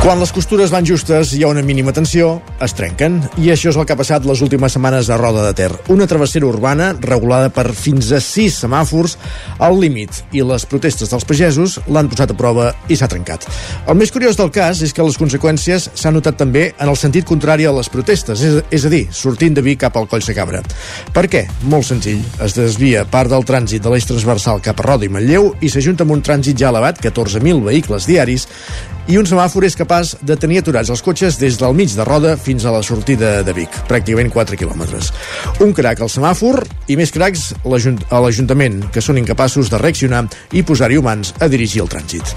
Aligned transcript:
Quan 0.00 0.16
les 0.16 0.30
costures 0.32 0.70
van 0.72 0.86
justes 0.88 1.34
i 1.34 1.38
hi 1.38 1.42
ha 1.44 1.50
una 1.52 1.60
mínima 1.60 1.92
tensió, 1.92 2.38
es 2.64 2.72
trenquen. 2.72 3.18
I 3.36 3.50
això 3.52 3.68
és 3.68 3.76
el 3.76 3.84
que 3.84 3.92
ha 3.92 3.98
passat 4.00 4.24
les 4.24 4.40
últimes 4.40 4.72
setmanes 4.72 5.10
a 5.12 5.18
Roda 5.20 5.42
de 5.44 5.50
Ter. 5.58 5.66
Una 5.92 6.06
travessera 6.08 6.46
urbana 6.48 6.94
regulada 7.04 7.50
per 7.52 7.66
fins 7.76 8.08
a 8.16 8.20
sis 8.24 8.56
semàfors 8.62 9.18
al 9.60 9.76
límit 9.76 10.22
i 10.32 10.40
les 10.40 10.64
protestes 10.64 11.12
dels 11.12 11.26
pagesos 11.28 11.76
l'han 11.84 12.08
posat 12.08 12.32
a 12.32 12.36
prova 12.38 12.70
i 12.88 12.96
s'ha 12.96 13.10
trencat. 13.12 13.44
El 13.92 13.98
més 14.00 14.08
curiós 14.14 14.40
del 14.40 14.48
cas 14.54 14.80
és 14.80 14.94
que 14.96 15.04
les 15.04 15.18
conseqüències 15.20 15.90
s'han 15.92 16.16
notat 16.16 16.38
també 16.40 16.70
en 16.70 16.88
el 16.88 16.96
sentit 16.96 17.28
contrari 17.28 17.68
a 17.68 17.74
les 17.76 17.92
protestes, 17.92 18.40
és, 18.40 18.86
a 18.88 18.92
dir, 18.94 19.02
sortint 19.12 19.58
de 19.58 19.66
Vic 19.66 19.82
cap 19.84 20.00
al 20.00 20.08
Coll 20.08 20.24
Cabra. 20.32 20.62
Per 21.12 21.26
què? 21.28 21.44
Molt 21.68 21.90
senzill. 21.90 22.24
Es 22.40 22.56
desvia 22.56 23.04
part 23.04 23.28
del 23.28 23.44
trànsit 23.44 23.84
de 23.84 23.92
l'eix 23.92 24.08
transversal 24.08 24.64
cap 24.64 24.80
a 24.80 24.88
Roda 24.88 25.04
i 25.04 25.12
Manlleu 25.12 25.52
i 25.60 25.68
s'ajunta 25.68 26.08
amb 26.08 26.16
un 26.16 26.24
trànsit 26.24 26.56
ja 26.56 26.72
elevat, 26.72 27.04
14.000 27.04 27.60
vehicles 27.68 28.08
diaris, 28.08 28.48
i 29.10 29.16
un 29.18 29.26
semàfor 29.26 29.64
és 29.66 29.74
capaç 29.74 30.12
de 30.22 30.36
tenir 30.38 30.60
aturats 30.60 30.90
els 30.92 31.00
cotxes 31.02 31.34
des 31.40 31.56
del 31.58 31.74
mig 31.74 31.90
de 31.98 32.04
Roda 32.06 32.36
fins 32.38 32.62
a 32.62 32.70
la 32.70 32.82
sortida 32.86 33.40
de 33.42 33.54
Vic, 33.56 33.74
pràcticament 33.88 34.30
4 34.30 34.58
quilòmetres. 34.60 35.08
Un 35.64 35.72
crac 35.74 35.98
al 36.04 36.10
semàfor 36.12 36.60
i 36.86 36.94
més 37.00 37.10
cracs 37.10 37.48
a 37.64 38.20
l'Ajuntament, 38.22 38.76
que 38.94 39.02
són 39.02 39.18
incapaços 39.18 39.70
de 39.72 39.80
reaccionar 39.82 40.22
i 40.54 40.62
posar-hi 40.62 41.00
humans 41.00 41.34
a 41.42 41.48
dirigir 41.50 41.82
el 41.82 41.90
trànsit. 41.90 42.36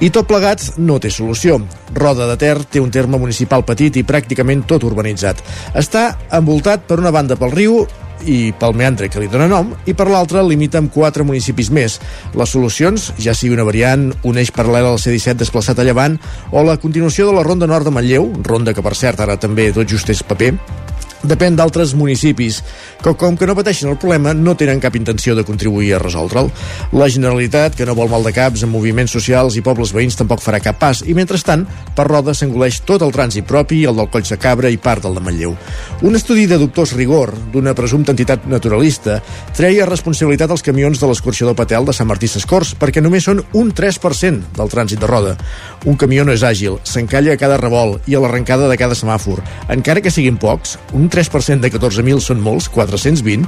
I 0.00 0.08
tot 0.14 0.30
plegat 0.30 0.78
no 0.78 0.96
té 0.96 1.12
solució. 1.12 1.58
Roda 1.92 2.30
de 2.30 2.38
Ter 2.40 2.56
té 2.64 2.80
un 2.80 2.94
terme 2.94 3.20
municipal 3.20 3.66
petit 3.68 4.00
i 4.00 4.06
pràcticament 4.08 4.64
tot 4.70 4.88
urbanitzat. 4.88 5.44
Està 5.76 6.06
envoltat 6.32 6.88
per 6.88 7.02
una 7.02 7.12
banda 7.12 7.36
pel 7.36 7.52
riu 7.52 7.82
i 8.26 8.52
pel 8.58 8.76
meandre 8.76 9.10
que 9.12 9.22
li 9.22 9.28
dona 9.30 9.48
nom, 9.50 9.72
i 9.86 9.94
per 9.96 10.08
l'altra 10.10 10.44
limita 10.46 10.80
amb 10.80 10.92
quatre 10.94 11.26
municipis 11.26 11.70
més. 11.74 11.98
Les 12.34 12.54
solucions, 12.56 13.10
ja 13.20 13.34
sigui 13.36 13.54
una 13.56 13.66
variant, 13.68 14.10
un 14.24 14.40
eix 14.40 14.52
paral·lel 14.54 14.90
al 14.90 15.00
C-17 15.02 15.42
desplaçat 15.44 15.78
a 15.78 15.86
llevant, 15.86 16.18
o 16.50 16.64
la 16.64 16.78
continuació 16.80 17.28
de 17.28 17.36
la 17.36 17.44
Ronda 17.46 17.68
Nord 17.70 17.88
de 17.88 17.94
Manlleu, 17.94 18.30
ronda 18.46 18.74
que 18.74 18.84
per 18.84 18.96
cert 18.98 19.20
ara 19.24 19.38
també 19.40 19.70
tot 19.74 19.88
just 19.90 20.10
és 20.12 20.24
paper, 20.26 20.54
depèn 21.28 21.56
d'altres 21.56 21.94
municipis, 21.98 22.60
que 23.02 23.14
com 23.18 23.36
que 23.36 23.46
no 23.48 23.56
pateixen 23.56 23.90
el 23.90 23.98
problema 24.00 24.34
no 24.34 24.56
tenen 24.56 24.80
cap 24.82 24.96
intenció 24.96 25.34
de 25.34 25.44
contribuir 25.44 25.94
a 25.94 26.02
resoldre'l. 26.02 26.50
La 26.92 27.08
Generalitat, 27.08 27.76
que 27.76 27.86
no 27.86 27.96
vol 27.98 28.10
mal 28.12 28.24
de 28.24 28.32
caps 28.36 28.64
en 28.64 28.72
moviments 28.72 29.12
socials 29.12 29.58
i 29.58 29.64
pobles 29.64 29.92
veïns, 29.94 30.16
tampoc 30.18 30.42
farà 30.44 30.60
cap 30.62 30.78
pas, 30.80 31.02
i 31.06 31.14
mentrestant, 31.16 31.66
per 31.96 32.06
Roda 32.08 32.34
s'engoleix 32.34 32.80
tot 32.88 33.02
el 33.02 33.12
trànsit 33.14 33.48
propi, 33.48 33.84
el 33.88 33.96
del 33.96 34.10
Coll 34.12 34.26
de 34.28 34.38
Cabra 34.40 34.70
i 34.72 34.78
part 34.80 35.04
del 35.04 35.16
de 35.18 35.22
Manlleu. 35.24 35.56
Un 36.02 36.16
estudi 36.16 36.46
de 36.50 36.58
dubtós 36.60 36.94
rigor 36.96 37.32
d'una 37.52 37.74
presumpta 37.74 38.12
entitat 38.14 38.46
naturalista 38.50 39.20
treia 39.56 39.88
responsabilitat 39.88 40.50
als 40.50 40.64
camions 40.64 41.00
de 41.00 41.08
l'escorxador 41.10 41.56
Patel 41.58 41.86
de 41.88 41.94
Sant 41.96 42.08
Martí 42.08 42.28
Sescors, 42.30 42.74
perquè 42.78 43.02
només 43.02 43.26
són 43.28 43.42
un 43.52 43.72
3% 43.72 44.54
del 44.56 44.72
trànsit 44.72 45.00
de 45.00 45.10
Roda. 45.10 45.36
Un 45.84 45.98
camió 46.00 46.24
no 46.24 46.34
és 46.34 46.44
àgil, 46.46 46.78
s'encalla 46.84 47.34
a 47.34 47.40
cada 47.40 47.58
revolt 47.60 48.08
i 48.08 48.16
a 48.16 48.22
l'arrencada 48.22 48.68
de 48.70 48.78
cada 48.80 48.96
semàfor. 48.98 49.42
Encara 49.72 50.02
que 50.04 50.12
siguin 50.12 50.38
pocs, 50.40 50.78
un 50.92 51.08
3% 51.14 51.62
de 51.62 51.70
14.000 51.70 52.18
són 52.18 52.42
molts, 52.42 52.66
420, 52.74 53.46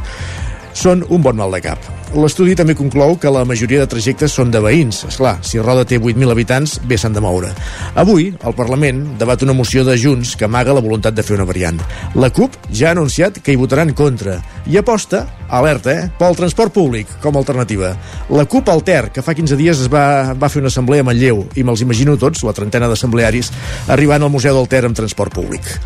són 0.76 1.02
un 1.08 1.22
bon 1.24 1.38
mal 1.38 1.54
de 1.56 1.62
cap. 1.64 1.80
L'estudi 2.14 2.54
també 2.54 2.76
conclou 2.76 3.16
que 3.18 3.30
la 3.32 3.42
majoria 3.48 3.80
de 3.82 3.88
trajectes 3.90 4.34
són 4.36 4.52
de 4.52 4.60
veïns. 4.62 5.02
És 5.08 5.16
clar, 5.18 5.34
si 5.42 5.58
Roda 5.58 5.86
té 5.88 5.98
8.000 5.98 6.30
habitants, 6.30 6.76
bé 6.86 6.98
s'han 7.00 7.16
de 7.16 7.22
moure. 7.24 7.50
Avui, 7.98 8.28
el 8.36 8.54
Parlament 8.56 9.02
debat 9.18 9.42
una 9.42 9.56
moció 9.56 9.82
de 9.88 9.96
Junts 9.98 10.36
que 10.36 10.46
amaga 10.46 10.76
la 10.76 10.84
voluntat 10.84 11.16
de 11.16 11.24
fer 11.26 11.34
una 11.38 11.48
variant. 11.48 11.80
La 12.14 12.30
CUP 12.30 12.54
ja 12.70 12.90
ha 12.90 12.94
anunciat 12.94 13.40
que 13.42 13.56
hi 13.56 13.58
votarà 13.60 13.88
en 13.88 13.94
contra 13.96 14.38
i 14.70 14.78
aposta, 14.78 15.24
alerta, 15.48 15.96
eh, 15.96 16.08
pel 16.20 16.38
transport 16.38 16.74
públic 16.76 17.10
com 17.24 17.34
a 17.34 17.42
alternativa. 17.42 17.96
La 18.30 18.46
CUP 18.46 18.68
Alter, 18.70 19.10
que 19.10 19.24
fa 19.24 19.34
15 19.34 19.58
dies 19.58 19.80
es 19.80 19.92
va, 19.92 20.34
va 20.38 20.52
fer 20.52 20.62
una 20.62 20.72
assemblea 20.72 21.02
a 21.02 21.08
Manlleu 21.08 21.46
i 21.56 21.64
me'ls 21.64 21.82
imagino 21.82 22.18
tots, 22.20 22.44
la 22.46 22.54
trentena 22.56 22.88
d'assemblearis, 22.92 23.52
arribant 23.88 24.22
al 24.22 24.32
Museu 24.32 24.54
del 24.60 24.68
Ter 24.68 24.84
amb 24.86 24.96
transport 24.96 25.34
públic. 25.34 25.76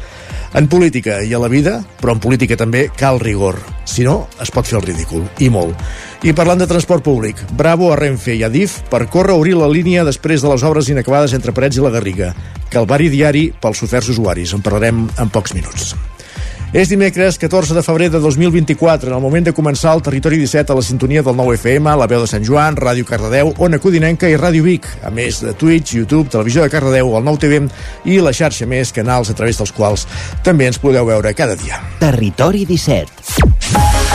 En 0.54 0.66
política 0.66 1.20
i 1.22 1.30
a 1.30 1.38
la 1.38 1.48
vida, 1.48 1.76
però 2.00 2.16
en 2.16 2.22
política 2.22 2.56
també, 2.58 2.88
cal 2.98 3.20
rigor. 3.22 3.60
Si 3.86 4.02
no, 4.02 4.26
es 4.42 4.50
pot 4.50 4.66
fer 4.66 4.80
el 4.80 4.86
ridícul, 4.88 5.22
i 5.38 5.50
molt. 5.52 5.78
I 6.26 6.34
parlant 6.34 6.58
de 6.58 6.68
transport 6.70 7.06
públic, 7.06 7.38
bravo 7.56 7.92
a 7.92 7.98
Renfe 8.00 8.34
i 8.34 8.42
a 8.42 8.50
DIF 8.50 8.80
per 8.90 9.06
córrer 9.06 9.36
a 9.36 9.38
obrir 9.38 9.54
la 9.58 9.70
línia 9.70 10.04
després 10.04 10.42
de 10.42 10.50
les 10.50 10.66
obres 10.66 10.90
inacabades 10.90 11.38
entre 11.38 11.54
Parets 11.54 11.78
i 11.78 11.86
la 11.86 11.94
Garriga. 11.94 12.34
Calvari 12.70 13.08
diari 13.14 13.50
pels 13.62 13.86
oferts 13.86 14.10
usuaris. 14.10 14.54
En 14.58 14.66
parlarem 14.66 15.06
en 15.06 15.30
pocs 15.30 15.54
minuts. 15.54 15.94
És 16.70 16.86
dimecres 16.86 17.34
14 17.34 17.74
de 17.74 17.82
febrer 17.82 18.12
de 18.14 18.20
2024, 18.22 19.10
en 19.10 19.16
el 19.16 19.22
moment 19.22 19.48
de 19.48 19.52
començar 19.52 19.90
el 19.96 20.04
Territori 20.06 20.36
17 20.38 20.70
a 20.70 20.76
la 20.78 20.84
sintonia 20.86 21.24
del 21.26 21.34
9 21.34 21.56
FM, 21.58 21.96
la 21.98 22.06
veu 22.06 22.22
de 22.22 22.28
Sant 22.30 22.46
Joan, 22.46 22.78
Ràdio 22.78 23.08
Cardedeu, 23.08 23.50
Ona 23.58 23.80
Codinenca 23.82 24.30
i 24.30 24.38
Ràdio 24.38 24.62
Vic, 24.62 24.86
a 25.02 25.10
més 25.10 25.42
de 25.42 25.50
Twitch, 25.50 25.96
YouTube, 25.98 26.30
Televisió 26.30 26.62
de 26.62 26.70
Cardedeu, 26.70 27.10
el 27.18 27.26
9 27.26 27.42
TV 27.42 27.64
i 28.06 28.20
la 28.22 28.30
xarxa 28.30 28.70
més, 28.70 28.94
canals 28.94 29.34
a 29.34 29.34
través 29.34 29.58
dels 29.58 29.74
quals 29.74 30.06
també 30.46 30.70
ens 30.70 30.78
podeu 30.78 31.10
veure 31.10 31.34
cada 31.34 31.58
dia. 31.58 31.82
Territori 31.98 32.62
17 32.70 34.09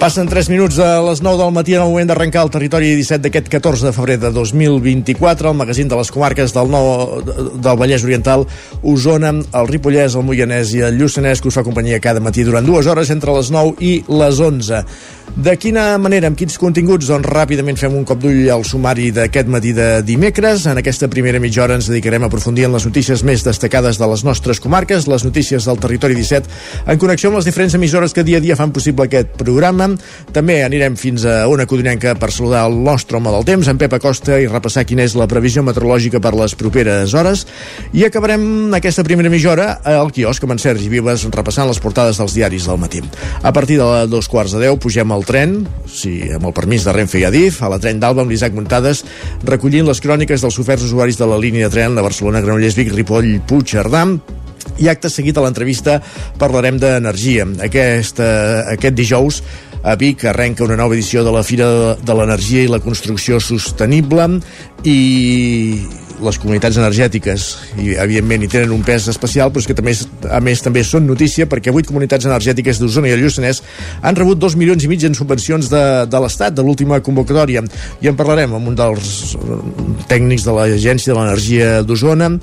Passen 0.00 0.30
3 0.32 0.48
minuts 0.48 0.78
de 0.80 0.86
les 1.04 1.20
9 1.20 1.36
del 1.36 1.50
matí 1.52 1.74
en 1.76 1.82
el 1.82 1.90
moment 1.92 2.08
d'arrencar 2.08 2.46
el 2.46 2.50
territori 2.54 2.94
17 2.96 3.20
d'aquest 3.26 3.50
14 3.52 3.84
de 3.84 3.92
febrer 3.92 4.14
de 4.22 4.30
2024, 4.32 5.50
el 5.50 5.58
magazín 5.58 5.90
de 5.92 5.98
les 5.98 6.08
comarques 6.08 6.54
del, 6.56 6.70
nou, 6.72 7.20
del 7.20 7.76
Vallès 7.76 8.06
Oriental, 8.08 8.46
Osona, 8.80 9.34
el 9.60 9.68
Ripollès, 9.68 10.16
el 10.16 10.24
Moianès 10.24 10.72
i 10.72 10.80
el 10.88 10.96
Lluçanès, 10.96 11.44
que 11.44 11.52
us 11.52 11.60
fa 11.60 11.66
companyia 11.68 12.00
cada 12.00 12.24
matí 12.24 12.46
durant 12.48 12.64
dues 12.64 12.88
hores 12.88 13.12
entre 13.12 13.36
les 13.36 13.52
9 13.52 13.76
i 13.84 13.92
les 14.08 14.40
11. 14.40 14.80
De 15.30 15.52
quina 15.56 15.94
manera, 16.02 16.26
amb 16.26 16.36
quins 16.36 16.56
continguts? 16.58 17.06
Doncs 17.06 17.28
ràpidament 17.30 17.78
fem 17.78 17.94
un 17.94 18.02
cop 18.04 18.18
d'ull 18.20 18.48
al 18.50 18.64
sumari 18.66 19.12
d'aquest 19.14 19.48
matí 19.48 19.70
de 19.72 20.02
dimecres. 20.02 20.64
En 20.66 20.80
aquesta 20.80 21.06
primera 21.08 21.38
mitja 21.40 21.62
hora 21.62 21.76
ens 21.78 21.86
dedicarem 21.86 22.24
a 22.26 22.28
aprofundir 22.28 22.66
en 22.66 22.74
les 22.74 22.84
notícies 22.84 23.22
més 23.24 23.44
destacades 23.46 24.00
de 24.00 24.08
les 24.10 24.24
nostres 24.26 24.60
comarques, 24.60 25.06
les 25.08 25.24
notícies 25.24 25.64
del 25.64 25.78
territori 25.80 26.18
17, 26.18 26.50
en 26.90 26.98
connexió 26.98 27.30
amb 27.30 27.38
les 27.38 27.46
diferents 27.46 27.76
emissores 27.78 28.12
que 28.12 28.24
dia 28.26 28.40
a 28.40 28.44
dia 28.44 28.56
fan 28.58 28.72
possible 28.74 29.06
aquest 29.06 29.36
programa. 29.38 29.86
També 30.34 30.58
anirem 30.64 30.98
fins 30.98 31.24
a 31.24 31.46
una 31.48 31.68
codinenca 31.70 32.16
per 32.18 32.32
saludar 32.34 32.66
el 32.66 32.76
nostre 32.82 33.20
home 33.20 33.30
del 33.30 33.46
temps, 33.48 33.70
en 33.70 33.78
Pep 33.78 33.94
Acosta, 34.00 34.34
i 34.34 34.50
repassar 34.50 34.84
quina 34.84 35.06
és 35.06 35.14
la 35.14 35.30
previsió 35.30 35.62
meteorològica 35.62 36.20
per 36.20 36.34
les 36.34 36.56
properes 36.58 37.14
hores. 37.14 37.46
I 37.94 38.04
acabarem 38.10 38.74
aquesta 38.76 39.06
primera 39.06 39.30
mitja 39.30 39.54
hora 39.54 39.70
al 39.94 40.10
quiosc 40.10 40.44
amb 40.44 40.58
en 40.58 40.64
Sergi 40.66 40.90
Vives 40.90 41.28
repassant 41.30 41.70
les 41.70 41.80
portades 41.80 42.18
dels 42.18 42.34
diaris 42.34 42.66
del 42.66 42.82
matí. 42.82 43.04
A 43.42 43.54
partir 43.54 43.78
de 43.78 44.06
dos 44.10 44.28
quarts 44.28 44.58
de 44.58 44.66
deu 44.66 44.76
pugem 44.76 45.08
al 45.14 45.19
tren, 45.26 45.56
sí, 45.90 46.14
amb 46.34 46.48
el 46.48 46.54
permís 46.56 46.84
de 46.86 46.94
Renfe 46.96 47.20
i 47.20 47.24
Adif, 47.28 47.62
a 47.62 47.70
la 47.72 47.80
tren 47.82 48.00
d'Alba 48.02 48.24
amb 48.24 48.32
l'Isaac 48.32 48.56
Muntades, 48.56 49.04
recollint 49.46 49.88
les 49.88 50.02
cròniques 50.02 50.44
dels 50.44 50.58
oferts 50.62 50.86
usuaris 50.88 51.18
de 51.20 51.28
la 51.30 51.38
línia 51.40 51.68
de 51.68 51.74
tren 51.74 51.96
de 51.96 52.04
Barcelona, 52.04 52.42
Granollers, 52.44 52.76
Vic, 52.78 52.92
Ripoll, 52.94 53.32
Puig, 53.48 53.68
Cerdà, 53.76 54.04
i 54.80 54.88
acte 54.88 55.10
seguit 55.12 55.36
a 55.36 55.44
l'entrevista 55.44 55.98
parlarem 56.40 56.78
d'energia. 56.80 57.46
Aquest, 57.64 58.20
aquest 58.20 58.96
dijous 58.96 59.42
a 59.82 59.96
Vic 59.96 60.24
arrenca 60.28 60.64
una 60.64 60.76
nova 60.76 60.96
edició 60.96 61.24
de 61.24 61.32
la 61.32 61.42
Fira 61.44 61.96
de 61.96 62.16
l'Energia 62.16 62.64
i 62.64 62.70
la 62.70 62.80
Construcció 62.84 63.40
Sostenible 63.40 64.26
i 64.84 64.98
les 66.24 66.38
comunitats 66.40 66.78
energètiques 66.80 67.46
i 67.80 67.94
evidentment 68.00 68.44
hi 68.44 68.50
tenen 68.52 68.74
un 68.74 68.84
pes 68.86 69.08
especial 69.12 69.52
però 69.52 69.62
és 69.62 69.68
que 69.70 69.76
també, 69.76 69.94
a 70.30 70.40
més 70.44 70.62
també 70.64 70.84
són 70.86 71.06
notícia 71.08 71.48
perquè 71.50 71.72
vuit 71.74 71.88
comunitats 71.88 72.28
energètiques 72.28 72.80
d'Osona 72.80 73.10
i 73.10 73.16
el 73.16 73.24
Lluçanès 73.24 73.62
han 74.02 74.18
rebut 74.18 74.40
dos 74.40 74.56
milions 74.60 74.84
i 74.84 74.90
mig 74.90 75.04
en 75.08 75.16
subvencions 75.16 75.70
de, 75.72 75.82
de 76.10 76.22
l'Estat 76.22 76.56
de 76.56 76.64
l'última 76.66 77.00
convocatòria. 77.04 77.64
I 78.00 78.10
en 78.10 78.16
parlarem 78.18 78.54
amb 78.56 78.72
un 78.72 78.78
dels 78.78 79.36
tècnics 80.10 80.46
de 80.46 80.56
l'Agència 80.56 81.12
de 81.12 81.18
l'Energia 81.18 81.80
d'Osona 81.86 82.34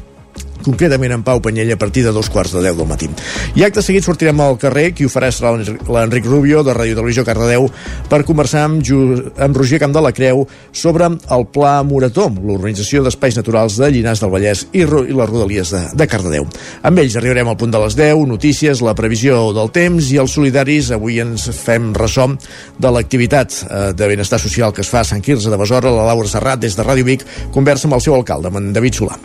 concretament 0.68 1.16
en 1.16 1.24
Pau 1.26 1.42
Panyella 1.44 1.78
a 1.78 1.82
partir 1.82 2.04
de 2.06 2.14
dos 2.16 2.30
quarts 2.30 2.54
de 2.56 2.62
deu 2.66 2.76
del 2.78 2.90
matí. 2.90 3.10
I 3.56 3.66
acte 3.68 3.84
seguit 3.86 4.06
sortirem 4.06 4.40
al 4.44 4.60
carrer, 4.62 4.92
qui 4.96 5.08
ho 5.08 5.12
farà 5.12 5.32
serà 5.34 5.56
l'Enric 5.56 6.28
Rubio 6.28 6.64
de 6.68 6.76
Ràdio 6.76 6.98
Televisió 7.00 7.26
Cardedeu 7.28 7.70
per 8.12 8.24
conversar 8.28 8.66
amb, 8.68 8.84
Ju 8.84 9.00
amb 9.42 9.58
Roger 9.58 9.80
Camp 9.82 9.96
de 9.96 10.04
la 10.04 10.14
Creu 10.16 10.44
sobre 10.72 11.10
el 11.10 11.48
Pla 11.54 11.80
Morató, 11.88 12.28
l'organització 12.30 13.04
d'espais 13.06 13.38
naturals 13.40 13.78
de 13.80 13.90
Llinars 13.94 14.22
del 14.24 14.34
Vallès 14.34 14.66
i, 14.74 14.84
i 14.84 15.16
les 15.16 15.32
rodalies 15.32 15.74
de, 15.74 15.84
de 15.98 16.10
Cardedeu. 16.10 16.48
Amb 16.88 17.04
ells 17.04 17.18
arribarem 17.20 17.52
al 17.52 17.60
punt 17.60 17.74
de 17.74 17.82
les 17.84 17.98
10, 17.98 18.26
notícies, 18.28 18.84
la 18.86 18.96
previsió 18.98 19.48
del 19.56 19.72
temps 19.76 20.12
i 20.12 20.20
els 20.22 20.36
solidaris. 20.38 20.92
Avui 20.96 21.22
ens 21.24 21.48
fem 21.56 21.92
ressò 21.98 22.28
de 22.28 22.94
l'activitat 22.94 23.62
eh, 23.64 23.82
de 23.98 24.10
benestar 24.10 24.42
social 24.42 24.74
que 24.74 24.84
es 24.86 24.92
fa 24.92 25.04
a 25.04 25.08
Sant 25.08 25.24
Quirze 25.24 25.54
de 25.54 25.60
Besora, 25.60 25.94
la 25.94 26.08
Laura 26.12 26.30
Serrat, 26.30 26.62
des 26.62 26.78
de 26.78 26.86
Ràdio 26.86 27.08
Vic, 27.08 27.26
conversa 27.56 27.88
amb 27.90 28.00
el 28.00 28.06
seu 28.06 28.18
alcalde, 28.18 28.52
amb 28.52 28.62
en 28.62 28.74
David 28.76 29.02
Solà. 29.02 29.20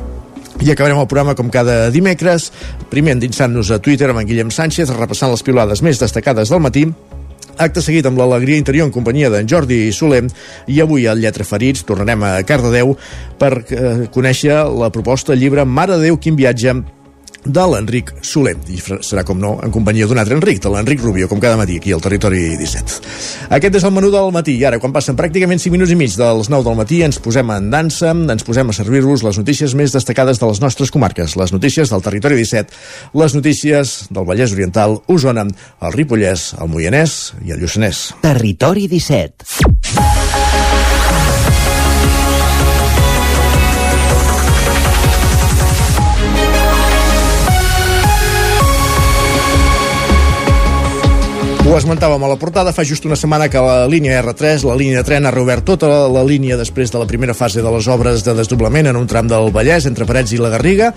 I 0.62 0.70
acabarem 0.70 1.00
el 1.00 1.08
programa 1.10 1.34
com 1.34 1.50
cada 1.50 1.90
dimecres, 1.90 2.52
primer 2.90 3.16
endinsant-nos 3.16 3.72
a 3.74 3.80
Twitter 3.82 4.12
amb 4.12 4.22
en 4.22 4.28
Guillem 4.28 4.52
Sánchez, 4.54 4.92
repassant 4.94 5.32
les 5.32 5.42
pilades 5.42 5.82
més 5.82 5.98
destacades 5.98 6.52
del 6.52 6.62
matí, 6.62 6.86
Acte 7.60 7.82
seguit 7.84 8.06
amb 8.08 8.16
l'alegria 8.16 8.56
interior 8.56 8.86
en 8.88 8.92
companyia 8.94 9.28
d'en 9.28 9.48
Jordi 9.48 9.90
Soler 9.92 10.22
i 10.72 10.80
avui 10.80 11.04
al 11.06 11.20
Lletra 11.20 11.44
Ferits 11.44 11.84
tornarem 11.84 12.24
a 12.24 12.30
Cardedeu 12.48 12.94
per 13.38 13.52
eh, 13.60 14.08
conèixer 14.14 14.62
la 14.72 14.88
proposta 14.94 15.36
llibre 15.36 15.66
Mare 15.68 15.98
Déu, 16.00 16.16
quin 16.16 16.38
viatge 16.38 16.78
de 17.44 17.64
l'Enric 17.66 18.12
Soler. 18.22 18.54
I 18.70 18.78
serà, 18.82 19.24
com 19.26 19.38
no, 19.40 19.56
en 19.64 19.72
companyia 19.74 20.06
d'un 20.08 20.20
altre 20.22 20.36
Enric, 20.38 20.60
de 20.62 20.72
l'Enric 20.72 21.02
Rubio, 21.02 21.28
com 21.30 21.40
cada 21.42 21.58
matí, 21.58 21.78
aquí 21.80 21.92
al 21.92 22.02
Territori 22.04 22.56
17. 22.60 23.00
Aquest 23.56 23.78
és 23.80 23.86
el 23.86 23.94
menú 23.94 24.12
del 24.14 24.30
matí. 24.34 24.56
I 24.60 24.66
ara, 24.70 24.80
quan 24.82 24.94
passen 24.94 25.18
pràcticament 25.18 25.62
5 25.62 25.74
minuts 25.74 25.92
i 25.94 25.98
mig 25.98 26.14
dels 26.18 26.50
9 26.52 26.66
del 26.68 26.78
matí, 26.78 27.02
ens 27.06 27.20
posem 27.22 27.50
en 27.54 27.70
dansa, 27.72 28.12
ens 28.12 28.46
posem 28.46 28.70
a 28.70 28.76
servir-vos 28.76 29.26
les 29.26 29.40
notícies 29.40 29.76
més 29.78 29.94
destacades 29.94 30.40
de 30.42 30.50
les 30.50 30.62
nostres 30.62 30.94
comarques, 30.94 31.36
les 31.40 31.54
notícies 31.54 31.92
del 31.92 32.04
Territori 32.04 32.38
17, 32.40 32.82
les 33.18 33.38
notícies 33.38 33.94
del 34.10 34.28
Vallès 34.28 34.54
Oriental, 34.54 35.00
Osona, 35.10 35.46
el 35.82 35.96
Ripollès, 35.96 36.52
el 36.62 36.70
Moianès 36.72 37.32
i 37.46 37.56
el 37.56 37.62
Lluçanès. 37.64 38.12
Territori 38.22 38.88
17. 38.90 40.21
Ho 51.72 51.78
esmentàvem 51.78 52.20
a 52.20 52.28
la 52.28 52.36
portada, 52.36 52.74
fa 52.76 52.82
just 52.84 53.06
una 53.08 53.16
setmana 53.16 53.46
que 53.48 53.60
la 53.64 53.86
línia 53.88 54.18
R3, 54.20 54.66
la 54.68 54.74
línia 54.76 54.98
de 54.98 55.06
tren, 55.08 55.24
ha 55.24 55.30
reobert 55.32 55.64
tota 55.64 55.88
la, 55.88 56.20
línia 56.28 56.58
després 56.60 56.90
de 56.92 56.98
la 57.00 57.06
primera 57.08 57.32
fase 57.32 57.62
de 57.64 57.70
les 57.72 57.86
obres 57.88 58.20
de 58.26 58.34
desdoblament 58.36 58.90
en 58.90 58.98
un 59.00 59.06
tram 59.08 59.24
del 59.24 59.48
Vallès, 59.54 59.86
entre 59.88 60.04
Parets 60.04 60.34
i 60.36 60.40
la 60.42 60.50
Garriga, 60.52 60.90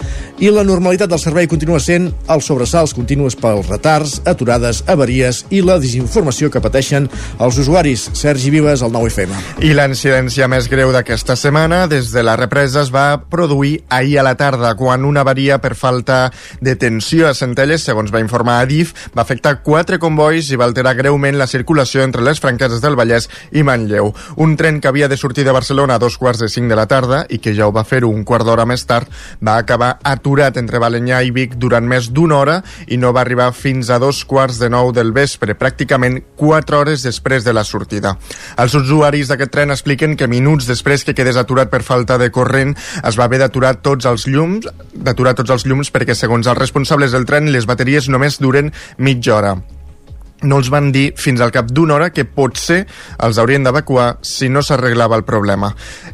i 0.44 0.50
la 0.52 0.66
normalitat 0.68 1.08
del 1.08 1.22
servei 1.24 1.48
continua 1.48 1.80
sent 1.80 2.10
els 2.28 2.50
sobressalts 2.52 2.92
continues 2.98 3.38
pels 3.40 3.70
retards, 3.72 4.18
aturades, 4.28 4.82
avaries 4.92 5.46
i 5.56 5.62
la 5.64 5.78
desinformació 5.80 6.52
que 6.52 6.60
pateixen 6.60 7.08
els 7.40 7.62
usuaris. 7.64 8.10
Sergi 8.12 8.52
Vives, 8.52 8.84
el 8.84 8.92
9FM. 8.92 9.64
I 9.64 9.72
la 9.80 9.88
incidència 9.88 10.52
més 10.52 10.68
greu 10.68 10.92
d'aquesta 10.92 11.40
setmana, 11.40 11.86
des 11.88 12.12
de 12.12 12.26
la 12.28 12.36
represa, 12.36 12.84
es 12.84 12.92
va 12.92 13.22
produir 13.32 13.78
ahir 13.88 14.20
a 14.20 14.28
la 14.28 14.36
tarda, 14.36 14.76
quan 14.76 15.08
una 15.08 15.24
avaria 15.24 15.62
per 15.64 15.72
falta 15.80 16.20
de 16.60 16.76
tensió 16.76 17.32
a 17.32 17.34
Centelles, 17.34 17.88
segons 17.88 18.12
va 18.12 18.20
informar 18.20 18.60
Adif, 18.68 18.92
va 19.16 19.24
afectar 19.24 19.62
quatre 19.64 20.04
convois 20.04 20.52
i 20.52 20.60
va 20.60 20.65
alterar 20.66 20.96
greument 20.98 21.38
la 21.40 21.48
circulació 21.48 22.04
entre 22.04 22.24
les 22.26 22.42
franqueses 22.44 22.82
del 22.84 22.98
Vallès 23.00 23.30
i 23.52 23.64
Manlleu. 23.64 24.12
Un 24.42 24.56
tren 24.58 24.82
que 24.82 24.90
havia 24.90 25.08
de 25.08 25.18
sortir 25.18 25.46
de 25.46 25.54
Barcelona 25.56 25.96
a 25.96 26.02
dos 26.02 26.18
quarts 26.18 26.42
de 26.44 26.50
cinc 26.50 26.70
de 26.70 26.80
la 26.80 26.88
tarda 26.92 27.24
i 27.30 27.40
que 27.40 27.54
ja 27.56 27.68
ho 27.68 27.74
va 27.76 27.86
fer 27.88 28.04
un 28.06 28.24
quart 28.26 28.46
d'hora 28.46 28.66
més 28.66 28.86
tard, 28.86 29.10
va 29.42 29.58
acabar 29.58 29.96
aturat 30.04 30.58
entre 30.58 30.82
Balanyà 30.82 31.22
i 31.24 31.32
Vic 31.36 31.56
durant 31.62 31.86
més 31.88 32.10
d'una 32.12 32.40
hora 32.40 32.58
i 32.88 32.98
no 32.98 33.14
va 33.16 33.24
arribar 33.24 33.52
fins 33.54 33.90
a 33.90 34.00
dos 34.02 34.24
quarts 34.26 34.60
de 34.60 34.70
nou 34.70 34.92
del 34.96 35.14
vespre, 35.16 35.56
pràcticament 35.56 36.22
quatre 36.36 36.78
hores 36.78 37.06
després 37.06 37.46
de 37.46 37.54
la 37.54 37.64
sortida. 37.64 38.16
Els 38.58 38.76
usuaris 38.76 39.32
d'aquest 39.32 39.54
tren 39.54 39.72
expliquen 39.72 40.18
que 40.20 40.30
minuts 40.32 40.68
després 40.68 41.06
que 41.06 41.16
quedés 41.16 41.38
aturat 41.40 41.72
per 41.72 41.84
falta 41.86 42.20
de 42.22 42.32
corrent 42.34 42.76
es 43.04 43.20
va 43.20 43.30
haver 43.30 43.42
d'aturar 43.44 43.76
tots 43.86 44.10
els 44.10 44.28
llums 44.28 44.68
d'aturar 44.96 45.36
tots 45.38 45.54
els 45.56 45.68
llums 45.70 45.94
perquè 45.94 46.18
segons 46.18 46.48
els 46.48 46.60
responsables 46.60 47.16
del 47.16 47.30
tren 47.30 47.52
les 47.54 47.70
bateries 47.70 48.10
només 48.12 48.42
duren 48.42 48.74
mitja 48.98 49.40
hora 49.40 49.56
no 50.46 50.60
els 50.62 50.70
van 50.74 50.92
dir 50.96 51.10
fins 51.18 51.42
al 51.42 51.52
cap 51.52 51.72
d'una 51.72 51.96
hora 51.98 52.12
que 52.14 52.26
potser 52.26 52.84
els 53.26 53.40
haurien 53.42 53.66
d'evacuar 53.66 54.08
si 54.26 54.50
no 54.50 54.64
s'arreglava 54.64 55.18
el 55.18 55.26
problema. 55.28 55.72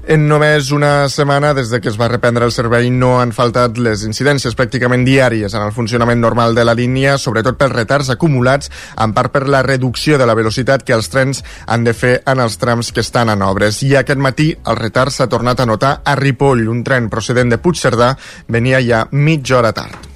En 0.07 0.27
només 0.29 0.71
una 0.71 1.09
setmana 1.09 1.53
des 1.53 1.69
de 1.69 1.81
que 1.81 1.89
es 1.91 1.99
va 1.99 2.09
reprendre 2.11 2.45
el 2.47 2.55
servei 2.55 2.89
no 2.91 3.19
han 3.21 3.33
faltat 3.35 3.77
les 3.77 4.05
incidències 4.07 4.55
pràcticament 4.57 5.05
diàries 5.07 5.53
en 5.53 5.65
el 5.65 5.73
funcionament 5.75 6.21
normal 6.21 6.55
de 6.55 6.65
la 6.65 6.75
línia, 6.77 7.17
sobretot 7.17 7.59
pels 7.59 7.75
retards 7.75 8.11
acumulats, 8.13 8.71
en 8.97 9.13
part 9.13 9.33
per 9.33 9.47
la 9.47 9.63
reducció 9.65 10.17
de 10.17 10.27
la 10.27 10.37
velocitat 10.37 10.85
que 10.87 10.95
els 10.97 11.11
trens 11.13 11.43
han 11.67 11.83
de 11.87 11.93
fer 11.93 12.15
en 12.25 12.39
els 12.39 12.57
trams 12.61 12.91
que 12.91 13.03
estan 13.05 13.29
en 13.33 13.43
obres. 13.45 13.81
I 13.83 13.97
aquest 14.01 14.21
matí 14.21 14.51
el 14.65 14.79
retard 14.79 15.13
s'ha 15.13 15.29
tornat 15.31 15.59
a 15.59 15.67
notar 15.69 15.97
a 16.05 16.15
Ripoll. 16.15 16.67
Un 16.71 16.85
tren 16.87 17.09
procedent 17.09 17.51
de 17.51 17.61
Puigcerdà 17.61 18.15
venia 18.47 18.81
ja 18.85 19.05
mitja 19.11 19.59
hora 19.59 19.75
tard 19.75 20.10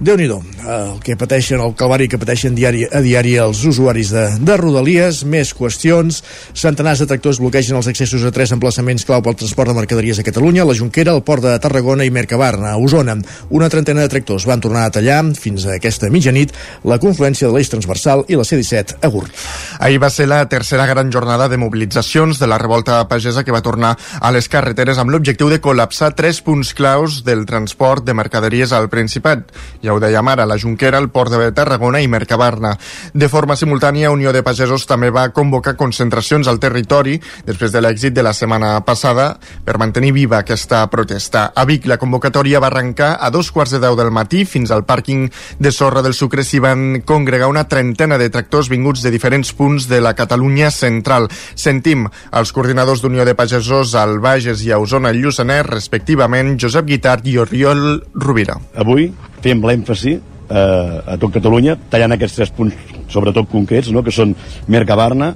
déu 0.00 0.16
nhi 0.16 0.30
el 0.30 1.00
que 1.04 1.16
pateixen, 1.16 1.60
el 1.60 1.74
calvari 1.76 2.06
que 2.08 2.18
pateixen 2.20 2.54
diari, 2.56 2.86
a 2.88 3.02
diari 3.04 3.34
els 3.40 3.60
usuaris 3.68 4.12
de, 4.14 4.22
de 4.40 4.56
Rodalies, 4.56 5.22
més 5.28 5.52
qüestions, 5.56 6.22
centenars 6.56 7.02
de 7.02 7.08
tractors 7.10 7.40
bloquegen 7.42 7.76
els 7.76 7.88
accessos 7.90 8.24
a 8.24 8.32
tres 8.32 8.54
emplaçaments 8.56 9.04
clau 9.04 9.20
pel 9.24 9.36
transport 9.36 9.68
de 9.68 9.76
mercaderies 9.76 10.20
a 10.20 10.24
Catalunya, 10.24 10.64
la 10.64 10.76
Junquera, 10.76 11.12
el 11.12 11.24
Port 11.26 11.44
de 11.44 11.52
Tarragona 11.60 12.06
i 12.08 12.12
Mercabarna, 12.14 12.72
a 12.72 12.80
Osona. 12.80 13.18
Una 13.50 13.68
trentena 13.68 14.00
de 14.00 14.12
tractors 14.12 14.46
van 14.48 14.62
tornar 14.64 14.86
a 14.88 14.94
tallar 14.94 15.20
fins 15.36 15.66
a 15.66 15.76
aquesta 15.76 16.08
mitjanit 16.08 16.54
la 16.88 17.00
confluència 17.02 17.48
de 17.48 17.52
l'eix 17.56 17.68
transversal 17.72 18.24
i 18.28 18.38
la 18.40 18.46
C-17 18.48 19.00
a 19.04 19.12
Gurt. 19.12 19.36
Ahir 19.84 20.00
va 20.00 20.08
ser 20.08 20.30
la 20.30 20.40
tercera 20.48 20.86
gran 20.88 21.12
jornada 21.12 21.48
de 21.48 21.60
mobilitzacions 21.60 22.40
de 22.40 22.48
la 22.48 22.58
revolta 22.62 23.02
pagesa 23.08 23.44
que 23.44 23.52
va 23.52 23.60
tornar 23.60 23.96
a 24.20 24.32
les 24.32 24.48
carreteres 24.48 24.96
amb 24.96 25.12
l'objectiu 25.12 25.52
de 25.52 25.60
col·lapsar 25.60 26.14
tres 26.16 26.40
punts 26.46 26.72
claus 26.78 27.20
del 27.26 27.44
transport 27.44 28.06
de 28.06 28.16
mercaderies 28.16 28.72
al 28.72 28.88
Principat. 28.88 29.50
I 29.82 29.89
ja 29.90 29.96
ho 29.96 29.98
dèiem 29.98 30.28
ara, 30.30 30.46
la 30.46 30.58
Junquera, 30.58 30.98
el 31.02 31.10
Port 31.10 31.32
de 31.34 31.50
Tarragona 31.50 31.98
i 32.00 32.06
Mercabarna. 32.08 32.76
De 33.12 33.28
forma 33.28 33.56
simultània, 33.58 34.12
Unió 34.14 34.30
de 34.32 34.44
Pagesos 34.46 34.86
també 34.86 35.10
va 35.10 35.32
convocar 35.34 35.74
concentracions 35.74 36.46
al 36.46 36.60
territori 36.62 37.16
després 37.46 37.72
de 37.74 37.80
l'èxit 37.82 38.14
de 38.14 38.22
la 38.22 38.32
setmana 38.36 38.76
passada 38.86 39.32
per 39.64 39.80
mantenir 39.82 40.12
viva 40.14 40.38
aquesta 40.38 40.84
protesta. 40.92 41.48
A 41.56 41.64
Vic, 41.66 41.88
la 41.90 41.98
convocatòria 41.98 42.60
va 42.62 42.68
arrencar 42.70 43.16
a 43.18 43.30
dos 43.34 43.50
quarts 43.50 43.74
de 43.74 43.80
deu 43.82 43.96
del 43.98 44.12
matí 44.14 44.44
fins 44.46 44.70
al 44.70 44.84
pàrquing 44.86 45.26
de 45.58 45.72
Sorra 45.74 46.04
del 46.06 46.14
Sucre 46.14 46.44
s'hi 46.46 46.62
van 46.62 47.02
congregar 47.02 47.50
una 47.50 47.66
trentena 47.66 48.18
de 48.18 48.30
tractors 48.30 48.70
vinguts 48.70 49.02
de 49.02 49.10
diferents 49.10 49.50
punts 49.58 49.88
de 49.90 49.98
la 50.00 50.14
Catalunya 50.14 50.70
central. 50.70 51.26
Sentim 51.58 52.06
els 52.30 52.54
coordinadors 52.54 53.02
d'Unió 53.02 53.26
de 53.26 53.34
Pagesos 53.34 53.96
al 53.98 54.20
Bages 54.22 54.62
i 54.62 54.70
a 54.70 54.78
Osona 54.78 55.10
Lluçanès, 55.10 55.66
respectivament, 55.66 56.54
Josep 56.60 56.86
Guitart 56.86 57.26
i 57.26 57.40
Oriol 57.42 58.04
Rovira. 58.14 58.60
Avui 58.78 59.10
fem 59.44 59.62
l'èmfasi 59.64 60.16
eh, 60.16 61.12
a 61.14 61.16
tot 61.20 61.32
Catalunya, 61.34 61.76
tallant 61.90 62.16
aquests 62.16 62.40
tres 62.40 62.52
punts, 62.54 62.76
sobretot 63.12 63.48
concrets, 63.50 63.90
no? 63.94 64.04
que 64.06 64.14
són 64.14 64.34
Mercabarna, 64.68 65.34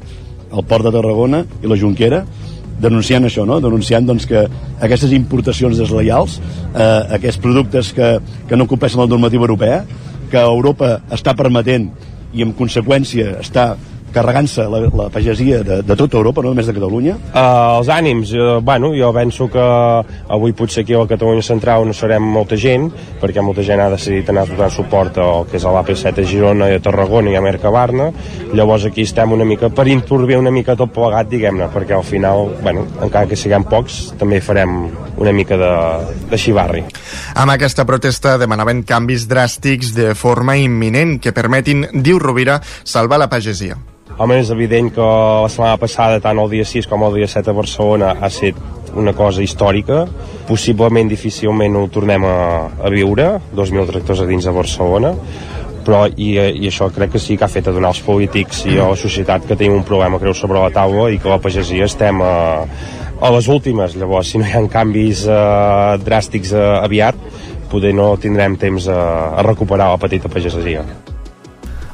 el 0.55 0.67
Port 0.69 0.87
de 0.87 0.93
Tarragona 0.95 1.45
i 1.62 1.71
la 1.71 1.79
Junquera, 1.81 2.25
denunciant 2.81 3.27
això, 3.27 3.45
no? 3.47 3.61
denunciant 3.62 4.06
doncs, 4.06 4.27
que 4.31 4.45
aquestes 4.83 5.15
importacions 5.17 5.79
desleials, 5.79 6.41
eh, 6.75 7.17
aquests 7.19 7.41
productes 7.43 7.93
que, 7.97 8.17
que 8.49 8.59
no 8.59 8.69
compleixen 8.71 9.05
la 9.05 9.11
normativa 9.11 9.47
europea, 9.47 9.85
que 10.31 10.43
Europa 10.43 10.99
està 11.15 11.34
permetent 11.39 11.91
i 12.34 12.43
en 12.43 12.55
conseqüència 12.58 13.39
està 13.39 13.75
carregant-se 14.15 14.67
la, 14.71 14.81
la 14.87 15.09
pagesia 15.13 15.63
de, 15.67 15.81
de 15.83 15.97
tota 15.99 16.19
Europa, 16.21 16.43
no 16.43 16.53
només 16.53 16.69
de 16.71 16.75
Catalunya? 16.77 17.17
Uh, 17.33 17.81
els 17.81 17.91
ànims, 17.93 18.33
uh, 18.39 18.61
bueno, 18.65 18.93
jo 18.97 19.11
penso 19.17 19.49
que 19.53 19.65
avui 19.65 20.55
potser 20.56 20.85
aquí 20.85 20.94
a 20.94 21.03
la 21.03 21.11
Catalunya 21.11 21.44
Central 21.44 21.87
no 21.89 21.94
serem 21.97 22.25
molta 22.25 22.59
gent, 22.61 22.89
perquè 23.21 23.44
molta 23.44 23.65
gent 23.67 23.83
ha 23.83 23.91
decidit 23.93 24.31
anar 24.33 24.47
donant 24.51 24.73
suport 24.73 25.19
al 25.23 25.49
que 25.51 25.59
és 25.59 25.67
a 25.67 25.75
l'AP7 25.75 26.23
a 26.23 26.29
Girona 26.29 26.71
i 26.71 26.79
a 26.79 26.83
Tarragona 26.85 27.33
i 27.33 27.39
a 27.39 27.43
Mercabarna, 27.44 28.11
llavors 28.55 28.87
aquí 28.89 29.05
estem 29.05 29.35
una 29.35 29.47
mica 29.49 29.71
per 29.75 29.89
inturbir 29.91 30.39
una 30.41 30.53
mica 30.55 30.77
tot 30.79 30.94
plegat, 30.94 31.29
diguem-ne, 31.33 31.69
perquè 31.75 31.97
al 31.97 32.06
final, 32.06 32.49
bueno, 32.63 32.87
encara 33.03 33.29
que 33.31 33.39
siguem 33.39 33.67
pocs, 33.69 34.15
també 34.21 34.41
farem 34.44 34.85
una 35.17 35.33
mica 35.33 35.59
de, 35.59 35.73
de 36.31 36.41
xivarri. 36.41 36.85
Amb 37.35 37.55
aquesta 37.55 37.87
protesta 37.89 38.37
demanaven 38.41 38.85
canvis 38.87 39.29
dràstics 39.31 39.94
de 39.97 40.13
forma 40.19 40.59
imminent 40.61 41.19
que 41.23 41.35
permetin, 41.35 41.89
diu 41.94 42.21
Rovira, 42.23 42.61
salvar 42.85 43.21
la 43.23 43.31
pagesia. 43.31 43.79
Home, 44.15 44.37
és 44.39 44.51
evident 44.55 44.93
que 44.94 45.03
la 45.03 45.49
setmana 45.51 45.79
passada, 45.81 46.21
tant 46.23 46.39
el 46.39 46.53
dia 46.53 46.65
6 46.69 46.87
com 46.87 47.03
el 47.03 47.17
dia 47.19 47.27
7 47.31 47.51
a 47.51 47.55
Barcelona, 47.56 48.13
ha 48.15 48.29
estat 48.31 48.93
una 48.94 49.11
cosa 49.13 49.43
històrica. 49.43 50.05
Possiblement, 50.47 51.09
difícilment 51.11 51.75
ho 51.75 51.89
tornem 51.91 52.23
a, 52.29 52.37
a 52.79 52.93
viure, 52.94 53.27
2.000 53.59 53.89
tractors 53.91 54.23
a 54.23 54.27
dins 54.29 54.47
de 54.47 54.53
Barcelona, 54.55 55.11
però 55.85 56.05
i, 56.06 56.29
i 56.39 56.71
això 56.71 56.87
crec 56.94 57.17
que 57.17 57.23
sí 57.23 57.35
que 57.37 57.49
ha 57.49 57.51
fet 57.51 57.67
a 57.67 57.75
donar 57.75 57.91
als 57.91 58.03
polítics 58.06 58.63
i 58.71 58.79
a 58.79 58.87
la 58.93 58.99
societat 59.01 59.49
que 59.49 59.56
tenim 59.59 59.81
un 59.81 59.89
problema 59.89 60.21
greu 60.23 60.37
sobre 60.39 60.63
la 60.63 60.71
taula 60.73 61.09
i 61.11 61.19
que 61.19 61.33
la 61.33 61.41
pagesia 61.43 61.89
estem 61.91 62.23
a, 62.23 62.37
a 63.19 63.33
les 63.35 63.49
últimes. 63.51 63.99
Llavors, 63.99 64.31
si 64.31 64.39
no 64.39 64.47
hi 64.47 64.55
ha 64.55 64.63
canvis 64.71 65.25
eh, 65.27 65.99
dràstics 66.06 66.55
eh, 66.55 66.63
aviat, 66.85 67.19
poder 67.75 67.91
no 67.99 68.13
tindrem 68.23 68.55
temps 68.63 68.87
a, 68.87 69.01
a 69.35 69.43
recuperar 69.43 69.91
la 69.91 69.99
petita 69.99 70.31
pagesia. 70.31 70.87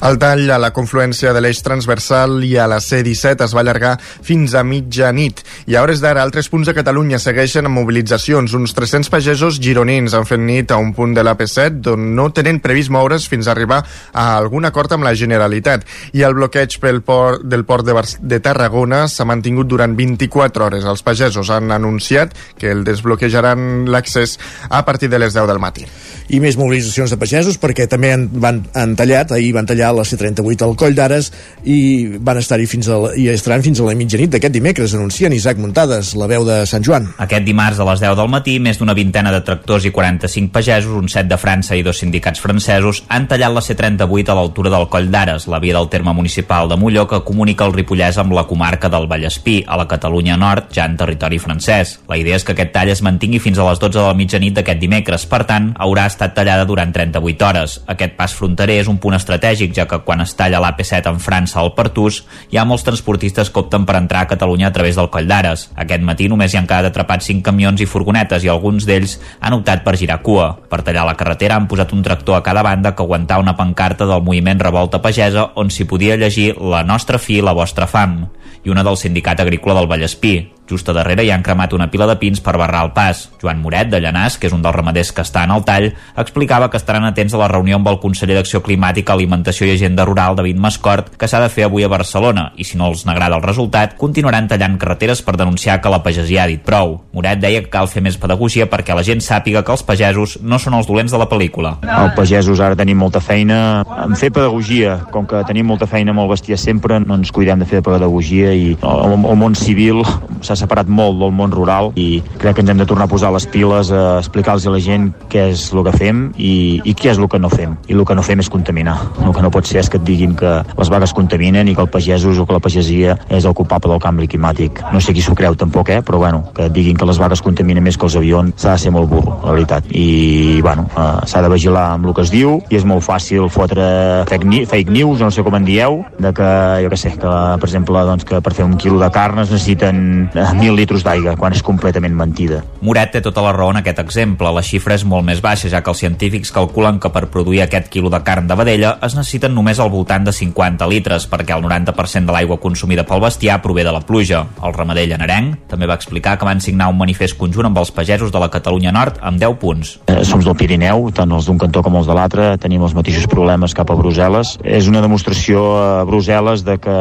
El 0.01 0.17
tall 0.17 0.49
a 0.49 0.57
la 0.57 0.71
confluència 0.73 1.35
de 1.37 1.43
l'eix 1.45 1.59
transversal 1.61 2.39
i 2.47 2.55
a 2.57 2.65
la 2.71 2.79
C-17 2.81 3.45
es 3.45 3.53
va 3.53 3.61
allargar 3.61 3.99
fins 4.01 4.55
a 4.57 4.63
mitjanit 4.65 5.43
i 5.69 5.77
a 5.77 5.83
hores 5.85 6.01
d'ara 6.01 6.23
altres 6.25 6.49
punts 6.49 6.71
de 6.71 6.73
Catalunya 6.79 7.19
segueixen 7.21 7.69
amb 7.69 7.77
mobilitzacions. 7.77 8.55
Uns 8.57 8.73
300 8.73 9.11
pagesos 9.13 9.59
gironins 9.61 10.17
han 10.17 10.25
fet 10.25 10.41
nit 10.41 10.73
a 10.73 10.79
un 10.81 10.95
punt 10.97 11.13
de 11.13 11.21
l'AP7 11.21 11.93
on 11.93 12.07
no 12.17 12.31
tenen 12.33 12.63
previst 12.65 12.89
moure's 12.89 13.27
fins 13.29 13.45
a 13.45 13.53
arribar 13.53 13.83
a 13.85 14.25
algun 14.39 14.65
acord 14.71 14.97
amb 14.97 15.05
la 15.05 15.13
Generalitat. 15.13 15.85
I 16.17 16.25
el 16.25 16.39
bloqueig 16.39 16.79
pel 16.81 17.03
port, 17.05 17.45
del 17.45 17.67
port 17.69 17.85
de, 17.85 17.93
Bar 17.93 18.07
de 18.09 18.41
Tarragona 18.41 19.03
s'ha 19.05 19.29
mantingut 19.29 19.69
durant 19.69 19.93
24 19.99 20.65
hores. 20.65 20.89
Els 20.89 21.05
pagesos 21.05 21.53
han 21.53 21.77
anunciat 21.77 22.33
que 22.57 22.73
el 22.73 22.87
desbloquejaran 22.89 23.85
l'accés 23.93 24.39
a 24.71 24.81
partir 24.89 25.13
de 25.13 25.21
les 25.21 25.37
10 25.37 25.45
del 25.53 25.61
matí. 25.61 25.85
I 26.31 26.41
més 26.41 26.57
mobilitzacions 26.57 27.13
de 27.13 27.21
pagesos 27.21 27.61
perquè 27.61 27.85
també 27.91 28.15
han, 28.15 28.29
van, 28.33 28.65
han 28.73 28.97
tallat, 28.97 29.37
ahir 29.37 29.53
van 29.57 29.69
tallar 29.69 29.90
la 29.97 30.05
C38 30.07 30.67
al 30.67 30.77
Coll 30.79 30.97
d'Ares 30.97 31.31
i 31.65 31.79
van 32.19 32.41
estar-hi 32.41 32.67
fins 32.71 32.89
a 32.89 32.99
la, 33.03 33.13
i 33.19 33.29
estaran 33.33 33.65
fins 33.65 33.81
a 33.81 33.89
la 33.89 33.95
mitjanit 33.99 34.33
d'aquest 34.35 34.55
dimecres, 34.55 34.95
anuncien 34.97 35.35
Isaac 35.37 35.61
Muntades, 35.61 36.15
la 36.19 36.29
veu 36.31 36.45
de 36.47 36.61
Sant 36.71 36.85
Joan. 36.87 37.09
Aquest 37.23 37.47
dimarts 37.47 37.81
a 37.81 37.87
les 37.91 38.03
10 38.03 38.17
del 38.19 38.31
matí, 38.33 38.59
més 38.63 38.81
d'una 38.81 38.97
vintena 38.97 39.33
de 39.35 39.43
tractors 39.47 39.87
i 39.89 39.95
45 39.95 40.53
pagesos, 40.55 40.97
un 40.97 41.09
set 41.13 41.29
de 41.31 41.39
França 41.41 41.77
i 41.79 41.85
dos 41.87 42.01
sindicats 42.03 42.41
francesos, 42.43 43.03
han 43.09 43.29
tallat 43.31 43.55
la 43.55 43.65
C38 43.65 44.33
a 44.33 44.39
l'altura 44.39 44.73
del 44.73 44.89
Coll 44.93 45.11
d'Ares, 45.13 45.49
la 45.51 45.61
via 45.63 45.77
del 45.77 45.91
terme 45.93 46.15
municipal 46.17 46.69
de 46.69 46.79
Molló 46.81 47.07
que 47.09 47.23
comunica 47.27 47.67
el 47.67 47.75
Ripollès 47.77 48.19
amb 48.21 48.35
la 48.37 48.47
comarca 48.49 48.91
del 48.93 49.09
Vallespí, 49.11 49.61
a 49.67 49.77
la 49.81 49.89
Catalunya 49.89 50.37
Nord, 50.41 50.71
ja 50.75 50.87
en 50.89 50.97
territori 51.01 51.39
francès. 51.39 51.99
La 52.09 52.19
idea 52.21 52.39
és 52.39 52.45
que 52.47 52.55
aquest 52.57 52.73
tall 52.75 52.93
es 52.93 53.03
mantingui 53.07 53.41
fins 53.43 53.59
a 53.59 53.67
les 53.69 53.81
12 53.83 53.99
de 53.99 54.07
la 54.07 54.17
mitjanit 54.19 54.57
d'aquest 54.57 54.81
dimecres, 54.81 55.27
per 55.31 55.45
tant, 55.49 55.71
haurà 55.79 56.07
estat 56.11 56.35
tallada 56.37 56.67
durant 56.69 56.93
38 56.93 57.47
hores. 57.47 57.79
Aquest 57.91 58.17
pas 58.19 58.35
fronterer 58.37 58.81
és 58.83 58.91
un 58.91 59.01
punt 59.03 59.17
estratègic, 59.17 59.75
ja 59.77 59.80
que 59.89 60.01
quan 60.05 60.21
es 60.25 60.35
talla 60.37 60.61
l'AP7 60.61 61.13
en 61.13 61.21
França 61.23 61.61
al 61.61 61.73
Pertús, 61.77 62.23
hi 62.51 62.59
ha 62.59 62.65
molts 62.69 62.85
transportistes 62.85 63.51
que 63.51 63.61
opten 63.63 63.87
per 63.87 63.97
entrar 63.99 64.25
a 64.25 64.31
Catalunya 64.31 64.69
a 64.69 64.73
través 64.75 64.99
del 64.99 65.11
Coll 65.13 65.29
d'Ares. 65.31 65.69
Aquest 65.77 66.05
matí 66.05 66.29
només 66.29 66.53
hi 66.53 66.61
han 66.61 66.69
quedat 66.69 66.91
atrapats 66.91 67.31
5 67.31 67.45
camions 67.47 67.81
i 67.81 67.89
furgonetes 67.89 68.45
i 68.45 68.53
alguns 68.53 68.89
d'ells 68.89 69.19
han 69.41 69.57
optat 69.57 69.85
per 69.87 69.97
girar 70.01 70.21
cua. 70.27 70.51
Per 70.69 70.83
tallar 70.87 71.07
la 71.09 71.17
carretera 71.17 71.57
han 71.57 71.69
posat 71.71 71.95
un 71.97 72.03
tractor 72.03 72.37
a 72.37 72.43
cada 72.47 72.65
banda 72.67 72.95
que 72.95 73.03
aguantar 73.03 73.41
una 73.41 73.57
pancarta 73.57 74.07
del 74.07 74.23
moviment 74.23 74.61
Revolta 74.61 75.01
Pagesa 75.01 75.51
on 75.57 75.71
s'hi 75.71 75.87
podia 75.89 76.19
llegir 76.21 76.55
la 76.59 76.83
nostra 76.83 77.19
fi, 77.19 77.41
la 77.41 77.57
vostra 77.57 77.87
fam 77.87 78.25
i 78.65 78.71
una 78.71 78.85
del 78.85 78.97
Sindicat 78.97 79.41
Agrícola 79.41 79.79
del 79.79 79.89
Vallespí. 79.89 80.35
Just 80.71 80.89
a 80.89 80.95
darrere 80.95 81.25
hi 81.27 81.33
han 81.35 81.43
cremat 81.43 81.73
una 81.75 81.89
pila 81.91 82.07
de 82.07 82.15
pins 82.21 82.39
per 82.41 82.55
barrar 82.61 82.85
el 82.87 82.93
pas. 82.95 83.25
Joan 83.43 83.59
Moret, 83.59 83.89
de 83.91 83.99
Llanàs, 83.99 84.37
que 84.39 84.47
és 84.47 84.55
un 84.55 84.63
dels 84.63 84.77
ramaders 84.77 85.11
que 85.11 85.25
està 85.27 85.43
en 85.43 85.51
el 85.51 85.65
tall, 85.67 85.89
explicava 86.15 86.69
que 86.71 86.79
estaran 86.79 87.09
atents 87.09 87.35
a 87.35 87.41
la 87.41 87.49
reunió 87.51 87.81
amb 87.81 87.91
el 87.91 87.99
conseller 87.99 88.37
d'Acció 88.39 88.61
Climàtica, 88.63 89.17
Alimentació 89.17 89.67
i 89.67 89.75
Agenda 89.75 90.07
Rural, 90.07 90.37
David 90.39 90.61
Mascort, 90.63 91.11
que 91.19 91.27
s'ha 91.27 91.41
de 91.43 91.51
fer 91.51 91.67
avui 91.67 91.83
a 91.83 91.91
Barcelona, 91.91 92.53
i 92.55 92.69
si 92.69 92.79
no 92.79 92.87
els 92.93 93.03
n'agrada 93.09 93.41
el 93.41 93.43
resultat, 93.43 93.97
continuaran 93.99 94.47
tallant 94.47 94.79
carreteres 94.79 95.25
per 95.27 95.35
denunciar 95.41 95.81
que 95.83 95.91
la 95.91 96.03
pagesia 96.05 96.45
ha 96.45 96.51
dit 96.51 96.63
prou. 96.63 97.01
Moret 97.17 97.43
deia 97.43 97.65
que 97.65 97.73
cal 97.73 97.91
fer 97.91 98.05
més 98.07 98.19
pedagogia 98.21 98.69
perquè 98.71 98.95
la 98.95 99.05
gent 99.07 99.25
sàpiga 99.25 99.65
que 99.67 99.75
els 99.75 99.83
pagesos 99.87 100.39
no 100.43 100.61
són 100.63 100.79
els 100.79 100.87
dolents 100.87 101.11
de 101.11 101.19
la 101.19 101.29
pel·lícula. 101.31 101.77
Els 101.83 102.15
pagesos 102.15 102.63
ara 102.63 102.79
tenim 102.79 103.01
molta 103.03 103.19
feina 103.25 103.83
en 104.05 104.15
fer 104.21 104.31
pedagogia. 104.31 105.01
Com 105.11 105.27
que 105.27 105.43
tenim 105.49 105.67
molta 105.67 105.91
feina 105.91 106.15
amb 106.15 106.23
el 106.23 106.31
bestiar 106.31 106.61
sempre, 106.61 107.01
no 107.03 107.19
ens 107.19 107.33
cuidem 107.35 107.59
de 107.59 107.69
fer 107.69 107.83
pedagogia 107.83 108.55
i 108.55 108.77
el, 108.77 109.19
el 109.19 109.39
món 109.41 109.59
civil 109.59 110.05
s'ha 110.45 110.60
separat 110.61 110.91
molt 110.91 111.19
del 111.21 111.35
món 111.35 111.55
rural 111.55 111.93
i 112.01 112.23
crec 112.41 112.59
que 112.59 112.65
ens 112.65 112.73
hem 112.73 112.81
de 112.83 112.87
tornar 112.89 113.09
a 113.09 113.13
posar 113.13 113.33
les 113.35 113.47
piles 113.51 113.93
a 113.93 114.19
explicar-los 114.21 114.67
a 114.67 114.75
la 114.75 114.83
gent 114.83 115.11
què 115.33 115.49
és 115.55 115.69
el 115.75 115.85
que 115.87 115.95
fem 115.97 116.23
i, 116.37 116.81
i 116.85 116.95
què 116.95 117.13
és 117.15 117.21
el 117.21 117.29
que 117.31 117.41
no 117.43 117.51
fem. 117.53 117.77
I 117.89 117.97
el 117.97 118.05
que 118.07 118.17
no 118.17 118.25
fem 118.27 118.43
és 118.43 118.51
contaminar. 118.53 118.97
El 119.25 119.35
que 119.37 119.45
no 119.45 119.53
pot 119.53 119.69
ser 119.69 119.81
és 119.83 119.91
que 119.91 120.01
et 120.01 120.07
diguin 120.07 120.35
que 120.39 120.53
les 120.79 120.93
vagues 120.93 121.15
contaminen 121.17 121.69
i 121.69 121.75
que 121.77 121.85
el 121.85 121.91
pagesos 121.93 122.39
o 122.39 122.47
que 122.47 122.57
la 122.57 122.63
pagesia 122.63 123.17
és 123.29 123.47
el 123.47 123.57
culpable 123.57 123.93
del 123.93 124.03
canvi 124.03 124.29
climàtic. 124.31 124.83
No 124.95 125.01
sé 125.03 125.15
qui 125.17 125.25
s'ho 125.25 125.37
creu 125.39 125.57
tampoc, 125.59 125.91
eh? 125.91 126.01
però 126.07 126.19
bueno, 126.23 126.45
que 126.57 126.69
diguin 126.71 126.97
que 126.97 127.09
les 127.09 127.19
vagues 127.21 127.43
contaminen 127.43 127.85
més 127.85 127.99
que 127.99 128.07
els 128.09 128.17
avions 128.21 128.55
s'ha 128.61 128.77
de 128.77 128.85
ser 128.85 128.93
molt 128.95 129.11
burro, 129.11 129.39
la 129.45 129.57
veritat. 129.57 129.89
I 129.91 130.61
bueno, 130.65 130.87
uh, 130.95 131.21
s'ha 131.27 131.43
de 131.45 131.51
vigilar 131.53 131.87
amb 131.97 132.11
el 132.11 132.17
que 132.17 132.25
es 132.27 132.33
diu 132.33 132.59
i 132.71 132.79
és 132.79 132.87
molt 132.89 133.05
fàcil 133.07 133.49
fotre 133.53 133.87
fake, 134.31 134.49
ni 134.49 134.65
fake 134.69 134.93
news, 134.95 135.21
no 135.21 135.31
sé 135.35 135.45
com 135.47 135.57
en 135.59 135.67
dieu, 135.69 136.01
de 136.19 136.33
que, 136.37 136.51
jo 136.85 136.93
què 136.93 137.01
sé, 137.01 137.15
que 137.21 137.35
per 137.61 137.69
exemple, 137.69 138.05
doncs, 138.09 138.27
que 138.29 138.41
per 138.45 138.55
fer 138.57 138.67
un 138.67 138.77
quilo 138.81 139.01
de 139.01 139.11
carn 139.15 139.43
es 139.43 139.53
necessiten 139.53 140.31
mil 140.57 140.77
litres 140.79 141.05
d'aigua, 141.07 141.37
quan 141.39 141.55
és 141.57 141.63
completament 141.65 142.15
mentida. 142.17 142.63
Moret 142.85 143.13
té 143.15 143.21
tota 143.25 143.43
la 143.45 143.53
raó 143.57 143.73
en 143.75 143.81
aquest 143.81 144.01
exemple. 144.03 144.51
La 144.55 144.65
xifra 144.65 144.97
és 144.97 145.05
molt 145.05 145.27
més 145.27 145.43
baixa, 145.45 145.69
ja 145.73 145.83
que 145.83 145.93
els 145.93 146.01
científics 146.03 146.53
calculen 146.55 147.01
que 147.01 147.11
per 147.13 147.27
produir 147.33 147.63
aquest 147.65 147.91
quilo 147.93 148.11
de 148.13 148.23
carn 148.27 148.49
de 148.49 148.57
vedella 148.59 148.97
es 149.07 149.17
necessiten 149.19 149.55
només 149.55 149.81
al 149.81 149.91
voltant 149.93 150.25
de 150.27 150.33
50 150.35 150.89
litres, 150.91 151.27
perquè 151.31 151.57
el 151.57 151.65
90% 151.65 152.31
de 152.31 152.37
l'aigua 152.37 152.61
consumida 152.61 153.05
pel 153.07 153.23
bestiar 153.25 153.61
prové 153.63 153.85
de 153.85 153.93
la 153.93 154.01
pluja. 154.01 154.45
El 154.65 154.75
ramader 154.77 155.07
llanarenc 155.11 155.67
també 155.71 155.89
va 155.91 155.99
explicar 155.99 156.37
que 156.39 156.49
van 156.49 156.61
signar 156.61 156.89
un 156.91 156.99
manifest 156.99 157.37
conjunt 157.39 157.69
amb 157.69 157.83
els 157.83 157.93
pagesos 157.93 158.33
de 158.33 158.41
la 158.41 158.51
Catalunya 158.51 158.93
Nord 158.95 159.21
amb 159.21 159.41
10 159.41 159.59
punts. 159.61 159.95
Eh, 160.07 160.23
som 160.25 160.41
del 160.45 160.57
Pirineu, 160.57 161.11
tant 161.15 161.31
els 161.37 161.47
d'un 161.49 161.59
cantó 161.59 161.83
com 161.83 161.99
els 162.01 162.09
de 162.09 162.17
l'altre, 162.17 162.51
tenim 162.63 162.83
els 162.87 162.95
mateixos 162.97 163.27
problemes 163.31 163.75
cap 163.77 163.91
a 163.91 163.99
Brussel·les. 163.99 164.57
És 164.65 164.89
una 164.89 165.03
demostració 165.05 165.65
a 165.77 166.05
Brussel·les 166.09 166.65
de 166.65 166.79
que 166.81 166.97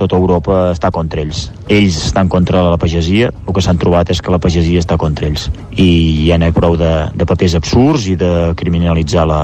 tota 0.00 0.16
Europa 0.16 0.70
està 0.74 0.90
contra 0.94 1.22
ells. 1.22 1.48
Ells 1.68 2.00
estan 2.06 2.28
contra 2.28 2.39
la 2.48 2.78
pagesia, 2.80 3.30
el 3.46 3.54
que 3.54 3.62
s'han 3.64 3.78
trobat 3.78 4.10
és 4.10 4.20
que 4.22 4.32
la 4.32 4.40
pagesia 4.40 4.80
està 4.80 4.96
contra 4.96 5.26
ells. 5.28 5.48
I 5.76 6.30
n'hi 6.30 6.48
ha 6.48 6.52
prou 6.56 6.76
de, 6.80 6.90
de 7.14 7.26
papers 7.28 7.56
absurds 7.58 8.06
i 8.08 8.16
de 8.18 8.52
criminalitzar 8.56 9.26
la, 9.28 9.40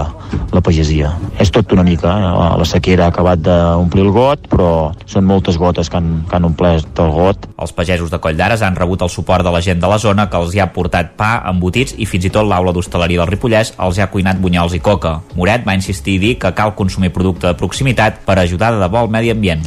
la 0.53 0.63
pagesia. 0.65 1.13
És 1.43 1.53
tot 1.53 1.73
una 1.77 1.85
mica, 1.87 2.11
eh? 2.11 2.33
la 2.59 2.69
sequera 2.69 3.07
ha 3.07 3.13
acabat 3.15 3.43
d'omplir 3.45 4.07
el 4.07 4.13
got, 4.15 4.49
però 4.51 4.71
són 5.07 5.27
moltes 5.29 5.59
gotes 5.61 5.91
que 5.91 6.01
han, 6.01 6.25
que 6.29 6.39
han 6.39 6.49
omplert 6.49 7.03
el 7.03 7.13
got. 7.15 7.49
Els 7.61 7.75
pagesos 7.77 8.13
de 8.13 8.21
Coll 8.23 8.39
d'Ares 8.39 8.65
han 8.67 8.79
rebut 8.79 9.03
el 9.05 9.13
suport 9.13 9.45
de 9.47 9.53
la 9.53 9.63
gent 9.65 9.83
de 9.83 9.91
la 9.91 10.01
zona 10.03 10.29
que 10.31 10.41
els 10.41 10.55
hi 10.55 10.63
ha 10.63 10.71
portat 10.73 11.15
pa, 11.19 11.37
embotits 11.51 11.97
i 11.99 12.09
fins 12.09 12.29
i 12.29 12.33
tot 12.33 12.49
l'aula 12.49 12.75
d'hostaleria 12.75 13.23
del 13.23 13.33
Ripollès 13.35 13.75
els 13.83 13.99
hi 13.99 14.05
ha 14.05 14.11
cuinat 14.13 14.41
bunyols 14.41 14.77
i 14.77 14.83
coca. 14.83 15.19
Moret 15.37 15.67
va 15.67 15.77
insistir 15.77 16.17
i 16.17 16.23
dir 16.23 16.33
que 16.41 16.55
cal 16.57 16.75
consumir 16.79 17.13
producte 17.13 17.49
de 17.49 17.59
proximitat 17.59 18.23
per 18.27 18.39
ajudar 18.41 18.73
de 18.75 18.83
debò 18.83 19.05
al 19.05 19.13
medi 19.13 19.33
ambient. 19.35 19.67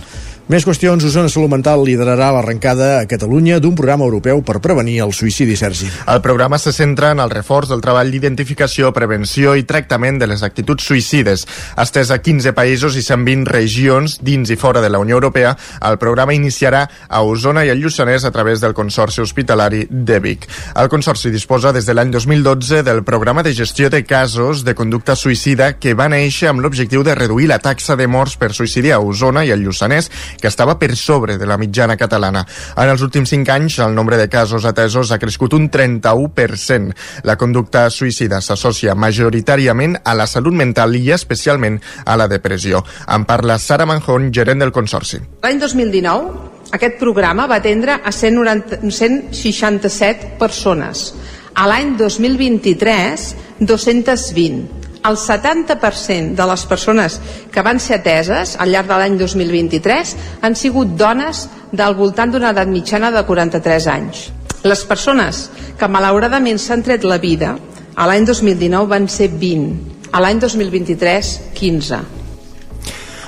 Més 0.50 0.64
qüestions, 0.66 1.04
Osona 1.06 1.30
Salut 1.30 1.52
Mental 1.54 1.84
liderarà 1.86 2.32
l'arrencada 2.34 2.88
a 2.98 3.04
Catalunya 3.06 3.60
d'un 3.62 3.76
programa 3.78 4.08
europeu 4.08 4.40
per 4.42 4.56
prevenir 4.58 4.96
el 5.04 5.12
suïcidi, 5.14 5.54
Sergi. 5.54 5.86
El 6.10 6.24
programa 6.26 6.58
se 6.58 6.72
centra 6.74 7.12
en 7.14 7.20
el 7.22 7.30
reforç 7.30 7.70
del 7.70 7.84
treball 7.86 8.10
d'identificació, 8.10 8.90
prevenció 8.90 9.54
i 9.54 9.68
tractament 9.70 10.18
de 10.18 10.26
les 10.26 10.42
actituds 10.42 10.88
suïcides. 10.90 11.44
Estès 11.84 12.10
a 12.10 12.18
15 12.26 12.56
països 12.58 12.98
i 12.98 13.04
120 13.06 13.46
regions 13.46 14.16
dins 14.26 14.50
i 14.50 14.58
fora 14.58 14.82
de 14.82 14.90
la 14.90 14.98
Unió 14.98 15.20
Europea, 15.20 15.52
el 15.86 16.00
programa 16.02 16.34
iniciarà 16.34 16.82
a 17.06 17.22
Osona 17.22 17.68
i 17.68 17.70
al 17.70 17.86
Lluçanès 17.86 18.26
a 18.26 18.34
través 18.34 18.66
del 18.66 18.74
Consorci 18.74 19.22
Hospitalari 19.22 19.84
de 19.86 20.18
Vic. 20.18 20.50
El 20.74 20.90
Consorci 20.90 21.30
disposa 21.30 21.76
des 21.78 21.86
de 21.86 21.94
l'any 21.94 22.10
2012 22.18 22.82
del 22.90 23.04
programa 23.06 23.46
de 23.46 23.54
gestió 23.54 23.94
de 23.94 24.02
casos 24.02 24.66
de 24.66 24.74
conducta 24.74 25.14
suïcida 25.14 25.76
que 25.78 25.94
va 25.94 26.10
néixer 26.10 26.50
amb 26.50 26.66
l'objectiu 26.66 27.06
de 27.06 27.14
reduir 27.14 27.54
la 27.54 27.62
taxa 27.62 27.94
de 27.94 28.10
morts 28.10 28.34
per 28.42 28.50
suïcidi 28.50 28.90
a 28.90 28.98
Osona 28.98 29.46
i 29.46 29.54
al 29.54 29.62
Lluçanès 29.62 30.10
que 30.42 30.50
estava 30.52 30.78
per 30.80 30.96
sobre 30.96 31.38
de 31.38 31.48
la 31.48 31.58
mitjana 31.58 31.98
catalana. 31.98 32.46
En 32.76 32.90
els 32.90 33.04
últims 33.06 33.30
5 33.30 33.54
anys, 33.54 33.80
el 33.86 33.96
nombre 33.96 34.18
de 34.18 34.30
casos 34.30 34.66
atesos 34.66 35.12
ha 35.12 35.20
crescut 35.20 35.54
un 35.58 35.70
31%. 35.72 36.96
La 37.28 37.38
conducta 37.38 37.88
suïcida 37.94 38.42
s'associa 38.42 38.96
majoritàriament 38.96 40.00
a 40.04 40.16
la 40.18 40.28
salut 40.28 40.56
mental 40.56 40.96
i 40.96 41.12
especialment 41.16 41.80
a 42.06 42.18
la 42.20 42.28
depressió. 42.32 42.84
En 43.08 43.26
parla 43.30 43.60
Sara 43.60 43.88
Manjón, 43.90 44.32
gerent 44.34 44.64
del 44.64 44.74
Consorci. 44.76 45.22
L'any 45.44 45.60
2019, 45.62 46.50
aquest 46.76 47.00
programa 47.02 47.48
va 47.50 47.60
atendre 47.62 48.00
a 48.04 48.12
190, 48.12 48.82
167 48.90 50.36
persones. 50.40 51.14
A 51.56 51.66
l'any 51.68 51.96
2023, 52.00 53.32
220 53.60 54.80
el 55.06 55.16
70% 55.16 56.36
de 56.36 56.48
les 56.50 56.66
persones 56.68 57.20
que 57.52 57.64
van 57.66 57.80
ser 57.80 58.00
ateses 58.00 58.56
al 58.60 58.74
llarg 58.74 58.90
de 58.90 58.98
l'any 59.00 59.18
2023 59.20 60.16
han 60.42 60.56
sigut 60.60 60.96
dones 61.00 61.48
del 61.72 61.96
voltant 61.96 62.34
d'una 62.34 62.52
edat 62.52 62.68
mitjana 62.68 63.12
de 63.16 63.24
43 63.26 63.88
anys. 63.94 64.30
Les 64.64 64.84
persones 64.84 65.48
que 65.80 65.88
malauradament 65.88 66.60
s'han 66.60 66.84
tret 66.84 67.06
la 67.08 67.18
vida 67.18 67.56
a 67.96 68.08
l'any 68.08 68.26
2019 68.28 68.88
van 68.88 69.08
ser 69.12 69.30
20, 69.32 69.74
a 70.12 70.22
l'any 70.24 70.40
2023 70.40 71.36
15. 71.56 72.02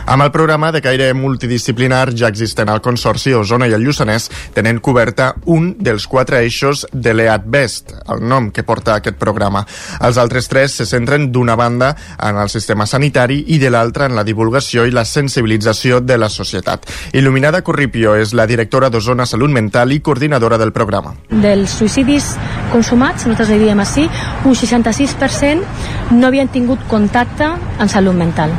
Amb 0.05 0.23
el 0.23 0.31
programa 0.31 0.71
de 0.71 0.81
caire 0.81 1.11
multidisciplinar 1.13 2.11
ja 2.17 2.29
existent 2.31 2.69
al 2.69 2.81
Consorci 2.81 3.33
Osona 3.37 3.67
i 3.69 3.75
el 3.75 3.83
Lluçanès 3.85 4.27
tenen 4.55 4.79
coberta 4.81 5.31
un 5.45 5.75
dels 5.79 6.07
quatre 6.09 6.39
eixos 6.41 6.87
de 6.91 7.13
l'EAT-BEST, 7.13 7.93
el 8.15 8.23
nom 8.27 8.49
que 8.51 8.65
porta 8.65 8.95
aquest 8.97 9.19
programa. 9.21 9.61
Els 10.01 10.17
altres 10.17 10.49
tres 10.49 10.79
se 10.81 10.87
centren 10.89 11.29
d'una 11.31 11.55
banda 11.55 11.93
en 12.17 12.41
el 12.41 12.49
sistema 12.49 12.87
sanitari 12.89 13.43
i 13.53 13.59
de 13.61 13.69
l'altra 13.69 14.09
en 14.09 14.17
la 14.17 14.25
divulgació 14.25 14.87
i 14.87 14.95
la 14.95 15.05
sensibilització 15.05 16.01
de 16.01 16.17
la 16.17 16.29
societat. 16.29 16.89
Il·luminada 17.13 17.61
Corripio 17.61 18.15
és 18.17 18.33
la 18.33 18.47
directora 18.49 18.89
d'Osona 18.89 19.29
Salut 19.29 19.53
Mental 19.53 19.93
i 19.93 20.01
coordinadora 20.01 20.57
del 20.57 20.73
programa. 20.73 21.13
Dels 21.29 21.77
suïcidis 21.77 22.33
consumats, 22.73 23.27
nosaltres 23.27 23.53
li 23.53 23.63
diem 23.67 23.85
així, 23.85 24.09
un 24.45 24.57
66% 24.57 26.11
no 26.17 26.27
havien 26.27 26.49
tingut 26.49 26.81
contacte 26.89 27.53
amb 27.53 27.89
salut 27.91 28.17
mental 28.17 28.51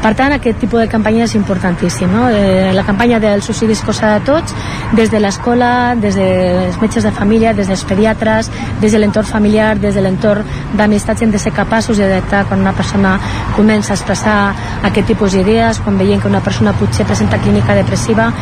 Per 0.00 0.14
tant, 0.16 0.32
aquest 0.32 0.56
tipus 0.62 0.80
de 0.80 0.88
campanya 0.90 1.24
és 1.24 1.34
importantíssim. 1.38 2.10
No? 2.12 2.28
Eh, 2.28 2.72
la 2.74 2.84
campanya 2.84 3.20
del 3.22 3.42
suïcidi 3.42 3.72
és 3.76 3.82
cosa 3.86 4.14
de 4.16 4.24
tots, 4.26 4.54
des 4.96 5.10
de 5.10 5.20
l'escola, 5.22 5.94
des 5.94 6.18
dels 6.18 6.80
metges 6.82 7.06
de 7.06 7.12
família, 7.14 7.54
des 7.54 7.70
dels 7.70 7.84
pediatres, 7.84 8.50
des 8.80 8.92
de 8.92 8.98
l'entorn 8.98 9.26
familiar, 9.26 9.78
des 9.78 9.94
de 9.94 10.02
l'entorn 10.02 10.44
d'amistats, 10.76 11.22
hem 11.22 11.30
de 11.30 11.38
ser 11.38 11.52
capaços 11.52 11.96
de 11.96 12.08
detectar 12.08 12.44
quan 12.48 12.60
una 12.60 12.74
persona 12.74 13.18
comença 13.56 13.94
a 13.94 13.96
expressar 13.96 14.40
aquest 14.82 15.06
tipus 15.06 15.32
d'idees, 15.32 15.80
quan 15.84 15.98
veiem 15.98 16.20
que 16.20 16.28
una 16.28 16.42
persona 16.42 16.72
potser 16.72 17.06
presenta 17.06 17.38
clínica 17.38 17.74
depressiva, 17.74 18.32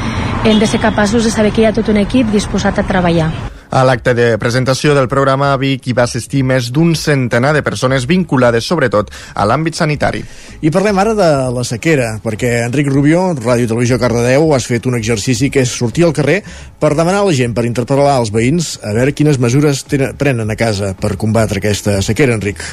hem 0.45 0.59
de 0.59 0.67
ser 0.67 0.81
capaços 0.81 1.25
de 1.25 1.31
saber 1.31 1.53
que 1.53 1.63
hi 1.63 1.71
ha 1.71 1.77
tot 1.77 1.89
un 1.89 2.03
equip 2.07 2.33
disposat 2.33 2.79
a 2.79 2.89
treballar. 2.89 3.58
A 3.71 3.83
l'acte 3.85 4.15
de 4.17 4.31
presentació 4.41 4.95
del 4.97 5.11
programa 5.13 5.51
Vic 5.61 5.91
hi 5.91 5.95
va 5.97 6.07
assistir 6.09 6.41
més 6.47 6.71
d'un 6.73 6.95
centenar 6.97 7.53
de 7.53 7.63
persones 7.67 8.07
vinculades 8.09 8.65
sobretot 8.65 9.13
a 9.35 9.45
l'àmbit 9.45 9.77
sanitari. 9.77 10.23
I 10.65 10.73
parlem 10.73 10.99
ara 10.99 11.13
de 11.19 11.29
la 11.53 11.65
sequera, 11.69 12.15
perquè 12.25 12.65
Enric 12.65 12.89
Rubió, 12.89 13.29
Ràdio 13.37 13.69
Televisió 13.69 14.01
Cardedeu, 14.01 14.49
has 14.57 14.67
fet 14.73 14.89
un 14.89 14.97
exercici 14.97 15.53
que 15.53 15.67
és 15.67 15.79
sortir 15.85 16.09
al 16.09 16.17
carrer 16.17 16.41
per 16.81 16.95
demanar 16.97 17.21
a 17.21 17.29
la 17.29 17.37
gent, 17.37 17.53
per 17.53 17.69
interpel·lar 17.69 18.17
als 18.17 18.33
veïns, 18.33 18.79
a 18.81 18.97
veure 18.97 19.13
quines 19.13 19.39
mesures 19.39 19.85
tenen, 19.85 20.17
prenen 20.17 20.49
a 20.49 20.57
casa 20.57 20.95
per 20.97 21.19
combatre 21.21 21.61
aquesta 21.61 22.01
sequera, 22.01 22.41
Enric. 22.41 22.65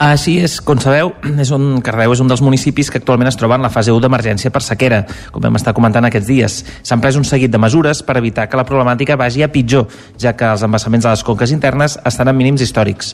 Així 0.00 0.38
és, 0.40 0.54
com 0.64 0.78
sabeu, 0.80 1.10
és 1.42 1.50
un, 1.52 1.64
Cardeu 1.84 2.14
és 2.14 2.22
un 2.24 2.30
dels 2.30 2.40
municipis 2.40 2.88
que 2.88 2.96
actualment 3.02 3.28
es 3.28 3.36
troba 3.36 3.58
en 3.60 3.66
la 3.66 3.68
fase 3.68 3.92
1 3.92 4.00
d'emergència 4.00 4.48
per 4.54 4.62
sequera, 4.64 5.02
com 5.28 5.44
vam 5.44 5.60
estar 5.60 5.74
comentant 5.76 6.08
aquests 6.08 6.30
dies. 6.30 6.56
S'han 6.80 7.02
pres 7.04 7.18
un 7.20 7.28
seguit 7.28 7.52
de 7.52 7.60
mesures 7.60 8.00
per 8.00 8.16
evitar 8.16 8.48
que 8.48 8.56
la 8.56 8.64
problemàtica 8.64 9.18
vagi 9.20 9.44
a 9.44 9.50
pitjor, 9.52 9.90
ja 10.16 10.32
que 10.32 10.48
els 10.56 10.64
embassaments 10.64 11.04
de 11.04 11.12
les 11.12 11.24
conques 11.28 11.52
internes 11.52 11.98
estan 12.00 12.32
en 12.32 12.40
mínims 12.40 12.64
històrics. 12.64 13.12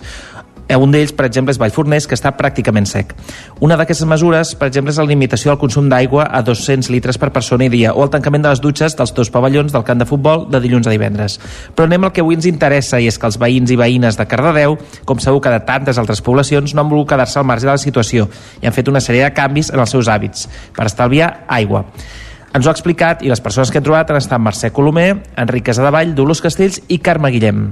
Eh, 0.69 0.77
un 0.77 0.91
d'ells, 0.91 1.13
per 1.15 1.29
exemple, 1.29 1.55
és 1.55 1.61
Vallforners, 1.63 2.09
que 2.11 2.17
està 2.17 2.33
pràcticament 2.35 2.89
sec. 2.91 3.13
Una 3.63 3.77
d'aquestes 3.79 4.09
mesures, 4.09 4.55
per 4.59 4.67
exemple, 4.67 4.91
és 4.91 4.99
la 4.99 5.07
limitació 5.07 5.53
al 5.53 5.61
consum 5.63 5.87
d'aigua 5.89 6.27
a 6.27 6.43
200 6.43 6.91
litres 6.91 7.21
per 7.23 7.31
persona 7.35 7.69
i 7.69 7.71
dia 7.71 7.95
o 7.95 8.03
el 8.03 8.11
tancament 8.11 8.43
de 8.43 8.51
les 8.51 8.63
dutxes 8.65 8.97
dels 8.99 9.15
dos 9.15 9.31
pavellons 9.31 9.73
del 9.73 9.87
camp 9.87 10.03
de 10.03 10.09
futbol 10.11 10.49
de 10.51 10.61
dilluns 10.61 10.91
a 10.91 10.95
divendres. 10.95 11.39
Però 11.77 11.87
anem 11.87 12.09
al 12.09 12.13
que 12.13 12.25
avui 12.25 12.35
ens 12.35 12.51
interessa 12.51 12.99
i 12.99 13.07
és 13.07 13.19
que 13.19 13.31
els 13.31 13.39
veïns 13.39 13.71
i 13.71 13.79
veïnes 13.79 14.19
de 14.19 14.27
Cardedeu, 14.27 14.77
com 15.07 15.23
segur 15.23 15.41
que 15.45 15.55
de 15.55 15.63
tantes 15.69 16.03
altres 16.03 16.21
poblacions, 16.21 16.75
no 16.75 16.83
han 16.83 16.91
volgut 16.91 17.15
quedar-se 17.15 17.39
al 17.39 17.47
marge 17.47 17.69
de 17.69 17.73
la 17.73 17.79
situació 17.79 18.27
i 18.61 18.67
han 18.67 18.75
fet 18.75 18.91
una 18.91 19.03
sèrie 19.03 19.23
de 19.23 19.35
canvis 19.37 19.71
en 19.71 19.81
els 19.81 19.95
seus 19.95 20.11
hàbits 20.11 20.49
per 20.75 20.91
estalviar 20.91 21.45
aigua. 21.47 21.87
Ens 22.57 22.67
ho 22.67 22.71
ha 22.71 22.75
explicat 22.75 23.23
i 23.23 23.31
les 23.31 23.43
persones 23.45 23.71
que 23.71 23.79
hem 23.79 23.85
trobat 23.87 24.11
han 24.11 24.19
estat 24.19 24.41
Mercè 24.43 24.73
Colomer, 24.75 25.11
Enric 25.37 25.69
Casadevall, 25.69 26.15
Dolors 26.17 26.41
Castells 26.43 26.81
i 26.89 26.99
Carme 27.05 27.31
Guillem. 27.35 27.69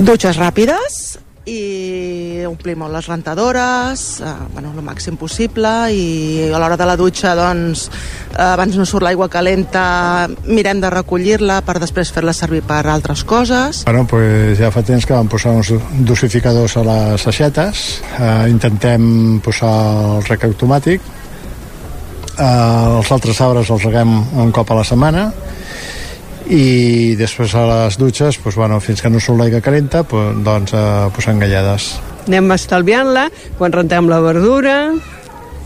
Dutxes 0.00 0.38
ràpides, 0.40 1.02
i 1.48 2.44
omplim 2.46 2.78
molt 2.78 2.94
les 2.94 3.06
rentadores, 3.10 4.20
eh, 4.20 4.32
bueno, 4.52 4.70
el 4.76 4.84
màxim 4.86 5.16
possible 5.18 5.70
i 5.90 6.50
a 6.54 6.58
l'hora 6.62 6.76
de 6.78 6.86
la 6.86 6.94
dutxa 6.96 7.34
doncs 7.34 7.88
eh, 7.88 8.44
abans 8.44 8.76
no 8.78 8.86
surt 8.86 9.02
l'aigua 9.02 9.28
calenta 9.28 10.28
mirem 10.46 10.80
de 10.80 10.90
recollir-la 10.94 11.60
per 11.66 11.80
després 11.82 12.12
fer-la 12.14 12.34
servir 12.36 12.62
per 12.62 12.84
altres 12.86 13.24
coses. 13.24 13.82
Bueno, 13.88 14.06
pues 14.06 14.58
ja 14.60 14.70
fa 14.70 14.84
temps 14.86 15.06
que 15.06 15.16
vam 15.16 15.30
posar 15.30 15.56
uns 15.58 15.72
dosificadors 16.06 16.76
a 16.78 16.86
les 16.86 17.26
aixetes, 17.26 18.02
eh, 18.20 18.46
intentem 18.52 19.40
posar 19.42 19.74
el 20.18 20.28
rec 20.30 20.46
automàtic, 20.46 21.00
eh, 22.38 22.44
els 22.44 23.10
altres 23.10 23.40
arbres 23.40 23.70
els 23.70 23.82
reguem 23.82 24.14
un 24.38 24.52
cop 24.54 24.70
a 24.70 24.78
la 24.78 24.86
setmana 24.86 25.32
i 26.50 27.14
després 27.18 27.54
a 27.54 27.64
les 27.68 27.98
dutxes 28.00 28.38
pues, 28.42 28.56
bueno, 28.56 28.80
fins 28.80 29.02
que 29.02 29.10
no 29.10 29.20
surt 29.20 29.40
l'aigua 29.40 29.62
calenta 29.64 30.02
pues, 30.02 30.36
doncs 30.44 30.74
eh, 30.74 30.84
posem 31.14 31.42
gallades 31.42 31.94
anem 32.26 32.54
estalviant-la 32.54 33.28
quan 33.58 33.74
rentem 33.74 34.08
la 34.10 34.20
verdura 34.24 34.76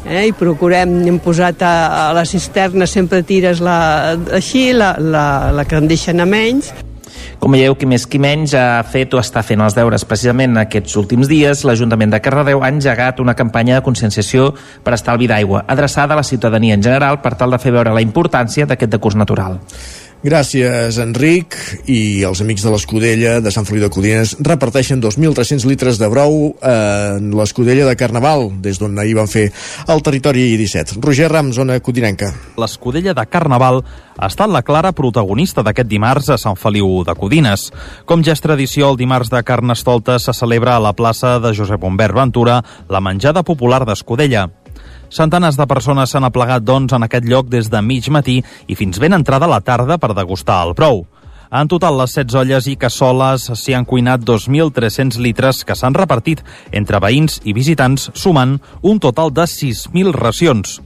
eh, 0.06 0.26
i 0.28 0.34
procurem, 0.36 0.98
hem 1.08 1.20
posat 1.22 1.62
a, 1.62 1.74
a 2.08 2.10
la 2.16 2.24
cisterna 2.28 2.88
sempre 2.90 3.22
tires 3.26 3.62
la, 3.64 4.16
així, 4.36 4.70
la, 4.72 4.94
la, 4.98 5.26
la 5.56 5.64
que 5.68 5.80
en 5.80 5.88
deixen 5.90 6.20
a 6.20 6.28
menys 6.28 6.72
com 7.40 7.52
veieu, 7.52 7.74
qui 7.76 7.86
més 7.88 8.06
qui 8.08 8.18
menys 8.22 8.54
ha 8.56 8.80
fet 8.88 9.12
o 9.14 9.20
està 9.20 9.42
fent 9.44 9.60
els 9.62 9.76
deures. 9.76 10.04
Precisament 10.08 10.56
aquests 10.60 10.96
últims 10.98 11.28
dies, 11.28 11.64
l'Ajuntament 11.68 12.14
de 12.14 12.20
Cardedeu 12.24 12.62
ha 12.64 12.70
engegat 12.72 13.20
una 13.20 13.36
campanya 13.38 13.76
de 13.76 13.84
conscienciació 13.84 14.48
per 14.84 14.96
estalvi 14.96 15.28
d'aigua, 15.30 15.66
adreçada 15.68 16.16
a 16.16 16.20
la 16.20 16.26
ciutadania 16.26 16.74
en 16.74 16.82
general 16.82 17.20
per 17.20 17.34
tal 17.36 17.52
de 17.52 17.60
fer 17.62 17.74
veure 17.76 17.94
la 17.94 18.04
importància 18.04 18.66
d'aquest 18.66 18.96
decurs 18.96 19.18
natural. 19.20 19.60
Gràcies, 20.26 20.96
Enric. 20.98 21.54
I 21.86 22.24
els 22.26 22.40
amics 22.42 22.64
de 22.66 22.70
l'Escudella 22.72 23.36
de 23.38 23.52
Sant 23.54 23.66
Feliu 23.68 23.84
de 23.84 23.90
Codines 23.94 24.32
reparteixen 24.42 24.98
2.300 24.98 25.62
litres 25.70 26.00
de 26.00 26.08
brou 26.10 26.48
en 26.66 27.28
l'Escudella 27.38 27.86
de 27.86 27.94
Carnaval, 27.94 28.48
des 28.64 28.80
d'on 28.82 28.98
ahir 28.98 29.14
van 29.20 29.30
fer 29.30 29.44
el 29.86 30.02
territori 30.02 30.48
17. 30.58 30.98
Roger 30.98 31.30
Ram, 31.30 31.52
zona 31.54 31.78
codinenca. 31.78 32.32
L'Escudella 32.58 33.14
de 33.14 33.26
Carnaval 33.30 33.84
ha 34.16 34.26
estat 34.26 34.50
la 34.50 34.64
clara 34.66 34.90
protagonista 34.90 35.62
d'aquest 35.62 35.92
dimarts 35.94 36.34
a 36.34 36.42
Sant 36.42 36.58
Feliu 36.58 37.04
de 37.06 37.14
Codines. 37.14 37.70
Com 38.04 38.26
ja 38.26 38.34
és 38.34 38.42
tradició, 38.42 38.90
el 38.90 38.98
dimarts 38.98 39.30
de 39.30 39.46
Carnestolta 39.46 40.18
se 40.18 40.34
celebra 40.34 40.74
a 40.74 40.82
la 40.82 40.96
plaça 40.98 41.36
de 41.38 41.54
Josep 41.54 41.86
Humbert 41.86 42.18
Ventura 42.18 42.64
la 42.90 43.04
menjada 43.04 43.46
popular 43.46 43.84
d'Escudella. 43.86 44.48
Centenars 45.10 45.58
de 45.58 45.66
persones 45.70 46.10
s'han 46.10 46.26
aplegat, 46.26 46.64
doncs, 46.66 46.94
en 46.96 47.06
aquest 47.06 47.26
lloc 47.28 47.50
des 47.52 47.70
de 47.70 47.82
mig 47.82 48.08
matí 48.10 48.40
i 48.66 48.74
fins 48.74 48.98
ben 48.98 49.14
entrada 49.14 49.46
la 49.46 49.60
tarda 49.60 49.98
per 49.98 50.14
degustar 50.14 50.62
el 50.66 50.74
brou. 50.74 51.04
En 51.50 51.68
total, 51.70 51.94
les 52.00 52.10
16 52.16 52.34
olles 52.40 52.66
i 52.66 52.74
cassoles 52.76 53.46
s'hi 53.54 53.76
han 53.76 53.86
cuinat 53.86 54.24
2.300 54.26 55.20
litres 55.22 55.62
que 55.64 55.76
s'han 55.78 55.94
repartit 55.94 56.42
entre 56.72 56.98
veïns 57.00 57.38
i 57.44 57.54
visitants, 57.54 58.10
sumant 58.14 58.58
un 58.82 58.98
total 58.98 59.30
de 59.30 59.46
6.000 59.46 60.12
racions. 60.16 60.80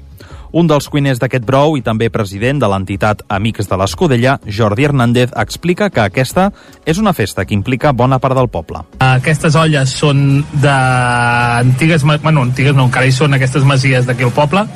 Un 0.52 0.66
dels 0.66 0.88
cuiners 0.90 1.20
d'aquest 1.22 1.44
brou 1.46 1.76
i 1.78 1.82
també 1.86 2.08
president 2.10 2.58
de 2.58 2.68
l'entitat 2.70 3.22
Amics 3.30 3.68
de 3.70 3.76
l'Escudella, 3.78 4.38
Jordi 4.46 4.88
Hernández, 4.88 5.30
explica 5.38 5.90
que 5.94 6.02
aquesta 6.02 6.48
és 6.84 6.98
una 6.98 7.12
festa 7.14 7.44
que 7.46 7.54
implica 7.54 7.92
bona 7.94 8.18
part 8.18 8.34
del 8.34 8.50
poble. 8.50 8.82
Aquestes 9.06 9.54
olles 9.54 9.94
són 9.94 10.42
d'antigues, 10.62 12.02
bueno, 12.02 12.42
antigues 12.42 12.74
no, 12.74 12.88
encara 12.90 13.06
hi 13.06 13.14
són 13.14 13.38
aquestes 13.38 13.66
masies 13.66 14.10
d'aquí 14.10 14.26
al 14.26 14.34
poble, 14.34 14.66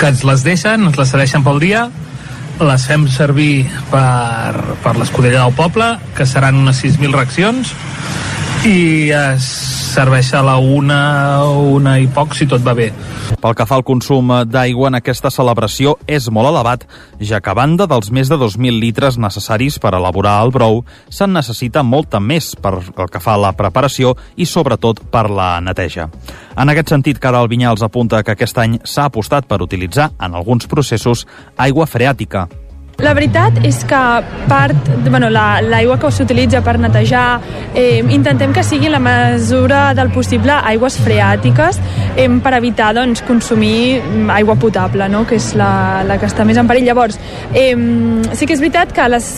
que 0.00 0.08
ens 0.08 0.24
les 0.24 0.46
deixen, 0.46 0.88
ens 0.88 0.96
les 0.96 1.12
cedeixen 1.12 1.44
pel 1.44 1.60
dia, 1.60 1.86
les 2.62 2.86
fem 2.88 3.04
servir 3.10 3.66
per, 3.90 4.76
per 4.84 4.96
l'escudella 4.96 5.44
del 5.44 5.56
poble, 5.58 5.96
que 6.16 6.24
seran 6.28 6.60
unes 6.62 6.80
6.000 6.80 7.12
reaccions, 7.12 7.74
i 8.62 9.10
es 9.10 9.46
serveix 9.92 10.28
a 10.38 10.40
la 10.46 10.54
una, 10.62 11.42
una 11.50 11.96
i 11.98 12.06
poc, 12.06 12.36
si 12.38 12.46
tot 12.46 12.62
va 12.62 12.76
bé. 12.78 12.92
Pel 13.42 13.56
que 13.58 13.66
fa 13.66 13.74
al 13.80 13.82
consum 13.82 14.30
d'aigua 14.46 14.86
en 14.92 14.98
aquesta 15.00 15.32
celebració 15.34 15.96
és 16.06 16.28
molt 16.30 16.52
elevat, 16.52 16.86
ja 17.18 17.40
que 17.42 17.50
a 17.50 17.56
banda 17.58 17.88
dels 17.90 18.12
més 18.14 18.30
de 18.30 18.38
2.000 18.38 18.78
litres 18.78 19.18
necessaris 19.18 19.80
per 19.82 19.96
elaborar 19.98 20.36
el 20.44 20.54
brou, 20.54 20.84
se'n 21.10 21.34
necessita 21.34 21.82
molta 21.82 22.22
més 22.22 22.52
per 22.54 22.76
el 22.78 23.10
que 23.10 23.24
fa 23.24 23.34
a 23.34 23.42
la 23.48 23.52
preparació 23.58 24.14
i 24.36 24.46
sobretot 24.46 25.02
per 25.10 25.26
la 25.26 25.56
neteja. 25.60 26.06
En 26.54 26.70
aquest 26.70 26.94
sentit, 26.94 27.18
Caral 27.18 27.50
Vinyals 27.50 27.82
apunta 27.82 28.22
que 28.22 28.36
aquest 28.36 28.62
any 28.62 28.78
s'ha 28.84 29.10
apostat 29.10 29.50
per 29.50 29.62
utilitzar 29.66 30.12
en 30.22 30.38
alguns 30.38 30.70
processos 30.70 31.26
aigua 31.58 31.90
freàtica, 31.90 32.46
la 33.02 33.12
veritat 33.18 33.56
és 33.66 33.82
que 33.88 34.00
part, 34.48 34.88
bueno, 35.08 35.28
l'aigua 35.30 35.96
la, 35.96 36.00
que 36.00 36.10
s'utilitza 36.14 36.60
per 36.62 36.76
netejar, 36.78 37.40
eh, 37.74 37.98
intentem 38.14 38.52
que 38.54 38.62
sigui 38.62 38.88
la 38.92 39.00
mesura 39.02 39.90
del 39.98 40.12
possible 40.14 40.54
aigües 40.54 41.00
freàtiques 41.02 41.80
eh, 42.16 42.28
per 42.42 42.54
evitar 42.60 42.92
doncs, 42.94 43.24
consumir 43.26 44.00
aigua 44.30 44.56
potable, 44.56 45.08
no? 45.10 45.24
que 45.26 45.36
és 45.40 45.50
la, 45.58 46.04
la 46.06 46.18
que 46.22 46.30
està 46.30 46.46
més 46.46 46.60
en 46.62 46.70
perill. 46.70 46.86
Llavors, 46.86 47.18
eh, 47.50 47.74
sí 48.38 48.46
que 48.46 48.54
és 48.54 48.62
veritat 48.62 48.94
que 48.94 49.08
les, 49.10 49.30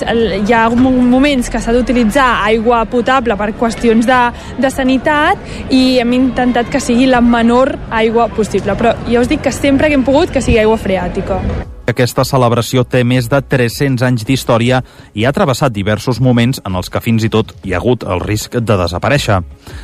hi 0.45 0.53
ha 0.53 0.69
moments 0.77 1.49
que 1.49 1.61
s'ha 1.61 1.73
d'utilitzar 1.73 2.31
aigua 2.45 2.85
potable 2.91 3.37
per 3.41 3.53
qüestions 3.57 4.09
de, 4.09 4.23
de 4.61 4.71
sanitat 4.71 5.73
i 5.73 6.01
hem 6.03 6.13
intentat 6.21 6.69
que 6.69 6.85
sigui 6.85 7.09
la 7.09 7.25
menor 7.25 7.79
aigua 7.91 8.29
possible, 8.29 8.77
però 8.77 8.93
ja 9.09 9.25
us 9.25 9.31
dic 9.33 9.47
que 9.49 9.55
sempre 9.55 9.89
que 9.89 9.97
hem 9.97 10.05
pogut 10.05 10.35
que 10.35 10.45
sigui 10.45 10.61
aigua 10.61 10.77
freàtica. 10.81 11.41
Aquesta 11.85 12.25
celebració 12.25 12.81
té 12.89 13.03
més 13.05 13.27
de 13.29 13.43
300 13.45 14.05
anys 14.07 14.25
d'història 14.25 14.81
i 15.13 15.27
ha 15.27 15.33
travessat 15.37 15.75
diversos 15.75 16.21
moments 16.21 16.63
en 16.65 16.79
els 16.81 16.89
que 16.89 17.03
fins 17.05 17.27
i 17.27 17.29
tot 17.29 17.53
hi 17.61 17.75
ha 17.75 17.81
hagut 17.83 18.07
el 18.09 18.25
risc 18.25 18.57
de 18.57 18.79
desaparèixer. 18.81 19.43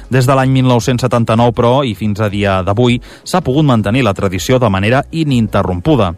Des 0.09 0.25
de 0.25 0.39
l'any 0.39 0.55
1979, 0.57 1.53
però, 1.53 1.75
i 1.85 1.93
fins 1.95 2.25
a 2.25 2.31
dia 2.33 2.63
d'avui, 2.65 3.03
s'ha 3.25 3.45
pogut 3.45 3.69
mantenir 3.69 4.07
la 4.07 4.17
tradició 4.17 4.59
de 4.59 4.73
manera 4.73 5.05
ininterrompuda. 5.13 6.15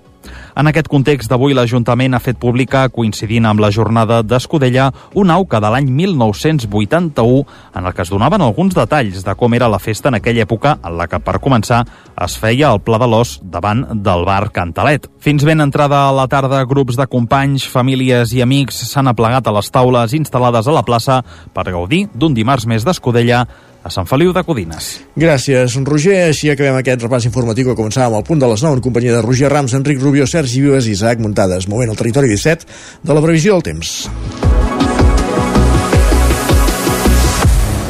En 0.52 0.68
aquest 0.68 0.88
context 0.92 1.30
d'avui 1.32 1.54
l'Ajuntament 1.56 2.12
ha 2.12 2.20
fet 2.20 2.36
pública, 2.36 2.84
coincidint 2.92 3.46
amb 3.48 3.62
la 3.64 3.70
jornada 3.72 4.20
d'Escudella, 4.20 4.90
un 5.16 5.30
auca 5.32 5.62
de 5.64 5.70
l'any 5.72 5.88
1981 5.88 7.46
en 7.74 7.86
el 7.86 7.94
que 7.96 8.04
es 8.04 8.12
donaven 8.12 8.44
alguns 8.44 8.76
detalls 8.76 9.24
de 9.24 9.34
com 9.38 9.56
era 9.56 9.70
la 9.72 9.80
festa 9.80 10.12
en 10.12 10.18
aquella 10.20 10.44
època 10.44 10.76
en 10.84 10.98
la 10.98 11.08
que, 11.08 11.22
per 11.24 11.40
començar, 11.40 11.80
es 12.20 12.36
feia 12.36 12.68
el 12.74 12.82
Pla 12.84 13.00
de 13.00 13.08
l'Os 13.08 13.38
davant 13.42 13.86
del 14.04 14.26
bar 14.28 14.50
Cantalet. 14.52 15.08
Fins 15.24 15.44
ben 15.48 15.64
entrada 15.64 16.04
a 16.08 16.12
la 16.12 16.28
tarda, 16.28 16.60
grups 16.68 17.00
de 17.00 17.08
companys, 17.08 17.64
famílies 17.64 18.36
i 18.36 18.44
amics 18.44 18.84
s'han 18.90 19.08
aplegat 19.08 19.48
a 19.48 19.56
les 19.56 19.72
taules 19.72 20.12
instal·lades 20.12 20.68
a 20.68 20.76
la 20.76 20.84
plaça 20.84 21.22
per 21.54 21.70
gaudir 21.70 22.06
d'un 22.12 22.36
dimarts 22.36 22.68
més 22.68 22.84
d'Escudella 22.84 23.46
a 23.82 23.90
Sant 23.90 24.06
Feliu 24.06 24.32
de 24.32 24.42
Codines. 24.46 25.00
Gràcies, 25.18 25.74
Roger. 25.84 26.28
Així 26.30 26.50
acabem 26.52 26.78
aquest 26.78 27.02
repàs 27.02 27.26
informatiu 27.26 27.70
que 27.70 27.78
començàvem 27.78 28.16
al 28.18 28.26
punt 28.26 28.42
de 28.42 28.48
les 28.50 28.62
9 28.62 28.78
en 28.78 28.84
companyia 28.84 29.16
de 29.16 29.22
Roger 29.24 29.50
Rams, 29.50 29.74
Enric 29.74 30.00
Rubio, 30.00 30.26
Sergi 30.26 30.62
Vives 30.62 30.86
i 30.86 30.94
Isaac 30.96 31.22
Muntades. 31.22 31.68
Moment 31.68 31.90
al 31.90 31.98
territori 31.98 32.30
17 32.30 32.66
de 33.02 33.14
la 33.14 33.24
previsió 33.24 33.58
del 33.58 33.66
temps. 33.66 34.08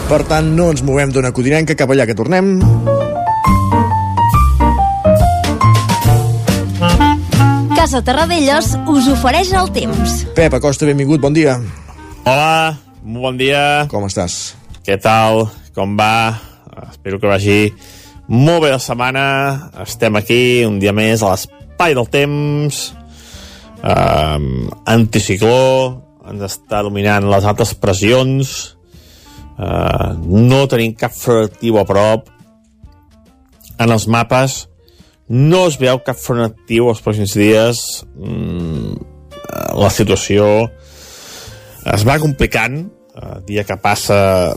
Per 0.08 0.22
tant, 0.28 0.50
no 0.56 0.70
ens 0.72 0.82
movem 0.84 1.12
d'una 1.12 1.32
codinenca 1.32 1.76
cap 1.76 1.92
allà 1.92 2.08
que 2.08 2.16
tornem. 2.16 2.58
Casa 7.76 8.02
Terradellos 8.04 8.74
us 8.92 9.08
ofereix 9.10 9.54
el 9.56 9.72
temps. 9.74 10.20
Pep 10.36 10.54
Acosta, 10.54 10.86
benvingut, 10.86 11.20
bon 11.20 11.34
dia. 11.34 11.56
Hola, 12.22 12.76
bon 13.02 13.40
dia. 13.40 13.88
Com 13.90 14.04
estàs? 14.06 14.52
Què 14.86 15.00
tal? 15.00 15.48
Com 15.72 15.96
va? 15.96 16.36
Espero 16.90 17.18
que 17.20 17.30
vagi 17.30 17.72
molt 18.28 18.64
bé 18.64 18.72
la 18.74 18.80
setmana. 18.82 19.24
Estem 19.80 20.16
aquí 20.20 20.64
un 20.68 20.78
dia 20.82 20.92
més 20.92 21.22
a 21.22 21.32
l'espai 21.32 21.96
del 21.96 22.08
temps. 22.12 22.82
Um, 23.82 24.68
anticicló, 24.86 26.02
ens 26.28 26.44
està 26.46 26.82
dominant 26.84 27.26
les 27.32 27.48
altes 27.48 27.72
pressions. 27.80 28.52
Uh, 29.56 30.12
no 30.28 30.66
tenim 30.68 30.92
cap 30.98 31.16
front 31.16 31.48
actiu 31.48 31.80
a 31.80 31.86
prop. 31.88 32.28
En 33.80 33.90
els 33.90 34.06
mapes 34.06 34.66
no 35.32 35.64
es 35.70 35.78
veu 35.80 36.02
cap 36.04 36.18
front 36.20 36.44
actiu 36.44 36.90
els 36.92 37.00
pròxims 37.00 37.32
dies. 37.40 37.80
Mm, 38.12 38.92
la 39.80 39.88
situació 39.88 40.68
es 41.96 42.04
va 42.04 42.20
complicant. 42.20 42.84
El 43.12 43.42
dia 43.48 43.64
que 43.64 43.76
passa 43.80 44.52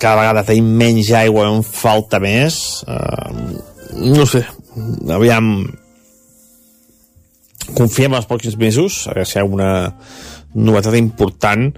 cada 0.00 0.22
vegada 0.22 0.46
tenim 0.48 0.72
menys 0.80 1.12
aigua 1.16 1.48
en 1.50 1.62
falta 1.66 2.20
més. 2.22 2.80
Uh, 2.88 3.60
no 4.00 4.26
sé, 4.28 4.42
aviam 5.10 5.52
confiem 7.76 8.12
en 8.12 8.20
els 8.20 8.28
pròxims 8.28 8.58
mesos, 8.58 9.04
a 9.06 9.14
veure 9.14 9.28
si 9.28 9.38
hi 9.38 9.42
ha 9.42 9.46
una 9.46 9.72
novetat 10.54 10.96
important, 10.98 11.68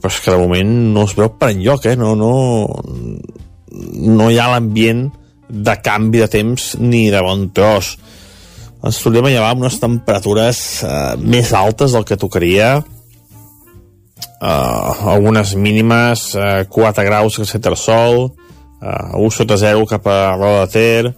però 0.00 0.12
és 0.12 0.18
que 0.22 0.32
de 0.34 0.40
moment 0.40 0.74
no 0.94 1.06
es 1.08 1.14
veu 1.18 1.32
per 1.38 1.50
enlloc, 1.54 1.88
eh? 1.90 1.96
No, 1.98 2.14
no, 2.18 2.32
no 4.16 4.28
hi 4.30 4.38
ha 4.38 4.50
l'ambient 4.52 5.06
de 5.48 5.76
canvi 5.82 6.22
de 6.22 6.28
temps 6.30 6.74
ni 6.82 7.06
de 7.10 7.22
bon 7.24 7.48
tros. 7.54 7.96
Ens 8.86 9.00
tornem 9.02 9.26
a 9.26 9.32
llevar 9.32 9.54
amb 9.54 9.64
unes 9.64 9.80
temperatures 9.82 10.60
eh, 10.86 11.16
més 11.22 11.52
altes 11.56 11.96
del 11.96 12.06
que 12.06 12.18
tocaria, 12.20 12.76
uh, 14.40 15.10
algunes 15.12 15.54
mínimes, 15.54 16.34
uh, 16.34 16.64
4 16.68 17.04
graus 17.04 17.36
que 17.36 17.46
set 17.48 17.66
el 17.66 17.76
sol, 17.76 18.32
uh, 18.80 19.16
1 19.18 19.30
sota 19.30 19.56
0 19.56 19.86
cap 19.86 20.06
a 20.06 20.36
Roda 20.36 20.66
de 20.66 20.72
Ter, 20.72 21.14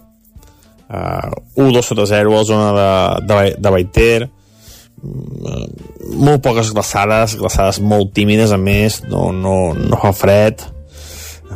uh, 0.89 1.31
1 1.55 1.71
2 1.73 1.85
sota 1.85 2.05
0 2.05 2.33
a 2.33 2.37
la 2.37 2.43
zona 2.43 2.69
de, 2.79 2.89
de, 3.27 3.55
de 3.59 3.69
Baiter, 3.75 4.29
uh, 4.29 5.67
molt 6.15 6.43
poques 6.43 6.73
glaçades, 6.73 7.37
glaçades 7.39 7.79
molt 7.79 8.13
tímides, 8.13 8.51
a 8.51 8.57
més, 8.57 9.03
no, 9.09 9.31
no, 9.31 9.73
no 9.73 10.01
fa 10.01 10.13
fred, 10.15 10.65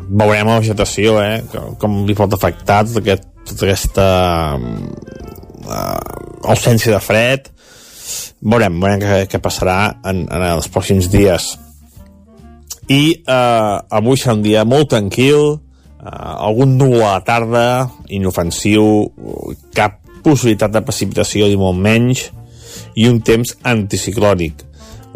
veurem 0.10 0.50
la 0.50 0.60
vegetació, 0.60 1.18
eh, 1.24 1.42
com 1.80 2.04
li 2.08 2.16
pot 2.18 2.34
afectar 2.36 2.84
tota, 2.88 3.02
aquest, 3.04 3.28
tota 3.50 3.68
aquesta 3.68 4.08
uh, 4.58 6.50
ausència 6.54 6.94
de 6.94 7.02
fred, 7.04 7.50
veurem, 8.44 8.80
veurem 8.82 9.02
què, 9.02 9.20
què 9.32 9.42
passarà 9.44 9.78
en, 10.10 10.26
en 10.28 10.46
els 10.52 10.70
pròxims 10.72 11.10
dies. 11.12 11.54
I 12.92 13.04
eh, 13.16 13.76
avui 13.96 14.20
serà 14.20 14.36
un 14.36 14.44
dia 14.44 14.66
molt 14.68 14.92
tranquil 14.92 15.54
eh, 15.56 16.10
algun 16.10 16.76
núvol 16.80 17.06
a 17.06 17.16
la 17.18 17.26
tarda 17.26 17.66
inofensiu 18.12 19.08
cap 19.76 20.02
possibilitat 20.24 20.74
de 20.76 20.84
precipitació 20.84 21.48
i 21.52 21.60
molt 21.60 21.80
menys 21.80 22.28
i 23.00 23.08
un 23.10 23.22
temps 23.26 23.56
anticiclònic. 23.68 24.66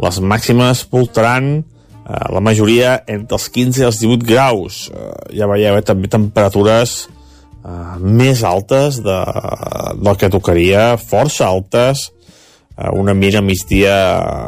Les 0.04 0.20
màximes 0.22 0.86
voltaran 0.92 1.52
eh, 1.60 2.26
la 2.32 2.44
majoria 2.44 3.02
entre 3.08 3.40
els 3.40 3.52
15 3.52 3.84
i 3.84 3.88
els 3.90 4.02
18 4.04 4.28
graus. 4.28 4.88
Eh, 4.88 5.38
ja 5.42 5.52
veieu 5.52 5.76
eh, 5.76 5.86
també 5.86 6.08
temperatures 6.12 7.00
eh, 7.08 7.98
més 8.00 8.44
altes 8.48 9.02
de, 9.04 9.18
del 10.00 10.22
que 10.22 10.32
tocaria 10.32 10.94
força 11.02 11.50
altes 11.52 12.14
un 12.78 13.10
ambient 13.10 13.40
a 13.40 13.42
migdia 13.42 13.98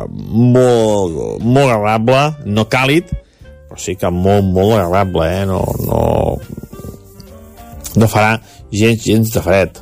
molt, 0.09 1.41
molt 1.41 1.73
agradable, 1.73 2.21
no 2.45 2.67
càlid, 2.69 3.09
però 3.69 3.79
sí 3.81 3.95
que 3.97 4.11
molt, 4.13 4.45
molt 4.45 4.77
agradable, 4.77 5.25
eh? 5.33 5.45
No, 5.49 5.63
no, 5.87 6.01
no 7.97 8.09
farà 8.09 8.35
gens, 8.71 9.01
gens 9.05 9.33
de 9.33 9.43
fred. 9.45 9.81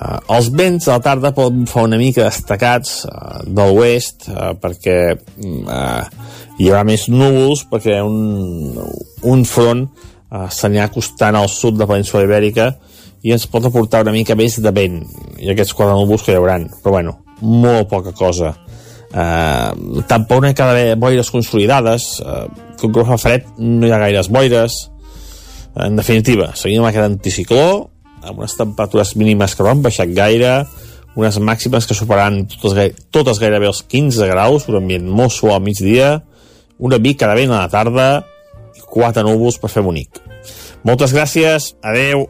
Uh, 0.00 0.16
els 0.36 0.48
vents 0.56 0.86
a 0.88 0.96
la 0.96 1.04
tarda 1.04 1.32
poden 1.36 1.66
fer 1.68 1.82
una 1.84 1.98
mica 2.00 2.24
destacats 2.24 3.02
uh, 3.04 3.42
de 3.44 3.66
l'oest 3.68 4.30
uh, 4.32 4.54
perquè 4.56 4.94
uh, 5.12 6.04
hi 6.56 6.70
haurà 6.70 6.86
més 6.88 7.04
núvols 7.12 7.66
perquè 7.68 7.98
un, 8.00 8.78
un 9.28 9.44
front 9.44 9.82
uh, 9.84 10.46
s'anirà 10.48 10.86
acostant 10.88 11.36
al 11.36 11.50
sud 11.52 11.76
de 11.76 11.84
la 11.84 11.90
península 11.90 12.24
ibèrica 12.24 12.70
i 13.20 13.34
ens 13.36 13.44
pot 13.52 13.68
aportar 13.68 14.00
una 14.06 14.16
mica 14.16 14.38
més 14.40 14.56
de 14.64 14.72
vent 14.72 15.02
i 15.36 15.52
aquests 15.52 15.76
quatre 15.76 15.92
núvols 15.98 16.24
que 16.24 16.32
hi 16.32 16.40
haurà 16.40 16.56
però 16.80 16.96
bueno, 16.96 17.18
molt 17.42 17.88
poca 17.90 18.12
cosa. 18.16 18.54
Uh, 19.10 20.02
tampoc 20.06 20.42
no 20.44 20.50
hi 20.50 20.54
ha 20.54 20.96
boires 20.96 21.30
consolidades, 21.34 22.20
uh, 22.22 22.46
com 22.78 22.92
que 22.94 23.06
fa 23.08 23.18
fred 23.18 23.48
no 23.58 23.88
hi 23.88 23.92
ha 23.92 23.98
gaires 24.02 24.30
boires. 24.30 24.76
En 25.80 25.96
definitiva, 25.98 26.52
seguim 26.58 26.82
amb 26.82 26.90
aquest 26.90 27.06
anticicló, 27.06 27.90
amb 28.22 28.42
unes 28.42 28.56
temperatures 28.58 29.14
mínimes 29.16 29.54
que 29.54 29.66
no 29.66 29.72
han 29.72 29.82
baixat 29.82 30.12
gaire, 30.14 30.54
unes 31.18 31.38
màximes 31.42 31.86
que 31.86 31.96
superaran 31.96 32.44
totes, 32.46 32.98
totes 33.10 33.40
gairebé 33.42 33.70
els 33.70 33.82
15 33.82 34.28
graus, 34.30 34.68
un 34.70 34.78
ambient 34.80 35.06
molt 35.06 35.34
suau 35.34 35.56
al 35.56 35.64
migdia, 35.64 36.20
una 36.78 36.98
mica 36.98 37.28
de 37.28 37.40
vent 37.42 37.54
a 37.54 37.64
la 37.64 37.72
tarda 37.72 38.08
i 38.78 38.84
quatre 38.86 39.24
núvols 39.26 39.58
per 39.60 39.72
fer 39.72 39.84
bonic. 39.86 40.22
Moltes 40.86 41.12
gràcies, 41.12 41.74
adeu. 41.82 42.28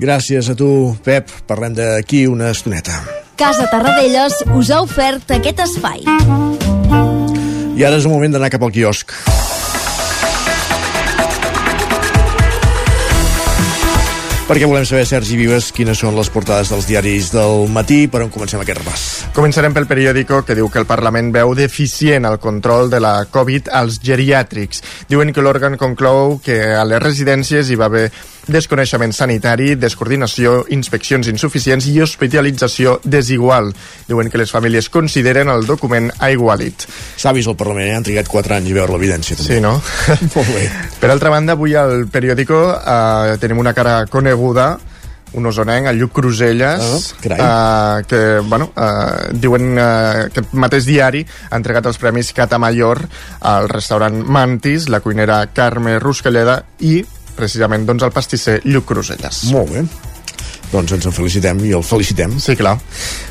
Gràcies 0.00 0.52
a 0.52 0.54
tu, 0.56 0.70
Pep. 1.04 1.32
Parlem 1.48 1.74
d'aquí 1.76 2.26
una 2.30 2.52
estoneta. 2.54 3.02
Casa 3.40 3.70
Tarradellas 3.72 4.34
us 4.52 4.68
ha 4.68 4.82
ofert 4.84 5.30
aquest 5.32 5.62
espai. 5.64 6.02
I 6.04 7.86
ara 7.88 7.96
és 7.96 8.04
el 8.04 8.12
moment 8.12 8.36
d'anar 8.36 8.52
cap 8.52 8.68
al 8.68 8.74
quiosc. 8.74 9.16
perquè 14.50 14.66
volem 14.66 14.82
saber, 14.82 15.04
Sergi 15.06 15.36
Vives, 15.38 15.68
quines 15.70 16.00
són 16.02 16.16
les 16.18 16.26
portades 16.34 16.72
dels 16.72 16.88
diaris 16.88 17.28
del 17.30 17.68
matí, 17.70 18.00
per 18.10 18.24
on 18.24 18.32
comencem 18.34 18.58
aquest 18.58 18.80
repàs. 18.80 19.04
Començarem 19.36 19.70
pel 19.76 19.86
periòdico 19.86 20.40
que 20.42 20.56
diu 20.58 20.66
que 20.66 20.80
el 20.82 20.88
Parlament 20.90 21.28
veu 21.30 21.54
deficient 21.54 22.26
el 22.26 22.40
control 22.42 22.90
de 22.90 22.98
la 22.98 23.12
Covid 23.30 23.70
als 23.70 24.00
geriàtrics. 24.02 24.82
Diuen 25.06 25.30
que 25.30 25.44
l'òrgan 25.46 25.78
conclou 25.78 26.40
que 26.42 26.58
a 26.74 26.82
les 26.82 26.98
residències 26.98 27.70
hi 27.70 27.78
va 27.78 27.86
haver 27.86 28.08
desconeixement 28.48 29.12
sanitari, 29.16 29.74
descoordinació, 29.80 30.64
inspeccions 30.76 31.28
insuficients 31.30 31.88
i 31.90 31.98
hospitalització 32.00 32.98
desigual. 33.04 33.72
Diuen 34.08 34.30
que 34.30 34.40
les 34.40 34.52
famílies 34.52 34.90
consideren 34.92 35.50
el 35.52 35.66
document 35.68 36.10
aigualit. 36.18 36.86
S'ha 37.16 37.34
vist 37.36 37.50
al 37.50 37.58
Parlament, 37.60 37.88
eh? 37.88 37.96
han 37.98 38.06
trigat 38.06 38.30
4 38.30 38.58
anys 38.60 38.72
a 38.72 38.78
veure 38.80 38.96
l'evidència. 38.96 39.38
Sí, 39.40 39.60
no? 39.60 39.76
Molt 40.36 40.54
bé. 40.54 40.68
Per 41.00 41.10
altra 41.10 41.32
banda, 41.32 41.58
avui 41.58 41.76
al 41.76 42.06
periòdico 42.12 42.62
eh, 42.78 43.36
tenim 43.42 43.60
una 43.60 43.74
cara 43.76 44.04
coneguda 44.10 44.76
un 45.32 45.46
osonenc, 45.46 45.86
el 45.86 45.98
Lluc 45.98 46.12
Cruselles, 46.12 47.14
Ah, 47.38 48.00
uh, 48.00 48.06
que, 48.06 48.40
bueno, 48.40 48.72
uh, 48.74 49.30
diuen 49.32 49.78
uh, 49.78 50.26
que 50.32 50.40
aquest 50.40 50.54
mateix 50.58 50.86
diari 50.88 51.22
ha 51.50 51.56
entregat 51.56 51.86
els 51.86 52.00
premis 52.02 52.32
Catamayor 52.34 53.04
al 53.46 53.68
restaurant 53.70 54.16
Mantis, 54.26 54.88
la 54.88 55.00
cuinera 55.00 55.44
Carme 55.54 55.98
Ruscalleda 55.98 56.62
i 56.80 56.98
precisament 57.36 57.86
doncs, 57.88 58.06
el 58.06 58.14
pastisser 58.14 58.60
Lluc 58.64 58.88
Cruselles. 58.92 59.44
Molt 59.54 59.74
bé. 59.74 59.84
Doncs 60.70 60.92
ens 60.94 61.06
en 61.08 61.14
felicitem 61.14 61.58
i 61.66 61.72
el 61.74 61.82
felicitem. 61.82 62.36
Sí, 62.38 62.54
clar. 62.58 62.76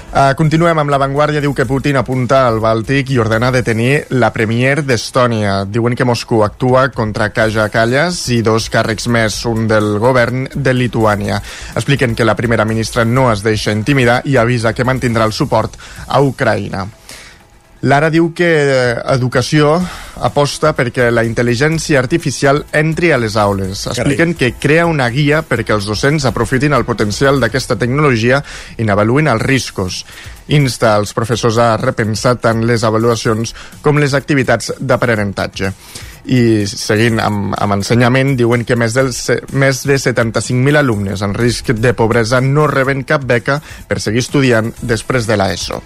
Uh, 0.09 0.33
continuem 0.35 0.79
amb 0.81 0.91
l'avantguàrdia. 0.91 1.39
Diu 1.43 1.53
que 1.55 1.67
Putin 1.69 1.99
apunta 1.99 2.41
al 2.49 2.57
Bàltic 2.59 3.13
i 3.13 3.19
ordena 3.21 3.51
detenir 3.53 4.09
la 4.17 4.31
premier 4.35 4.81
d'Estònia. 4.83 5.61
Diuen 5.69 5.95
que 5.95 6.07
Moscou 6.07 6.43
actua 6.43 6.87
contra 6.91 7.29
Kaja 7.31 7.69
Kallas 7.71 8.23
i 8.33 8.41
dos 8.43 8.67
càrrecs 8.73 9.07
més, 9.07 9.37
un 9.47 9.69
del 9.71 9.99
govern 10.01 10.49
de 10.51 10.73
Lituània. 10.75 11.39
Expliquen 11.75 12.17
que 12.17 12.27
la 12.27 12.35
primera 12.35 12.65
ministra 12.65 13.05
no 13.05 13.29
es 13.31 13.45
deixa 13.45 13.75
intimidar 13.75 14.23
i 14.25 14.35
avisa 14.35 14.73
que 14.73 14.87
mantindrà 14.87 15.29
el 15.29 15.35
suport 15.37 15.77
a 16.07 16.19
Ucraïna. 16.25 16.87
Lara 17.81 18.09
diu 18.11 18.33
que 18.35 18.47
eh, 18.59 18.95
Educació 19.13 19.77
aposta 20.19 20.73
perquè 20.75 21.05
la 21.13 21.23
intel·ligència 21.23 21.99
artificial 22.01 22.65
entri 22.75 23.13
a 23.15 23.19
les 23.21 23.37
aules. 23.39 23.85
Expliquen 23.87 24.33
que 24.35 24.51
crea 24.59 24.87
una 24.89 25.07
guia 25.13 25.39
perquè 25.47 25.77
els 25.77 25.87
docents 25.87 26.27
aprofitin 26.27 26.75
el 26.75 26.83
potencial 26.83 27.39
d'aquesta 27.39 27.79
tecnologia 27.79 28.41
i 28.75 28.83
n'avaluïn 28.83 29.31
els 29.31 29.45
riscos. 29.47 30.03
Insta 30.51 30.97
els 30.99 31.15
professors 31.15 31.61
a 31.61 31.71
repensar 31.79 32.35
tant 32.43 32.65
les 32.67 32.83
avaluacions 32.83 33.55
com 33.81 34.01
les 34.01 34.15
activitats 34.17 34.73
d'aprenentatge. 34.79 35.73
i 36.29 36.67
seguint 36.67 37.17
amb, 37.23 37.55
amb 37.57 37.73
ensenyament 37.73 38.35
diuen 38.37 38.65
que 38.67 38.75
més, 38.75 38.93
del, 38.93 39.07
més 39.55 39.79
de 39.87 39.95
75.000 39.97 40.77
alumnes 40.77 41.23
en 41.25 41.33
risc 41.33 41.71
de 41.71 41.93
pobresa 41.97 42.41
no 42.43 42.67
reben 42.67 43.05
cap 43.07 43.23
beca 43.25 43.61
per 43.87 44.01
seguir 44.03 44.19
estudiant 44.19 44.69
després 44.83 45.25
de 45.25 45.39
l'ESO. 45.39 45.79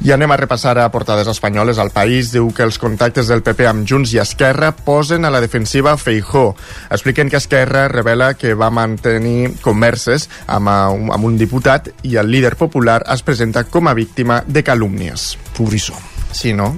I 0.00 0.14
anem 0.14 0.32
a 0.32 0.36
repassar 0.40 0.78
a 0.80 0.88
portades 0.88 1.28
espanyoles. 1.28 1.76
El 1.76 1.90
País 1.92 2.30
diu 2.32 2.48
que 2.56 2.64
els 2.64 2.78
contactes 2.80 3.28
del 3.28 3.42
PP 3.44 3.66
amb 3.68 3.84
Junts 3.84 4.14
i 4.14 4.20
Esquerra 4.22 4.70
posen 4.72 5.28
a 5.28 5.30
la 5.32 5.42
defensiva 5.44 5.92
Feijó. 6.00 6.54
Expliquen 6.88 7.28
que 7.28 7.36
Esquerra 7.36 7.86
revela 7.92 8.32
que 8.32 8.54
va 8.56 8.70
mantenir 8.72 9.58
converses 9.60 10.30
amb, 10.46 10.72
uh, 10.72 11.12
amb 11.12 11.28
un 11.28 11.36
diputat 11.36 11.90
i 12.08 12.16
el 12.16 12.32
líder 12.32 12.54
popular 12.56 13.02
es 13.12 13.20
presenta 13.22 13.66
com 13.68 13.90
a 13.90 13.94
víctima 13.94 14.40
de 14.46 14.64
calúmnies. 14.64 15.34
Pobrissó. 15.56 15.98
Sí, 16.32 16.54
no? 16.54 16.70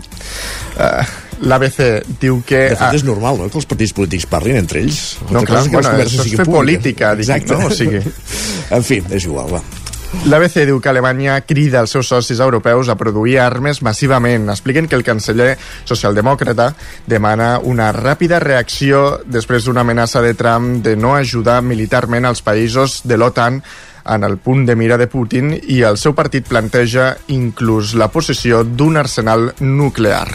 Uh, 0.74 1.04
L'ABC 1.46 1.78
diu 2.22 2.40
que... 2.46 2.64
De 2.72 2.78
fet, 2.78 2.98
és 2.98 3.06
normal, 3.06 3.38
no?, 3.38 3.46
que 3.50 3.58
els 3.58 3.70
partits 3.70 3.94
polítics 3.94 4.26
parlin 4.30 4.58
entre 4.62 4.82
ells. 4.82 5.00
No, 5.30 5.44
clar, 5.46 5.62
bueno, 5.70 5.94
això 5.94 6.26
és 6.26 6.34
fer 6.42 6.48
política, 6.48 7.14
dic, 7.18 7.46
no? 7.50 7.68
O 7.68 7.70
sigui... 7.74 8.02
en 8.76 8.86
fi, 8.86 8.98
és 9.10 9.30
igual, 9.30 9.54
va. 9.58 9.62
L'ABC 10.12 10.66
diu 10.68 10.76
que 10.78 10.90
Alemanya 10.92 11.38
crida 11.48 11.80
els 11.80 11.94
seus 11.96 12.10
socis 12.12 12.40
europeus 12.44 12.90
a 12.92 12.98
produir 13.00 13.38
armes 13.40 13.80
massivament. 13.82 14.44
Expliquen 14.52 14.86
que 14.86 14.98
el 14.98 15.06
canceller 15.06 15.56
socialdemòcrata 15.88 16.68
demana 17.08 17.56
una 17.58 17.88
ràpida 17.96 18.38
reacció 18.44 19.22
després 19.24 19.64
d'una 19.64 19.80
amenaça 19.82 20.20
de 20.22 20.34
Trump 20.36 20.82
de 20.84 20.94
no 21.00 21.16
ajudar 21.16 21.62
militarment 21.64 22.28
als 22.28 22.44
països 22.44 23.00
de 23.08 23.16
l'OTAN 23.16 23.62
en 24.04 24.28
el 24.28 24.36
punt 24.36 24.66
de 24.68 24.76
mira 24.76 25.00
de 25.00 25.08
Putin 25.08 25.56
i 25.56 25.80
el 25.88 25.96
seu 25.96 26.14
partit 26.14 26.46
planteja 26.46 27.14
inclús 27.32 27.96
la 27.96 28.12
possessió 28.12 28.62
d'un 28.68 29.00
arsenal 29.00 29.54
nuclear. 29.60 30.28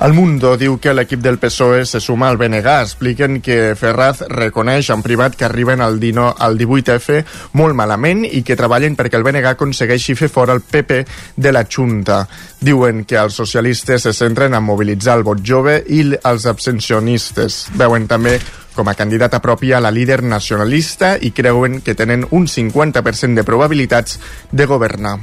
El 0.00 0.14
Mundo 0.16 0.54
diu 0.56 0.78
que 0.80 0.94
l'equip 0.96 1.20
del 1.20 1.36
PSOE 1.36 1.82
se 1.84 1.98
suma 2.00 2.30
al 2.30 2.38
BNG. 2.40 2.64
Expliquen 2.86 3.34
que 3.44 3.74
Ferraz 3.76 4.22
reconeix 4.32 4.88
en 4.94 5.02
privat 5.04 5.34
que 5.36 5.44
arriben 5.44 5.82
al, 5.84 5.98
dino, 6.00 6.30
al 6.32 6.56
18F 6.56 7.18
molt 7.60 7.76
malament 7.76 8.22
i 8.24 8.40
que 8.40 8.56
treballen 8.56 8.96
perquè 8.96 9.18
el 9.18 9.26
BNG 9.26 9.50
aconsegueixi 9.50 10.16
fer 10.16 10.30
fora 10.32 10.56
el 10.56 10.62
PP 10.64 11.02
de 11.36 11.52
la 11.52 11.66
Junta. 11.68 12.22
Diuen 12.64 13.04
que 13.04 13.18
els 13.20 13.36
socialistes 13.36 14.08
se 14.08 14.14
centren 14.16 14.56
en 14.56 14.64
mobilitzar 14.64 15.18
el 15.18 15.26
vot 15.26 15.44
jove 15.44 15.76
i 15.84 16.00
els 16.16 16.48
abstencionistes. 16.48 17.66
Veuen 17.76 18.08
també 18.08 18.38
com 18.72 18.88
a 18.88 18.96
candidata 18.96 19.42
pròpia 19.44 19.82
la 19.84 19.92
líder 19.92 20.22
nacionalista 20.24 21.18
i 21.20 21.34
creuen 21.36 21.82
que 21.84 21.92
tenen 21.98 22.24
un 22.30 22.48
50% 22.48 23.36
de 23.36 23.44
probabilitats 23.44 24.16
de 24.50 24.64
governar. 24.64 25.18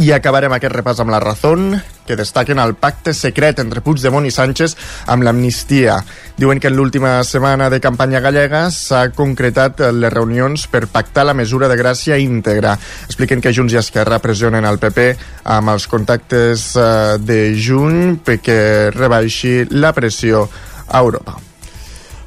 I 0.00 0.08
acabarem 0.16 0.52
aquest 0.56 0.72
repàs 0.72 1.02
amb 1.02 1.12
la 1.12 1.20
Razón, 1.20 1.74
que 2.06 2.16
destaquen 2.16 2.58
el 2.62 2.72
pacte 2.80 3.12
secret 3.12 3.60
entre 3.60 3.82
Puigdemont 3.84 4.24
i 4.24 4.32
Sánchez 4.32 4.74
amb 5.12 5.26
l'amnistia. 5.26 5.98
Diuen 6.40 6.60
que 6.60 6.70
en 6.72 6.78
l'última 6.78 7.18
setmana 7.28 7.68
de 7.70 7.80
campanya 7.84 8.22
gallega 8.24 8.64
s'ha 8.72 9.04
concretat 9.12 9.84
les 9.92 10.12
reunions 10.12 10.66
per 10.72 10.86
pactar 10.88 11.26
la 11.28 11.36
mesura 11.36 11.68
de 11.68 11.76
gràcia 11.76 12.16
íntegra. 12.16 12.78
Expliquen 13.04 13.44
que 13.44 13.52
Junts 13.52 13.76
i 13.76 13.80
Esquerra 13.82 14.22
pressionen 14.24 14.64
el 14.64 14.80
PP 14.80 15.08
amb 15.52 15.76
els 15.76 15.86
contactes 15.92 16.72
eh, 16.72 16.88
de 17.20 17.40
juny 17.52 18.18
perquè 18.24 18.90
rebaixi 18.96 19.58
la 19.76 19.92
pressió 19.92 20.46
a 20.88 21.00
Europa. 21.04 21.51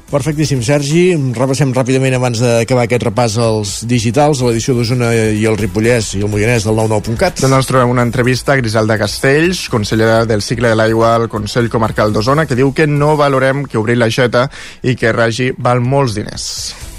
Perfectíssim, 0.06 0.60
Sergi. 0.62 1.16
Repassem 1.34 1.72
ràpidament 1.74 2.14
abans 2.14 2.38
d'acabar 2.38 2.84
aquest 2.86 3.06
repàs 3.08 3.34
als 3.42 3.72
digitals, 3.90 4.38
a 4.38 4.46
l'edició 4.46 4.76
d'Osona 4.76 5.10
i 5.34 5.42
el 5.50 5.58
Ripollès 5.58 6.12
i 6.14 6.22
el 6.22 6.30
Moianès 6.30 6.68
del 6.68 6.78
99.cat. 6.78 7.42
Doncs 7.42 7.58
ens 7.58 7.70
trobem 7.70 7.90
una 7.90 8.06
entrevista 8.06 8.54
a 8.54 8.60
Griselda 8.60 8.98
Castells, 9.02 9.66
consellera 9.72 10.22
del 10.24 10.46
cicle 10.46 10.70
de 10.70 10.78
l'aigua 10.78 11.16
al 11.16 11.26
Consell 11.32 11.66
Comarcal 11.72 12.14
d'Osona, 12.14 12.46
que 12.46 12.54
diu 12.54 12.70
que 12.72 12.86
no 12.86 13.16
valorem 13.18 13.66
que 13.66 13.82
obrir 13.82 13.98
l'aixeta 13.98 14.46
i 14.86 14.94
que 14.94 15.10
Ragi 15.10 15.50
val 15.58 15.82
molts 15.82 16.14
diners 16.14 16.50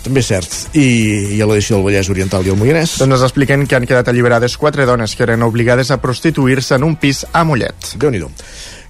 també 0.07 0.21
és 0.23 0.29
cert. 0.29 0.53
I, 0.77 0.87
i 1.35 1.41
a 1.43 1.47
l'edició 1.49 1.75
del 1.75 1.83
Vallès 1.89 2.07
Oriental 2.13 2.45
i 2.47 2.53
el 2.53 2.55
Moianès? 2.59 2.95
Doncs 3.01 3.17
ens 3.17 3.25
expliquen 3.27 3.65
que 3.67 3.75
han 3.75 3.87
quedat 3.89 4.07
alliberades 4.07 4.55
quatre 4.55 4.85
dones 4.87 5.15
que 5.17 5.25
eren 5.27 5.43
obligades 5.43 5.91
a 5.91 5.99
prostituir-se 5.99 6.77
en 6.79 6.87
un 6.87 6.95
pis 6.95 7.25
a 7.33 7.43
Mollet. 7.43 7.95
déu 7.99 8.13
nhi 8.13 8.23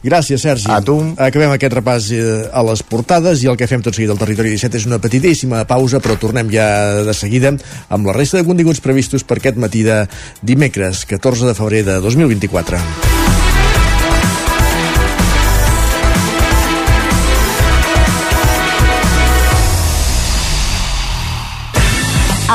Gràcies, 0.08 0.40
Sergi. 0.40 0.70
A 0.72 0.80
tu. 0.80 0.96
Acabem 1.20 1.52
aquest 1.52 1.74
repàs 1.76 2.06
eh, 2.16 2.48
a 2.48 2.64
les 2.64 2.80
portades 2.88 3.42
i 3.44 3.50
el 3.52 3.58
que 3.60 3.68
fem 3.68 3.82
tot 3.84 3.98
seguit 3.98 4.14
al 4.14 4.20
Territori 4.22 4.54
17 4.56 4.80
és 4.80 4.86
una 4.88 5.02
petitíssima 5.04 5.66
pausa, 5.68 6.00
però 6.00 6.16
tornem 6.16 6.48
ja 6.54 7.04
de 7.04 7.16
seguida 7.18 7.52
amb 7.92 8.08
la 8.08 8.16
resta 8.16 8.40
de 8.40 8.48
continguts 8.48 8.80
previstos 8.80 9.28
per 9.28 9.42
aquest 9.42 9.60
matí 9.60 9.84
de 9.84 10.06
dimecres, 10.40 11.04
14 11.10 11.50
de 11.50 11.56
febrer 11.58 11.84
de 11.90 12.00
2024. 12.00 12.80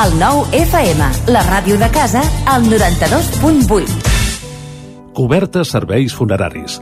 El 0.03 0.17
nou 0.17 0.41
FM, 0.57 1.11
la 1.29 1.43
ràdio 1.45 1.77
de 1.77 1.91
casa, 1.93 2.25
al 2.49 2.65
92.8. 2.65 4.09
Cobertes 5.13 5.69
serveis 5.69 6.17
funeraris 6.17 6.81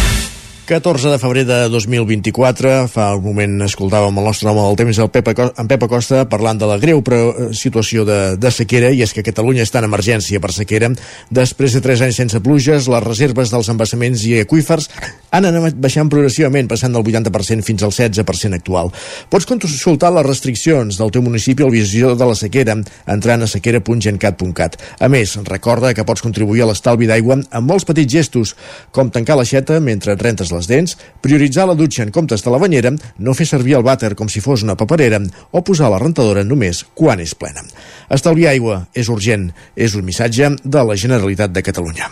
14 0.71 1.09
de 1.09 1.19
febrer 1.19 1.43
de 1.43 1.67
2024, 1.67 2.87
fa 2.87 3.09
un 3.17 3.25
moment 3.25 3.65
escoltàvem 3.65 4.15
el 4.21 4.23
nostre 4.23 4.47
home 4.47 4.61
del 4.63 4.77
temps, 4.79 4.99
el 5.03 5.09
Pep, 5.11 5.27
en 5.35 5.67
Pep 5.67 5.81
Acosta, 5.83 6.21
parlant 6.31 6.61
de 6.61 6.69
la 6.69 6.77
greu 6.79 7.01
eh, 7.03 7.49
situació 7.51 8.05
de, 8.07 8.37
de 8.39 8.51
sequera, 8.55 8.87
i 8.95 9.01
és 9.03 9.11
que 9.11 9.19
Catalunya 9.19 9.65
està 9.67 9.81
en 9.81 9.89
emergència 9.89 10.39
per 10.39 10.53
sequera. 10.55 10.87
Després 11.27 11.75
de 11.75 11.81
3 11.83 12.05
anys 12.05 12.21
sense 12.21 12.39
pluges, 12.39 12.87
les 12.87 13.03
reserves 13.03 13.51
dels 13.51 13.67
embassaments 13.73 14.23
i 14.23 14.37
aqüífers 14.45 14.87
han 15.35 15.49
anat 15.49 15.75
baixant 15.75 16.07
progressivament, 16.07 16.69
passant 16.71 16.95
del 16.95 17.03
80% 17.03 17.67
fins 17.67 17.83
al 17.83 17.91
16% 17.91 18.55
actual. 18.55 18.93
Pots 19.27 19.49
consultar 19.51 20.13
les 20.15 20.27
restriccions 20.29 21.01
del 21.03 21.11
teu 21.11 21.27
municipi 21.27 21.67
al 21.67 21.75
visió 21.75 22.15
de 22.15 22.31
la 22.31 22.39
sequera, 22.39 22.77
entrant 23.11 23.43
a 23.43 23.51
sequera.gencat.cat. 23.51 24.79
A 25.03 25.11
més, 25.11 25.35
recorda 25.51 25.91
que 25.91 26.07
pots 26.07 26.23
contribuir 26.23 26.63
a 26.63 26.71
l'estalvi 26.71 27.11
d'aigua 27.11 27.41
amb 27.43 27.67
molts 27.67 27.83
petits 27.91 28.21
gestos, 28.21 28.55
com 28.95 29.11
tancar 29.11 29.35
l'aixeta 29.35 29.83
mentre 29.83 30.15
rentes 30.15 30.55
les 30.61 30.69
dents, 30.69 30.93
prioritzar 31.21 31.65
la 31.67 31.75
dutxa 31.77 32.05
en 32.05 32.13
comptes 32.13 32.45
de 32.45 32.53
la 32.53 32.61
banyera, 32.61 32.93
no 33.17 33.33
fer 33.37 33.47
servir 33.49 33.75
el 33.79 33.85
vàter 33.87 34.13
com 34.15 34.29
si 34.29 34.43
fos 34.43 34.61
una 34.63 34.77
paperera 34.77 35.19
o 35.51 35.63
posar 35.65 35.89
la 35.91 35.99
rentadora 36.01 36.45
només 36.45 36.85
quan 36.93 37.19
és 37.19 37.33
plena. 37.35 37.65
Estalviar 38.13 38.53
aigua 38.53 38.85
és 38.93 39.09
urgent, 39.09 39.49
és 39.75 39.95
un 39.97 40.05
missatge 40.05 40.53
de 40.63 40.83
la 40.85 40.95
Generalitat 40.95 41.51
de 41.51 41.65
Catalunya. 41.65 42.11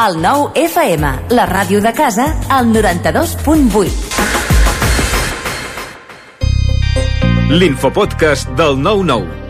El 0.00 0.16
nou 0.20 0.48
FM, 0.56 1.08
la 1.36 1.44
ràdio 1.48 1.80
de 1.84 1.92
casa, 1.92 2.30
al 2.48 2.70
92.8. 2.72 3.90
L'infopodcast 7.50 8.48
del 8.56 8.78
9-9, 8.80 9.49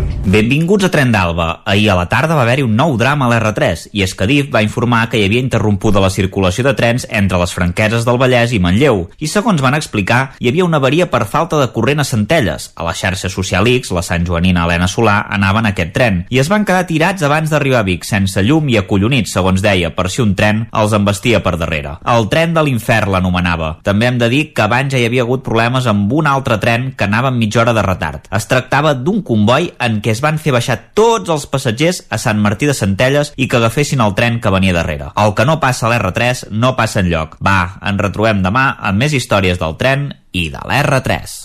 Benvinguts 0.21 0.85
a 0.85 0.91
Tren 0.93 1.09
d'Alba. 1.09 1.63
Ahir 1.65 1.89
a 1.89 1.95
la 1.97 2.05
tarda 2.05 2.35
va 2.37 2.43
haver-hi 2.45 2.61
un 2.61 2.75
nou 2.77 2.93
drama 2.93 3.25
a 3.25 3.29
l'R3 3.31 3.87
i 3.97 4.03
és 4.05 4.11
que 4.13 4.27
DIF 4.29 4.51
va 4.53 4.61
informar 4.61 5.07
que 5.09 5.17
hi 5.17 5.23
havia 5.25 5.41
interrompuda 5.41 6.03
la 6.03 6.11
circulació 6.13 6.61
de 6.67 6.75
trens 6.77 7.07
entre 7.09 7.39
les 7.41 7.53
franqueses 7.57 8.05
del 8.05 8.19
Vallès 8.21 8.53
i 8.53 8.59
Manlleu 8.61 9.07
i 9.17 9.27
segons 9.27 9.63
van 9.65 9.73
explicar 9.73 10.35
hi 10.37 10.51
havia 10.51 10.67
una 10.67 10.77
avaria 10.77 11.07
per 11.09 11.23
falta 11.25 11.57
de 11.57 11.71
corrent 11.73 12.03
a 12.03 12.05
Centelles. 12.05 12.69
A 12.77 12.85
la 12.85 12.93
xarxa 12.93 13.31
social 13.33 13.65
X, 13.65 13.89
la 13.97 14.03
Sant 14.05 14.27
Joanina 14.27 14.67
Helena 14.67 14.85
Solà 14.85 15.23
anaven 15.25 15.65
a 15.65 15.71
aquest 15.73 15.95
tren 15.97 16.21
i 16.29 16.37
es 16.37 16.53
van 16.53 16.67
quedar 16.69 16.85
tirats 16.85 17.25
abans 17.25 17.49
d'arribar 17.49 17.81
a 17.81 17.87
Vic 17.89 18.05
sense 18.05 18.45
llum 18.45 18.69
i 18.69 18.77
acollonits, 18.77 19.33
segons 19.33 19.65
deia, 19.65 19.89
per 19.97 20.05
si 20.13 20.21
un 20.21 20.35
tren 20.37 20.67
els 20.69 20.93
embestia 20.93 21.41
per 21.41 21.55
darrere. 21.57 21.95
El 22.05 22.29
tren 22.29 22.53
de 22.53 22.61
l'infern 22.69 23.09
l'anomenava. 23.15 23.71
També 23.81 24.11
hem 24.11 24.21
de 24.21 24.29
dir 24.29 24.43
que 24.53 24.67
abans 24.69 24.93
ja 24.93 25.01
hi 25.01 25.09
havia 25.09 25.25
hagut 25.25 25.41
problemes 25.49 25.89
amb 25.89 26.13
un 26.13 26.29
altre 26.29 26.61
tren 26.61 26.91
que 26.93 27.09
anava 27.09 27.33
amb 27.33 27.41
mitja 27.41 27.65
hora 27.65 27.73
de 27.73 27.87
retard. 27.89 28.29
Es 28.29 28.45
tractava 28.45 28.93
d'un 28.93 29.25
comboi 29.25 29.73
en 29.81 29.97
què 29.97 30.10
es 30.11 30.21
van 30.23 30.39
fer 30.39 30.53
baixar 30.55 30.77
tots 30.97 31.31
els 31.31 31.47
passatgers 31.51 32.03
a 32.09 32.19
Sant 32.21 32.39
Martí 32.43 32.67
de 32.69 32.75
Centelles 32.77 33.33
i 33.37 33.47
que 33.47 33.59
agafessin 33.59 34.03
el 34.03 34.15
tren 34.17 34.39
que 34.43 34.53
venia 34.53 34.75
darrere. 34.75 35.11
El 35.15 35.35
que 35.37 35.45
no 35.47 35.59
passa 35.63 35.87
a 35.87 35.91
l'R3 35.93 36.49
no 36.51 36.75
passa 36.75 37.01
en 37.01 37.11
lloc. 37.11 37.37
Va, 37.43 37.77
ens 37.81 38.01
retrobem 38.01 38.43
demà 38.43 38.65
amb 38.79 39.01
més 39.01 39.15
històries 39.17 39.59
del 39.61 39.77
tren 39.79 40.09
i 40.31 40.49
de 40.53 40.61
l'R3. 40.61 41.37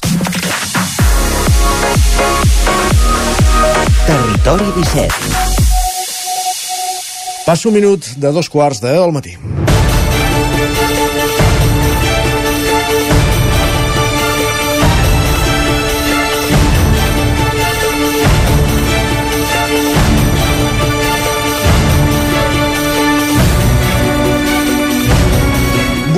Territori 4.07 4.69
17 4.77 5.57
Passa 7.47 7.69
un 7.69 7.75
minut 7.75 8.03
de 8.19 8.33
dos 8.35 8.49
quarts 8.51 8.81
del 8.83 9.13
matí. 9.15 9.37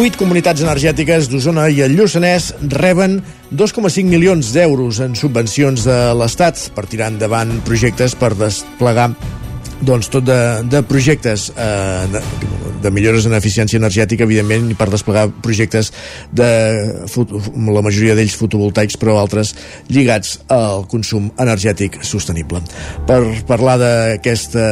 Vuit 0.09 0.17
comunitats 0.17 0.63
energètiques 0.65 1.27
d'Osona 1.29 1.67
i 1.69 1.83
el 1.85 1.93
Lluçanès 1.93 2.47
reben 2.81 3.19
2,5 3.53 4.09
milions 4.09 4.55
d'euros 4.55 5.03
en 5.05 5.13
subvencions 5.21 5.85
de 5.85 5.97
l'Estat 6.17 6.63
per 6.73 6.87
tirar 6.89 7.11
endavant 7.13 7.53
projectes 7.69 8.17
per 8.17 8.33
desplegar 8.41 9.11
doncs 9.81 10.09
tot 10.11 10.25
de, 10.27 10.39
de 10.69 10.83
projectes 10.83 11.49
eh, 11.57 12.07
de, 12.13 12.23
de 12.83 12.91
millores 12.95 13.27
en 13.27 13.35
eficiència 13.37 13.79
energètica 13.79 14.25
evidentment 14.27 14.71
per 14.79 14.89
desplegar 14.91 15.29
projectes 15.45 15.91
de 16.35 16.49
la 17.09 17.83
majoria 17.85 18.17
d'ells 18.19 18.37
fotovoltaics 18.39 18.99
però 19.01 19.19
altres 19.21 19.55
lligats 19.91 20.39
al 20.53 20.85
consum 20.91 21.31
energètic 21.39 22.01
sostenible. 22.07 22.61
Per 23.09 23.21
parlar 23.49 23.79
d'aquesta 23.83 24.67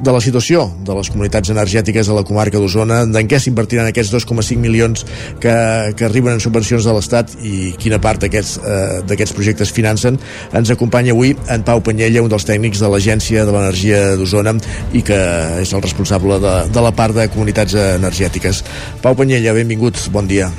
de 0.00 0.14
la 0.14 0.22
situació 0.22 0.66
de 0.86 0.96
les 0.98 1.10
comunitats 1.12 1.52
energètiques 1.52 2.08
a 2.08 2.16
la 2.16 2.24
comarca 2.26 2.60
d'Osona 2.60 3.02
d'en 3.10 3.30
què 3.30 3.40
s'invertiran 3.40 3.90
aquests 3.90 4.14
2,5 4.14 4.58
milions 4.60 5.06
que, 5.42 5.54
que 5.96 6.08
arriben 6.08 6.36
en 6.36 6.42
subvencions 6.42 6.86
de 6.86 6.94
l'Estat 6.96 7.36
i 7.42 7.72
quina 7.80 8.00
part 8.02 8.22
d'aquests 8.24 8.58
eh, 8.62 9.34
projectes 9.34 9.72
financen 9.74 10.18
ens 10.56 10.70
acompanya 10.72 11.14
avui 11.14 11.34
en 11.48 11.64
Pau 11.66 11.82
Panyella 11.84 12.22
un 12.24 12.32
dels 12.32 12.46
tècnics 12.46 12.82
de 12.82 12.90
l'Agència 12.90 13.46
de 13.46 13.54
l'Energia 13.54 14.02
d'Osona 14.18 14.39
Osona 14.40 14.56
i 14.96 15.04
que 15.06 15.18
és 15.60 15.72
el 15.72 15.82
responsable 15.84 16.40
de, 16.40 16.56
de 16.72 16.84
la 16.84 16.92
part 16.96 17.14
de 17.16 17.28
comunitats 17.32 17.76
energètiques. 17.76 18.64
Pau 19.04 19.16
Panyella, 19.16 19.54
benvinguts, 19.56 20.08
bon 20.12 20.28
dia. 20.28 20.50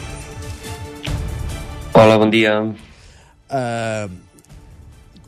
Hola, 1.94 2.18
bon 2.18 2.32
dia. 2.32 2.56
Uh, 3.52 4.08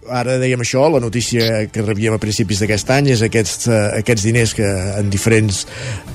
ara 0.08 0.38
dèiem 0.40 0.62
això, 0.64 0.86
la 0.92 1.02
notícia 1.04 1.66
que 1.72 1.84
rebíem 1.84 2.16
a 2.16 2.22
principis 2.22 2.62
d'aquest 2.64 2.94
any 2.96 3.12
és 3.18 3.24
aquests, 3.26 3.68
uh, 3.68 3.82
aquests 4.00 4.24
diners 4.30 4.56
que 4.56 4.70
en 5.02 5.12
diferents 5.12 5.66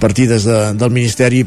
partides 0.00 0.48
de, 0.48 0.58
del 0.78 0.94
Ministeri 0.94 1.44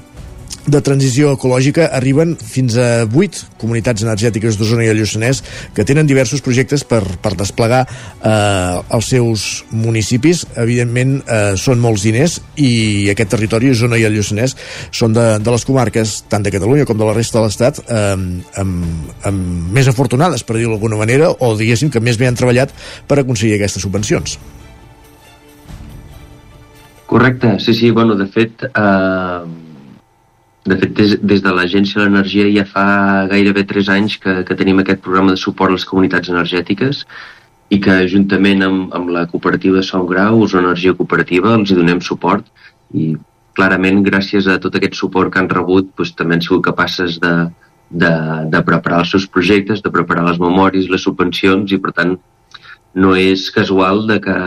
de 0.72 0.82
transició 0.86 1.32
ecològica 1.36 1.88
arriben 1.98 2.36
fins 2.38 2.76
a 2.78 3.04
8 3.08 3.58
comunitats 3.62 4.04
energètiques 4.06 4.58
d'Osona 4.60 4.86
i 4.86 4.92
el 4.92 5.00
Lluçanès 5.02 5.42
que 5.76 5.86
tenen 5.88 6.10
diversos 6.10 6.44
projectes 6.46 6.84
per, 6.88 7.02
per 7.24 7.34
desplegar 7.40 7.82
eh, 7.88 8.78
els 8.94 9.10
seus 9.10 9.48
municipis. 9.72 10.44
Evidentment, 10.62 11.18
eh, 11.26 11.42
són 11.58 11.82
molts 11.82 12.06
diners 12.06 12.38
i 12.62 13.10
aquest 13.14 13.34
territori, 13.34 13.72
Osona 13.74 13.98
i 13.98 14.06
el 14.08 14.16
Lluçanès, 14.18 14.56
són 14.94 15.18
de, 15.18 15.26
de 15.42 15.56
les 15.56 15.66
comarques, 15.66 16.20
tant 16.30 16.46
de 16.46 16.54
Catalunya 16.54 16.86
com 16.90 17.00
de 17.00 17.10
la 17.10 17.18
resta 17.18 17.40
de 17.40 17.48
l'Estat, 17.48 17.82
eh, 17.88 18.14
amb, 18.62 19.12
amb 19.28 19.74
més 19.74 19.90
afortunades, 19.90 20.46
per 20.46 20.60
dir-ho 20.60 20.76
d'alguna 20.76 21.02
manera, 21.02 21.34
o 21.34 21.56
diguéssim 21.58 21.90
que 21.90 22.04
més 22.04 22.22
bé 22.22 22.30
han 22.30 22.38
treballat 22.38 22.74
per 23.10 23.22
aconseguir 23.22 23.58
aquestes 23.58 23.84
subvencions. 23.88 24.38
Correcte, 27.12 27.58
sí, 27.60 27.74
sí, 27.76 27.90
bueno, 27.92 28.16
de 28.16 28.30
fet, 28.32 28.64
eh, 28.64 29.71
de 30.66 30.78
fet, 30.78 30.94
des, 30.94 31.16
des 31.22 31.42
de 31.42 31.54
l'Agència 31.56 32.00
de 32.00 32.06
l'Energia 32.06 32.50
ja 32.54 32.66
fa 32.70 32.86
gairebé 33.32 33.64
3 33.70 33.90
anys 33.96 34.18
que, 34.22 34.42
que 34.46 34.58
tenim 34.58 34.82
aquest 34.82 35.02
programa 35.02 35.34
de 35.34 35.42
suport 35.42 35.74
a 35.74 35.78
les 35.78 35.88
comunitats 35.90 36.30
energètiques 36.30 37.06
i 37.72 37.80
que 37.82 37.96
juntament 38.12 38.62
amb, 38.68 38.94
amb 38.94 39.10
la 39.16 39.26
cooperativa 39.32 39.80
de 39.80 39.88
Son 39.88 40.06
Grau, 40.06 40.42
Us 40.44 40.54
Energia 40.60 40.94
Cooperativa, 40.94 41.56
els 41.58 41.72
hi 41.72 41.78
donem 41.80 42.02
suport. 42.04 42.46
I 42.94 43.16
clarament 43.58 44.04
gràcies 44.06 44.48
a 44.48 44.60
tot 44.62 44.76
aquest 44.78 45.00
suport 45.00 45.32
que 45.32 45.42
han 45.42 45.50
rebut 45.50 45.90
doncs, 45.98 46.14
també 46.20 46.38
han 46.38 46.44
sigut 46.46 46.66
capaces 46.68 47.18
de, 47.24 47.34
de, 47.90 48.12
de 48.52 48.62
preparar 48.68 49.02
els 49.06 49.16
seus 49.16 49.28
projectes, 49.28 49.82
de 49.82 49.92
preparar 49.94 50.28
les 50.28 50.40
memòries, 50.40 50.92
les 50.92 51.08
subvencions 51.08 51.72
i 51.72 51.80
per 51.82 51.96
tant 51.98 52.18
no 53.02 53.16
és 53.16 53.50
casual 53.56 54.06
de 54.08 54.20
que 54.24 54.38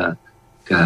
que, 0.65 0.81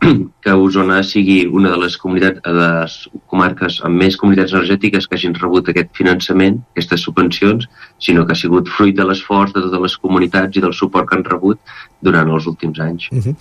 que 0.44 0.52
Osona 0.52 1.02
sigui 1.06 1.44
una 1.46 1.72
de 1.74 1.78
les 1.82 1.96
comunitats, 2.00 2.40
de 2.44 2.52
les 2.58 2.98
comarques 3.30 3.80
amb 3.86 3.98
més 4.02 4.18
comunitats 4.20 4.54
energètiques 4.54 5.08
que 5.08 5.18
hagin 5.18 5.34
rebut 5.40 5.70
aquest 5.70 5.90
finançament, 5.98 6.60
aquestes 6.74 7.06
subvencions, 7.06 7.66
sinó 8.02 8.24
que 8.26 8.34
ha 8.34 8.38
sigut 8.38 8.70
fruit 8.76 8.96
de 8.96 9.06
l'esforç 9.08 9.54
de 9.54 9.64
totes 9.66 9.82
les 9.86 9.98
comunitats 10.02 10.56
i 10.56 10.64
del 10.64 10.76
suport 10.76 11.08
que 11.08 11.18
han 11.18 11.26
rebut 11.26 11.60
durant 12.04 12.28
els 12.36 12.46
últims 12.50 12.78
anys. 12.84 13.08
Uh 13.10 13.18
-huh. 13.18 13.34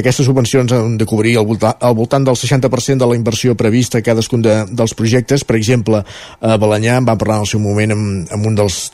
Aquestes 0.00 0.26
subvencions 0.26 0.72
han 0.72 0.96
de 0.98 1.06
cobrir 1.06 1.36
al 1.38 1.46
voltant, 1.46 1.76
al 1.80 1.94
voltant 1.94 2.24
del 2.24 2.34
60% 2.34 2.98
de 2.98 3.06
la 3.06 3.16
inversió 3.16 3.54
prevista 3.54 3.98
a 3.98 4.02
cadascun 4.02 4.42
de, 4.42 4.64
dels 4.70 4.94
projectes. 4.94 5.44
Per 5.44 5.56
exemple, 5.56 6.02
a 6.40 6.56
Balanyà 6.58 6.98
en 6.98 7.04
vam 7.04 7.18
parlar 7.18 7.36
en 7.36 7.40
el 7.42 7.46
seu 7.46 7.60
moment 7.60 7.92
amb, 7.92 8.32
amb 8.32 8.46
un 8.46 8.54
dels 8.54 8.90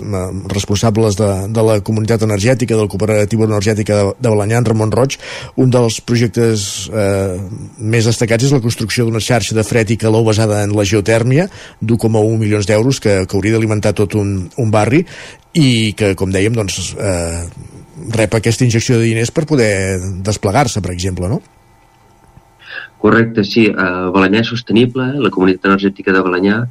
responsables 0.48 1.16
de, 1.16 1.30
de 1.48 1.62
la 1.62 1.80
comunitat 1.80 2.22
energètica, 2.22 2.76
del 2.76 2.88
cooperatiu 2.88 3.44
energètica 3.44 3.94
de, 3.94 4.04
de 4.20 4.28
Balanyà, 4.28 4.58
en 4.58 4.64
Ramon 4.64 4.92
Roig. 4.92 5.18
Un 5.56 5.70
dels 5.70 6.00
projectes 6.00 6.43
eh, 6.90 7.38
més 7.78 8.08
destacats 8.08 8.48
és 8.48 8.54
la 8.54 8.62
construcció 8.64 9.06
d'una 9.06 9.22
xarxa 9.22 9.56
de 9.56 9.64
fred 9.66 9.94
i 9.94 9.98
calor 10.00 10.26
basada 10.26 10.62
en 10.66 10.74
la 10.76 10.86
geotèrmia, 10.88 11.48
d'1,1 11.80 12.38
milions 12.40 12.68
d'euros, 12.68 13.00
que, 13.00 13.22
que 13.26 13.38
hauria 13.38 13.56
d'alimentar 13.56 13.94
tot 13.96 14.16
un, 14.20 14.36
un 14.60 14.70
barri 14.74 15.04
i 15.54 15.94
que, 15.98 16.14
com 16.18 16.32
dèiem, 16.34 16.54
doncs, 16.56 16.94
eh, 16.98 17.42
rep 18.14 18.38
aquesta 18.38 18.66
injecció 18.66 18.98
de 18.98 19.08
diners 19.08 19.30
per 19.34 19.46
poder 19.48 19.74
desplegar-se, 20.26 20.82
per 20.82 20.92
exemple, 20.94 21.30
no? 21.30 21.42
Correcte, 23.04 23.44
sí. 23.44 23.66
Uh, 23.68 24.08
Balanyà 24.14 24.40
és 24.40 24.48
sostenible, 24.48 25.10
la 25.20 25.30
comunitat 25.32 25.68
energètica 25.68 26.14
de 26.14 26.22
Balanyà 26.24 26.62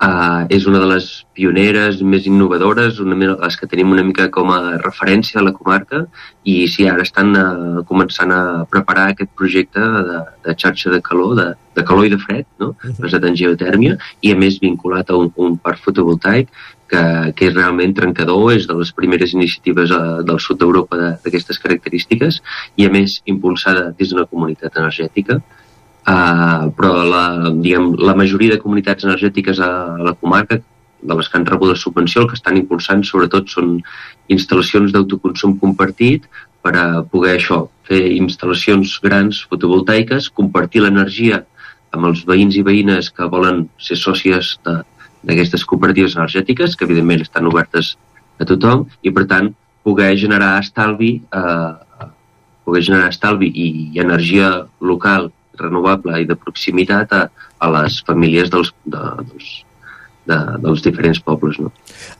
Uh, 0.00 0.46
és 0.48 0.64
una 0.64 0.78
de 0.80 0.86
les 0.88 1.06
pioneres 1.36 1.98
més 2.00 2.24
innovadores, 2.24 3.02
una 3.04 3.18
de 3.20 3.34
les 3.34 3.56
que 3.60 3.66
tenim 3.68 3.90
una 3.92 4.04
mica 4.06 4.30
com 4.32 4.48
a 4.48 4.78
referència 4.80 5.36
a 5.36 5.44
la 5.44 5.52
comarca 5.52 6.06
i 6.48 6.54
sí, 6.72 6.86
ara 6.88 7.04
estan 7.04 7.36
uh, 7.36 7.82
començant 7.84 8.32
a 8.32 8.40
preparar 8.72 9.10
aquest 9.10 9.34
projecte 9.36 9.84
de, 10.08 10.22
de 10.46 10.56
xarxa 10.56 10.94
de 10.94 11.02
calor, 11.04 11.36
de, 11.36 11.46
de 11.76 11.84
calor 11.84 12.08
i 12.08 12.14
de 12.14 12.20
fred, 12.24 12.48
no? 12.64 12.70
basat 12.96 13.28
en 13.28 13.36
geotèrmia 13.42 14.00
i 14.24 14.32
a 14.32 14.40
més 14.40 14.56
vinculat 14.64 15.12
a 15.12 15.20
un, 15.20 15.28
un 15.36 15.60
parc 15.60 15.84
fotovoltaic 15.84 16.48
que, 16.88 17.04
que 17.36 17.50
és 17.52 17.54
realment 17.60 17.92
trencador, 17.92 18.54
és 18.56 18.64
de 18.72 18.80
les 18.80 18.96
primeres 18.96 19.36
iniciatives 19.36 19.92
uh, 19.92 20.22
del 20.24 20.40
sud 20.40 20.64
d'Europa 20.64 20.96
d'aquestes 21.20 21.60
característiques 21.60 22.40
i 22.80 22.88
a 22.88 22.96
més 22.96 23.20
impulsada 23.28 23.90
des 24.00 24.16
d'una 24.16 24.24
comunitat 24.32 24.80
energètica 24.80 25.42
Uh, 26.10 26.70
però 26.74 27.04
la, 27.06 27.24
diguem, 27.62 27.92
la 28.02 28.16
majoria 28.18 28.56
de 28.56 28.62
comunitats 28.62 29.04
energètiques 29.06 29.60
a, 29.62 29.70
a 29.94 30.06
la 30.08 30.14
comarca, 30.18 30.58
de 31.02 31.16
les 31.16 31.28
que 31.30 31.38
han 31.38 31.46
rebut 31.46 31.70
la 31.70 31.78
subvenció, 31.78 32.22
el 32.22 32.28
que 32.30 32.36
estan 32.38 32.58
impulsant 32.58 33.04
sobretot 33.06 33.48
són 33.52 33.76
instal·lacions 34.32 34.92
d'autoconsum 34.92 35.54
compartit 35.60 36.26
per 36.64 36.74
a 36.76 36.86
poder 37.12 37.36
això, 37.36 37.62
fer 37.88 38.00
instal·lacions 38.16 38.98
grans 39.04 39.40
fotovoltaiques, 39.48 40.28
compartir 40.36 40.84
l'energia 40.84 41.44
amb 41.96 42.10
els 42.10 42.24
veïns 42.26 42.58
i 42.58 42.66
veïnes 42.66 43.10
que 43.14 43.30
volen 43.30 43.64
ser 43.80 43.96
sòcies 44.00 44.56
d'aquestes 44.66 45.64
cooperatives 45.64 46.18
energètiques, 46.18 46.76
que 46.76 46.86
evidentment 46.88 47.24
estan 47.24 47.48
obertes 47.50 47.94
a 48.40 48.46
tothom, 48.48 48.86
i 49.02 49.12
per 49.14 49.26
tant 49.30 49.54
poder 49.86 50.12
generar 50.20 50.56
estalvi, 50.60 51.16
eh, 51.32 52.08
poder 52.66 52.82
generar 52.86 53.10
estalvi 53.14 53.48
i, 53.50 53.68
i 53.94 54.02
energia 54.02 54.52
local 54.80 55.30
renovable 55.60 56.20
i 56.20 56.28
de 56.28 56.36
proximitat 56.38 57.12
a, 57.16 57.26
a 57.60 57.72
les 57.78 58.00
famílies 58.06 58.50
dels, 58.52 58.72
de, 58.84 59.02
dels, 59.30 59.50
de, 60.30 60.38
dels 60.64 60.82
diferents 60.84 61.20
pobles. 61.24 61.58
No? 61.62 61.72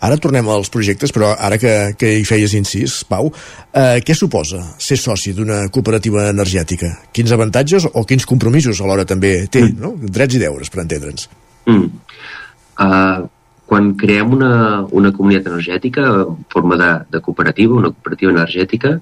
Ara 0.07 0.19
tornem 0.21 0.49
als 0.53 0.71
projectes, 0.73 1.13
però 1.15 1.33
ara 1.37 1.59
que, 1.61 1.75
que 2.01 2.13
hi 2.19 2.27
feies 2.29 2.55
incís, 2.59 3.01
Pau, 3.09 3.31
eh, 3.73 3.99
què 4.05 4.17
suposa 4.17 4.63
ser 4.79 4.99
soci 5.01 5.35
d'una 5.37 5.63
cooperativa 5.73 6.29
energètica? 6.31 6.93
Quins 7.17 7.35
avantatges 7.37 7.89
o 7.93 8.05
quins 8.09 8.29
compromisos 8.29 8.81
alhora 8.81 9.09
també 9.09 9.35
té? 9.49 9.65
Mm. 9.67 9.81
No? 9.81 9.95
Drets 10.01 10.39
i 10.39 10.43
deures, 10.43 10.73
per 10.73 10.85
entendre'ns. 10.85 11.29
Mm. 11.71 11.91
Uh, 12.81 13.29
quan 13.71 13.93
creem 13.95 14.33
una, 14.35 14.53
una 14.97 15.13
comunitat 15.15 15.51
energètica 15.53 16.07
en 16.25 16.47
forma 16.51 16.79
de, 16.81 16.93
de 17.13 17.21
cooperativa, 17.23 17.77
una 17.79 17.93
cooperativa 17.93 18.33
energètica, 18.33 18.97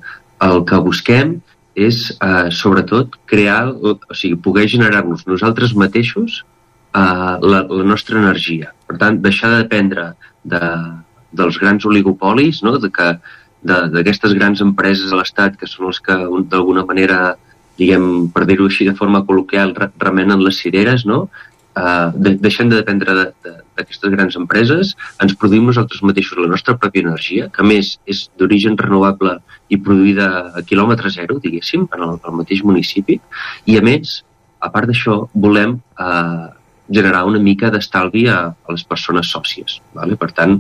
el 0.45 0.65
que 0.69 0.81
busquem 0.85 1.39
és 1.77 1.99
eh, 2.17 2.49
sobretot 2.55 3.19
crear, 3.27 3.69
o 3.71 3.99
sigui, 4.15 4.39
poder 4.43 4.67
generar-nos 4.71 5.27
nosaltres 5.27 5.75
mateixos 5.79 6.43
eh, 6.95 7.35
la, 7.43 7.65
la 7.69 7.85
nostra 7.85 8.19
energia. 8.19 8.73
Per 8.89 8.99
tant, 9.01 9.21
deixar 9.23 9.53
de 9.53 9.61
dependre 9.65 10.13
de, 10.45 10.63
dels 11.33 11.59
grans 11.61 11.85
oligopolis, 11.87 12.63
no? 12.67 12.79
de 12.79 12.91
que 12.91 13.13
d'aquestes 13.69 14.35
grans 14.39 14.63
empreses 14.63 15.13
a 15.13 15.19
l'Estat 15.19 15.57
que 15.59 15.67
són 15.67 15.91
els 15.91 15.99
que 16.01 16.15
d'alguna 16.51 16.85
manera 16.87 17.35
diguem, 17.79 18.29
per 18.35 18.45
dir-ho 18.47 18.67
així 18.67 18.87
de 18.87 18.95
forma 18.99 19.25
col·loquial, 19.27 19.75
remenen 20.03 20.43
les 20.43 20.59
cireres, 20.63 21.05
no? 21.07 21.29
Uh, 21.79 22.11
de, 22.17 22.33
deixem 22.43 22.71
de 22.71 22.79
dependre 22.81 23.13
d'aquestes 23.15 24.01
de, 24.03 24.09
de, 24.09 24.15
grans 24.17 24.37
empreses, 24.41 24.95
ens 25.23 25.35
produïm 25.39 25.69
nosaltres 25.69 26.03
mateixos 26.03 26.41
la 26.41 26.51
nostra 26.51 26.75
pròpia 26.75 27.05
energia, 27.07 27.47
que 27.55 27.63
més 27.63 27.93
és 28.11 28.25
d'origen 28.41 28.75
renovable 28.81 29.37
i 29.71 29.79
produïda 29.79 30.29
a 30.59 30.65
quilòmetre 30.67 31.13
zero, 31.15 31.39
diguéssim, 31.45 31.87
en 31.95 32.07
el, 32.09 32.17
el 32.19 32.39
mateix 32.41 32.65
municipi, 32.67 33.21
i 33.71 33.79
a 33.79 33.85
més, 33.85 34.23
a 34.59 34.73
part 34.75 34.91
d'això, 34.91 35.21
volem 35.39 35.77
uh, 35.79 36.49
generar 36.91 37.27
una 37.29 37.39
mica 37.39 37.71
d'estalvi 37.71 38.27
a, 38.33 38.41
a 38.51 38.75
les 38.75 38.83
persones 38.83 39.31
sòcies. 39.31 39.79
Vale? 39.95 40.19
Per 40.19 40.33
tant, 40.35 40.59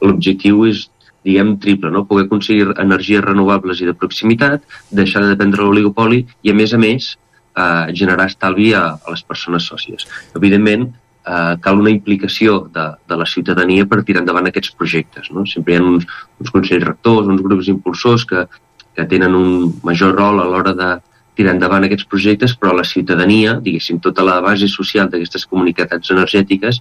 l'objectiu 0.00 0.64
és 0.70 0.86
diguem, 1.28 1.56
triple, 1.60 1.90
no? 1.92 2.06
poder 2.08 2.26
aconseguir 2.26 2.72
energies 2.78 3.24
renovables 3.24 3.82
i 3.82 3.88
de 3.88 3.94
proximitat, 3.94 4.64
deixar 4.94 5.24
de 5.24 5.32
dependre 5.34 5.60
de 5.60 5.66
l'oligopoli 5.66 6.22
i, 6.24 6.52
a 6.52 6.56
més 6.56 6.72
a 6.72 6.80
més, 6.80 7.16
eh, 7.58 7.94
generar 7.94 8.28
estalvi 8.30 8.72
a, 8.76 8.84
a 8.94 9.14
les 9.14 9.24
persones 9.26 9.66
sòcies. 9.70 10.06
Evidentment, 10.38 10.88
eh, 11.26 11.56
cal 11.64 11.82
una 11.82 11.92
implicació 11.94 12.60
de, 12.74 12.86
de 13.08 13.18
la 13.20 13.26
ciutadania 13.26 13.86
per 13.90 14.04
tirar 14.04 14.22
endavant 14.24 14.48
aquests 14.50 14.72
projectes. 14.78 15.32
No? 15.34 15.44
Sempre 15.50 15.74
hi 15.74 15.80
ha 15.80 15.84
uns, 15.84 16.06
uns 16.40 16.54
consells 16.54 16.86
rectors, 16.86 17.28
uns 17.28 17.44
grups 17.44 17.70
impulsors 17.74 18.26
que, 18.28 18.46
que 18.94 19.06
tenen 19.10 19.36
un 19.38 19.52
major 19.86 20.16
rol 20.16 20.42
a 20.42 20.48
l'hora 20.48 20.74
de 20.78 20.94
tirar 21.38 21.54
endavant 21.54 21.86
aquests 21.86 22.08
projectes, 22.10 22.56
però 22.58 22.72
la 22.74 22.86
ciutadania, 22.86 23.58
diguéssim, 23.62 24.00
tota 24.02 24.24
la 24.26 24.40
base 24.42 24.66
social 24.70 25.10
d'aquestes 25.10 25.46
comunitats 25.46 26.10
energètiques 26.10 26.80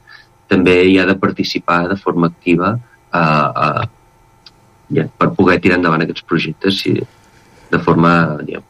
també 0.49 0.79
hi 0.87 0.95
ha 0.97 1.05
de 1.05 1.17
participar 1.19 1.83
de 1.91 1.97
forma 1.99 2.31
activa 2.31 2.71
a, 3.11 3.21
a, 3.21 3.67
ja, 4.97 5.05
per 5.19 5.29
poder 5.37 5.59
tirar 5.61 5.77
endavant 5.77 6.05
aquests 6.05 6.25
projectes 6.25 6.81
sí, 6.81 6.95
de 7.69 7.81
forma 7.83 8.13
ja, 8.47 8.63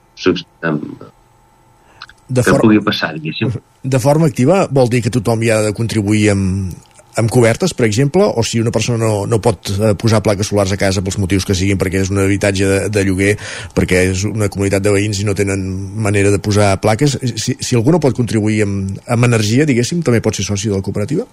de 2.29 2.43
que 2.43 2.57
pugui 2.59 2.81
passar, 2.83 3.13
diguéssim. 3.15 3.53
De 3.83 3.99
forma 4.03 4.27
activa 4.27 4.65
vol 4.71 4.91
dir 4.91 5.01
que 5.05 5.13
tothom 5.13 5.43
hi 5.43 5.51
ha 5.53 5.61
de 5.63 5.73
contribuir 5.75 6.29
amb, 6.33 6.73
amb 7.17 7.31
cobertes, 7.33 7.73
per 7.73 7.87
exemple, 7.87 8.25
o 8.27 8.43
si 8.43 8.59
una 8.61 8.73
persona 8.73 8.99
no, 8.99 9.25
no 9.29 9.39
pot 9.43 9.71
eh, 9.73 9.93
posar 9.99 10.21
plaques 10.25 10.51
solars 10.51 10.75
a 10.75 10.79
casa 10.79 11.01
pels 11.05 11.17
motius 11.21 11.47
que 11.47 11.55
siguin, 11.57 11.79
perquè 11.79 12.03
és 12.03 12.11
un 12.13 12.21
habitatge 12.21 12.67
de, 12.67 12.77
de 12.93 13.05
lloguer, 13.07 13.33
perquè 13.77 14.03
és 14.11 14.27
una 14.27 14.51
comunitat 14.53 14.83
de 14.85 14.93
veïns 14.93 15.23
i 15.23 15.25
no 15.27 15.35
tenen 15.37 15.63
manera 16.03 16.33
de 16.33 16.41
posar 16.43 16.75
plaques, 16.83 17.17
si, 17.35 17.57
si 17.57 17.79
algú 17.79 17.95
no 17.95 18.03
pot 18.03 18.15
contribuir 18.17 18.61
amb, 18.67 19.01
amb 19.07 19.31
energia, 19.31 19.65
diguéssim, 19.65 20.03
també 20.05 20.21
pot 20.21 20.37
ser 20.37 20.45
soci 20.45 20.69
de 20.69 20.77
la 20.77 20.85
cooperativa? 20.85 21.25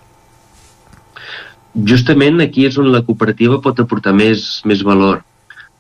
Justament 1.75 2.39
aquí 2.41 2.69
és 2.69 2.79
on 2.79 2.93
la 2.95 3.03
cooperativa 3.03 3.59
pot 3.61 3.81
aportar 3.83 4.15
més, 4.15 4.63
més 4.65 4.87
valor 4.87 5.25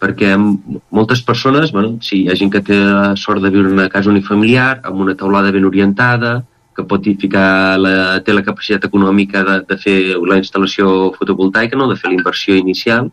perquè 0.04 0.34
moltes 0.36 1.22
persones, 1.24 1.72
bueno, 1.72 1.96
si 2.04 2.22
hi 2.22 2.28
ha 2.28 2.36
gent 2.36 2.52
que 2.52 2.60
té 2.64 2.76
la 2.76 3.14
sort 3.16 3.40
de 3.40 3.50
viure 3.54 3.70
en 3.70 3.78
una 3.78 3.88
casa 3.92 4.12
unifamiliar, 4.12 4.82
amb 4.84 5.00
una 5.06 5.16
taulada 5.16 5.52
ben 5.54 5.64
orientada, 5.64 6.42
que 6.74 6.84
pot 6.90 7.06
ficar 7.20 7.78
la, 7.78 8.18
té 8.26 8.34
la 8.34 8.42
capacitat 8.44 8.88
econòmica 8.88 9.44
de, 9.46 9.60
de 9.68 9.76
fer 9.80 9.96
la 10.26 10.40
instal·lació 10.40 11.12
fotovoltaica, 11.16 11.78
no? 11.78 11.86
de 11.88 11.96
fer 11.96 12.10
la 12.10 12.18
inversió 12.18 12.56
inicial, 12.58 13.08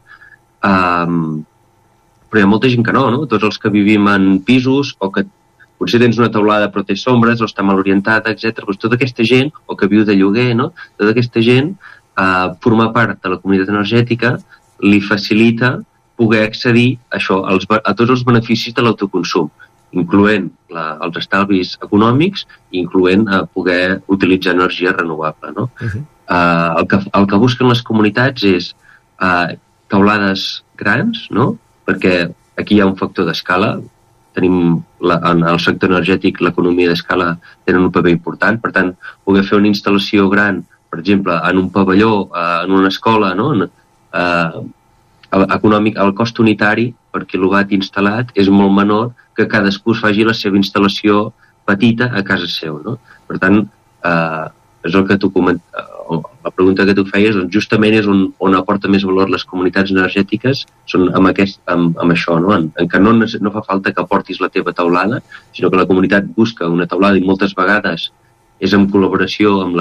um, 0.66 1.44
però 2.32 2.42
hi 2.42 2.48
ha 2.48 2.50
molta 2.50 2.72
gent 2.72 2.84
que 2.88 2.96
no, 2.96 3.06
no? 3.14 3.28
Tots 3.30 3.46
els 3.50 3.60
que 3.62 3.72
vivim 3.72 4.08
en 4.10 4.28
pisos 4.48 4.96
o 5.00 5.12
que 5.14 5.26
potser 5.82 6.00
tens 6.02 6.20
una 6.20 6.32
taulada 6.34 6.70
però 6.74 6.84
té 6.88 6.96
sombres 6.98 7.42
o 7.42 7.48
està 7.50 7.64
mal 7.66 7.80
orientada, 7.82 8.34
etc. 8.34 8.64
Doncs 8.66 8.82
tota 8.82 8.98
aquesta 8.98 9.26
gent, 9.28 9.52
o 9.68 9.78
que 9.78 9.90
viu 9.92 10.06
de 10.08 10.18
lloguer, 10.18 10.52
no? 10.58 10.72
tota 10.98 11.14
aquesta 11.14 11.44
gent, 11.46 11.74
uh, 12.18 12.52
formar 12.64 12.92
part 12.98 13.22
de 13.22 13.34
la 13.34 13.40
comunitat 13.42 13.72
energètica 13.74 14.36
li 14.82 15.02
facilita 15.06 15.76
poder 16.22 16.46
accedir 16.46 17.00
a 17.10 17.18
això, 17.18 17.42
als, 17.50 17.66
a 17.66 17.94
tots 17.98 18.14
els 18.14 18.26
beneficis 18.28 18.76
de 18.78 18.86
l'autoconsum, 18.86 19.50
incloent 19.98 20.50
la, 20.72 20.86
els 21.06 21.18
estalvis 21.20 21.74
econòmics 21.84 22.46
i 22.72 22.82
incloent 22.84 23.26
uh, 23.28 23.44
poder 23.56 24.02
utilitzar 24.16 24.54
energia 24.56 24.94
renovable. 24.98 25.54
No? 25.58 25.70
Uh 25.82 25.88
-huh. 25.88 26.04
uh, 26.30 26.80
el, 26.80 26.88
que, 26.88 27.00
el 27.20 27.28
que 27.28 27.42
busquen 27.46 27.70
les 27.70 27.82
comunitats 27.90 28.44
és 28.44 28.76
uh, 29.22 29.58
taulades 29.90 30.64
grans, 30.78 31.28
no? 31.30 31.58
perquè 31.86 32.32
aquí 32.58 32.76
hi 32.76 32.82
ha 32.82 32.92
un 32.92 32.98
factor 32.98 33.26
d'escala, 33.26 33.80
tenim 34.34 34.84
la, 35.02 35.20
en 35.32 35.44
el 35.44 35.60
sector 35.60 35.90
energètic 35.90 36.40
l'economia 36.40 36.90
d'escala 36.90 37.38
tenen 37.66 37.84
un 37.84 37.92
paper 37.92 38.12
important, 38.12 38.62
per 38.62 38.72
tant, 38.72 38.96
poder 39.26 39.44
fer 39.44 39.58
una 39.58 39.68
instal·lació 39.68 40.30
gran, 40.30 40.64
per 40.90 41.00
exemple, 41.00 41.34
en 41.50 41.58
un 41.58 41.70
pavelló, 41.70 42.14
uh, 42.30 42.64
en 42.64 42.72
una 42.72 42.88
escola, 42.88 43.34
no? 43.36 43.54
En, 43.54 43.62
el, 43.62 44.72
econòmic, 45.32 45.98
el 45.98 46.14
cost 46.18 46.40
unitari 46.44 46.92
per 47.12 47.26
quilowatt 47.30 47.72
instal·lat 47.76 48.34
és 48.36 48.50
molt 48.52 48.74
menor 48.76 49.12
que 49.38 49.48
cadascú 49.48 49.96
faci 49.96 50.26
la 50.28 50.36
seva 50.38 50.60
instal·lació 50.60 51.30
petita 51.66 52.12
a 52.14 52.24
casa 52.28 52.50
seu. 52.52 52.82
No? 52.84 52.98
Per 53.28 53.40
tant, 53.40 53.64
eh, 54.06 54.46
és 54.84 54.96
el 54.96 55.08
que 55.08 55.18
tu 55.18 55.32
coment... 55.32 55.62
Eh, 55.78 55.90
la 56.44 56.52
pregunta 56.52 56.84
que 56.84 56.96
tu 56.98 57.06
feies, 57.08 57.36
doncs 57.38 57.54
justament 57.54 57.94
és 57.96 58.08
on, 58.10 58.26
on 58.44 58.56
aporta 58.58 58.90
més 58.92 59.06
valor 59.08 59.30
les 59.32 59.46
comunitats 59.48 59.94
energètiques, 59.94 60.66
són 60.92 61.06
amb, 61.16 61.30
aquest, 61.30 61.62
amb, 61.72 61.96
amb 62.02 62.16
això, 62.16 62.36
no? 62.42 62.52
En, 62.56 62.66
en 62.82 62.90
que 62.92 63.00
no, 63.00 63.14
no 63.14 63.54
fa 63.54 63.62
falta 63.68 63.94
que 63.96 64.04
portis 64.10 64.42
la 64.44 64.50
teva 64.52 64.74
taulada, 64.76 65.22
sinó 65.56 65.70
que 65.72 65.80
la 65.80 65.86
comunitat 65.88 66.28
busca 66.36 66.68
una 66.68 66.90
taulada 66.90 67.22
i 67.22 67.24
moltes 67.24 67.56
vegades 67.56 68.10
és 68.62 68.74
en 68.78 68.90
col·laboració 68.92 69.62
amb 69.64 69.78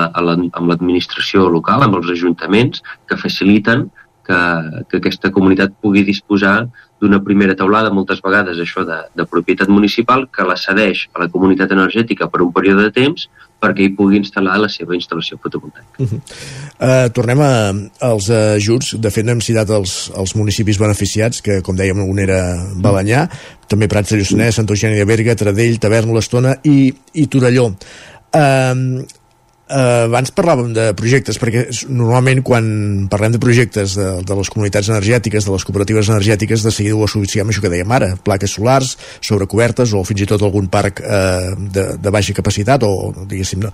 l'administració 0.69 1.49
la, 1.49 1.55
local, 1.57 1.83
amb 1.85 1.99
els 1.99 2.13
ajuntaments, 2.15 2.85
que 3.09 3.19
faciliten 3.21 3.89
que, 4.31 4.85
que 4.89 5.03
aquesta 5.03 5.33
comunitat 5.35 5.75
pugui 5.83 6.05
disposar 6.07 6.55
d'una 7.01 7.21
primera 7.25 7.57
taulada, 7.57 7.93
moltes 7.93 8.21
vegades 8.23 8.61
això 8.61 8.85
de, 8.87 8.99
de 9.17 9.27
propietat 9.27 9.71
municipal, 9.73 10.27
que 10.31 10.47
la 10.47 10.59
cedeix 10.61 11.07
a 11.15 11.23
la 11.25 11.31
comunitat 11.33 11.73
energètica 11.75 12.29
per 12.31 12.43
un 12.45 12.53
període 12.55 12.89
de 12.89 12.95
temps 12.97 13.29
perquè 13.61 13.85
hi 13.85 13.93
pugui 13.97 14.17
instal·lar 14.21 14.57
la 14.61 14.71
seva 14.73 14.95
instal·lació 14.97 15.37
fotovoltaica. 15.43 16.01
Uh 16.01 16.09
-huh. 16.09 16.21
uh, 16.81 17.09
tornem 17.13 17.41
a, 17.45 17.53
als 18.09 18.31
ajuts. 18.31 18.95
De 18.97 19.11
fet, 19.11 19.29
hem 19.29 19.41
citat 19.41 19.69
els, 19.71 20.11
els 20.17 20.35
municipis 20.35 20.79
beneficiats, 20.81 21.43
que, 21.43 21.61
com 21.63 21.77
dèiem, 21.77 22.01
un 22.01 22.19
era 22.19 22.41
Balanyà, 22.77 23.29
també 23.69 23.89
Prats 23.89 24.11
de 24.11 24.17
Lluçanès, 24.17 24.55
Santa 24.55 24.73
Eugènia 24.73 24.99
de 24.99 25.05
Berga, 25.05 25.35
Tradell, 25.35 25.79
Tavern, 25.79 26.15
l'Estona 26.15 26.57
i, 26.65 26.95
i 27.13 27.27
Torelló. 27.27 27.75
Uh, 28.33 29.05
eh, 29.71 30.05
abans 30.09 30.33
parlàvem 30.35 30.73
de 30.77 30.91
projectes, 30.99 31.39
perquè 31.41 31.65
normalment 31.89 32.43
quan 32.47 32.71
parlem 33.13 33.37
de 33.37 33.43
projectes 33.43 33.97
de, 33.99 34.09
de 34.27 34.39
les 34.39 34.51
comunitats 34.53 34.91
energètiques, 34.93 35.47
de 35.47 35.55
les 35.55 35.67
cooperatives 35.67 36.11
energètiques, 36.13 36.65
de 36.67 36.75
seguida 36.75 36.99
ho 36.99 37.07
associem 37.07 37.51
això 37.51 37.65
que 37.65 37.73
dèiem 37.73 37.97
ara, 37.97 38.13
plaques 38.25 38.57
solars, 38.59 38.97
sobrecobertes 39.25 39.95
o 39.95 40.03
fins 40.07 40.25
i 40.25 40.31
tot 40.31 40.43
algun 40.47 40.71
parc 40.73 41.03
eh, 41.05 41.53
de, 41.57 41.87
de 42.03 42.15
baixa 42.15 42.37
capacitat 42.37 42.85
o, 42.87 43.13
diguéssim, 43.31 43.63
no, 43.65 43.73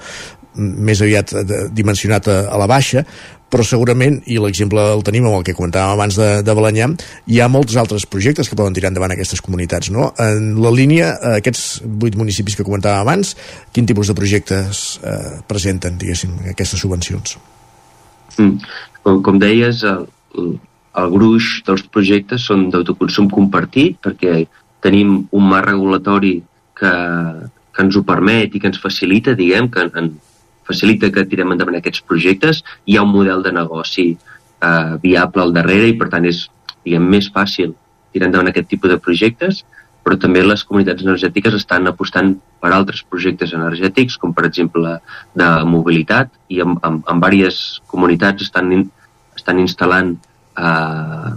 més 0.57 1.03
aviat 1.05 1.35
de, 1.47 1.63
dimensionat 1.75 2.29
a, 2.29 2.39
a 2.53 2.61
la 2.61 2.69
baixa, 2.71 3.05
però 3.51 3.63
segurament, 3.63 4.19
i 4.27 4.41
l'exemple 4.43 4.83
el 4.91 5.05
tenim 5.07 5.29
amb 5.29 5.39
el 5.39 5.45
que 5.47 5.55
comentàvem 5.55 5.95
abans 5.95 6.17
de, 6.19 6.29
de 6.43 6.55
Balanyà, 6.59 6.89
hi 7.31 7.39
ha 7.41 7.49
molts 7.53 7.77
altres 7.79 8.07
projectes 8.11 8.51
que 8.51 8.59
poden 8.59 8.75
tirar 8.75 8.91
endavant 8.91 9.15
aquestes 9.15 9.43
comunitats, 9.45 9.93
no? 9.95 10.11
En 10.23 10.57
la 10.63 10.73
línia, 10.75 11.13
eh, 11.15 11.37
aquests 11.39 11.83
vuit 12.03 12.19
municipis 12.19 12.59
que 12.59 12.67
comentàvem 12.67 13.05
abans, 13.05 13.37
quin 13.73 13.87
tipus 13.87 14.11
de 14.11 14.19
projectes 14.19 14.85
eh, 15.03 15.39
presenten, 15.47 15.99
diguéssim, 16.01 16.35
aquestes 16.53 16.83
subvencions? 16.83 17.37
Mm. 18.37 18.59
Com, 19.07 19.23
com 19.23 19.39
deies, 19.39 19.85
el, 19.87 20.09
el 20.99 21.11
gruix 21.15 21.61
dels 21.67 21.87
projectes 21.93 22.49
són 22.51 22.67
d'autoconsum 22.75 23.31
compartit, 23.31 24.01
perquè 24.03 24.43
tenim 24.83 25.21
un 25.31 25.51
marc 25.51 25.71
regulatori 25.71 26.41
que, 26.77 26.95
que 27.73 27.85
ens 27.85 27.97
ho 27.97 28.03
permet 28.07 28.55
i 28.55 28.61
que 28.63 28.71
ens 28.73 28.83
facilita, 28.83 29.39
diguem, 29.39 29.71
que 29.73 29.87
en, 29.87 30.17
facilita 30.67 31.11
que 31.15 31.27
tirem 31.31 31.55
endavant 31.55 31.79
aquests 31.79 32.03
projectes, 32.03 32.63
hi 32.87 32.97
ha 32.97 33.05
un 33.07 33.15
model 33.15 33.43
de 33.47 33.55
negoci 33.55 34.09
eh, 34.13 34.93
viable 35.03 35.43
al 35.43 35.55
darrere 35.57 35.89
i 35.91 35.97
per 35.99 36.11
tant 36.13 36.27
és 36.29 36.47
diguem, 36.85 37.09
més 37.17 37.31
fàcil 37.33 37.75
tirar 38.13 38.31
endavant 38.31 38.53
aquest 38.53 38.71
tipus 38.71 38.93
de 38.93 39.01
projectes, 39.03 39.65
però 40.07 40.17
també 40.23 40.45
les 40.45 40.63
comunitats 40.63 41.03
energètiques 41.03 41.57
estan 41.59 41.91
apostant 41.91 42.37
per 42.63 42.71
altres 42.73 43.03
projectes 43.03 43.53
energètics, 43.57 44.17
com 44.23 44.33
per 44.35 44.47
exemple 44.47 44.95
de 45.35 45.49
mobilitat, 45.67 46.31
i 46.49 46.63
en, 46.63 46.77
en, 46.87 47.03
en 47.03 47.25
diverses 47.25 47.83
comunitats 47.91 48.47
estan, 48.47 48.71
in, 48.73 48.87
estan 49.35 49.59
instal·lant 49.59 50.15
eh, 50.63 51.35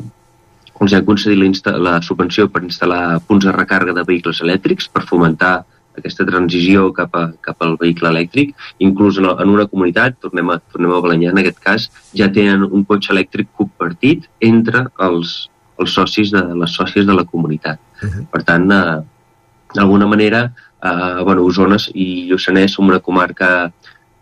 els 0.79 0.93
han 0.95 1.03
concedit 1.07 1.65
la, 1.65 1.73
la 1.87 1.95
subvenció 2.05 2.47
per 2.47 2.61
instal·lar 2.63 3.19
punts 3.27 3.47
de 3.47 3.55
recàrrega 3.55 3.97
de 3.97 4.05
vehicles 4.07 4.39
elèctrics 4.45 4.87
per 4.93 5.03
fomentar 5.09 5.55
aquesta 5.99 6.25
transició 6.27 6.89
cap, 6.95 7.15
a, 7.15 7.29
cap 7.45 7.61
al 7.65 7.77
vehicle 7.81 8.09
elèctric, 8.09 8.55
inclús 8.85 9.19
en, 9.21 9.29
en 9.29 9.53
una 9.53 9.67
comunitat, 9.69 10.17
tornem 10.23 10.49
a, 10.55 10.59
tornem 10.73 10.95
a 10.95 11.01
Balanyà 11.05 11.33
en 11.33 11.41
aquest 11.43 11.61
cas, 11.63 11.87
ja 12.17 12.29
tenen 12.33 12.65
un 12.65 12.85
cotxe 12.89 13.13
elèctric 13.15 13.51
compartit 13.59 14.27
entre 14.41 14.87
els, 15.09 15.49
els 15.79 15.95
socis 15.95 16.33
de 16.35 16.43
les 16.63 16.73
sòcies 16.75 17.07
de 17.07 17.15
la 17.15 17.27
comunitat. 17.27 17.79
Uh 18.01 18.07
-huh. 18.07 18.25
Per 18.31 18.43
tant, 18.43 18.71
eh, 18.71 18.97
d'alguna 19.75 20.07
manera, 20.07 20.51
eh, 20.83 21.23
bueno, 21.23 21.43
Osona 21.43 21.77
i 21.93 22.29
Lluçanès 22.29 22.73
som 22.73 22.87
una 22.87 22.99
comarca 22.99 23.71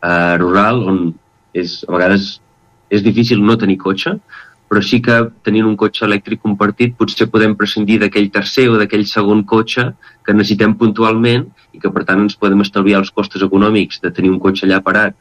eh, 0.04 0.38
rural 0.38 0.84
on 0.84 1.14
és, 1.54 1.84
a 1.88 1.92
vegades 1.92 2.42
és 2.90 3.04
difícil 3.04 3.44
no 3.44 3.58
tenir 3.58 3.78
cotxe, 3.78 4.20
però 4.68 4.82
sí 4.84 5.00
que 5.04 5.18
tenint 5.48 5.68
un 5.68 5.78
cotxe 5.80 6.04
elèctric 6.08 6.42
compartit 6.44 6.98
potser 7.00 7.30
podem 7.32 7.56
prescindir 7.60 8.02
d'aquell 8.02 8.28
tercer 8.34 8.68
o 8.72 8.76
d'aquell 8.80 9.06
segon 9.08 9.46
cotxe 9.48 9.88
que 10.26 10.36
necessitem 10.36 10.76
puntualment 10.80 11.48
i 11.72 11.80
que 11.80 11.92
per 11.94 12.04
tant 12.08 12.26
ens 12.26 12.36
podem 12.36 12.66
estalviar 12.66 13.00
els 13.04 13.14
costos 13.16 13.46
econòmics 13.48 14.02
de 14.04 14.12
tenir 14.12 14.34
un 14.34 14.42
cotxe 14.44 14.68
allà 14.68 14.82
parat 14.84 15.16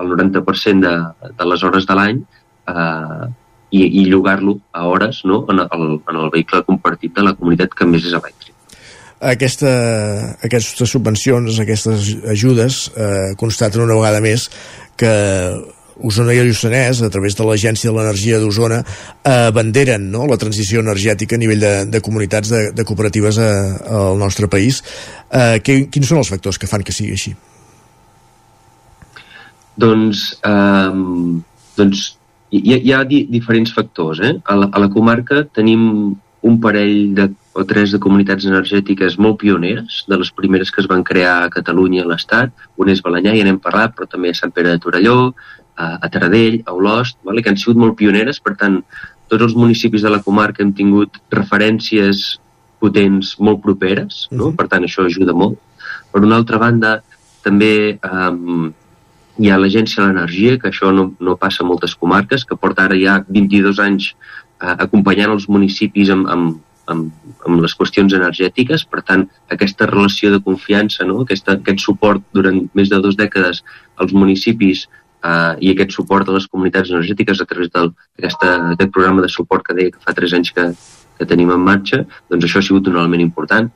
el 0.00 0.14
90% 0.14 0.80
de, 0.86 1.30
de 1.38 1.48
les 1.50 1.64
hores 1.66 1.88
de 1.88 1.98
l'any 1.98 2.22
eh, 2.70 3.26
i, 3.72 3.82
i 3.82 4.06
llogar-lo 4.06 4.58
a 4.72 4.86
hores 4.86 5.22
no? 5.24 5.42
en, 5.50 5.64
el, 5.66 5.84
en 5.98 6.22
el 6.22 6.30
vehicle 6.30 6.62
compartit 6.68 7.14
de 7.16 7.26
la 7.26 7.34
comunitat 7.34 7.74
que 7.74 7.88
més 7.88 8.06
és 8.06 8.14
elèctric. 8.14 8.50
Aquesta, 9.22 9.70
aquestes 10.42 10.90
subvencions, 10.90 11.60
aquestes 11.62 12.08
ajudes 12.32 12.88
eh, 12.90 13.34
constaten 13.38 13.84
una 13.84 13.94
vegada 13.94 14.22
més 14.24 14.48
que 14.98 15.12
Osona 16.00 16.34
i 16.34 16.40
el 16.40 16.48
Lluçanès, 16.50 17.02
a 17.04 17.10
través 17.12 17.36
de 17.36 17.46
l'Agència 17.46 17.90
de 17.90 17.96
l'Energia 17.96 18.40
d'Osona, 18.40 18.80
eh, 18.82 19.50
banderen 19.54 20.08
no? 20.12 20.26
la 20.30 20.38
transició 20.40 20.80
energètica 20.80 21.36
a 21.36 21.42
nivell 21.42 21.60
de, 21.60 21.72
de 21.92 22.00
comunitats, 22.00 22.52
de, 22.52 22.62
de 22.76 22.86
cooperatives 22.88 23.38
a, 23.38 23.50
al 24.00 24.18
nostre 24.20 24.48
país. 24.48 24.82
Eh, 25.30 25.60
que, 25.64 25.86
quins 25.92 26.08
són 26.08 26.22
els 26.22 26.32
factors 26.32 26.58
que 26.58 26.70
fan 26.70 26.84
que 26.86 26.96
sigui 26.96 27.16
així? 27.18 27.34
Doncs, 29.82 30.24
eh, 30.44 30.90
doncs 31.76 32.08
hi, 32.52 32.64
hi 32.78 32.92
ha 32.92 33.04
di, 33.08 33.24
diferents 33.32 33.72
factors. 33.72 34.20
Eh? 34.20 34.34
A, 34.44 34.58
la, 34.58 34.68
a 34.72 34.82
la 34.82 34.90
comarca 34.92 35.44
tenim 35.54 35.86
un 36.42 36.58
parell 36.60 37.14
de, 37.14 37.28
o 37.54 37.64
tres 37.68 37.92
de 37.94 38.00
comunitats 38.02 38.46
energètiques 38.48 39.18
molt 39.20 39.38
pioneres, 39.42 40.02
de 40.08 40.18
les 40.18 40.32
primeres 40.34 40.72
que 40.72 40.82
es 40.82 40.88
van 40.90 41.04
crear 41.06 41.36
a 41.42 41.50
Catalunya 41.52 42.00
i 42.00 42.04
a 42.04 42.08
l'Estat. 42.10 42.52
Un 42.80 42.90
és 42.92 43.02
Balanyà, 43.04 43.34
ja 43.36 43.46
n'hem 43.46 43.60
parlat, 43.62 43.94
però 43.96 44.08
també 44.10 44.32
a 44.32 44.38
Sant 44.38 44.54
Pere 44.56 44.72
de 44.72 44.82
Torelló, 44.82 45.32
a, 45.76 45.98
a 46.00 46.08
Taradell, 46.12 46.60
a 46.66 46.74
Olost, 46.76 47.18
vale? 47.24 47.42
que 47.42 47.50
han 47.52 47.60
sigut 47.60 47.80
molt 47.80 47.96
pioneres, 47.98 48.40
per 48.40 48.56
tant, 48.60 48.82
tots 49.32 49.48
els 49.48 49.56
municipis 49.56 50.04
de 50.04 50.12
la 50.12 50.20
comarca 50.22 50.62
hem 50.62 50.72
tingut 50.76 51.16
referències 51.32 52.38
potents 52.82 53.36
molt 53.38 53.62
properes, 53.62 54.26
no? 54.30 54.44
Uh 54.44 54.50
-huh. 54.50 54.56
per 54.56 54.68
tant, 54.68 54.84
això 54.84 55.06
ajuda 55.06 55.32
molt. 55.32 55.58
Per 56.12 56.20
una 56.22 56.36
altra 56.36 56.58
banda, 56.58 57.02
també 57.42 57.98
um, 58.02 58.72
hi 59.38 59.50
ha 59.50 59.58
l'Agència 59.58 60.02
de 60.02 60.08
l'Energia, 60.08 60.58
que 60.58 60.68
això 60.68 60.92
no, 60.92 61.14
no 61.20 61.36
passa 61.36 61.62
a 61.62 61.66
moltes 61.66 61.94
comarques, 61.94 62.44
que 62.44 62.56
porta 62.56 62.84
ara 62.84 62.98
ja 62.98 63.24
22 63.28 63.78
anys 63.78 64.12
uh, 64.62 64.76
acompanyant 64.84 65.30
els 65.30 65.48
municipis 65.48 66.10
amb, 66.10 66.28
amb, 66.28 66.60
amb, 66.86 67.12
amb 67.46 67.62
les 67.62 67.74
qüestions 67.78 68.12
energètiques, 68.12 68.84
per 68.84 69.02
tant, 69.02 69.26
aquesta 69.48 69.86
relació 69.86 70.30
de 70.30 70.40
confiança, 70.40 71.04
no? 71.04 71.22
aquesta, 71.22 71.52
aquest 71.52 71.80
suport 71.80 72.22
durant 72.34 72.68
més 72.74 72.90
de 72.90 73.00
dues 73.00 73.16
dècades 73.16 73.62
als 73.96 74.12
municipis 74.12 74.88
eh, 75.24 75.54
i 75.60 75.72
aquest 75.72 75.94
suport 75.96 76.28
a 76.28 76.36
les 76.36 76.48
comunitats 76.50 76.90
energètiques 76.92 77.40
a 77.40 77.46
través 77.48 77.70
d'aquest 77.72 78.92
programa 78.92 79.22
de 79.22 79.30
suport 79.32 79.64
que 79.66 79.76
deia 79.78 79.94
que 79.94 80.02
fa 80.02 80.14
tres 80.16 80.34
anys 80.38 80.52
que, 80.54 80.68
que 81.18 81.28
tenim 81.28 81.52
en 81.54 81.62
marxa, 81.62 82.02
doncs 82.30 82.48
això 82.48 82.60
ha 82.60 82.68
sigut 82.68 82.90
un 82.90 82.98
element 82.98 83.22
important. 83.24 83.70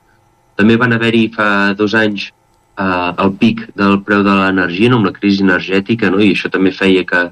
També 0.57 0.77
van 0.77 0.95
haver-hi 0.95 1.27
fa 1.35 1.49
dos 1.77 1.93
anys 1.97 2.29
eh, 2.29 3.11
el 3.23 3.33
pic 3.41 3.67
del 3.79 4.01
preu 4.07 4.23
de 4.25 4.37
l'energia, 4.39 4.89
no, 4.91 5.01
amb 5.01 5.11
la 5.11 5.15
crisi 5.15 5.45
energètica, 5.45 6.11
no? 6.13 6.21
i 6.23 6.33
això 6.35 6.51
també 6.53 6.73
feia 6.75 7.05
que 7.07 7.27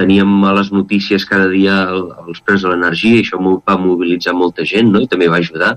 teníem 0.00 0.44
a 0.48 0.54
les 0.56 0.70
notícies 0.72 1.26
cada 1.28 1.48
dia 1.52 1.82
el, 1.92 2.06
els 2.26 2.40
preus 2.40 2.64
de 2.64 2.70
l'energia 2.72 3.18
i 3.18 3.24
això 3.24 3.40
va 3.40 3.76
mobilitzar 3.76 4.32
molta 4.32 4.64
gent 4.64 4.92
no? 4.94 5.02
i 5.04 5.08
també 5.10 5.28
va 5.28 5.42
ajudar. 5.44 5.74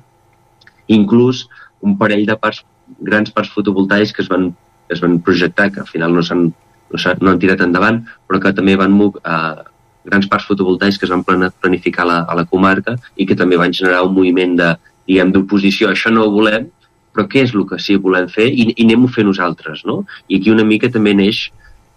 Inclús 0.88 1.48
un 1.84 1.98
parell 2.00 2.24
de 2.28 2.38
parts, 2.40 2.64
grans 3.04 3.32
parcs 3.36 3.52
fotovoltaics 3.52 4.14
que 4.16 4.24
es 4.24 4.32
van, 4.32 4.54
es 4.94 5.04
van 5.04 5.20
projectar, 5.24 5.70
que 5.72 5.84
al 5.84 5.90
final 5.92 6.16
no 6.16 6.24
s'han 6.24 6.52
no, 6.94 7.16
no 7.22 7.34
han 7.34 7.42
tirat 7.42 7.62
endavant, 7.66 8.04
però 8.28 8.40
que 8.44 8.54
també 8.56 8.78
van 8.80 8.96
eh, 9.02 9.64
grans 10.06 10.30
parcs 10.30 10.48
fotovoltaics 10.50 11.00
que 11.00 11.08
es 11.08 11.14
van 11.14 11.26
planificar 11.26 12.06
a 12.06 12.10
la, 12.12 12.20
a 12.30 12.38
la 12.42 12.46
comarca 12.46 12.96
i 13.18 13.28
que 13.28 13.38
també 13.40 13.60
van 13.60 13.74
generar 13.74 14.04
un 14.08 14.16
moviment 14.16 14.58
de 14.60 14.72
diguem 15.08 15.34
d'oposició, 15.34 15.90
això 15.92 16.12
no 16.14 16.24
ho 16.24 16.32
volem, 16.32 16.70
però 17.14 17.28
què 17.30 17.44
és 17.46 17.54
el 17.54 17.66
que 17.70 17.80
sí 17.82 17.98
volem 18.02 18.30
fer 18.32 18.48
i, 18.50 18.72
i 18.74 18.86
anem-ho 18.86 19.10
fer 19.12 19.26
nosaltres, 19.28 19.84
no? 19.86 20.02
I 20.28 20.40
aquí 20.40 20.52
una 20.54 20.66
mica 20.68 20.90
també 20.92 21.14
neix, 21.18 21.46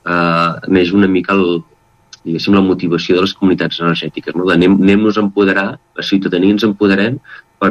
eh, 0.04 0.50
neix 0.68 0.92
una 0.96 1.08
mica 1.08 1.36
el, 1.36 1.60
diguéssim, 2.26 2.56
la 2.56 2.64
motivació 2.66 3.16
de 3.16 3.24
les 3.24 3.34
comunitats 3.38 3.80
energètiques, 3.80 4.36
no? 4.36 4.48
Anem-nos 4.52 5.16
a 5.16 5.24
empoderar, 5.24 5.68
la 5.78 6.06
ciutadania 6.06 6.56
ens 6.56 6.66
empoderem 6.66 7.20
per 7.62 7.70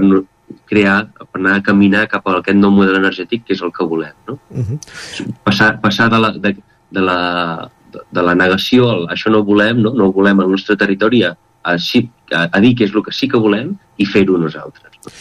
crear, 0.70 0.98
per 1.20 1.42
anar 1.42 1.58
a 1.60 1.66
caminar 1.66 2.06
cap 2.10 2.26
a 2.30 2.38
aquest 2.40 2.58
nou 2.58 2.74
model 2.74 2.98
energètic 3.02 3.46
que 3.46 3.54
és 3.58 3.62
el 3.66 3.74
que 3.76 3.86
volem, 3.92 4.16
no? 4.30 4.40
Uh 4.50 4.64
-huh. 4.64 4.80
passar, 5.44 5.80
passar 5.82 6.10
de 6.10 6.20
la, 6.20 6.32
de, 6.32 6.56
de 6.96 7.04
la, 7.04 7.20
de, 7.94 8.04
de 8.18 8.26
la 8.26 8.36
negació, 8.40 8.90
el, 8.94 9.08
això 9.16 9.34
no 9.34 9.44
ho 9.44 9.48
volem, 9.48 9.82
no, 9.84 9.94
no 9.96 10.10
ho 10.10 10.16
volem 10.16 10.44
al 10.44 10.52
nostre 10.56 10.78
territori, 10.80 11.24
a, 11.28 11.36
a, 11.64 11.76
a, 11.76 12.62
dir 12.64 12.76
què 12.78 12.88
és 12.88 12.96
el 12.96 13.06
que 13.06 13.16
sí 13.16 13.30
que 13.32 13.42
volem 13.42 13.74
i 14.00 14.08
fer-ho 14.10 14.40
nosaltres. 14.42 15.00
No? 15.02 15.14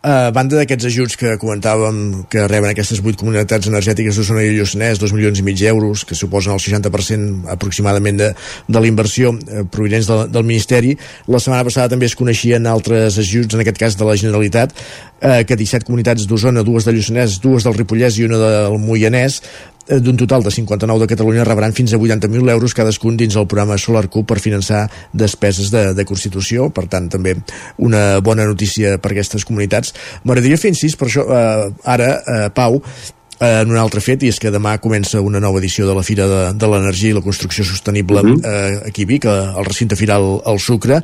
A 0.00 0.30
banda 0.32 0.56
d'aquests 0.56 0.86
ajuts 0.88 1.18
que 1.20 1.34
comentàvem 1.36 2.22
que 2.32 2.46
reben 2.48 2.70
aquestes 2.70 3.02
vuit 3.04 3.18
comunitats 3.20 3.68
energètiques 3.68 4.16
d'Osona 4.16 4.46
i 4.46 4.54
Lluçanès, 4.54 4.96
dos 4.96 5.12
milions 5.12 5.36
i 5.36 5.44
mig 5.44 5.58
d'euros, 5.60 6.06
que 6.08 6.16
suposen 6.16 6.54
el 6.54 6.62
60% 6.64 7.50
aproximadament 7.52 8.16
de, 8.16 8.30
de 8.64 8.80
la 8.80 8.88
inversió 8.88 9.34
eh, 9.36 9.66
provinents 9.68 10.08
de, 10.08 10.16
del 10.32 10.48
Ministeri, 10.48 10.94
la 11.28 11.42
setmana 11.44 11.66
passada 11.68 11.92
també 11.92 12.08
es 12.08 12.16
coneixien 12.16 12.64
altres 12.64 13.20
ajuts, 13.20 13.52
en 13.52 13.60
aquest 13.60 13.82
cas 13.82 13.98
de 14.00 14.08
la 14.08 14.16
Generalitat, 14.16 14.72
eh, 15.20 15.42
que 15.44 15.60
17 15.60 15.84
comunitats 15.84 16.24
d'Osona, 16.24 16.64
dues 16.64 16.88
de 16.88 16.96
Lluçanès, 16.96 17.36
dues 17.44 17.68
del 17.68 17.76
Ripollès 17.76 18.16
i 18.16 18.24
una 18.24 18.40
del 18.40 18.80
Moianès, 18.80 19.42
d'un 19.88 20.16
total 20.16 20.42
de 20.42 20.50
59 20.50 21.00
de 21.00 21.08
Catalunya 21.10 21.44
rebran 21.44 21.72
fins 21.72 21.92
a 21.92 21.98
80.000 21.98 22.50
euros 22.50 22.74
cadascun 22.74 23.16
dins 23.16 23.36
el 23.36 23.46
programa 23.46 23.78
Solar 23.78 24.08
Cup 24.08 24.28
per 24.30 24.38
finançar 24.38 24.84
despeses 25.12 25.70
de, 25.70 25.94
de 25.94 26.04
Constitució, 26.06 26.68
per 26.70 26.86
tant 26.86 27.08
també 27.10 27.36
una 27.78 28.20
bona 28.20 28.46
notícia 28.46 28.98
per 28.98 29.14
aquestes 29.14 29.46
comunitats. 29.48 29.94
M'agradaria 30.24 30.60
fer 30.60 30.74
incís 30.74 30.94
per 30.98 31.08
això 31.08 31.26
eh, 31.26 31.72
ara, 31.84 32.12
eh, 32.20 32.46
Pau, 32.54 32.78
eh, 33.40 33.60
en 33.62 33.72
un 33.72 33.80
altre 33.80 34.02
fet, 34.04 34.22
i 34.22 34.30
és 34.30 34.38
que 34.38 34.52
demà 34.52 34.76
comença 34.78 35.22
una 35.24 35.40
nova 35.42 35.58
edició 35.58 35.88
de 35.88 35.96
la 35.96 36.06
Fira 36.06 36.28
de, 36.30 36.40
de 36.54 36.70
l'Energia 36.70 37.10
i 37.10 37.18
la 37.18 37.24
Construcció 37.24 37.64
Sostenible 37.64 38.20
uh 38.20 38.26
mhm. 38.26 38.36
-huh. 38.36 38.82
eh, 38.84 38.88
aquí 38.88 39.02
a 39.02 39.06
Vic, 39.06 39.26
al 39.26 39.64
recinte 39.64 39.96
firal 39.96 40.40
al 40.44 40.58
Sucre. 40.60 41.02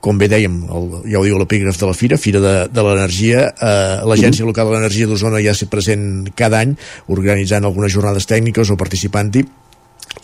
Com 0.00 0.18
bé 0.20 0.30
dèiem, 0.32 0.54
el, 0.72 0.86
ja 1.12 1.20
ho 1.20 1.24
diu 1.26 1.38
l'epígraf 1.40 1.78
de 1.80 1.88
la 1.90 1.94
Fira, 1.96 2.18
Fira 2.20 2.40
de, 2.40 2.54
de 2.72 2.84
l'Energia, 2.84 3.46
eh, 3.52 4.00
l'Agència 4.08 4.48
Local 4.48 4.70
de 4.70 4.76
l'Energia 4.78 5.08
d'Osona 5.08 5.42
ja 5.44 5.54
s'hi 5.56 5.68
present 5.72 6.30
cada 6.36 6.62
any, 6.64 6.76
organitzant 7.12 7.68
algunes 7.68 7.92
jornades 7.92 8.28
tècniques 8.30 8.72
o 8.72 8.78
participant-hi, 8.80 9.44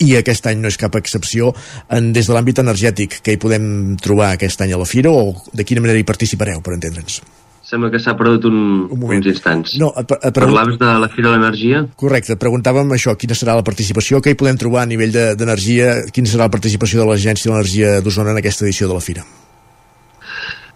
i 0.03 0.13
aquest 0.17 0.49
any 0.49 0.59
no 0.61 0.69
és 0.69 0.77
cap 0.77 0.97
excepció 0.99 1.53
en, 1.93 2.11
des 2.13 2.27
de 2.27 2.35
l'àmbit 2.35 2.59
energètic 2.61 3.21
que 3.23 3.33
hi 3.33 3.41
podem 3.41 3.95
trobar 4.01 4.33
aquest 4.33 4.61
any 4.65 4.73
a 4.75 4.81
la 4.81 4.89
Fira 4.89 5.13
o 5.13 5.31
de 5.53 5.65
quina 5.65 5.81
manera 5.85 6.01
hi 6.01 6.07
participareu, 6.07 6.61
per 6.65 6.75
entendre'ns? 6.75 7.21
Sembla 7.67 7.89
que 7.91 7.99
s'ha 7.99 8.13
perdut 8.15 8.45
un, 8.47 8.59
un 8.95 9.01
uns 9.17 9.25
instants. 9.27 9.73
No, 9.79 9.89
et, 9.99 10.11
et 10.15 10.35
pregunt... 10.35 10.55
Parlaves 10.55 10.77
de 10.79 10.91
la 11.03 11.09
Fira 11.11 11.31
de 11.31 11.33
l'Energia? 11.35 11.81
Correcte, 11.99 12.37
preguntàvem 12.39 12.93
això, 12.95 13.17
quina 13.19 13.35
serà 13.35 13.57
la 13.59 13.65
participació, 13.67 14.21
que 14.23 14.31
hi 14.31 14.39
podem 14.39 14.59
trobar 14.59 14.85
a 14.85 14.89
nivell 14.89 15.11
d'energia, 15.11 15.97
de, 16.05 16.13
quina 16.15 16.31
serà 16.31 16.47
la 16.47 16.53
participació 16.53 17.03
de 17.03 17.09
l'Agència 17.09 17.51
de 17.51 17.57
l'Energia 17.57 17.99
d'Osona 18.05 18.31
en 18.31 18.39
aquesta 18.39 18.63
edició 18.67 18.87
de 18.87 18.95
la 18.95 19.03
Fira? 19.03 19.27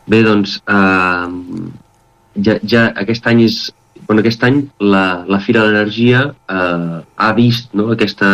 Bé, 0.07 0.23
doncs, 0.25 0.57
eh, 0.67 1.69
ja, 2.47 2.57
ja 2.63 2.89
aquest 3.03 3.27
any 3.27 3.45
és... 3.49 3.61
Bueno, 4.07 4.23
aquest 4.25 4.41
any 4.43 4.57
la, 4.81 5.23
la 5.29 5.37
Fira 5.39 5.61
de 5.61 5.71
l'Energia 5.71 6.23
eh, 6.51 6.95
ha 6.99 7.29
vist 7.37 7.71
no, 7.77 7.85
aquesta, 7.93 8.31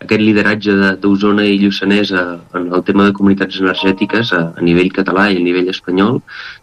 aquest 0.00 0.22
lideratge 0.24 0.94
d'Osona 1.02 1.44
i 1.46 1.58
Lluçanès 1.60 2.10
a, 2.16 2.24
en 2.58 2.70
el 2.72 2.82
tema 2.88 3.06
de 3.06 3.14
comunitats 3.14 3.60
energètiques 3.60 4.32
a, 4.34 4.40
a 4.56 4.64
nivell 4.64 4.90
català 4.96 5.28
i 5.30 5.38
a 5.38 5.44
nivell 5.44 5.70
espanyol 5.70 6.18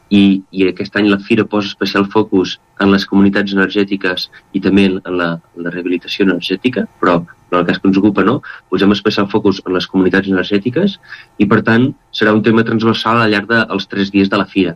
i, 0.10 0.42
i 0.52 0.68
aquest 0.68 0.98
any 1.00 1.08
la 1.08 1.22
Fira 1.24 1.46
posa 1.48 1.72
especial 1.72 2.10
focus 2.12 2.58
en 2.84 2.92
les 2.92 3.06
comunitats 3.08 3.56
energètiques 3.56 4.28
i 4.58 4.64
també 4.64 4.90
en 4.90 5.18
la, 5.22 5.34
en 5.56 5.68
la 5.68 5.72
rehabilitació 5.72 6.28
energètica, 6.28 6.88
però 7.00 7.22
en 7.52 7.60
el 7.60 7.66
cas 7.68 7.80
que 7.80 7.88
ens 7.90 8.00
ocupa 8.00 8.26
no, 8.28 8.42
posem 8.72 8.92
especial 8.96 9.30
focus 9.32 9.62
en 9.66 9.76
les 9.78 9.88
comunitats 9.88 10.30
energètiques 10.32 10.98
i 11.40 11.48
per 11.48 11.62
tant 11.68 11.90
serà 12.12 12.34
un 12.36 12.44
tema 12.44 12.66
transversal 12.68 13.22
al 13.22 13.34
llarg 13.34 13.50
dels 13.52 13.88
tres 13.92 14.12
dies 14.14 14.30
de 14.30 14.40
la 14.40 14.48
Fira. 14.50 14.76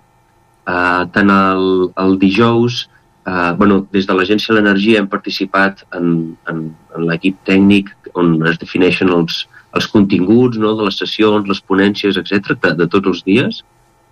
Uh, 0.61 1.07
tant 1.11 1.31
el, 1.33 1.89
el 1.99 2.17
dijous, 2.21 2.85
uh, 3.25 3.51
bueno, 3.57 3.81
des 3.91 4.05
de 4.07 4.15
l'Agència 4.15 4.53
de 4.53 4.59
l'Energia 4.59 5.01
hem 5.01 5.09
participat 5.11 5.83
en, 5.97 6.37
en, 6.51 6.69
en 6.95 7.09
l'equip 7.09 7.41
tècnic 7.49 7.91
on 8.13 8.37
es 8.47 8.59
defineixen 8.61 9.11
els, 9.11 9.45
els 9.75 9.87
continguts 9.91 10.59
no, 10.61 10.75
de 10.77 10.87
les 10.87 10.97
sessions, 11.01 11.47
les 11.47 11.63
ponències, 11.63 12.19
etc 12.19 12.55
de, 12.55 12.75
de 12.83 12.87
tots 12.91 13.13
els 13.13 13.23
dies, 13.27 13.63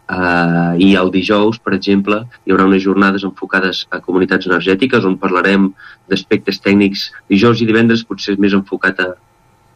Uh, 0.10 0.74
I 0.82 0.96
el 0.98 1.12
dijous, 1.14 1.60
per 1.62 1.76
exemple, 1.76 2.24
hi 2.42 2.54
haurà 2.54 2.66
unes 2.66 2.82
jornades 2.82 3.22
enfocades 3.28 3.84
a 3.94 4.00
comunitats 4.02 4.48
energètiques 4.50 5.06
on 5.06 5.20
parlarem 5.22 5.68
d'aspectes 6.10 6.58
tècnics. 6.66 7.04
Dijous 7.30 7.62
i 7.62 7.68
divendres 7.70 8.02
potser 8.10 8.34
és 8.34 8.40
més 8.42 8.56
enfocat 8.58 9.04
a, 9.06 9.10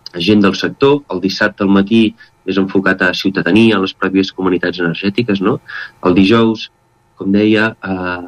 a 0.10 0.24
gent 0.28 0.42
del 0.42 0.56
sector. 0.58 1.04
El 1.14 1.22
dissabte 1.22 1.62
al 1.62 1.70
matí 1.76 2.08
més 2.48 2.58
enfocat 2.58 3.04
a 3.06 3.12
ciutadania, 3.14 3.78
a 3.78 3.84
les 3.84 3.94
pròpies 3.94 4.34
comunitats 4.34 4.82
energètiques. 4.82 5.44
No? 5.46 5.60
El 6.02 6.18
dijous, 6.18 6.66
com 7.22 7.30
deia, 7.38 7.70
uh, 7.86 8.26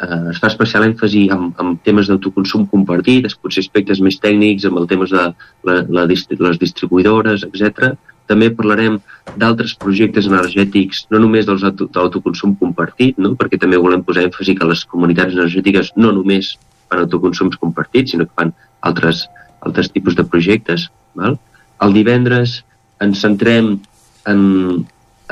uh, 0.00 0.24
es 0.32 0.40
fa 0.40 0.48
especial 0.48 0.88
èmfasi 0.88 1.26
en, 1.36 1.50
en 1.60 1.76
temes 1.84 2.08
d'autoconsum 2.08 2.64
compartit, 2.72 3.28
potser 3.44 3.66
aspectes 3.66 4.00
més 4.00 4.16
tècnics, 4.16 4.64
amb 4.64 4.80
el 4.80 4.88
temes 4.88 5.12
de 5.12 5.28
la, 5.68 5.78
la, 5.84 6.08
les 6.08 6.64
distribuïdores, 6.64 7.44
etc 7.52 7.92
també 8.30 8.50
parlarem 8.54 8.98
d'altres 9.40 9.74
projectes 9.80 10.28
energètics, 10.30 11.04
no 11.12 11.20
només 11.22 11.46
dels 11.48 11.64
de 11.64 11.88
l'autoconsum 11.94 12.54
compartit, 12.60 13.18
no? 13.18 13.34
perquè 13.38 13.58
també 13.60 13.80
volem 13.80 14.04
posar 14.04 14.26
èmfasi 14.28 14.56
que 14.58 14.68
les 14.68 14.84
comunitats 14.88 15.36
energètiques 15.36 15.92
no 15.96 16.12
només 16.16 16.54
fan 16.88 17.04
autoconsums 17.04 17.58
compartits, 17.60 18.12
sinó 18.12 18.28
que 18.28 18.36
fan 18.40 18.54
altres, 18.80 19.26
altres 19.60 19.90
tipus 19.92 20.16
de 20.16 20.24
projectes. 20.24 20.88
Val? 21.18 21.38
El 21.84 21.96
divendres 21.96 22.62
ens 23.04 23.20
centrem 23.24 23.74
en, 24.30 24.40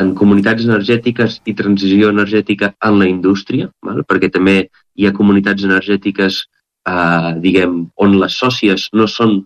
en 0.01 0.15
comunitats 0.19 0.65
energètiques 0.67 1.41
i 1.49 1.55
transició 1.57 2.11
energètica 2.13 2.75
en 2.85 2.99
la 3.01 3.09
indústria, 3.09 3.71
val? 3.87 4.03
perquè 4.09 4.33
també 4.33 4.67
hi 4.97 5.09
ha 5.09 5.17
comunitats 5.17 5.65
energètiques 5.65 6.43
eh, 6.89 7.33
diguem, 7.41 7.87
on 7.97 8.19
les 8.21 8.37
sòcies 8.37 8.91
no 8.93 9.09
són 9.09 9.41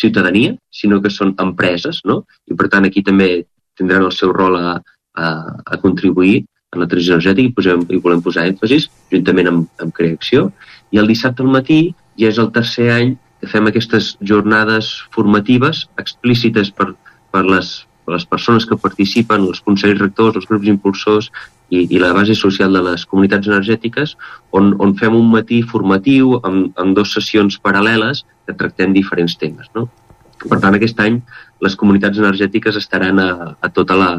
ciutadania, 0.00 0.56
sinó 0.72 1.00
que 1.04 1.12
són 1.12 1.34
empreses, 1.42 2.00
no? 2.08 2.22
I 2.50 2.56
per 2.56 2.70
tant 2.72 2.88
aquí 2.88 3.04
també 3.06 3.30
tindran 3.78 4.06
el 4.08 4.14
seu 4.16 4.32
rol 4.36 4.58
a, 4.58 4.78
a, 5.16 5.26
a 5.66 5.80
contribuir 5.82 6.40
en 6.74 6.82
la 6.82 6.88
transició 6.90 7.16
energètica 7.16 7.48
i, 7.48 7.54
posem, 7.54 7.82
i 7.90 7.98
volem 8.02 8.22
posar 8.22 8.46
èmfasis 8.50 8.88
juntament 9.12 9.50
amb, 9.50 9.66
amb 9.82 9.94
Creacció. 9.96 10.50
I 10.94 11.00
el 11.02 11.10
dissabte 11.10 11.44
al 11.44 11.52
matí 11.52 11.80
ja 12.20 12.30
és 12.30 12.38
el 12.42 12.50
tercer 12.54 12.90
any 12.94 13.14
que 13.40 13.48
fem 13.50 13.68
aquestes 13.70 14.14
jornades 14.30 14.90
formatives 15.14 15.86
explícites 16.02 16.70
per, 16.76 16.92
per, 17.32 17.44
les, 17.48 17.72
les 18.10 18.26
persones 18.26 18.66
que 18.66 18.78
participen, 18.80 19.46
els 19.48 19.62
consells 19.64 20.00
rectors, 20.00 20.36
els 20.36 20.48
grups 20.50 20.68
impulsors 20.72 21.30
i, 21.70 21.84
i 21.84 22.00
la 22.02 22.12
base 22.16 22.34
social 22.38 22.74
de 22.74 22.82
les 22.84 23.06
comunitats 23.06 23.48
energètiques, 23.50 24.16
on, 24.56 24.74
on 24.82 24.96
fem 24.98 25.16
un 25.16 25.30
matí 25.32 25.62
formatiu 25.62 26.36
amb, 26.42 26.74
amb 26.80 26.96
dues 26.98 27.14
sessions 27.16 27.60
paral·leles 27.62 28.24
que 28.46 28.56
tractem 28.58 28.96
diferents 28.96 29.36
temes. 29.40 29.70
No? 29.76 29.86
Per 30.42 30.58
tant, 30.58 30.74
aquest 30.74 31.00
any 31.04 31.20
les 31.60 31.76
comunitats 31.76 32.18
energètiques 32.18 32.76
estaran 32.80 33.20
a, 33.22 33.30
a 33.60 33.72
tota 33.72 33.96
la, 33.98 34.10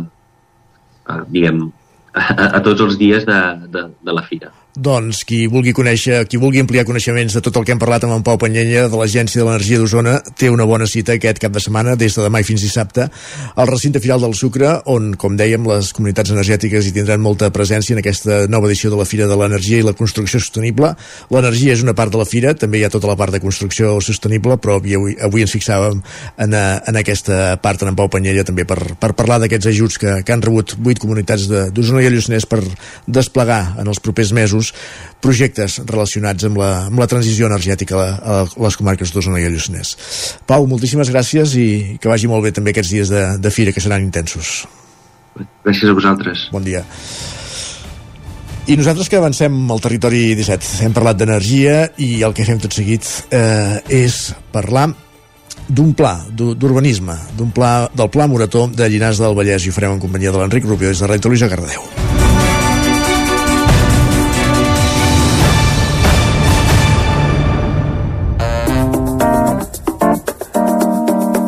a, 1.06 1.22
diguem, 1.28 1.66
a, 2.14 2.52
a 2.58 2.60
tots 2.66 2.84
els 2.86 3.00
dies 3.02 3.26
de, 3.28 3.42
de, 3.74 3.88
de 4.02 4.18
la 4.18 4.26
fira. 4.28 4.52
Doncs 4.72 5.26
qui 5.28 5.48
vulgui 5.52 5.74
conèixer, 5.76 6.22
qui 6.32 6.40
vulgui 6.40 6.62
ampliar 6.64 6.86
coneixements 6.88 7.34
de 7.36 7.42
tot 7.44 7.58
el 7.60 7.66
que 7.68 7.74
hem 7.76 7.80
parlat 7.82 8.06
amb 8.08 8.16
en 8.16 8.24
Pau 8.24 8.38
Panyella 8.40 8.86
de 8.88 8.96
l'Agència 8.96 9.42
de 9.42 9.46
l'Energia 9.48 9.82
d'Osona 9.82 10.14
té 10.40 10.48
una 10.48 10.64
bona 10.64 10.88
cita 10.88 11.18
aquest 11.18 11.42
cap 11.44 11.52
de 11.52 11.60
setmana 11.60 11.98
des 12.00 12.16
de 12.16 12.24
demà 12.24 12.40
i 12.40 12.48
fins 12.48 12.64
dissabte 12.64 13.10
al 13.56 13.68
recinte 13.68 14.00
final 14.00 14.24
del 14.24 14.36
Sucre 14.38 14.78
on, 14.88 15.12
com 15.20 15.36
dèiem, 15.36 15.68
les 15.68 15.92
comunitats 15.92 16.32
energètiques 16.32 16.88
hi 16.88 16.94
tindran 16.96 17.20
molta 17.20 17.52
presència 17.52 17.98
en 17.98 18.00
aquesta 18.00 18.46
nova 18.48 18.70
edició 18.72 18.94
de 18.94 19.02
la 19.02 19.08
Fira 19.10 19.28
de 19.28 19.36
l'Energia 19.36 19.82
i 19.82 19.86
la 19.86 19.96
Construcció 19.98 20.40
Sostenible. 20.40 20.94
L'energia 21.36 21.76
és 21.76 21.84
una 21.84 21.96
part 21.98 22.16
de 22.16 22.22
la 22.22 22.30
Fira, 22.30 22.56
també 22.56 22.80
hi 22.80 22.86
ha 22.88 22.94
tota 22.94 23.12
la 23.12 23.18
part 23.20 23.36
de 23.36 23.44
construcció 23.44 23.98
sostenible, 24.00 24.56
però 24.56 24.80
avui, 24.80 25.18
avui 25.20 25.44
ens 25.44 25.52
fixàvem 25.52 26.00
en, 26.00 26.56
a, 26.56 26.64
en 26.88 27.02
aquesta 27.02 27.58
part 27.62 27.84
en 27.84 27.92
en 27.92 28.00
Pau 28.00 28.08
Panyella 28.12 28.48
també 28.48 28.64
per, 28.64 28.80
per 28.96 29.12
parlar 29.20 29.42
d'aquests 29.44 29.68
ajuts 29.74 30.00
que, 30.00 30.16
que 30.24 30.32
han 30.32 30.44
rebut 30.44 30.78
vuit 30.80 31.00
comunitats 31.02 31.50
d'Osona 31.76 32.06
i 32.06 32.12
Lluçanès 32.14 32.48
per 32.48 32.62
desplegar 33.08 33.62
en 33.82 33.92
els 33.92 34.00
propers 34.00 34.32
mesos 34.32 34.61
mesos 34.62 34.74
projectes 35.22 35.80
relacionats 35.86 36.46
amb 36.48 36.60
la, 36.62 36.72
amb 36.90 37.02
la 37.02 37.10
transició 37.10 37.50
energètica 37.50 37.98
a, 37.98 38.06
a 38.22 38.38
les 38.46 38.78
comarques 38.78 39.12
d'Osona 39.14 39.42
i 39.42 39.50
Lluçanès. 39.50 39.96
Pau, 40.48 40.66
moltíssimes 40.70 41.12
gràcies 41.14 41.58
i 41.58 41.98
que 42.02 42.10
vagi 42.10 42.30
molt 42.30 42.46
bé 42.46 42.54
també 42.56 42.72
aquests 42.72 42.94
dies 42.94 43.12
de, 43.12 43.26
de 43.42 43.52
fira 43.54 43.74
que 43.74 43.84
seran 43.84 44.04
intensos. 44.06 44.66
Gràcies 45.66 45.90
a 45.90 45.98
vosaltres. 45.98 46.48
Bon 46.54 46.64
dia. 46.64 46.84
I 48.70 48.78
nosaltres 48.78 49.10
que 49.10 49.18
avancem 49.18 49.56
al 49.74 49.82
territori 49.82 50.36
17, 50.38 50.84
hem 50.86 50.94
parlat 50.94 51.18
d'energia 51.18 51.88
i 51.98 52.22
el 52.24 52.36
que 52.38 52.46
fem 52.46 52.62
tot 52.62 52.76
seguit 52.78 53.08
eh, 53.34 53.82
és 53.90 54.28
parlar 54.54 54.92
d'un 55.72 55.92
pla 55.98 56.14
d'urbanisme, 56.30 57.16
d'un 57.38 57.52
pla 57.56 57.90
del 57.96 58.10
Pla 58.14 58.30
Morató 58.30 58.68
de 58.70 58.90
Llinars 58.92 59.22
del 59.24 59.38
Vallès 59.38 59.66
i 59.66 59.74
ho 59.74 59.76
farem 59.76 59.98
en 59.98 60.04
companyia 60.04 60.34
de 60.34 60.44
l'Enric 60.44 60.68
Rubio 60.70 60.92
des 60.92 61.02
de 61.02 61.10
Ràdio 61.10 61.30
Televisió 61.30 61.50
Cardedeu. 61.52 62.11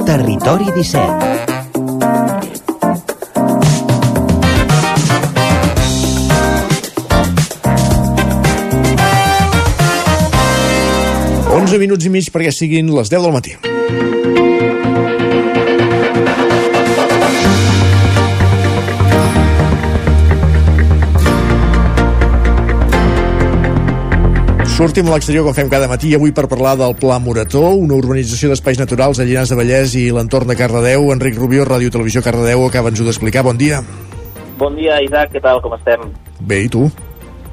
Territori 0.05 0.65
17 0.75 1.33
11 11.53 11.79
minuts 11.79 12.05
i 12.05 12.09
mig 12.11 12.27
perquè 12.33 12.51
siguin 12.51 12.91
les 12.93 13.09
10 13.09 13.23
del 13.23 13.33
matí. 13.33 14.52
Sortim 24.73 25.05
a 25.05 25.13
l'exterior 25.13 25.43
com 25.45 25.53
fem 25.53 25.67
cada 25.69 25.85
matí 25.85 26.15
avui 26.17 26.31
per 26.33 26.47
parlar 26.49 26.73
del 26.79 26.95
Pla 26.97 27.19
Morató, 27.21 27.61
una 27.77 27.93
urbanització 27.93 28.49
d'espais 28.49 28.79
naturals 28.81 29.19
a 29.21 29.25
Llinars 29.27 29.51
de 29.53 29.57
Vallès 29.59 29.93
i 29.99 30.07
l'entorn 30.09 30.49
de 30.49 30.55
Cardedeu. 30.57 31.11
Enric 31.13 31.37
Rubió, 31.37 31.61
Ràdio 31.67 31.91
Televisió 31.93 32.23
Cardedeu, 32.25 32.63
acaba'ns-ho 32.65 33.05
d'explicar. 33.05 33.43
Bon 33.45 33.59
dia. 33.59 33.83
Bon 34.57 34.73
dia, 34.73 34.97
Isaac, 35.05 35.29
què 35.35 35.43
tal, 35.43 35.61
com 35.61 35.75
estem? 35.77 36.07
Bé, 36.41 36.63
i 36.65 36.71
tu? 36.73 36.87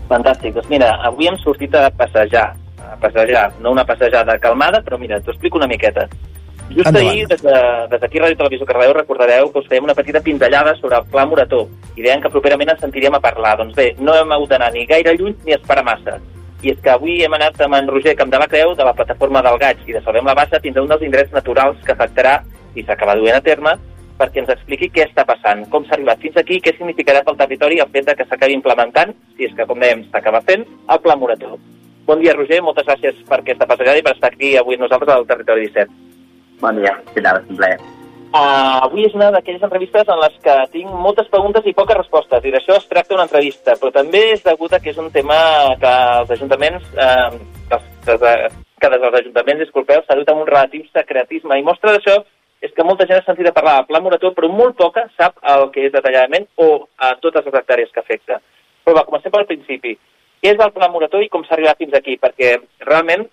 Fantàstic. 0.09 0.57
Doncs 0.57 0.73
mira, 0.73 0.95
avui 1.11 1.29
hem 1.29 1.37
sortit 1.45 1.77
a 1.77 1.91
passejar, 1.93 2.47
a 2.89 2.97
passejar, 3.05 3.51
no 3.61 3.77
una 3.77 3.85
passejada 3.85 4.39
calmada, 4.41 4.81
però 4.81 4.97
mira, 4.97 5.21
t'ho 5.21 5.37
explico 5.37 5.61
una 5.61 5.69
miqueta. 5.69 6.09
Just 6.71 6.89
Endavant. 6.89 7.13
ahir, 7.13 7.29
des 7.29 7.45
d'aquí 8.01 8.17
de, 8.17 8.25
Ràdio 8.25 8.41
Televisió 8.41 8.65
Cardedeu, 8.65 8.97
recordareu 8.97 9.53
que 9.53 9.61
us 9.61 9.69
fèiem 9.69 9.85
una 9.85 9.99
petita 9.99 10.25
pinzellada 10.25 10.73
sobre 10.81 10.97
el 10.97 11.09
Pla 11.13 11.29
Morató 11.29 11.67
i 11.97 12.01
deien 12.01 12.25
que 12.25 12.33
properament 12.33 12.73
ens 12.73 12.81
sentiríem 12.81 13.21
a 13.21 13.21
parlar. 13.21 13.59
Doncs 13.61 13.77
bé, 13.77 13.93
no 14.01 14.17
hem 14.17 14.33
hagut 14.33 14.55
d'anar 14.55 14.73
ni 14.73 14.89
gaire 14.89 15.19
lluny 15.19 15.37
ni 15.45 15.59
esperar 15.61 15.85
massa 15.85 16.17
i 16.63 16.73
és 16.75 16.81
que 16.85 16.93
avui 16.93 17.21
hem 17.25 17.35
anat 17.37 17.61
amb 17.65 17.79
en 17.79 17.89
Roger 17.89 18.15
Camp 18.19 18.33
de 18.33 18.41
la 18.41 18.49
Creu, 18.49 18.75
de 18.77 18.85
la 18.85 18.95
plataforma 18.97 19.43
del 19.47 19.59
Gaig 19.61 19.87
i 19.89 19.97
de 19.97 20.03
Salvem 20.05 20.27
la 20.29 20.37
Bassa, 20.37 20.61
fins 20.61 20.77
a 20.77 20.83
un 20.85 20.91
dels 20.91 21.05
indrets 21.07 21.33
naturals 21.33 21.81
que 21.87 21.95
afectarà, 21.95 22.41
i 22.77 22.85
s'acaba 22.85 23.17
duent 23.19 23.39
a 23.39 23.45
terme, 23.45 23.77
perquè 24.21 24.43
ens 24.43 24.53
expliqui 24.53 24.91
què 24.93 25.07
està 25.07 25.25
passant, 25.29 25.65
com 25.73 25.87
s'ha 25.87 25.97
arribat 25.97 26.21
fins 26.21 26.37
aquí, 26.37 26.61
què 26.61 26.75
significarà 26.77 27.23
pel 27.25 27.39
territori 27.41 27.81
el 27.81 27.93
fet 27.95 28.11
de 28.11 28.17
que 28.19 28.27
s'acabi 28.29 28.59
implementant, 28.59 29.15
si 29.37 29.49
és 29.49 29.55
que, 29.57 29.67
com 29.69 29.81
dèiem, 29.81 30.05
s'acaba 30.13 30.43
fent, 30.49 30.67
el 30.67 31.01
Pla 31.05 31.17
Morató. 31.17 31.57
Bon 32.11 32.21
dia, 32.21 32.35
Roger, 32.37 32.61
moltes 32.67 32.89
gràcies 32.89 33.23
per 33.29 33.41
aquesta 33.41 33.69
passejada 33.71 34.03
i 34.03 34.05
per 34.05 34.17
estar 34.17 34.33
aquí 34.35 34.57
avui 34.61 34.77
nosaltres 34.81 35.15
al 35.15 35.29
Territori 35.31 35.71
17. 35.71 35.97
Bon 36.61 36.77
dia, 36.77 36.99
què 37.15 37.25
tal? 37.25 37.41
Un 37.49 37.57
plaer. 37.63 38.00
Uh, 38.31 38.87
avui 38.87 39.09
és 39.09 39.15
una 39.17 39.33
d'aquelles 39.35 39.63
entrevistes 39.67 40.07
en 40.07 40.21
les 40.23 40.35
que 40.45 40.53
tinc 40.71 40.91
moltes 41.05 41.27
preguntes 41.33 41.65
i 41.67 41.75
poques 41.75 41.99
respostes, 41.99 42.45
i 42.47 42.53
d'això 42.55 42.77
es 42.79 42.87
tracta 42.87 43.17
una 43.17 43.25
entrevista, 43.27 43.75
però 43.81 43.91
també 43.97 44.21
és 44.37 44.45
degut 44.45 44.71
a 44.71 44.79
que 44.79 44.93
és 44.93 45.01
un 45.03 45.09
tema 45.11 45.39
que 45.81 45.95
els 46.21 46.31
ajuntaments, 46.37 46.85
uh, 46.95 47.41
que, 47.73 47.81
que, 48.07 48.35
que 48.55 48.91
des 48.93 49.03
dels 49.03 49.19
ajuntaments, 49.23 49.65
disculpeu, 49.65 50.05
s'ha 50.07 50.19
dut 50.21 50.31
amb 50.31 50.45
un 50.45 50.51
relatiu 50.53 50.87
secretisme, 50.93 51.59
i 51.59 51.67
mostra 51.67 51.97
d'això 51.97 52.21
és 52.61 52.73
que 52.77 52.87
molta 52.87 53.09
gent 53.09 53.19
ha 53.19 53.27
sentit 53.27 53.49
a 53.51 53.55
parlar 53.57 53.81
del 53.81 53.89
Pla 53.89 54.03
Morató, 54.05 54.31
però 54.37 54.53
molt 54.53 54.79
poca 54.79 55.09
sap 55.17 55.41
el 55.55 55.67
que 55.75 55.89
és 55.89 55.93
detalladament 55.97 56.47
o 56.61 56.71
a 57.03 57.15
totes 57.19 57.47
les 57.49 57.57
hectàrees 57.57 57.91
que 57.91 58.03
afecta. 58.05 58.39
Però 58.85 58.95
va, 58.99 59.07
comencem 59.09 59.33
pel 59.33 59.49
principi. 59.49 59.97
Què 60.41 60.55
és 60.55 60.61
el 60.61 60.73
Pla 60.77 60.91
Morató 60.93 61.19
i 61.25 61.31
com 61.33 61.43
s'ha 61.45 61.57
arribat 61.57 61.81
fins 61.81 61.97
aquí? 61.97 62.19
Perquè 62.21 62.59
realment 62.85 63.27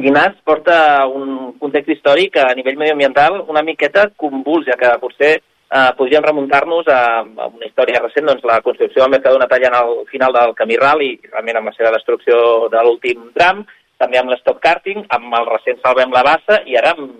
Llinars 0.00 0.38
porta 0.44 1.06
un 1.06 1.52
context 1.60 1.90
històric 1.92 2.38
a 2.40 2.52
nivell 2.56 2.78
mediambiental 2.80 3.42
una 3.52 3.62
miqueta 3.66 4.06
convuls, 4.16 4.64
ja 4.70 4.78
que 4.80 4.92
potser 5.02 5.32
eh, 5.36 5.90
podríem 5.98 6.24
remuntar-nos 6.24 6.88
a, 6.88 7.00
a 7.20 7.48
una 7.50 7.68
història 7.68 8.00
recent, 8.00 8.26
doncs 8.28 8.44
la 8.48 8.60
construcció 8.64 9.02
del 9.02 9.12
Mercadona 9.12 9.48
tallant 9.50 9.76
al 9.76 9.94
final 10.10 10.32
del 10.36 10.54
camí 10.58 10.78
ral 10.80 11.04
i 11.04 11.12
realment 11.28 11.60
amb 11.60 11.72
la 11.72 11.76
seva 11.76 11.92
destrucció 11.96 12.68
de 12.72 12.84
l'últim 12.84 13.30
tram, 13.36 13.64
també 14.00 14.20
amb 14.20 14.32
l'stop 14.32 14.60
karting, 14.64 15.04
amb 15.14 15.34
el 15.38 15.48
recent 15.52 15.80
Salvem 15.82 16.14
la 16.14 16.24
Bassa 16.26 16.62
i 16.66 16.78
ara 16.80 16.94
amb, 16.96 17.10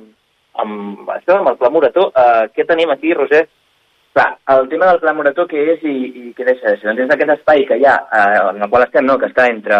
amb, 0.64 1.10
això, 1.16 1.38
amb 1.38 1.52
el 1.52 1.58
Pla 1.60 1.70
Morató. 1.72 2.08
Eh, 2.08 2.46
què 2.56 2.66
tenim 2.68 2.90
aquí, 2.90 3.12
Roger? 3.14 3.44
Clar, 4.12 4.30
el 4.54 4.66
tema 4.68 4.88
del 4.90 5.00
Pla 5.00 5.14
Morató 5.16 5.46
què 5.48 5.60
és 5.76 5.84
i, 5.88 5.94
i 6.22 6.32
què 6.36 6.48
deixa 6.48 6.72
de 6.72 6.80
ser? 6.80 6.88
Doncs 6.88 7.04
és 7.04 7.14
aquest 7.14 7.36
espai 7.36 7.64
que 7.68 7.78
hi 7.80 7.86
ha, 7.88 7.98
eh, 8.16 8.40
en 8.50 8.64
el 8.64 8.72
qual 8.72 8.84
estem, 8.88 9.06
no?, 9.08 9.20
que 9.20 9.30
està 9.30 9.46
entre 9.52 9.78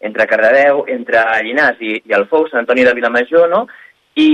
entre 0.00 0.26
Cardedeu, 0.26 0.84
entre 0.88 1.22
Llinars 1.44 1.80
i, 1.84 1.98
i 2.08 2.16
el 2.16 2.26
Fou, 2.30 2.46
Sant 2.48 2.64
Antoni 2.64 2.84
de 2.86 2.94
Vilamajor, 2.96 3.48
no? 3.52 3.66
I, 4.18 4.30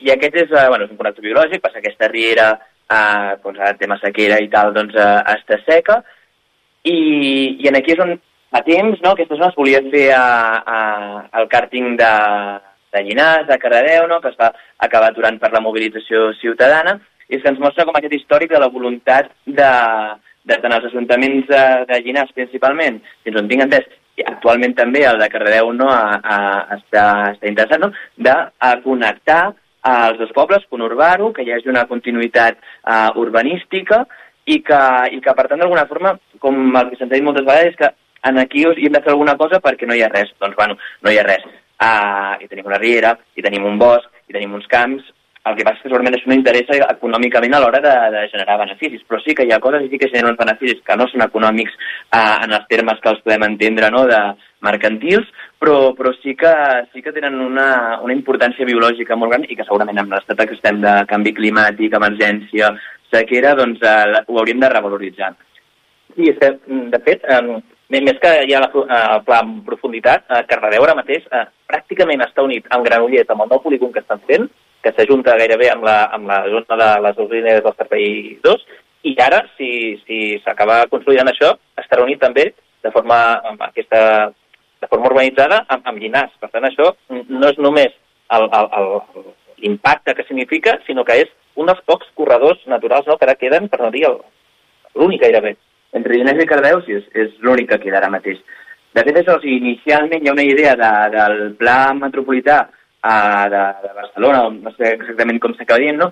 i 0.00 0.12
aquest 0.12 0.36
és, 0.44 0.52
eh, 0.52 0.68
bueno, 0.70 0.86
és 0.86 0.92
un 0.94 0.98
connector 1.00 1.24
biològic, 1.24 1.62
passa 1.62 1.80
que 1.80 1.88
aquesta 1.88 2.08
riera, 2.12 2.52
eh, 2.90 3.32
doncs, 3.42 3.58
el 3.68 3.80
tema 3.80 3.98
sequera 4.00 4.38
i 4.42 4.48
tal, 4.52 4.72
doncs, 4.76 4.94
eh, 4.94 5.16
està 5.34 5.58
seca, 5.64 5.98
i, 6.84 6.98
i 7.60 7.68
en 7.68 7.78
aquí 7.78 7.94
és 7.94 8.04
on 8.04 8.14
fa 8.54 8.62
temps, 8.66 9.00
no?, 9.02 9.14
aquesta 9.14 9.34
zona 9.34 9.50
es 9.50 9.58
volia 9.58 9.82
fer 9.90 10.06
a, 10.16 10.22
a, 10.76 10.78
al 11.40 11.50
càrting 11.52 11.96
de, 12.00 12.12
de 12.94 13.02
Llinars, 13.06 13.48
de 13.50 13.58
Cardedeu, 13.58 14.06
no?, 14.10 14.20
que 14.22 14.30
es 14.30 14.38
va 14.40 14.52
acabar 14.86 15.10
aturant 15.10 15.40
per 15.42 15.50
la 15.52 15.64
mobilització 15.64 16.30
ciutadana, 16.38 17.00
i 17.28 17.40
que 17.40 17.50
ens 17.50 17.60
mostra 17.60 17.86
com 17.88 17.96
aquest 17.98 18.14
històric 18.14 18.52
de 18.52 18.60
la 18.62 18.70
voluntat 18.70 19.32
de, 19.46 19.72
de 20.44 20.58
tant 20.62 20.76
els 20.76 20.88
ajuntaments 20.90 21.48
de, 21.50 21.62
de 21.90 22.00
Llinars 22.04 22.32
principalment, 22.36 23.00
fins 23.24 23.40
on 23.40 23.48
tinc 23.50 23.64
entès, 23.64 23.88
actualment 24.22 24.76
també 24.78 25.02
el 25.08 25.18
de 25.18 25.28
Cardedeu 25.32 25.72
no, 25.74 25.88
a, 25.90 26.20
a, 26.22 26.38
està, 26.76 27.04
està 27.34 27.50
interessat 27.50 27.82
no? 27.82 27.90
de 28.16 28.34
a 28.34 28.72
connectar 28.84 29.42
els 29.84 30.18
dos 30.18 30.30
pobles, 30.32 30.64
conurbar-ho, 30.70 31.32
que 31.34 31.44
hi 31.44 31.52
hagi 31.52 31.68
una 31.68 31.84
continuïtat 31.90 32.56
uh, 32.56 33.10
urbanística 33.20 34.04
i 34.48 34.60
que, 34.64 34.80
i 35.12 35.20
que, 35.20 35.34
per 35.36 35.46
tant, 35.48 35.60
d'alguna 35.60 35.84
forma, 35.90 36.14
com 36.40 36.56
el 36.64 36.90
que 36.90 37.00
se'ns 37.00 37.10
ha 37.10 37.16
dit 37.16 37.26
moltes 37.26 37.44
vegades, 37.44 37.74
és 37.74 37.80
que 37.80 37.90
en 38.28 38.40
aquí 38.40 38.64
hi 38.64 38.88
hem 38.88 38.96
de 38.96 39.02
fer 39.04 39.12
alguna 39.12 39.36
cosa 39.40 39.60
perquè 39.60 39.88
no 39.88 39.96
hi 39.96 40.00
ha 40.04 40.08
res. 40.12 40.32
Doncs, 40.40 40.56
bueno, 40.56 40.78
no 41.04 41.12
hi 41.12 41.20
ha 41.20 41.26
res. 41.26 41.44
Uh, 41.74 42.40
I 42.40 42.48
tenim 42.48 42.70
una 42.70 42.80
riera, 42.80 43.12
i 43.36 43.44
tenim 43.44 43.66
un 43.68 43.76
bosc, 43.80 44.08
i 44.28 44.36
tenim 44.36 44.54
uns 44.56 44.68
camps, 44.72 45.04
el 45.44 45.56
que 45.58 45.64
passa 45.66 45.76
és 45.76 45.82
que 45.82 45.90
segurament 45.90 46.14
això 46.16 46.30
no 46.30 46.36
interessa 46.38 46.76
econòmicament 46.88 47.54
a 47.54 47.60
l'hora 47.60 47.80
de, 47.84 47.92
de 48.14 48.22
generar 48.32 48.56
beneficis, 48.62 49.02
però 49.08 49.20
sí 49.20 49.34
que 49.36 49.44
hi 49.44 49.52
ha 49.52 49.60
coses 49.60 49.84
i 49.84 49.90
sí 49.92 50.00
que 50.00 50.08
generen 50.08 50.32
uns 50.32 50.40
beneficis 50.40 50.80
que 50.86 50.96
no 50.96 51.06
són 51.10 51.24
econòmics 51.26 51.74
eh, 51.76 52.36
en 52.46 52.54
els 52.56 52.64
termes 52.70 53.02
que 53.02 53.12
els 53.12 53.20
podem 53.26 53.44
entendre, 53.50 53.90
no?, 53.92 54.06
de 54.08 54.20
mercantils, 54.64 55.28
però, 55.60 55.92
però 55.98 56.14
sí, 56.22 56.32
que, 56.40 56.54
sí 56.94 57.04
que 57.04 57.12
tenen 57.12 57.36
una, 57.44 57.68
una 58.00 58.16
importància 58.16 58.64
biològica 58.64 59.18
molt 59.20 59.34
gran 59.34 59.44
i 59.44 59.58
que 59.58 59.68
segurament 59.68 60.00
amb 60.00 60.16
l'estat 60.16 60.40
que 60.40 60.56
estem 60.56 60.80
de 60.80 60.96
canvi 61.12 61.34
climàtic, 61.36 61.92
emergència, 62.00 62.72
sequera, 63.12 63.52
doncs 63.60 63.84
eh, 63.84 64.24
ho 64.24 64.40
hauríem 64.40 64.64
de 64.64 64.72
revaloritzar. 64.72 65.34
Sí, 66.14 66.30
és 66.30 66.40
que, 66.40 66.54
de 66.94 67.04
fet, 67.04 67.24
eh, 67.28 67.60
més 67.92 68.20
que 68.22 68.32
ha 68.32 68.64
la, 68.64 68.72
eh, 68.72 69.06
el 69.18 69.24
pla 69.28 69.44
en 69.44 69.56
profunditat, 69.68 70.24
eh, 70.30 70.44
Cardedeu 70.48 70.88
ara 70.88 70.96
mateix 70.96 71.28
eh, 71.28 71.46
pràcticament 71.68 72.24
està 72.24 72.44
unit 72.46 72.68
amb 72.72 72.86
Granollet, 72.86 73.28
amb 73.28 73.44
el 73.44 73.52
nou 73.52 73.60
polígon 73.64 73.92
que 73.92 74.00
estan 74.00 74.22
fent, 74.28 74.48
que 74.84 74.92
s'ajunta 74.92 75.38
gairebé 75.40 75.70
amb 75.72 75.86
la, 75.88 75.96
amb 76.12 76.28
la 76.28 76.42
zona 76.52 76.76
de 76.80 76.88
les 77.06 77.20
usines 77.24 77.62
del 77.64 77.76
servei 77.78 78.08
2, 78.44 78.66
i 79.04 79.14
ara, 79.20 79.42
si 79.56 79.70
s'acaba 80.44 80.82
si 80.84 80.92
consolidant 80.92 81.28
això, 81.32 81.50
estarà 81.80 82.04
unit 82.04 82.20
també 82.20 82.50
de 82.84 82.92
forma, 82.92 83.18
amb 83.50 83.62
aquesta, 83.64 84.00
de 84.80 84.88
forma 84.88 85.10
urbanitzada 85.10 85.62
amb, 85.68 85.84
amb 85.88 86.00
Llinars. 86.00 86.32
Per 86.40 86.50
tant, 86.52 86.66
això 86.68 86.92
no 87.10 87.50
és 87.50 87.60
només 87.60 87.92
l'impacte 89.64 90.14
que 90.16 90.26
significa, 90.28 90.78
sinó 90.86 91.04
que 91.04 91.20
és 91.24 91.32
un 91.60 91.70
dels 91.70 91.80
pocs 91.88 92.10
corredors 92.18 92.60
naturals 92.68 93.08
no, 93.08 93.16
que 93.16 93.28
ara 93.28 93.38
queden, 93.40 93.68
per 93.72 93.80
no 93.80 93.92
dir 93.94 94.04
l'únic 94.08 95.24
gairebé. 95.24 95.54
Entre 95.94 96.16
Llinars 96.16 96.42
i 96.42 96.48
Cardeu, 96.50 96.82
sí, 96.84 96.98
és, 96.98 97.08
és 97.14 97.36
l'únic 97.44 97.70
que 97.72 97.80
queda 97.86 98.00
ara 98.02 98.12
mateix. 98.12 98.40
De 98.94 99.02
fet, 99.02 99.16
això, 99.20 99.38
o 99.38 99.42
sigui, 99.42 99.60
inicialment 99.62 100.22
hi 100.22 100.30
ha 100.30 100.36
una 100.36 100.46
idea 100.46 100.74
de, 100.78 100.92
del 101.14 101.38
pla 101.58 101.78
metropolità 101.98 102.64
uh, 103.04 103.44
de, 103.52 103.64
de 103.84 103.92
Barcelona, 104.00 104.44
no 104.50 104.72
sé 104.76 104.94
exactament 104.96 105.40
com 105.42 105.54
s'acaba 105.58 105.82
dient, 105.84 106.00
no? 106.00 106.10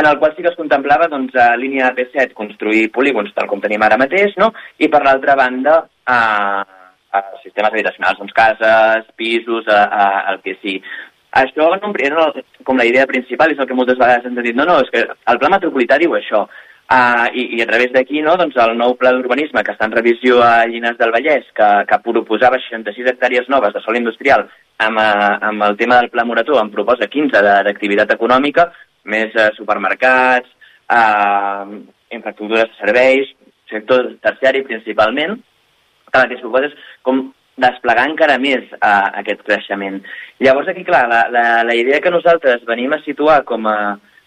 en 0.00 0.06
el 0.06 0.18
qual 0.20 0.34
sí 0.36 0.42
que 0.42 0.48
es 0.48 0.56
contemplava 0.56 1.08
doncs, 1.10 1.34
a 1.34 1.56
línia 1.58 1.90
de 1.90 2.04
P7 2.06 2.32
construir 2.38 2.92
polígons 2.94 3.32
tal 3.34 3.48
com 3.50 3.60
tenim 3.60 3.82
ara 3.82 3.98
mateix, 4.00 4.36
no? 4.38 4.52
i 4.78 4.88
per 4.88 5.02
l'altra 5.04 5.34
banda 5.36 5.80
uh, 5.82 6.62
a 7.10 7.22
sistemes 7.42 7.72
habitacionals, 7.74 8.18
doncs 8.22 8.34
cases, 8.36 9.10
pisos, 9.18 9.66
a, 9.68 9.82
a, 9.90 10.08
el 10.32 10.42
que 10.46 10.56
sigui. 10.60 10.80
Això 11.40 11.68
no, 11.78 11.90
no, 12.14 12.24
com 12.66 12.78
la 12.78 12.86
idea 12.86 13.06
principal, 13.06 13.52
és 13.52 13.60
el 13.62 13.66
que 13.70 13.76
moltes 13.78 13.98
vegades 13.98 14.26
han 14.26 14.38
dit, 14.38 14.56
no, 14.56 14.66
no, 14.66 14.80
és 14.82 14.90
que 14.94 15.04
el 15.06 15.38
pla 15.42 15.52
metropolità 15.52 15.98
diu 16.00 16.16
això, 16.18 16.46
Uh, 16.90 17.28
i, 17.38 17.44
I 17.54 17.60
a 17.62 17.68
través 17.70 17.92
d'aquí, 17.94 18.18
no, 18.18 18.32
doncs 18.34 18.56
el 18.58 18.72
nou 18.74 18.96
pla 18.98 19.12
d'urbanisme 19.14 19.62
que 19.62 19.70
està 19.76 19.86
en 19.86 19.92
revisió 19.94 20.40
a 20.42 20.64
Llinars 20.66 20.96
del 20.98 21.12
Vallès, 21.14 21.44
que, 21.54 21.68
que 21.86 21.98
proposava 22.02 22.58
66 22.58 23.12
hectàrees 23.12 23.46
noves 23.52 23.76
de 23.76 23.82
sol 23.84 23.94
industrial, 23.94 24.42
amb, 24.86 25.00
uh, 25.00 25.36
amb 25.50 25.66
el 25.68 25.76
tema 25.80 26.00
del 26.00 26.10
pla 26.12 26.24
morató 26.24 26.58
en 26.60 26.70
proposa 26.72 27.08
15 27.10 27.42
d'activitat 27.66 28.14
econòmica, 28.16 28.70
més 29.10 29.34
uh, 29.36 29.50
supermercats, 29.56 30.48
uh, 30.92 31.66
infraestructures 32.10 32.70
de 32.70 32.80
serveis, 32.80 33.34
sector 33.70 34.14
terciari 34.24 34.64
principalment, 34.66 35.36
que 36.10 36.22
el 36.24 36.32
que 36.32 36.64
és 36.66 36.74
com 37.06 37.28
desplegar 37.60 38.08
encara 38.08 38.38
més 38.40 38.66
uh, 38.80 39.10
aquest 39.20 39.42
creixement. 39.46 40.00
Llavors 40.40 40.70
aquí, 40.72 40.84
clar, 40.86 41.04
la, 41.10 41.24
la, 41.30 41.44
la 41.66 41.76
idea 41.76 42.00
que 42.00 42.12
nosaltres 42.12 42.64
venim 42.66 42.94
a 42.96 43.02
situar 43.04 43.42
com 43.48 43.68
a, 43.68 43.76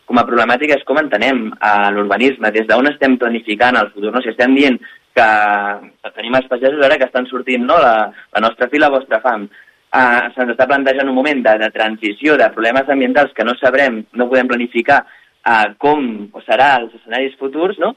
com 0.06 0.20
a 0.20 0.26
problemàtica 0.28 0.78
és 0.78 0.86
com 0.88 1.00
entenem 1.02 1.48
a 1.60 1.90
l'urbanisme, 1.96 2.52
des 2.54 2.68
d'on 2.70 2.92
estem 2.92 3.18
planificant 3.18 3.80
el 3.80 3.90
futur. 3.96 4.14
No? 4.14 4.22
Si 4.22 4.32
estem 4.32 4.56
dient 4.56 4.78
que 5.18 5.28
tenim 6.16 6.38
els 6.38 6.50
pagesos 6.50 6.82
ara 6.86 6.98
que 6.98 7.10
estan 7.10 7.28
sortint 7.30 7.66
no? 7.66 7.78
la, 7.82 8.10
la 8.34 8.44
nostra 8.46 8.70
fi, 8.70 8.82
la 8.82 8.92
vostra 8.94 9.22
fam, 9.26 9.48
uh, 9.94 10.30
se'ns 10.36 10.54
està 10.54 10.68
plantejant 10.70 11.10
un 11.10 11.18
moment 11.18 11.44
de, 11.46 11.58
de 11.62 11.70
transició, 11.76 12.38
de 12.40 12.50
problemes 12.56 12.90
ambientals 12.90 13.34
que 13.38 13.46
no 13.48 13.56
sabrem, 13.60 14.04
no 14.14 14.30
podem 14.32 14.50
planificar 14.52 15.04
uh, 15.06 15.74
com 15.78 16.08
serà 16.48 16.74
els 16.82 16.96
escenaris 17.00 17.38
futurs, 17.40 17.80
no? 17.80 17.94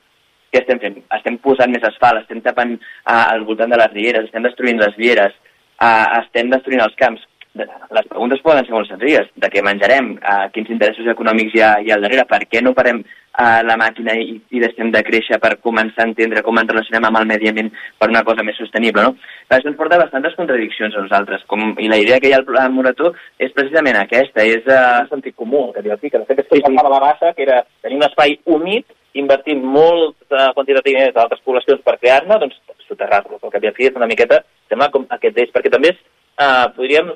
què 0.53 0.63
estem 0.63 0.79
fent? 0.81 1.01
Estem 1.17 1.41
posant 1.43 1.73
més 1.73 1.85
asfalt, 1.85 2.23
estem 2.23 2.43
tapant 2.45 2.77
uh, 2.77 3.25
al 3.27 3.43
voltant 3.49 3.73
de 3.73 3.81
les 3.81 3.97
rieres, 3.97 4.29
estem 4.29 4.47
destruint 4.47 4.79
les 4.81 4.95
vieres, 5.01 5.35
uh, 5.83 6.05
estem 6.23 6.53
destruint 6.53 6.85
els 6.87 6.95
camps 7.01 7.25
les 7.57 8.09
preguntes 8.11 8.43
poden 8.45 8.67
ser 8.67 8.75
molt 8.75 8.89
senzilles, 8.91 9.29
de 9.41 9.49
què 9.53 9.63
menjarem, 9.65 10.11
uh, 10.21 10.47
quins 10.53 10.69
interessos 10.73 11.09
econòmics 11.13 11.55
hi 11.57 11.63
ha, 11.65 11.71
hi 11.81 11.93
ha 11.93 11.97
al 11.97 12.05
darrere, 12.05 12.27
per 12.29 12.43
què 12.51 12.63
no 12.63 12.75
parem 12.77 13.03
uh, 13.37 13.61
la 13.67 13.77
màquina 13.81 14.17
i, 14.19 14.37
i 14.51 14.63
deixem 14.63 14.91
de 14.95 15.03
créixer 15.07 15.39
per 15.43 15.57
començar 15.65 16.05
a 16.05 16.09
entendre 16.09 16.43
com 16.47 16.59
ens 16.61 16.73
relacionem 16.73 17.09
amb 17.09 17.21
el 17.21 17.29
medi 17.31 17.51
ambient 17.51 17.71
per 18.01 18.11
una 18.13 18.25
cosa 18.27 18.45
més 18.47 18.59
sostenible, 18.61 19.05
no? 19.07 19.15
Això 19.53 19.71
ens 19.71 19.79
porta 19.79 20.01
bastantes 20.01 20.37
contradiccions 20.39 20.97
a 20.97 21.05
nosaltres, 21.05 21.45
com, 21.51 21.75
i 21.83 21.91
la 21.93 22.01
idea 22.03 22.21
que 22.21 22.31
hi 22.31 22.35
ha 22.35 22.41
al 22.43 22.49
pla 22.49 22.67
Morató 22.73 23.13
és 23.39 23.55
precisament 23.57 24.01
aquesta, 24.01 24.45
és... 24.45 24.65
Uh... 24.67 24.85
Un 25.07 25.11
sentit 25.11 25.37
comú, 25.39 25.69
que 25.75 25.83
diu 25.85 25.93
aquí, 25.95 26.09
que 26.11 26.19
de 26.19 26.27
fet 26.27 26.41
és 26.43 26.49
que 26.49 26.59
sí, 26.59 26.63
sí. 26.67 26.75
la 26.77 27.01
bassa, 27.03 27.33
que 27.37 27.45
era 27.45 27.61
tenir 27.85 27.99
un 28.01 28.07
espai 28.09 28.39
humit, 28.51 28.87
invertir 29.17 29.57
molta 29.61 30.51
quantitat 30.57 30.85
de 30.85 30.91
diners 30.91 31.15
d'altres 31.15 31.43
poblacions 31.45 31.83
per 31.85 31.97
crear-ne, 32.01 32.39
doncs 32.43 32.59
soterrar-lo, 32.89 33.39
el 33.41 33.53
que 33.53 33.61
havia 33.61 33.75
fet 33.77 33.97
una 33.99 34.09
miqueta, 34.11 34.43
sembla 34.71 34.91
com 34.95 35.07
aquest 35.17 35.39
és, 35.45 35.53
perquè 35.55 35.73
també 35.73 35.95
és, 35.95 36.03
uh, 36.43 36.67
podríem 36.77 37.13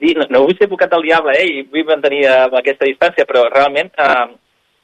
dir, 0.00 0.14
no, 0.18 0.26
no 0.32 0.44
vull 0.46 0.56
ser 0.58 0.68
advocat 0.68 0.92
del 0.94 1.08
diable, 1.08 1.34
eh, 1.36 1.48
i 1.48 1.64
vull 1.72 1.88
mantenir 1.88 2.22
uh, 2.28 2.46
aquesta 2.60 2.88
distància, 2.88 3.26
però 3.28 3.46
realment, 3.50 3.90
eh, 3.96 4.26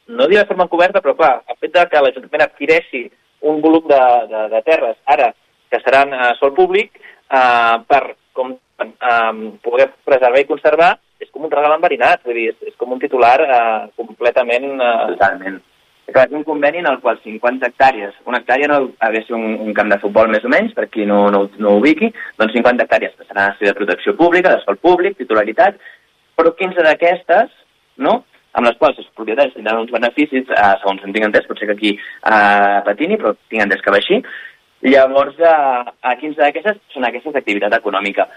no 0.09 0.26
diré 0.26 0.42
de 0.42 0.48
forma 0.48 0.66
encoberta, 0.66 1.02
però 1.02 1.16
clar, 1.18 1.32
el 1.48 1.59
fet 1.61 1.74
de 1.74 1.86
que 1.90 2.02
l'Ajuntament 2.02 2.46
adquireixi 2.46 3.07
un 3.46 3.61
volum 3.62 3.86
de, 3.90 4.02
de, 4.30 4.44
de 4.52 4.62
terres 4.66 4.96
ara 5.04 5.32
que 5.70 5.80
seran 5.82 6.14
uh, 6.14 6.32
sol 6.40 6.54
públic 6.54 6.94
uh, 6.98 7.82
per 7.88 8.02
com, 8.36 8.54
uh, 8.54 9.32
poder 9.64 9.90
preservar 10.07 10.42
i 10.42 10.48
conservar 10.48 10.92
és 11.20 11.30
com 11.32 11.46
un 11.46 11.52
regal 11.52 11.74
enverinat, 11.76 12.22
vull 12.26 12.36
dir, 12.36 12.50
és, 12.52 12.68
és 12.72 12.76
com 12.76 12.92
un 12.92 13.00
titular 13.00 13.38
uh, 13.46 13.88
completament... 13.96 14.68
Uh, 14.76 15.14
Totalment. 15.14 15.59
Clar, 16.07 16.28
un 16.38 16.44
conveni 16.46 16.78
en 16.78 16.86
el 16.86 17.00
qual 17.02 17.16
50 17.18 17.66
hectàrees, 17.66 18.12
una 18.30 18.38
hectàrea 18.38 18.68
no 18.70 18.76
ha 19.02 19.09
de 19.11 19.24
ser 19.26 19.34
un, 19.34 19.57
un 19.64 19.72
camp 19.74 19.88
de 19.90 19.98
futbol 19.98 20.28
més 20.30 20.44
o 20.46 20.50
menys, 20.52 20.70
per 20.76 20.84
qui 20.92 21.02
no, 21.09 21.24
no, 21.34 21.40
no 21.59 21.72
ho 21.72 21.80
ubiqui, 21.80 22.12
doncs 22.38 22.54
50 22.54 22.86
hectàrees 22.86 23.16
passaran 23.18 23.48
a 23.48 23.57
ser 23.59 23.72
de 23.72 23.74
protecció 23.74 24.14
pública, 24.14 24.52
d'escola 24.52 24.78
públic, 24.78 25.16
titularitat, 25.18 25.80
però 26.38 26.52
15 26.54 26.84
d'aquestes, 26.86 27.50
no?, 28.07 28.20
amb 28.57 28.66
les 28.68 28.76
quals 28.80 28.98
els 29.02 29.12
propietaris 29.18 29.54
tindran 29.54 29.84
uns 29.84 29.92
beneficis, 29.92 30.48
eh, 30.48 30.72
segons 30.82 31.04
en 31.04 31.14
tinc 31.14 31.28
entès, 31.28 31.46
potser 31.48 31.68
que 31.68 31.76
aquí 31.76 31.94
eh, 31.96 32.76
patini, 32.88 33.20
però 33.20 33.34
tinc 33.36 33.62
entès 33.66 33.84
que 33.84 33.94
va 33.94 34.00
així, 34.00 34.20
llavors 34.88 35.38
eh, 35.40 35.54
a 36.11 36.18
15 36.20 36.40
d'aquestes 36.40 36.82
són 36.94 37.09
aquestes 37.09 37.36
d'activitat 37.36 37.80
econòmica. 37.80 38.28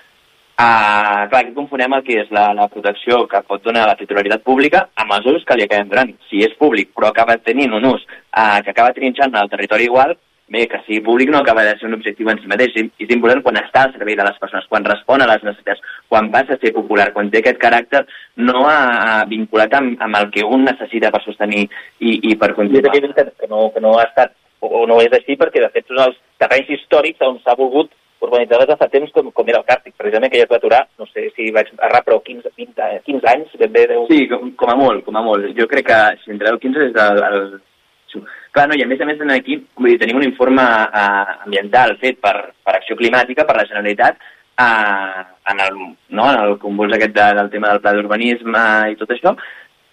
Uh, 0.60 1.22
clar, 1.32 1.40
aquí 1.46 1.54
confonem 1.56 1.94
el 1.96 2.02
que 2.04 2.18
és 2.20 2.32
la, 2.36 2.50
la 2.52 2.66
protecció 2.68 3.22
que 3.32 3.40
pot 3.48 3.62
donar 3.64 3.86
la 3.88 3.96
titularitat 3.96 4.42
pública 4.44 4.82
amb 5.00 5.14
els 5.16 5.30
usos 5.32 5.46
que 5.48 5.56
li 5.56 5.64
acabem 5.64 5.88
donant. 5.88 6.10
Si 6.28 6.42
és 6.44 6.58
públic 6.60 6.90
però 6.92 7.14
acaba 7.14 7.38
tenint 7.40 7.78
un 7.78 7.88
ús 7.88 8.04
uh, 8.04 8.60
que 8.66 8.74
acaba 8.74 8.92
trinxant 8.98 9.38
el 9.40 9.48
territori 9.54 9.88
igual, 9.88 10.18
bé, 10.54 10.66
que 10.72 10.82
sigui 10.86 11.04
públic 11.06 11.32
no 11.32 11.40
acaba 11.44 11.64
de 11.68 11.76
ser 11.78 11.88
un 11.90 11.98
objectiu 11.98 12.30
en 12.32 12.42
si 12.42 12.50
mateix. 12.52 12.76
És 12.76 13.14
important 13.16 13.44
quan 13.46 13.60
està 13.62 13.86
al 13.86 13.96
servei 13.96 14.18
de 14.20 14.26
les 14.28 14.42
persones, 14.42 14.68
quan 14.72 14.88
respon 14.88 15.24
a 15.24 15.30
les 15.30 15.46
necessitats, 15.46 15.82
quan 16.10 16.32
passa 16.34 16.58
a 16.58 16.62
ser 16.62 16.74
popular, 16.76 17.12
quan 17.14 17.32
té 17.32 17.44
aquest 17.44 17.62
caràcter 17.62 18.04
no 18.50 18.66
a, 18.68 18.80
a 19.14 19.14
vinculat 19.30 19.74
amb, 19.80 19.96
amb 20.02 20.22
el 20.22 20.30
que 20.36 20.46
un 20.46 20.66
necessita 20.68 21.14
per 21.14 21.24
sostenir 21.26 21.66
i, 21.66 22.20
i 22.32 22.36
per 22.36 22.54
continuar. 22.58 22.90
És 22.90 23.02
evident 23.04 23.34
que 23.40 23.50
no, 23.52 23.70
que 23.76 23.84
no 23.84 23.98
ha 24.00 24.06
estat 24.10 24.36
o, 24.60 24.68
o 24.82 24.86
no 24.90 25.00
és 25.04 25.14
així 25.16 25.38
perquè 25.40 25.64
de 25.64 25.72
fet 25.74 25.88
són 25.88 26.04
els 26.06 26.20
terrenys 26.42 26.70
històrics 26.76 27.26
on 27.26 27.40
s'ha 27.44 27.58
volgut 27.60 27.94
urbanitzades 28.20 28.68
de 28.68 28.76
fa 28.80 28.90
temps 28.92 29.12
com, 29.16 29.30
com 29.32 29.48
era 29.52 29.62
el 29.62 29.68
Càrtic, 29.68 29.94
precisament 29.98 30.32
que 30.32 30.42
ja 30.42 30.48
es 30.48 30.52
va 30.52 30.58
aturar, 30.60 30.82
no 31.00 31.08
sé 31.08 31.30
si 31.36 31.48
vaig 31.56 31.70
errar, 31.78 32.02
però 32.04 32.20
15, 32.26 32.52
20, 32.58 32.90
15 33.06 33.32
anys, 33.32 33.54
ben 33.62 33.72
bé 33.76 33.86
deu... 33.94 34.06
Sí, 34.12 34.26
com, 34.32 34.52
com 34.60 34.74
a 34.74 34.76
molt, 34.80 35.06
com 35.06 35.16
a 35.16 35.24
molt. 35.24 35.48
Jo 35.56 35.70
crec 35.72 35.88
que 35.88 36.00
si 36.24 36.34
entre 36.36 36.52
el 36.52 36.60
15 36.60 36.86
és 36.90 36.94
del... 36.98 37.24
El... 37.30 38.26
Clar, 38.56 38.66
no, 38.70 38.76
i 38.78 38.82
a 38.84 38.90
més 38.90 39.02
a 39.02 39.06
més 39.06 39.22
aquí 39.36 39.60
vull 39.78 39.92
dir, 39.92 40.00
tenim 40.02 40.18
un 40.18 40.26
informe 40.26 40.64
uh, 40.66 41.38
ambiental 41.46 41.96
fet 42.02 42.18
per, 42.24 42.36
per 42.66 42.76
Acció 42.76 42.98
Climàtica, 42.98 43.46
per 43.46 43.56
la 43.60 43.66
Generalitat, 43.70 44.18
uh, 44.58 45.24
en 45.54 45.62
el, 45.66 45.78
no, 46.10 46.26
en 46.26 46.40
el 46.44 46.58
convuls 46.62 46.96
aquest 46.98 47.14
de, 47.14 47.28
del 47.38 47.52
tema 47.54 47.70
del 47.70 47.82
pla 47.84 47.94
d'urbanisme 47.94 48.64
i 48.94 48.98
tot 48.98 49.14
això, 49.14 49.36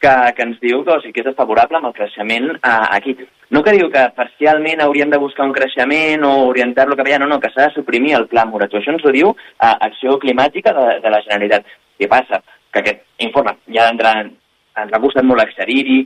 que, 0.01 0.15
que 0.37 0.45
ens 0.45 0.59
diu 0.63 0.83
que, 0.85 0.95
o 0.95 1.01
sigui, 1.01 1.15
que 1.17 1.23
és 1.25 1.29
desfavorable 1.31 1.79
amb 1.79 1.91
el 1.91 1.95
creixement 1.97 2.49
eh, 2.57 2.87
aquí. 2.99 3.17
No 3.55 3.63
que 3.65 3.75
diu 3.77 3.89
que 3.93 4.03
parcialment 4.17 4.83
hauríem 4.85 5.13
de 5.13 5.21
buscar 5.23 5.47
un 5.47 5.55
creixement 5.57 6.25
o 6.29 6.33
orientar-lo 6.51 6.99
cap 6.99 7.09
allà, 7.09 7.21
no, 7.23 7.31
no, 7.31 7.41
que 7.43 7.51
s'ha 7.55 7.69
de 7.69 7.77
suprimir 7.77 8.17
el 8.19 8.27
pla 8.31 8.47
morató. 8.49 8.81
Això 8.81 8.93
ens 8.95 9.07
ho 9.07 9.15
diu 9.15 9.33
eh, 9.33 9.75
Acció 9.89 10.19
Climàtica 10.23 10.75
de, 10.77 10.87
de 11.05 11.15
la 11.15 11.23
Generalitat. 11.25 11.71
Què 11.97 12.11
passa? 12.13 12.43
Que 12.73 12.83
aquest 12.83 13.25
informe 13.25 13.57
ja 13.73 13.89
d'entrar 13.89 14.19
ens 14.83 14.93
ha 14.93 15.01
costat 15.01 15.24
molt 15.24 15.43
accedir-hi, 15.43 15.99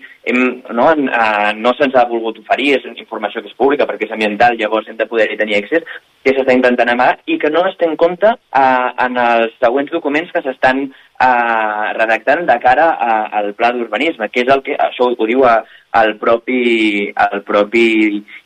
no, 0.77 0.87
uh, 0.93 1.51
no 1.59 1.73
se'ns 1.79 1.97
ha 1.99 2.07
volgut 2.11 2.39
oferir, 2.43 2.77
és 2.79 2.87
informació 2.93 3.43
que 3.43 3.51
és 3.51 3.59
pública 3.59 3.87
perquè 3.89 4.07
és 4.07 4.15
ambiental, 4.15 4.57
llavors 4.61 4.89
hem 4.89 4.99
de 5.01 5.09
poder-hi 5.11 5.39
tenir 5.41 5.59
accés, 5.59 5.87
que 6.25 6.35
s'està 6.37 6.55
intentant 6.55 6.93
amagar 6.93 7.17
i 7.27 7.39
que 7.41 7.51
no 7.51 7.65
es 7.69 7.77
té 7.81 7.89
en 7.89 7.97
compte 8.01 8.31
uh, 8.31 8.89
en 9.07 9.19
els 9.21 9.57
següents 9.63 9.91
documents 9.91 10.31
que 10.35 10.43
s'estan 10.45 10.85
uh, 10.87 11.87
redactant 11.99 12.47
de 12.49 12.59
cara 12.63 12.91
a, 12.95 13.19
al 13.41 13.53
pla 13.59 13.73
d'urbanisme, 13.75 14.31
que 14.31 14.45
és 14.45 14.55
el 14.55 14.65
que, 14.67 14.79
això 14.89 15.11
ho 15.11 15.29
diu 15.29 15.45
a, 15.49 15.61
el 16.01 16.15
propi, 16.23 17.11
el 17.11 17.43
propi 17.47 17.85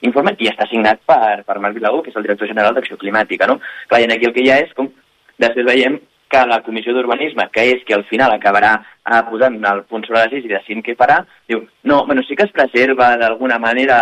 informe 0.06 0.32
i 0.40 0.48
està 0.48 0.68
signat 0.70 1.02
per, 1.04 1.42
per 1.44 1.60
Marc 1.60 1.76
Vilaú, 1.76 2.00
que 2.02 2.12
és 2.12 2.16
el 2.16 2.24
director 2.24 2.48
general 2.48 2.76
d'Acció 2.76 2.96
Climàtica. 3.00 3.48
No? 3.50 3.58
Clar, 3.90 4.00
i 4.00 4.08
aquí 4.08 4.30
el 4.30 4.36
que 4.36 4.44
hi 4.46 4.52
ha 4.52 4.62
és 4.64 4.72
com 4.78 4.88
després 5.42 5.66
veiem 5.66 5.98
que 6.34 6.42
la 6.50 6.60
Comissió 6.66 6.94
d'Urbanisme, 6.94 7.46
que 7.54 7.68
és 7.76 7.84
que 7.86 7.94
al 7.94 8.02
final 8.08 8.34
acabarà 8.34 8.72
eh, 8.80 9.20
posant 9.28 9.60
el 9.70 9.84
punt 9.90 10.02
sobre 10.06 10.24
les 10.24 10.42
i 10.42 10.50
decidint 10.50 10.82
què 10.82 10.96
farà, 10.98 11.20
diu, 11.50 11.62
no, 11.90 12.02
bueno, 12.08 12.24
sí 12.26 12.34
que 12.34 12.48
es 12.48 12.54
preserva 12.54 13.12
d'alguna 13.20 13.60
manera 13.62 14.00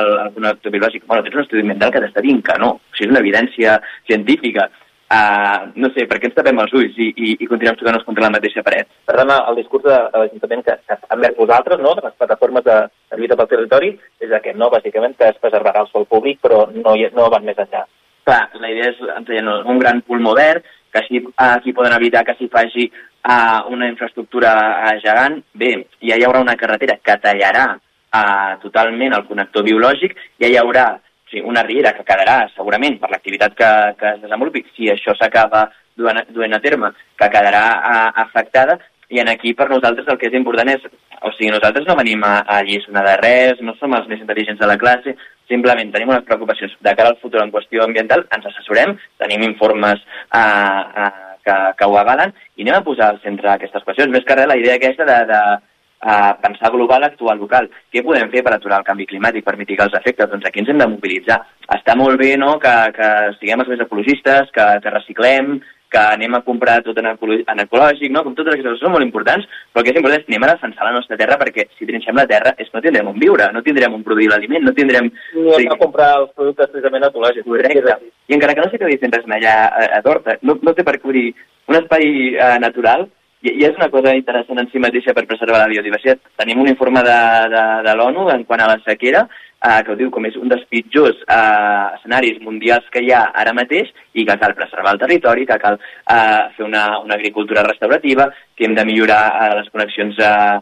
el, 0.00 0.10
el 0.24 0.34
connector 0.34 0.74
biològic. 0.74 1.06
Bueno, 1.06 1.22
tens 1.22 1.38
un 1.38 1.44
estudi 1.44 1.64
mental 1.68 1.94
que 1.94 2.02
t'està 2.02 2.24
dient 2.24 2.42
que 2.42 2.58
no. 2.58 2.74
O 2.78 2.98
sigui, 2.98 3.08
és 3.08 3.14
una 3.14 3.22
evidència 3.22 3.78
científica. 4.10 4.68
Uh, 5.08 5.70
no 5.80 5.88
sé, 5.94 6.04
per 6.04 6.18
què 6.20 6.28
ens 6.28 6.34
tapem 6.36 6.58
els 6.60 6.72
ulls 6.76 6.96
i, 7.00 7.06
i, 7.16 7.28
i 7.40 7.46
continuem 7.48 7.78
tocant-nos 7.80 8.04
contra 8.04 8.26
la 8.26 8.34
mateixa 8.34 8.60
paret? 8.66 8.90
Per 9.08 9.14
tant, 9.16 9.30
el 9.38 9.56
discurs 9.56 9.86
de, 9.86 9.94
de 10.12 10.20
l'Ajuntament 10.20 10.64
que, 10.66 10.74
que 10.84 10.98
envers 11.14 11.38
vosaltres, 11.38 11.80
no?, 11.80 11.94
de 11.96 12.04
les 12.04 12.18
plataformes 12.18 12.66
de, 12.66 12.74
de 13.08 13.20
lluita 13.20 13.38
pel 13.38 13.48
territori, 13.54 13.94
és 14.20 14.34
aquest, 14.36 14.58
no?, 14.60 14.68
bàsicament 14.74 15.16
que 15.16 15.30
es 15.30 15.40
preservarà 15.40 15.86
el 15.86 15.88
sol 15.94 16.04
públic, 16.10 16.42
però 16.44 16.66
no, 16.74 16.92
no 17.16 17.30
van 17.32 17.48
més 17.48 17.62
enllà. 17.64 17.86
Clar, 18.28 18.42
la 18.60 18.68
idea 18.68 18.90
és 18.92 19.00
un 19.00 19.80
gran 19.80 20.02
pulmó 20.04 20.34
verd, 20.36 20.68
que 20.92 21.02
així 21.02 21.22
aquí 21.44 21.74
poden 21.76 21.96
evitar 21.96 22.24
que 22.26 22.34
s'hi 22.38 22.48
faci 22.52 22.88
uh, 22.88 23.66
una 23.72 23.88
infraestructura 23.88 24.54
uh, 24.54 24.94
gegant. 25.02 25.40
Bé, 25.52 25.74
ja 26.04 26.16
hi 26.16 26.24
haurà 26.26 26.42
una 26.44 26.56
carretera 26.60 26.98
que 27.02 27.18
tallarà 27.22 27.66
uh, 27.74 28.56
totalment 28.62 29.16
el 29.16 29.26
connector 29.28 29.66
biològic, 29.68 30.16
ja 30.40 30.50
hi 30.50 30.58
haurà 30.60 30.88
sí, 31.30 31.40
una 31.40 31.64
riera 31.66 31.94
que 31.96 32.06
quedarà 32.08 32.40
segurament 32.54 32.98
per 33.00 33.10
l'activitat 33.12 33.56
que, 33.58 33.72
que 34.00 34.14
es 34.14 34.22
desenvolupi, 34.24 34.64
si 34.76 34.90
això 34.92 35.16
s'acaba 35.18 35.68
duent, 35.98 36.24
duent 36.34 36.56
a 36.56 36.62
terme, 36.64 36.92
que 37.18 37.32
quedarà 37.32 37.64
uh, 37.78 38.06
afectada, 38.24 38.78
i 39.08 39.20
en 39.22 39.28
aquí 39.32 39.54
per 39.56 39.70
nosaltres 39.70 40.08
el 40.08 40.18
que 40.20 40.28
és 40.28 40.36
important 40.36 40.68
és, 40.68 40.82
o 41.24 41.32
sigui, 41.32 41.50
nosaltres 41.52 41.86
no 41.88 41.96
venim 41.96 42.24
a, 42.28 42.42
a 42.44 42.60
lliçonar 42.64 43.06
de 43.06 43.16
res, 43.22 43.62
no 43.64 43.74
som 43.78 43.94
els 43.96 44.08
més 44.10 44.20
intel·ligents 44.20 44.60
de 44.60 44.68
la 44.68 44.76
classe, 44.80 45.16
simplement 45.48 45.92
tenim 45.94 46.12
unes 46.12 46.26
preocupacions 46.28 46.76
de 46.84 46.94
cara 46.98 47.14
al 47.14 47.20
futur 47.22 47.42
en 47.42 47.52
qüestió 47.54 47.84
ambiental, 47.84 48.26
ens 48.36 48.50
assessorem, 48.50 48.94
tenim 49.22 49.46
informes 49.48 50.04
eh, 50.04 50.42
eh, 50.42 51.10
que, 51.44 51.56
que 51.78 51.88
ho 51.88 51.96
avalen 51.96 52.34
i 52.56 52.66
anem 52.66 52.78
a 52.78 52.84
posar 52.86 53.12
al 53.12 53.22
centre 53.24 53.50
aquestes 53.52 53.84
qüestions. 53.86 54.12
Més 54.12 54.28
que 54.28 54.36
res, 54.36 54.50
la 54.50 54.58
idea 54.60 54.76
aquesta 54.78 55.08
de, 55.08 55.18
de 55.30 55.40
eh, 56.02 56.32
pensar 56.42 56.70
global, 56.74 57.04
actuar 57.04 57.36
local. 57.38 57.70
Què 57.92 58.04
podem 58.04 58.30
fer 58.34 58.44
per 58.44 58.54
aturar 58.56 58.82
el 58.82 58.86
canvi 58.88 59.08
climàtic, 59.10 59.46
per 59.46 59.56
mitigar 59.60 59.88
els 59.88 59.98
efectes? 60.00 60.30
Doncs 60.30 60.46
aquí 60.48 60.62
ens 60.62 60.72
hem 60.72 60.82
de 60.82 60.90
mobilitzar. 60.92 61.40
Està 61.78 61.96
molt 61.98 62.20
bé 62.20 62.34
no, 62.40 62.56
que, 62.62 62.76
que 62.96 63.10
siguem 63.40 63.64
els 63.64 63.72
més 63.72 63.84
ecologistes, 63.86 64.52
que, 64.54 64.68
que 64.84 64.94
reciclem, 64.94 65.58
que 65.88 65.98
anem 65.98 66.34
a 66.36 66.42
comprar 66.44 66.78
tot 66.84 66.98
en, 67.00 67.08
en 67.08 67.62
ecològic, 67.64 68.12
no? 68.12 68.22
com 68.24 68.36
totes 68.36 68.52
aquestes 68.52 68.68
coses 68.68 68.84
són 68.84 68.94
molt 68.94 69.06
importants, 69.06 69.48
però 69.72 69.82
el 69.82 69.86
que 69.86 69.94
és 69.94 70.00
important 70.00 70.20
és 70.20 70.28
anem 70.28 70.46
a 70.46 70.52
defensar 70.52 70.88
la 70.88 70.94
nostra 70.96 71.18
terra 71.20 71.38
perquè 71.40 71.66
si 71.78 71.88
trinxem 71.88 72.18
la 72.18 72.26
terra 72.28 72.54
és 72.60 72.70
no 72.74 72.82
tindrem 72.84 73.08
on 73.08 73.20
viure, 73.20 73.48
no 73.54 73.64
tindrem 73.64 73.96
on 73.96 74.04
produir 74.06 74.28
l'aliment, 74.32 74.66
no 74.68 74.76
tindrem... 74.76 75.10
Ni 75.34 75.64
sí. 75.64 75.68
a 75.72 75.78
comprar 75.80 76.10
els 76.22 76.32
productes 76.36 76.72
precisament 76.74 77.08
ecològics. 77.08 77.48
Correcte. 77.48 77.98
I 78.28 78.36
encara 78.36 78.54
que 78.56 78.64
no 78.64 78.72
s'acabi 78.72 78.98
fent 79.00 79.16
res 79.16 79.30
allà 79.38 79.54
a, 79.68 79.86
a 79.98 80.02
Dorta, 80.04 80.36
no, 80.42 80.58
no 80.62 80.76
té 80.76 80.84
per 80.84 80.98
cobrir 81.00 81.30
un 81.68 81.80
espai 81.80 82.04
uh, 82.36 82.56
natural 82.60 83.08
i, 83.42 83.52
i 83.52 83.64
és 83.68 83.76
una 83.78 83.90
cosa 83.92 84.14
interessant 84.16 84.60
en 84.60 84.68
si 84.72 84.80
mateixa 84.82 85.14
per 85.16 85.26
preservar 85.30 85.62
la 85.62 85.70
biodiversitat. 85.70 86.20
Tenim 86.40 86.60
un 86.60 86.70
informe 86.70 87.04
de, 87.06 87.18
de, 87.54 87.64
de 87.86 87.94
l'ONU 87.96 88.28
en 88.34 88.44
quant 88.48 88.64
a 88.64 88.70
la 88.72 88.80
sequera 88.84 89.24
eh, 89.64 89.82
que 89.84 89.92
ho 89.92 89.98
diu 89.98 90.10
com 90.14 90.26
és 90.28 90.36
un 90.38 90.50
dels 90.50 90.64
pitjors 90.70 91.18
eh, 91.24 91.86
escenaris 91.98 92.40
mundials 92.44 92.86
que 92.94 93.02
hi 93.02 93.12
ha 93.12 93.24
ara 93.42 93.54
mateix 93.56 93.90
i 94.14 94.24
que 94.26 94.38
cal 94.40 94.54
preservar 94.58 94.94
el 94.94 95.02
territori, 95.02 95.46
que 95.46 95.58
cal 95.62 95.78
eh, 95.78 96.42
fer 96.56 96.66
una, 96.66 96.84
una 97.04 97.18
agricultura 97.18 97.64
restaurativa, 97.66 98.28
que 98.54 98.68
hem 98.68 98.74
de 98.78 98.86
millorar 98.88 99.22
eh, 99.28 99.54
les 99.60 99.70
connexions 99.74 100.18
eh, 100.18 100.58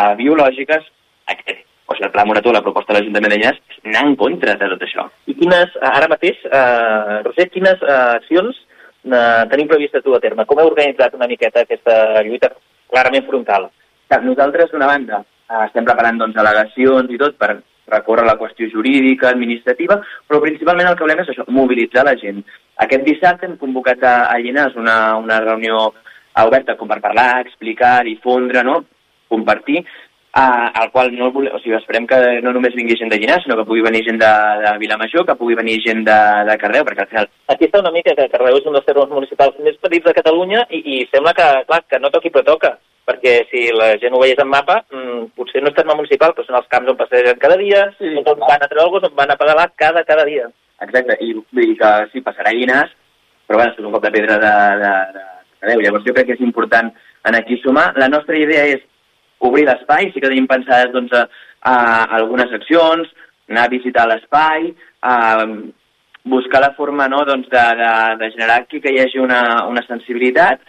eh, 0.00 0.12
biològiques. 0.20 0.86
Aquest, 1.34 1.64
o 1.88 1.96
sigui, 1.96 2.08
el 2.08 2.14
Pla 2.14 2.24
Morató, 2.28 2.52
la 2.52 2.64
proposta 2.64 2.92
de 2.92 3.00
l'Ajuntament 3.00 3.34
de 3.34 3.40
Llinars, 3.40 3.80
anar 3.84 4.06
en 4.06 4.16
contra 4.20 4.56
de 4.60 4.72
tot 4.74 4.86
això. 4.86 5.08
I 5.28 5.36
quines, 5.36 5.76
ara 5.92 6.10
mateix, 6.10 6.40
eh, 6.48 7.20
Roger, 7.26 7.50
quines 7.52 7.84
eh, 7.84 7.98
accions 8.18 8.62
eh, 9.04 9.44
tenim 9.52 9.68
previstes 9.70 10.04
dur 10.04 10.16
a 10.16 10.22
terme? 10.24 10.48
Com 10.48 10.60
heu 10.60 10.72
organitzat 10.72 11.16
una 11.16 11.28
miqueta 11.30 11.64
aquesta 11.64 12.22
lluita 12.26 12.52
clarament 12.88 13.28
frontal? 13.28 13.68
Nosaltres, 14.08 14.70
d'una 14.72 14.88
banda, 14.88 15.20
eh, 15.48 15.64
estem 15.66 15.84
preparant 15.84 16.20
doncs, 16.20 16.36
al·legacions 16.40 17.12
i 17.12 17.20
tot 17.20 17.36
per 17.40 17.58
recórrer 17.90 18.26
la 18.26 18.36
qüestió 18.40 18.68
jurídica, 18.72 19.30
administrativa, 19.30 20.00
però 20.26 20.40
principalment 20.44 20.90
el 20.90 20.96
que 20.96 21.06
volem 21.06 21.22
és 21.24 21.32
això, 21.32 21.46
mobilitzar 21.52 22.04
la 22.06 22.16
gent. 22.20 22.42
Aquest 22.84 23.06
dissabte 23.06 23.48
hem 23.48 23.56
convocat 23.60 24.04
a, 24.04 24.16
a 24.32 24.38
Llinars 24.42 24.76
una, 24.78 25.16
una 25.18 25.40
reunió 25.44 25.88
oberta 26.44 26.76
com 26.78 26.90
per 26.90 27.00
parlar, 27.02 27.40
explicar, 27.42 28.02
difondre, 28.06 28.62
no? 28.64 28.84
compartir, 29.28 29.82
uh, 29.82 30.68
al 30.80 30.90
qual 30.90 31.10
no 31.12 31.30
volem, 31.34 31.52
o 31.52 31.58
sigui, 31.60 31.74
esperem 31.76 32.06
que 32.08 32.18
no 32.44 32.54
només 32.54 32.76
vingui 32.78 32.96
gent 32.96 33.10
de 33.12 33.18
Llinars, 33.20 33.44
sinó 33.44 33.58
que 33.58 33.66
pugui 33.68 33.84
venir 33.84 34.04
gent 34.06 34.20
de, 34.22 34.30
de 34.64 34.72
Vilamajor, 34.80 35.26
que 35.28 35.36
pugui 35.36 35.58
venir 35.58 35.80
gent 35.84 36.04
de, 36.06 36.18
de 36.48 36.56
Cardeu, 36.62 36.86
perquè 36.88 37.04
al 37.04 37.10
final... 37.12 37.30
Aquí 37.52 37.68
està 37.68 37.82
una 37.82 37.92
mica 37.92 38.14
que 38.16 38.30
Cardeu 38.32 38.56
és 38.56 38.68
un 38.68 38.78
dels 38.78 38.88
termes 38.88 39.12
municipals 39.12 39.58
més 39.66 39.76
petits 39.82 40.08
de 40.08 40.16
Catalunya 40.16 40.64
i, 40.70 40.80
i 40.80 41.00
sembla 41.12 41.34
que, 41.36 41.48
clar, 41.68 41.82
que 41.90 42.00
no 42.00 42.12
toqui 42.14 42.32
però 42.32 42.46
toca 42.54 42.78
perquè 43.08 43.34
si 43.48 43.64
la 43.72 43.94
gent 44.02 44.12
ho 44.12 44.20
veiés 44.20 44.40
en 44.42 44.50
mapa, 44.52 44.82
mmm, 44.92 45.30
potser 45.38 45.62
no 45.64 45.72
és 45.72 45.76
terme 45.78 45.96
municipal, 45.96 46.34
però 46.36 46.44
són 46.44 46.58
els 46.60 46.68
camps 46.72 46.92
on 46.92 46.98
passegen 47.00 47.40
cada 47.40 47.56
dia, 47.60 47.86
sí, 47.96 48.12
on 48.20 48.42
van 48.44 48.60
a 48.60 48.68
treure 48.68 48.84
el 48.84 48.92
gos, 48.92 49.08
on 49.08 49.16
van 49.16 49.32
a 49.32 49.38
pedalar 49.40 49.70
cada, 49.80 50.04
cada 50.08 50.26
dia. 50.28 50.50
Exacte, 50.84 51.16
i 51.24 51.32
vull 51.34 51.64
dir 51.72 51.78
que 51.80 51.92
sí, 52.12 52.22
passarà 52.26 52.52
Llinars, 52.52 52.92
però 53.48 53.62
bueno, 53.62 53.72
és 53.72 53.80
un 53.80 53.94
cop 53.94 54.04
de 54.04 54.12
pedra 54.12 54.36
de, 54.42 54.52
de, 54.82 54.92
de, 55.16 55.24
de 55.62 55.72
Déu. 55.72 55.82
Llavors 55.82 56.04
jo 56.06 56.14
crec 56.14 56.28
que 56.28 56.36
és 56.36 56.44
important 56.44 56.92
en 57.28 57.38
aquí 57.38 57.56
sumar. 57.62 57.88
La 57.98 58.10
nostra 58.12 58.36
idea 58.36 58.66
és 58.76 58.84
obrir 59.48 59.64
l'espai, 59.66 60.12
sí 60.12 60.20
que 60.20 60.28
tenim 60.28 60.46
pensades 60.50 60.92
doncs, 60.92 61.14
a, 61.16 61.24
a 61.64 61.74
algunes 62.20 62.52
accions, 62.60 63.08
anar 63.48 63.66
a 63.66 63.72
visitar 63.72 64.04
l'espai, 64.10 64.68
a 65.00 65.16
buscar 66.28 66.60
la 66.60 66.74
forma 66.76 67.08
no, 67.08 67.24
doncs, 67.24 67.48
de, 67.48 67.64
de, 67.80 67.90
de 68.20 68.30
generar 68.34 68.60
aquí 68.60 68.82
que 68.84 68.92
hi 68.92 69.00
hagi 69.00 69.22
una, 69.22 69.42
una 69.70 69.84
sensibilitat, 69.86 70.60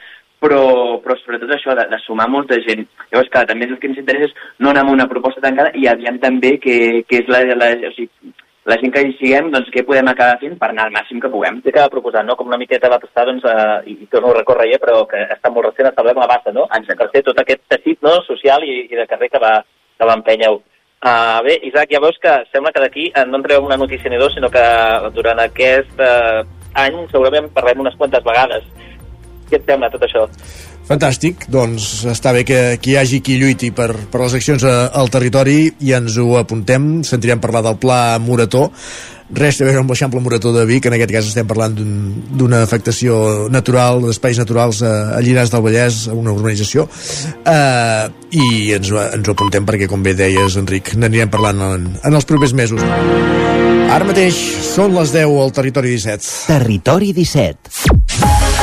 però, 0.44 0.64
però 1.04 1.16
sobretot 1.20 1.52
això 1.56 1.76
de, 1.78 1.86
de 1.92 2.00
sumar 2.06 2.30
molta 2.32 2.58
gent. 2.66 2.86
Llavors, 3.12 3.32
clar, 3.34 3.46
també 3.50 3.68
el 3.68 3.80
que 3.80 3.90
ens 3.92 4.02
interessa 4.02 4.30
és 4.30 4.38
no 4.60 4.72
anar 4.72 4.86
amb 4.86 4.96
una 4.96 5.08
proposta 5.12 5.44
tancada 5.44 5.74
i 5.76 5.88
aviam 5.88 6.20
també 6.24 6.58
que, 6.64 6.78
que 7.08 7.24
és 7.24 7.32
la, 7.32 7.44
la, 7.60 7.74
o 7.90 7.92
sigui, 7.98 8.34
la 8.70 8.78
gent 8.78 8.94
que 8.94 9.02
hi 9.02 9.14
siguem, 9.18 9.50
doncs 9.54 9.72
què 9.74 9.82
podem 9.88 10.10
acabar 10.12 10.38
fent 10.42 10.58
per 10.62 10.70
anar 10.70 10.88
al 10.88 10.94
màxim 10.94 11.22
que 11.24 11.32
puguem. 11.32 11.60
Què 11.64 11.72
acaba 11.74 11.94
proposant, 11.96 12.28
no? 12.30 12.36
Com 12.38 12.52
una 12.52 12.60
miqueta 12.62 12.92
va 12.92 13.00
passar, 13.02 13.26
doncs, 13.30 13.46
eh, 13.50 13.78
i, 13.90 13.96
i 14.04 14.10
torno 14.12 14.34
a 14.34 14.38
recórrer 14.38 14.68
ja, 14.74 14.80
però 14.84 15.02
que 15.10 15.22
està 15.26 15.52
molt 15.54 15.70
recent, 15.70 15.90
establir 15.90 16.14
com 16.18 16.26
a 16.26 16.30
base, 16.30 16.54
no? 16.56 16.68
Per 16.70 17.10
fer 17.14 17.24
tot 17.26 17.40
aquest 17.42 17.64
teixit 17.72 18.04
no? 18.06 18.20
social 18.28 18.66
i, 18.68 18.84
i 18.92 19.00
de 19.00 19.08
carrer 19.10 19.32
que 19.34 19.42
va, 19.42 19.56
que 19.98 20.10
va 20.10 20.18
empènyer-ho. 20.20 20.62
Uh, 21.00 21.40
bé, 21.46 21.56
Isaac, 21.64 21.94
ja 21.96 22.02
veus 22.04 22.18
que 22.20 22.32
sembla 22.52 22.74
que 22.76 22.82
d'aquí 22.84 23.06
no 23.30 23.40
en 23.40 23.44
treu 23.46 23.64
una 23.64 23.78
notícia 23.80 24.12
ni 24.12 24.20
dos, 24.20 24.34
sinó 24.36 24.50
que 24.52 24.64
durant 25.16 25.40
aquest 25.40 26.02
uh, 26.04 26.44
any 26.76 26.98
segurament 27.08 27.48
parlem 27.56 27.86
unes 27.86 27.96
quantes 27.96 28.24
vegades. 28.26 28.68
Què 29.50 29.60
et 29.60 29.70
sembla 29.70 29.91
tot 29.93 30.06
això? 30.06 30.26
Fantàstic, 30.89 31.45
doncs 31.54 32.06
està 32.10 32.34
bé 32.34 32.41
que, 32.47 32.60
que 32.82 32.93
hi 32.93 32.97
hagi 32.97 33.20
qui 33.22 33.38
lluiti 33.38 33.70
per, 33.76 33.91
per 34.10 34.24
les 34.24 34.39
accions 34.39 34.66
a, 34.66 34.76
al 34.97 35.12
territori 35.14 35.62
i 35.86 35.93
ens 35.97 36.18
ho 36.18 36.34
apuntem, 36.39 37.00
sentirem 37.06 37.41
parlar 37.43 37.62
del 37.68 37.78
pla 37.82 38.02
Morató 38.24 38.70
res 39.36 39.60
a 39.62 39.66
veure 39.68 39.84
amb 39.84 39.91
l'Eixample 39.91 40.22
Morató 40.24 40.52
de 40.54 40.66
Vic, 40.66 40.88
en 40.88 40.95
aquest 40.97 41.12
cas 41.14 41.28
estem 41.30 41.47
parlant 41.47 41.76
d'una 41.78 42.58
un, 42.60 42.64
afectació 42.64 43.47
natural, 43.54 44.02
d'espais 44.08 44.39
naturals 44.41 44.82
a, 44.82 44.93
a 45.18 45.22
Llinars 45.22 45.54
del 45.54 45.64
Vallès, 45.66 46.02
a 46.10 46.18
una 46.18 46.34
urbanització, 46.34 46.88
eh, 47.45 48.10
i 48.34 48.74
ens, 48.78 48.89
ens 48.89 49.30
ho 49.30 49.36
apuntem 49.36 49.68
perquè, 49.70 49.89
com 49.91 50.04
bé 50.06 50.16
deies, 50.18 50.58
Enric, 50.60 50.95
n'anirem 50.97 51.30
parlant 51.30 51.62
en, 51.70 51.89
en 52.02 52.20
els 52.22 52.30
propers 52.30 52.56
mesos. 52.58 52.82
Ara 53.89 54.06
mateix 54.06 54.38
són 54.66 54.97
les 54.97 55.14
10 55.14 55.38
al 55.45 55.54
Territori 55.54 55.93
17. 55.97 56.34
Territori 56.50 57.14
17. 57.14 58.59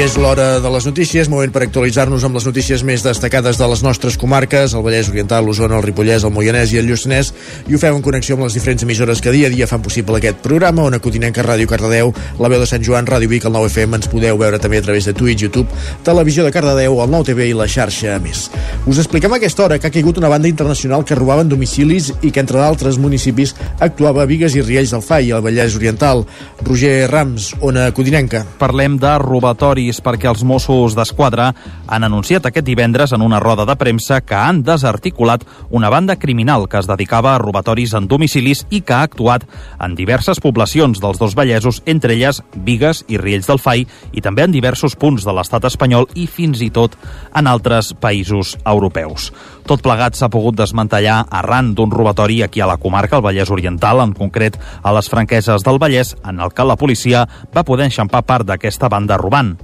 És 0.00 0.14
l'hora 0.16 0.62
de 0.64 0.70
les 0.72 0.86
notícies, 0.88 1.28
moment 1.28 1.50
per 1.52 1.60
actualitzar-nos 1.66 2.22
amb 2.24 2.38
les 2.38 2.46
notícies 2.48 2.80
més 2.88 3.02
destacades 3.04 3.58
de 3.60 3.66
les 3.68 3.82
nostres 3.84 4.14
comarques, 4.16 4.72
el 4.72 4.80
Vallès 4.80 5.10
Oriental, 5.12 5.44
l'Osona, 5.44 5.76
el 5.76 5.84
Ripollès, 5.84 6.24
el 6.24 6.32
Moianès 6.32 6.70
i 6.72 6.78
el 6.80 6.86
Lluçanès, 6.88 7.34
i 7.68 7.76
ho 7.76 7.80
fem 7.82 7.98
en 7.98 8.00
connexió 8.00 8.38
amb 8.38 8.46
les 8.46 8.56
diferents 8.56 8.80
emissores 8.86 9.20
que 9.20 9.34
dia 9.34 9.50
a 9.50 9.52
dia 9.52 9.68
fan 9.68 9.82
possible 9.84 10.16
aquest 10.16 10.40
programa, 10.40 10.86
on 10.88 10.96
Codinenca 11.04 11.44
Ràdio 11.44 11.68
Cardedeu, 11.68 12.14
la 12.40 12.48
veu 12.48 12.62
de 12.62 12.68
Sant 12.70 12.80
Joan, 12.86 13.04
Ràdio 13.04 13.28
Vic, 13.28 13.44
el 13.44 13.52
9FM, 13.52 13.98
ens 13.98 14.08
podeu 14.08 14.40
veure 14.40 14.62
també 14.62 14.80
a 14.80 14.86
través 14.86 15.04
de 15.04 15.12
Twitch, 15.12 15.44
YouTube, 15.44 15.68
Televisió 16.08 16.48
de 16.48 16.54
Cardedeu, 16.56 16.96
el 17.04 17.12
9TV 17.12 17.50
i 17.50 17.58
la 17.60 17.68
xarxa 17.68 18.16
a 18.16 18.24
més. 18.24 18.46
Us 18.88 19.02
expliquem 19.04 19.36
a 19.36 19.36
aquesta 19.36 19.66
hora 19.66 19.78
que 19.78 19.90
ha 19.90 19.94
caigut 19.98 20.16
una 20.16 20.32
banda 20.32 20.48
internacional 20.48 21.04
que 21.04 21.20
robaven 21.20 21.52
domicilis 21.52 22.08
i 22.22 22.32
que, 22.32 22.40
entre 22.40 22.62
d'altres 22.62 22.96
municipis, 22.96 23.52
actuava 23.78 24.24
a 24.24 24.30
Vigues 24.32 24.56
i 24.56 24.64
Riells 24.64 24.96
del 24.96 25.04
Fai, 25.04 25.28
al 25.28 25.44
Vallès 25.44 25.76
Oriental. 25.76 26.24
Roger 26.64 27.04
Rams, 27.12 27.52
Ona 27.60 27.90
Codinenca. 27.92 28.46
Parlem 28.64 28.96
de 28.96 29.14
robatori 29.20 29.89
territoris 29.90 30.00
perquè 30.00 30.28
els 30.30 30.44
Mossos 30.44 30.94
d'Esquadra 30.94 31.50
han 31.88 32.04
anunciat 32.04 32.46
aquest 32.46 32.66
divendres 32.66 33.12
en 33.12 33.22
una 33.22 33.40
roda 33.40 33.66
de 33.66 33.76
premsa 33.76 34.20
que 34.20 34.34
han 34.34 34.62
desarticulat 34.62 35.44
una 35.70 35.90
banda 35.90 36.16
criminal 36.16 36.68
que 36.68 36.78
es 36.78 36.86
dedicava 36.86 37.34
a 37.34 37.38
robatoris 37.38 37.94
en 37.94 38.06
domicilis 38.08 38.66
i 38.70 38.80
que 38.82 38.94
ha 38.94 39.02
actuat 39.02 39.44
en 39.80 39.94
diverses 39.94 40.40
poblacions 40.40 41.00
dels 41.00 41.18
dos 41.18 41.34
Vallesos, 41.34 41.82
entre 41.86 42.14
elles 42.14 42.42
Vigues 42.54 43.04
i 43.08 43.18
Riells 43.18 43.46
del 43.46 43.58
Fai, 43.58 43.86
i 44.12 44.20
també 44.20 44.44
en 44.44 44.52
diversos 44.52 44.96
punts 44.96 45.24
de 45.24 45.32
l'estat 45.32 45.64
espanyol 45.64 46.08
i 46.14 46.26
fins 46.26 46.60
i 46.60 46.70
tot 46.70 46.96
en 47.34 47.46
altres 47.46 47.94
països 47.94 48.56
europeus. 48.64 49.30
Tot 49.66 49.82
plegat 49.82 50.16
s'ha 50.18 50.30
pogut 50.30 50.56
desmantellar 50.58 51.24
arran 51.30 51.74
d'un 51.74 51.90
robatori 51.90 52.42
aquí 52.42 52.60
a 52.60 52.66
la 52.66 52.78
comarca, 52.80 53.16
al 53.16 53.22
Vallès 53.22 53.50
Oriental, 53.50 54.00
en 54.02 54.14
concret 54.14 54.58
a 54.82 54.92
les 54.92 55.08
franqueses 55.08 55.62
del 55.62 55.78
Vallès, 55.78 56.16
en 56.24 56.40
el 56.40 56.52
que 56.52 56.66
la 56.66 56.76
policia 56.76 57.26
va 57.54 57.64
poder 57.64 57.90
enxampar 57.90 58.26
part 58.26 58.48
d'aquesta 58.48 58.90
banda 58.90 59.18
robant. 59.20 59.56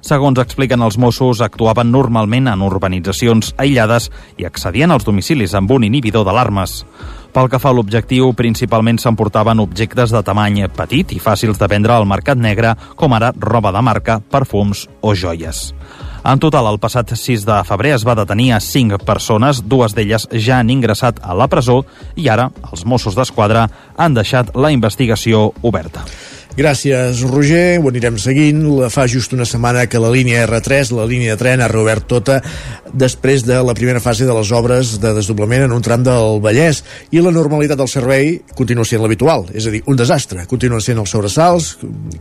Segons 0.00 0.38
expliquen 0.40 0.80
els 0.80 0.96
Mossos, 0.96 1.42
actuaven 1.44 1.90
normalment 1.92 2.48
en 2.48 2.62
urbanitzacions 2.64 3.52
aïllades 3.60 4.08
i 4.40 4.46
accedien 4.48 4.90
als 4.90 5.04
domicilis 5.04 5.52
amb 5.54 5.70
un 5.76 5.84
inhibidor 5.84 6.24
d'alarmes. 6.24 6.80
Pel 7.30 7.50
que 7.52 7.60
fa 7.62 7.70
a 7.70 7.76
l'objectiu, 7.76 8.32
principalment 8.34 8.98
s'emportaven 8.98 9.60
objectes 9.62 10.10
de 10.10 10.22
tamany 10.26 10.64
petit 10.74 11.12
i 11.14 11.20
fàcils 11.22 11.60
de 11.60 11.68
vendre 11.70 11.94
al 11.94 12.08
mercat 12.08 12.40
negre, 12.40 12.72
com 12.96 13.12
ara 13.12 13.30
roba 13.36 13.70
de 13.76 13.84
marca, 13.84 14.18
perfums 14.20 14.88
o 15.00 15.14
joies. 15.14 15.68
En 16.24 16.40
total, 16.40 16.66
el 16.72 16.80
passat 16.80 17.14
6 17.16 17.46
de 17.48 17.60
febrer 17.68 17.94
es 17.94 18.04
va 18.04 18.16
detenir 18.18 18.50
a 18.52 18.60
5 18.60 19.04
persones, 19.04 19.62
dues 19.64 19.94
d'elles 19.96 20.26
ja 20.32 20.58
han 20.58 20.72
ingressat 20.72 21.20
a 21.22 21.36
la 21.36 21.48
presó 21.48 21.84
i 22.16 22.28
ara 22.28 22.50
els 22.72 22.84
Mossos 22.84 23.16
d'Esquadra 23.16 23.68
han 23.96 24.16
deixat 24.16 24.52
la 24.56 24.72
investigació 24.72 25.52
oberta. 25.62 26.04
Gràcies, 26.56 27.22
Roger. 27.30 27.78
Ho 27.78 27.90
anirem 27.92 28.16
seguint. 28.18 28.64
La 28.80 28.88
fa 28.90 29.06
just 29.08 29.34
una 29.36 29.46
setmana 29.46 29.86
que 29.86 30.00
la 30.02 30.10
línia 30.10 30.42
R3, 30.48 30.90
la 30.96 31.06
línia 31.06 31.36
de 31.36 31.40
tren, 31.40 31.62
ha 31.62 31.68
reobert 31.70 32.08
tota 32.10 32.40
després 32.92 33.44
de 33.46 33.58
la 33.64 33.74
primera 33.74 34.00
fase 34.00 34.26
de 34.26 34.34
les 34.34 34.50
obres 34.52 34.96
de 35.00 35.12
desdoblament 35.16 35.66
en 35.66 35.74
un 35.74 35.82
tram 35.84 36.02
del 36.04 36.40
Vallès 36.42 36.82
i 37.14 37.22
la 37.22 37.32
normalitat 37.34 37.78
del 37.78 37.90
servei 37.90 38.32
continua 38.56 38.86
sent 38.88 39.02
l'habitual, 39.02 39.46
és 39.54 39.66
a 39.66 39.72
dir, 39.74 39.82
un 39.86 39.98
desastre. 39.98 40.46
Continuen 40.50 40.82
sent 40.84 40.98
els 41.00 41.12
sobressalts, 41.12 41.72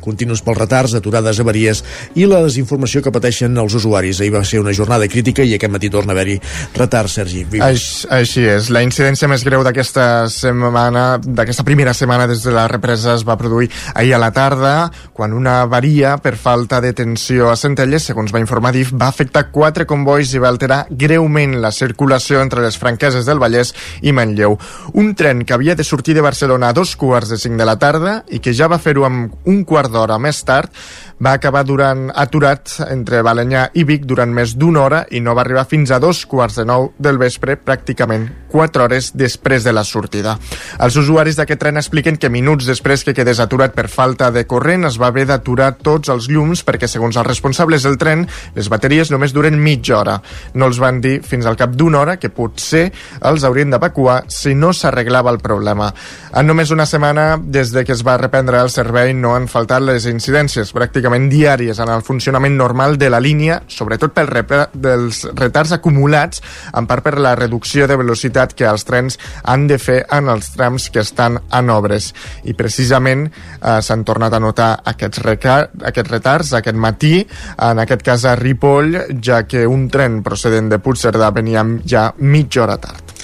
continus 0.04 0.44
pels 0.46 0.60
retards, 0.60 0.96
aturades, 0.98 1.40
avaries 1.40 1.84
i 2.20 2.28
la 2.30 2.42
desinformació 2.46 3.04
que 3.06 3.14
pateixen 3.14 3.58
els 3.58 3.76
usuaris. 3.80 4.22
Ahir 4.22 4.34
va 4.36 4.44
ser 4.46 4.62
una 4.64 4.74
jornada 4.76 5.08
crítica 5.08 5.44
i 5.44 5.56
aquest 5.56 5.74
matí 5.74 5.90
torna 5.90 6.14
a 6.14 6.18
haver-hi 6.18 6.40
retard, 6.78 7.10
Sergi. 7.10 7.46
Així, 7.62 8.08
així 8.14 8.46
és. 8.48 8.70
La 8.74 8.84
incidència 8.86 9.30
més 9.32 9.44
greu 9.48 9.64
d'aquesta 9.66 10.28
setmana, 10.34 11.06
d'aquesta 11.24 11.66
primera 11.68 11.94
setmana 11.98 12.28
des 12.30 12.44
de 12.46 12.54
la 12.56 12.68
represa 12.72 13.16
es 13.16 13.26
va 13.28 13.38
produir 13.40 13.70
ahir 13.96 14.14
a 14.16 14.22
la 14.22 14.32
tarda, 14.36 14.74
quan 15.14 15.34
una 15.34 15.62
avaria 15.66 16.18
per 16.22 16.36
falta 16.38 16.82
de 16.82 16.94
tensió 16.94 17.50
a 17.50 17.58
Centelles, 17.60 18.06
segons 18.10 18.34
va 18.34 18.42
informar 18.44 18.74
DIF, 18.76 18.94
va 18.94 19.10
afectar 19.10 19.50
quatre 19.54 19.88
convois 19.90 20.34
i 20.34 20.42
va 20.42 20.52
alterar 20.60 20.86
greument 20.92 21.56
la 21.64 21.72
circulació 21.72 22.44
entre 22.44 22.62
les 22.66 22.78
franqueses 22.78 23.26
del 23.26 23.40
Vallès 23.40 23.72
i 24.04 24.12
Manlleu. 24.12 24.58
Un 25.00 25.14
tren 25.16 25.46
que 25.48 25.56
havia 25.56 25.78
de 25.80 25.88
sortir 25.88 26.18
de 26.18 26.26
Barcelona 26.26 26.70
a 26.70 26.76
dos 26.76 26.98
quarts 27.00 27.32
de 27.32 27.40
cinc 27.40 27.56
de 27.58 27.68
la 27.68 27.80
tarda 27.80 28.20
i 28.28 28.44
que 28.44 28.54
ja 28.54 28.68
va 28.68 28.82
fer-ho 28.84 29.08
amb 29.08 29.48
un 29.48 29.64
quart 29.64 29.92
d'hora 29.94 30.20
més 30.20 30.44
tard, 30.44 30.74
va 31.20 31.34
acabar 31.36 31.66
durant 31.68 32.08
aturat 32.16 32.72
entre 32.88 33.20
Balanyà 33.26 33.68
i 33.76 33.84
Vic 33.84 34.06
durant 34.08 34.32
més 34.32 34.56
d'una 34.56 34.84
hora 34.86 35.02
i 35.12 35.20
no 35.20 35.36
va 35.36 35.44
arribar 35.44 35.68
fins 35.68 35.92
a 35.92 36.00
dos 36.00 36.24
quarts 36.30 36.62
de 36.62 36.66
nou 36.68 36.94
del 36.98 37.20
vespre, 37.20 37.58
pràcticament 37.60 38.30
quatre 38.50 38.84
hores 38.84 39.12
després 39.14 39.64
de 39.64 39.74
la 39.76 39.84
sortida. 39.86 40.38
Els 40.82 40.96
usuaris 40.98 41.38
d'aquest 41.38 41.60
tren 41.62 41.78
expliquen 41.78 42.18
que 42.18 42.32
minuts 42.34 42.66
després 42.66 43.04
que 43.06 43.14
quedés 43.14 43.40
aturat 43.44 43.76
per 43.76 43.88
falta 43.92 44.32
de 44.34 44.46
corrent 44.50 44.88
es 44.90 44.98
va 45.00 45.12
haver 45.12 45.28
d'aturar 45.30 45.74
tots 45.84 46.10
els 46.10 46.30
llums 46.32 46.64
perquè, 46.66 46.90
segons 46.90 47.20
els 47.20 47.28
responsables 47.28 47.86
del 47.86 48.00
tren, 48.02 48.26
les 48.56 48.72
bateries 48.72 49.12
només 49.14 49.36
duren 49.36 49.60
mitja 49.60 50.00
hora. 50.00 50.18
No 50.56 50.72
els 50.72 50.80
van 50.82 51.02
dir 51.04 51.20
fins 51.22 51.46
al 51.46 51.60
cap 51.60 51.76
d'una 51.76 52.02
hora 52.02 52.18
que 52.18 52.32
potser 52.34 52.88
els 53.30 53.46
haurien 53.46 53.70
d'evacuar 53.70 54.24
si 54.32 54.56
no 54.56 54.72
s'arreglava 54.74 55.30
el 55.36 55.44
problema. 55.44 55.92
En 56.34 56.50
només 56.50 56.72
una 56.72 56.88
setmana, 56.90 57.36
des 57.38 57.74
de 57.76 57.86
que 57.86 57.94
es 57.94 58.06
va 58.06 58.18
reprendre 58.18 58.64
el 58.64 58.74
servei, 58.74 59.14
no 59.14 59.36
han 59.36 59.48
faltat 59.52 59.86
les 59.86 60.10
incidències, 60.10 60.74
pràcticament 60.74 61.09
pràcticament 61.10 61.30
diàries 61.32 61.80
en 61.80 61.90
el 61.90 62.04
funcionament 62.04 62.56
normal 62.56 62.98
de 62.98 63.10
la 63.10 63.20
línia, 63.20 63.60
sobretot 63.68 64.14
pels 64.14 64.70
dels 64.74 65.26
retards 65.34 65.72
acumulats, 65.74 66.42
en 66.74 66.86
part 66.86 67.04
per 67.04 67.18
la 67.18 67.36
reducció 67.36 67.88
de 67.88 67.98
velocitat 67.98 68.54
que 68.54 68.68
els 68.70 68.86
trens 68.86 69.18
han 69.44 69.68
de 69.68 69.80
fer 69.80 70.06
en 70.12 70.30
els 70.30 70.52
trams 70.54 70.90
que 70.90 71.02
estan 71.02 71.40
en 71.52 71.70
obres. 71.70 72.14
I 72.46 72.54
precisament 72.54 73.28
eh, 73.28 73.82
s'han 73.82 74.06
tornat 74.06 74.34
a 74.34 74.40
notar 74.40 74.70
aquests, 74.86 75.24
aquests 75.26 76.12
retards 76.12 76.54
aquest 76.54 76.78
matí, 76.78 77.26
en 77.58 77.80
aquest 77.80 78.04
cas 78.06 78.26
a 78.26 78.36
Ripoll, 78.36 79.20
ja 79.22 79.44
que 79.48 79.66
un 79.66 79.90
tren 79.90 80.22
procedent 80.24 80.70
de 80.70 80.80
Puigcerdà 80.80 81.32
venia 81.32 81.66
ja 81.86 82.12
mitja 82.20 82.64
hora 82.64 82.78
tard. 82.78 83.18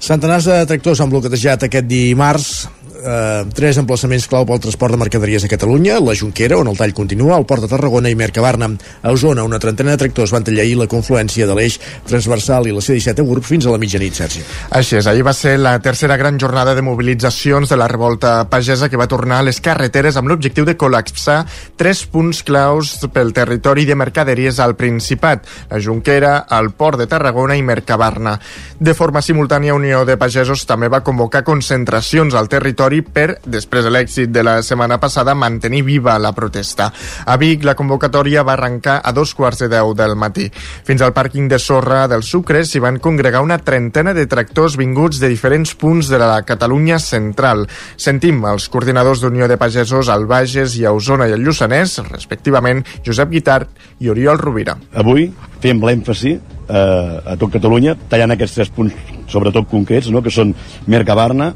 Centenars 0.00 0.46
de 0.48 0.62
tractors 0.64 1.00
han 1.02 1.10
bloquejat 1.12 1.66
aquest 1.66 1.86
dimarts 1.86 2.52
eh, 3.00 3.44
tres 3.54 3.78
emplaçaments 3.80 4.26
clau 4.28 4.44
pel 4.46 4.60
transport 4.62 4.94
de 4.94 5.00
mercaderies 5.00 5.44
a 5.44 5.50
Catalunya, 5.50 5.98
la 6.00 6.14
Junquera, 6.14 6.58
on 6.60 6.68
el 6.70 6.78
tall 6.78 6.92
continua, 6.94 7.38
el 7.38 7.46
Port 7.48 7.64
de 7.64 7.70
Tarragona 7.70 8.10
i 8.10 8.16
Mercabarna. 8.18 8.70
A 9.02 9.12
Osona, 9.12 9.44
una 9.44 9.58
trentena 9.58 9.94
de 9.94 10.00
tractors 10.04 10.32
van 10.34 10.44
tallar 10.44 10.66
la 10.76 10.88
confluència 10.90 11.46
de 11.48 11.54
l'eix 11.56 11.78
transversal 12.06 12.68
i 12.68 12.74
la 12.74 12.82
C-17 12.84 13.22
a 13.22 13.26
Gurb 13.26 13.44
fins 13.46 13.66
a 13.66 13.74
la 13.74 13.80
mitjanit, 13.80 14.14
Sergi. 14.16 14.44
Així 14.76 14.98
és, 15.00 15.06
ahir 15.06 15.24
va 15.26 15.34
ser 15.36 15.56
la 15.58 15.78
tercera 15.82 16.16
gran 16.20 16.38
jornada 16.38 16.74
de 16.74 16.84
mobilitzacions 16.84 17.68
de 17.68 17.78
la 17.80 17.88
revolta 17.88 18.44
pagesa 18.50 18.88
que 18.88 19.00
va 19.00 19.08
tornar 19.08 19.40
a 19.40 19.46
les 19.48 19.60
carreteres 19.60 20.16
amb 20.16 20.30
l'objectiu 20.30 20.66
de 20.68 20.76
col·lapsar 20.76 21.44
tres 21.76 22.04
punts 22.06 22.42
claus 22.44 22.96
pel 23.12 23.32
territori 23.32 23.86
de 23.88 23.96
mercaderies 23.96 24.60
al 24.60 24.76
Principat, 24.76 25.46
la 25.70 25.80
Junquera, 25.80 26.46
el 26.58 26.72
Port 26.72 26.98
de 27.00 27.08
Tarragona 27.10 27.56
i 27.56 27.62
Mercabarna. 27.62 28.38
De 28.78 28.94
forma 28.94 29.22
simultània, 29.22 29.74
Unió 29.74 30.04
de 30.04 30.18
Pagesos 30.20 30.66
també 30.66 30.88
va 30.92 31.04
convocar 31.06 31.44
concentracions 31.46 32.34
al 32.34 32.48
territori 32.48 32.89
convocatori 32.90 33.02
per, 33.02 33.38
després 33.46 33.84
de 33.84 33.90
l'èxit 33.90 34.30
de 34.30 34.42
la 34.42 34.60
setmana 34.62 34.98
passada, 34.98 35.34
mantenir 35.34 35.82
viva 35.84 36.18
la 36.18 36.32
protesta. 36.32 36.90
A 37.26 37.36
Vic, 37.36 37.64
la 37.64 37.74
convocatòria 37.74 38.42
va 38.42 38.54
arrencar 38.54 39.00
a 39.04 39.12
dos 39.12 39.34
quarts 39.34 39.60
de 39.60 39.68
deu 39.68 39.94
del 39.94 40.16
matí. 40.16 40.50
Fins 40.84 41.02
al 41.02 41.12
pàrquing 41.12 41.48
de 41.48 41.58
sorra 41.58 42.06
del 42.08 42.22
Sucre 42.22 42.64
s'hi 42.64 42.80
van 42.80 42.98
congregar 42.98 43.42
una 43.42 43.58
trentena 43.58 44.14
de 44.14 44.26
tractors 44.26 44.76
vinguts 44.76 45.20
de 45.20 45.28
diferents 45.28 45.74
punts 45.74 46.08
de 46.10 46.18
la 46.18 46.42
Catalunya 46.42 46.98
central. 46.98 47.66
Sentim 47.96 48.44
els 48.44 48.68
coordinadors 48.68 49.20
d'Unió 49.22 49.48
de 49.48 49.58
Pagesos 49.58 50.08
al 50.08 50.26
Bages 50.26 50.76
i 50.78 50.86
a 50.86 50.92
Osona 50.92 51.28
i 51.28 51.34
al 51.36 51.44
Lluçanès, 51.44 52.00
respectivament 52.10 52.84
Josep 53.06 53.30
Guitart 53.30 53.70
i 54.00 54.10
Oriol 54.10 54.38
Rovira. 54.38 54.76
Avui 54.94 55.30
fem 55.60 55.82
l'èmfasi 55.84 56.34
eh, 56.34 57.32
a 57.32 57.36
tot 57.36 57.52
Catalunya, 57.52 57.96
tallant 58.08 58.34
aquests 58.34 58.56
tres 58.56 58.72
punts, 58.74 58.96
sobretot 59.30 59.68
concrets, 59.70 60.08
no? 60.10 60.22
que 60.24 60.32
són 60.32 60.54
Mercabarna, 60.90 61.52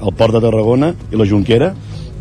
el 0.00 0.14
Port 0.18 0.34
de 0.36 0.42
Tarragona 0.44 0.92
i 1.12 1.18
la 1.20 1.26
Junquera, 1.28 1.72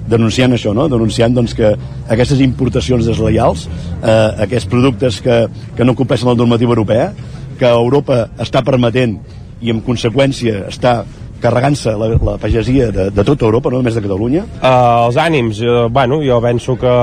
denunciant 0.10 0.54
això, 0.56 0.74
no? 0.76 0.90
denunciant 0.92 1.36
doncs, 1.36 1.54
que 1.56 1.74
aquestes 2.12 2.42
importacions 2.44 3.08
desleials, 3.08 3.68
eh, 4.02 4.44
aquests 4.46 4.68
productes 4.72 5.22
que, 5.24 5.46
que 5.78 5.88
no 5.88 5.96
compleixen 5.96 6.30
la 6.32 6.38
normativa 6.40 6.76
europea, 6.76 7.12
que 7.60 7.70
Europa 7.70 8.26
està 8.42 8.64
permetent 8.66 9.18
i 9.64 9.72
en 9.72 9.80
conseqüència 9.86 10.66
està 10.68 11.04
carregant-se 11.44 11.94
la, 12.00 12.10
la 12.16 12.38
pagesia 12.42 12.90
de, 12.96 13.10
de 13.14 13.26
tota 13.28 13.46
Europa, 13.46 13.72
no 13.72 13.82
només 13.82 13.98
de 13.98 14.04
Catalunya? 14.06 14.46
Uh, 14.56 15.10
els 15.10 15.20
ànims, 15.20 15.60
uh, 15.66 15.86
bueno, 15.94 16.22
jo 16.24 16.40
penso 16.44 16.78
que 16.80 16.94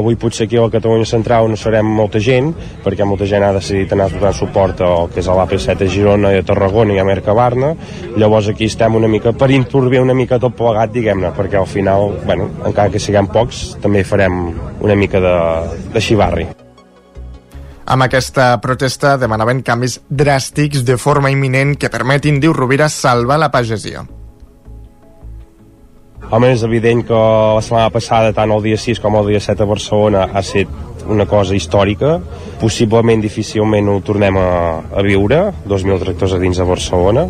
avui 0.00 0.18
potser 0.20 0.48
aquí 0.48 0.58
a 0.58 0.66
la 0.66 0.74
Catalunya 0.74 1.08
Central 1.08 1.48
no 1.50 1.58
serem 1.58 1.88
molta 1.98 2.20
gent, 2.22 2.52
perquè 2.84 3.06
molta 3.08 3.28
gent 3.30 3.46
ha 3.46 3.54
decidit 3.56 3.94
anar 3.94 4.10
donant 4.12 4.36
suport 4.36 4.82
al 4.84 5.10
que 5.14 5.22
és 5.22 5.30
a 5.30 5.38
l'AP7 5.38 5.86
a 5.86 5.90
Girona 5.94 6.34
i 6.34 6.42
a 6.42 6.46
Tarragona 6.46 6.96
i 6.96 7.02
a 7.02 7.06
Mercabarna, 7.08 7.74
llavors 8.18 8.50
aquí 8.52 8.68
estem 8.68 8.98
una 8.98 9.10
mica 9.10 9.32
per 9.32 9.50
inturbir 9.54 10.02
una 10.02 10.16
mica 10.18 10.40
tot 10.42 10.56
plegat, 10.58 10.92
diguem-ne, 10.94 11.32
perquè 11.36 11.60
al 11.60 11.68
final, 11.70 12.12
bueno, 12.24 12.50
encara 12.68 12.92
que 12.92 13.02
siguem 13.02 13.30
pocs, 13.32 13.76
també 13.82 14.04
farem 14.04 14.48
una 14.80 14.98
mica 14.98 15.22
de, 15.22 15.36
de 15.94 16.02
xivarri. 16.02 16.48
Amb 17.88 18.04
aquesta 18.04 18.50
protesta 18.60 19.14
demanaven 19.16 19.62
canvis 19.64 19.94
dràstics 20.12 20.82
de 20.84 20.98
forma 21.00 21.30
imminent 21.32 21.72
que 21.80 21.88
permetin, 21.88 22.36
diu 22.36 22.52
Rovira, 22.52 22.90
salvar 22.92 23.38
la 23.40 23.48
pagesia. 23.48 24.02
Home, 26.28 26.50
és 26.52 26.64
evident 26.66 27.00
que 27.08 27.16
la 27.16 27.62
setmana 27.64 27.88
passada, 27.94 28.34
tant 28.36 28.52
el 28.52 28.60
dia 28.66 28.76
6 28.76 29.00
com 29.00 29.16
el 29.16 29.32
dia 29.32 29.40
7 29.40 29.64
a 29.64 29.70
Barcelona, 29.72 30.26
ha 30.28 30.44
estat 30.44 31.08
una 31.08 31.24
cosa 31.24 31.56
històrica. 31.56 32.18
Possiblement, 32.60 33.24
difícilment 33.24 33.88
ho 33.88 33.96
tornem 34.04 34.36
a, 34.36 34.50
a 34.92 35.06
viure, 35.06 35.40
2.000 35.64 36.04
tractors 36.04 36.36
a 36.36 36.44
dins 36.44 36.60
de 36.60 36.68
Barcelona, 36.68 37.24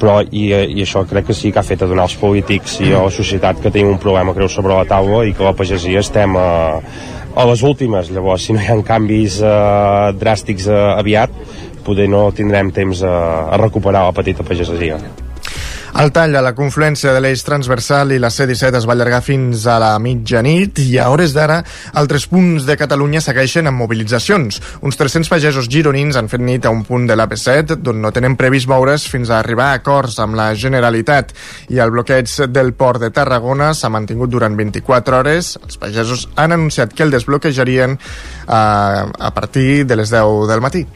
però 0.00 0.20
i, 0.22 0.46
i 0.54 0.84
això 0.86 1.02
crec 1.10 1.32
que 1.32 1.36
sí 1.36 1.50
que 1.50 1.58
ha 1.58 1.66
fet 1.66 1.82
a 1.82 1.90
donar 1.90 2.06
als 2.06 2.14
polítics 2.20 2.78
i 2.86 2.94
a 2.94 3.02
la 3.08 3.10
societat 3.10 3.58
que 3.58 3.74
tenim 3.74 3.90
un 3.90 3.98
problema 3.98 4.36
greu 4.38 4.48
sobre 4.48 4.78
la 4.78 4.86
taula 4.86 5.26
i 5.26 5.34
que 5.34 5.44
la 5.44 5.56
pagesia 5.58 6.06
estem 6.06 6.38
a, 6.38 6.50
a 7.34 7.46
les 7.46 7.62
últimes. 7.62 8.10
Llavors, 8.10 8.46
si 8.46 8.56
no 8.56 8.62
hi 8.62 8.70
ha 8.70 8.78
canvis 8.86 9.40
eh, 9.42 10.12
dràstics 10.20 10.68
eh, 10.70 10.78
aviat, 10.98 11.34
poder 11.86 12.10
no 12.12 12.28
tindrem 12.36 12.72
temps 12.74 13.02
a, 13.02 13.16
a 13.54 13.60
recuperar 13.60 14.06
la 14.08 14.16
petita 14.16 14.46
pagesia. 14.46 15.00
El 15.98 16.12
tall 16.14 16.36
a 16.38 16.42
la 16.44 16.52
confluència 16.54 17.10
de 17.12 17.20
l'eix 17.20 17.42
transversal 17.44 18.12
i 18.14 18.18
la 18.22 18.30
C-17 18.30 18.78
es 18.78 18.86
va 18.86 18.94
allargar 18.94 19.20
fins 19.26 19.64
a 19.68 19.74
la 19.82 19.90
mitjanit 20.00 20.78
i 20.84 20.86
a 21.02 21.08
hores 21.10 21.34
d'ara 21.34 21.58
altres 21.98 22.28
punts 22.30 22.64
de 22.68 22.76
Catalunya 22.78 23.20
segueixen 23.20 23.66
amb 23.66 23.82
mobilitzacions. 23.82 24.60
Uns 24.86 25.00
300 25.00 25.28
pagesos 25.32 25.68
gironins 25.68 26.16
han 26.16 26.30
fet 26.30 26.44
nit 26.46 26.64
a 26.64 26.72
un 26.72 26.84
punt 26.86 27.08
de 27.10 27.18
l'AP7 27.18 27.80
d'on 27.82 28.00
no 28.00 28.14
tenen 28.14 28.38
previst 28.38 28.70
moure's 28.70 29.08
fins 29.10 29.30
a 29.32 29.40
arribar 29.40 29.72
a 29.72 29.80
acords 29.80 30.20
amb 30.22 30.38
la 30.38 30.52
Generalitat 30.54 31.34
i 31.74 31.82
el 31.82 31.92
bloqueig 31.92 32.30
del 32.54 32.72
port 32.78 33.02
de 33.02 33.10
Tarragona 33.10 33.72
s'ha 33.74 33.90
mantingut 33.90 34.30
durant 34.30 34.56
24 34.56 35.20
hores. 35.20 35.56
Els 35.66 35.80
pagesos 35.82 36.28
han 36.36 36.54
anunciat 36.54 36.94
que 36.94 37.02
el 37.02 37.10
desbloquejarien 37.10 37.98
eh, 37.98 38.48
a 38.48 39.34
partir 39.34 39.84
de 39.86 39.98
les 39.98 40.14
10 40.14 40.46
del 40.48 40.62
matí 40.62 40.86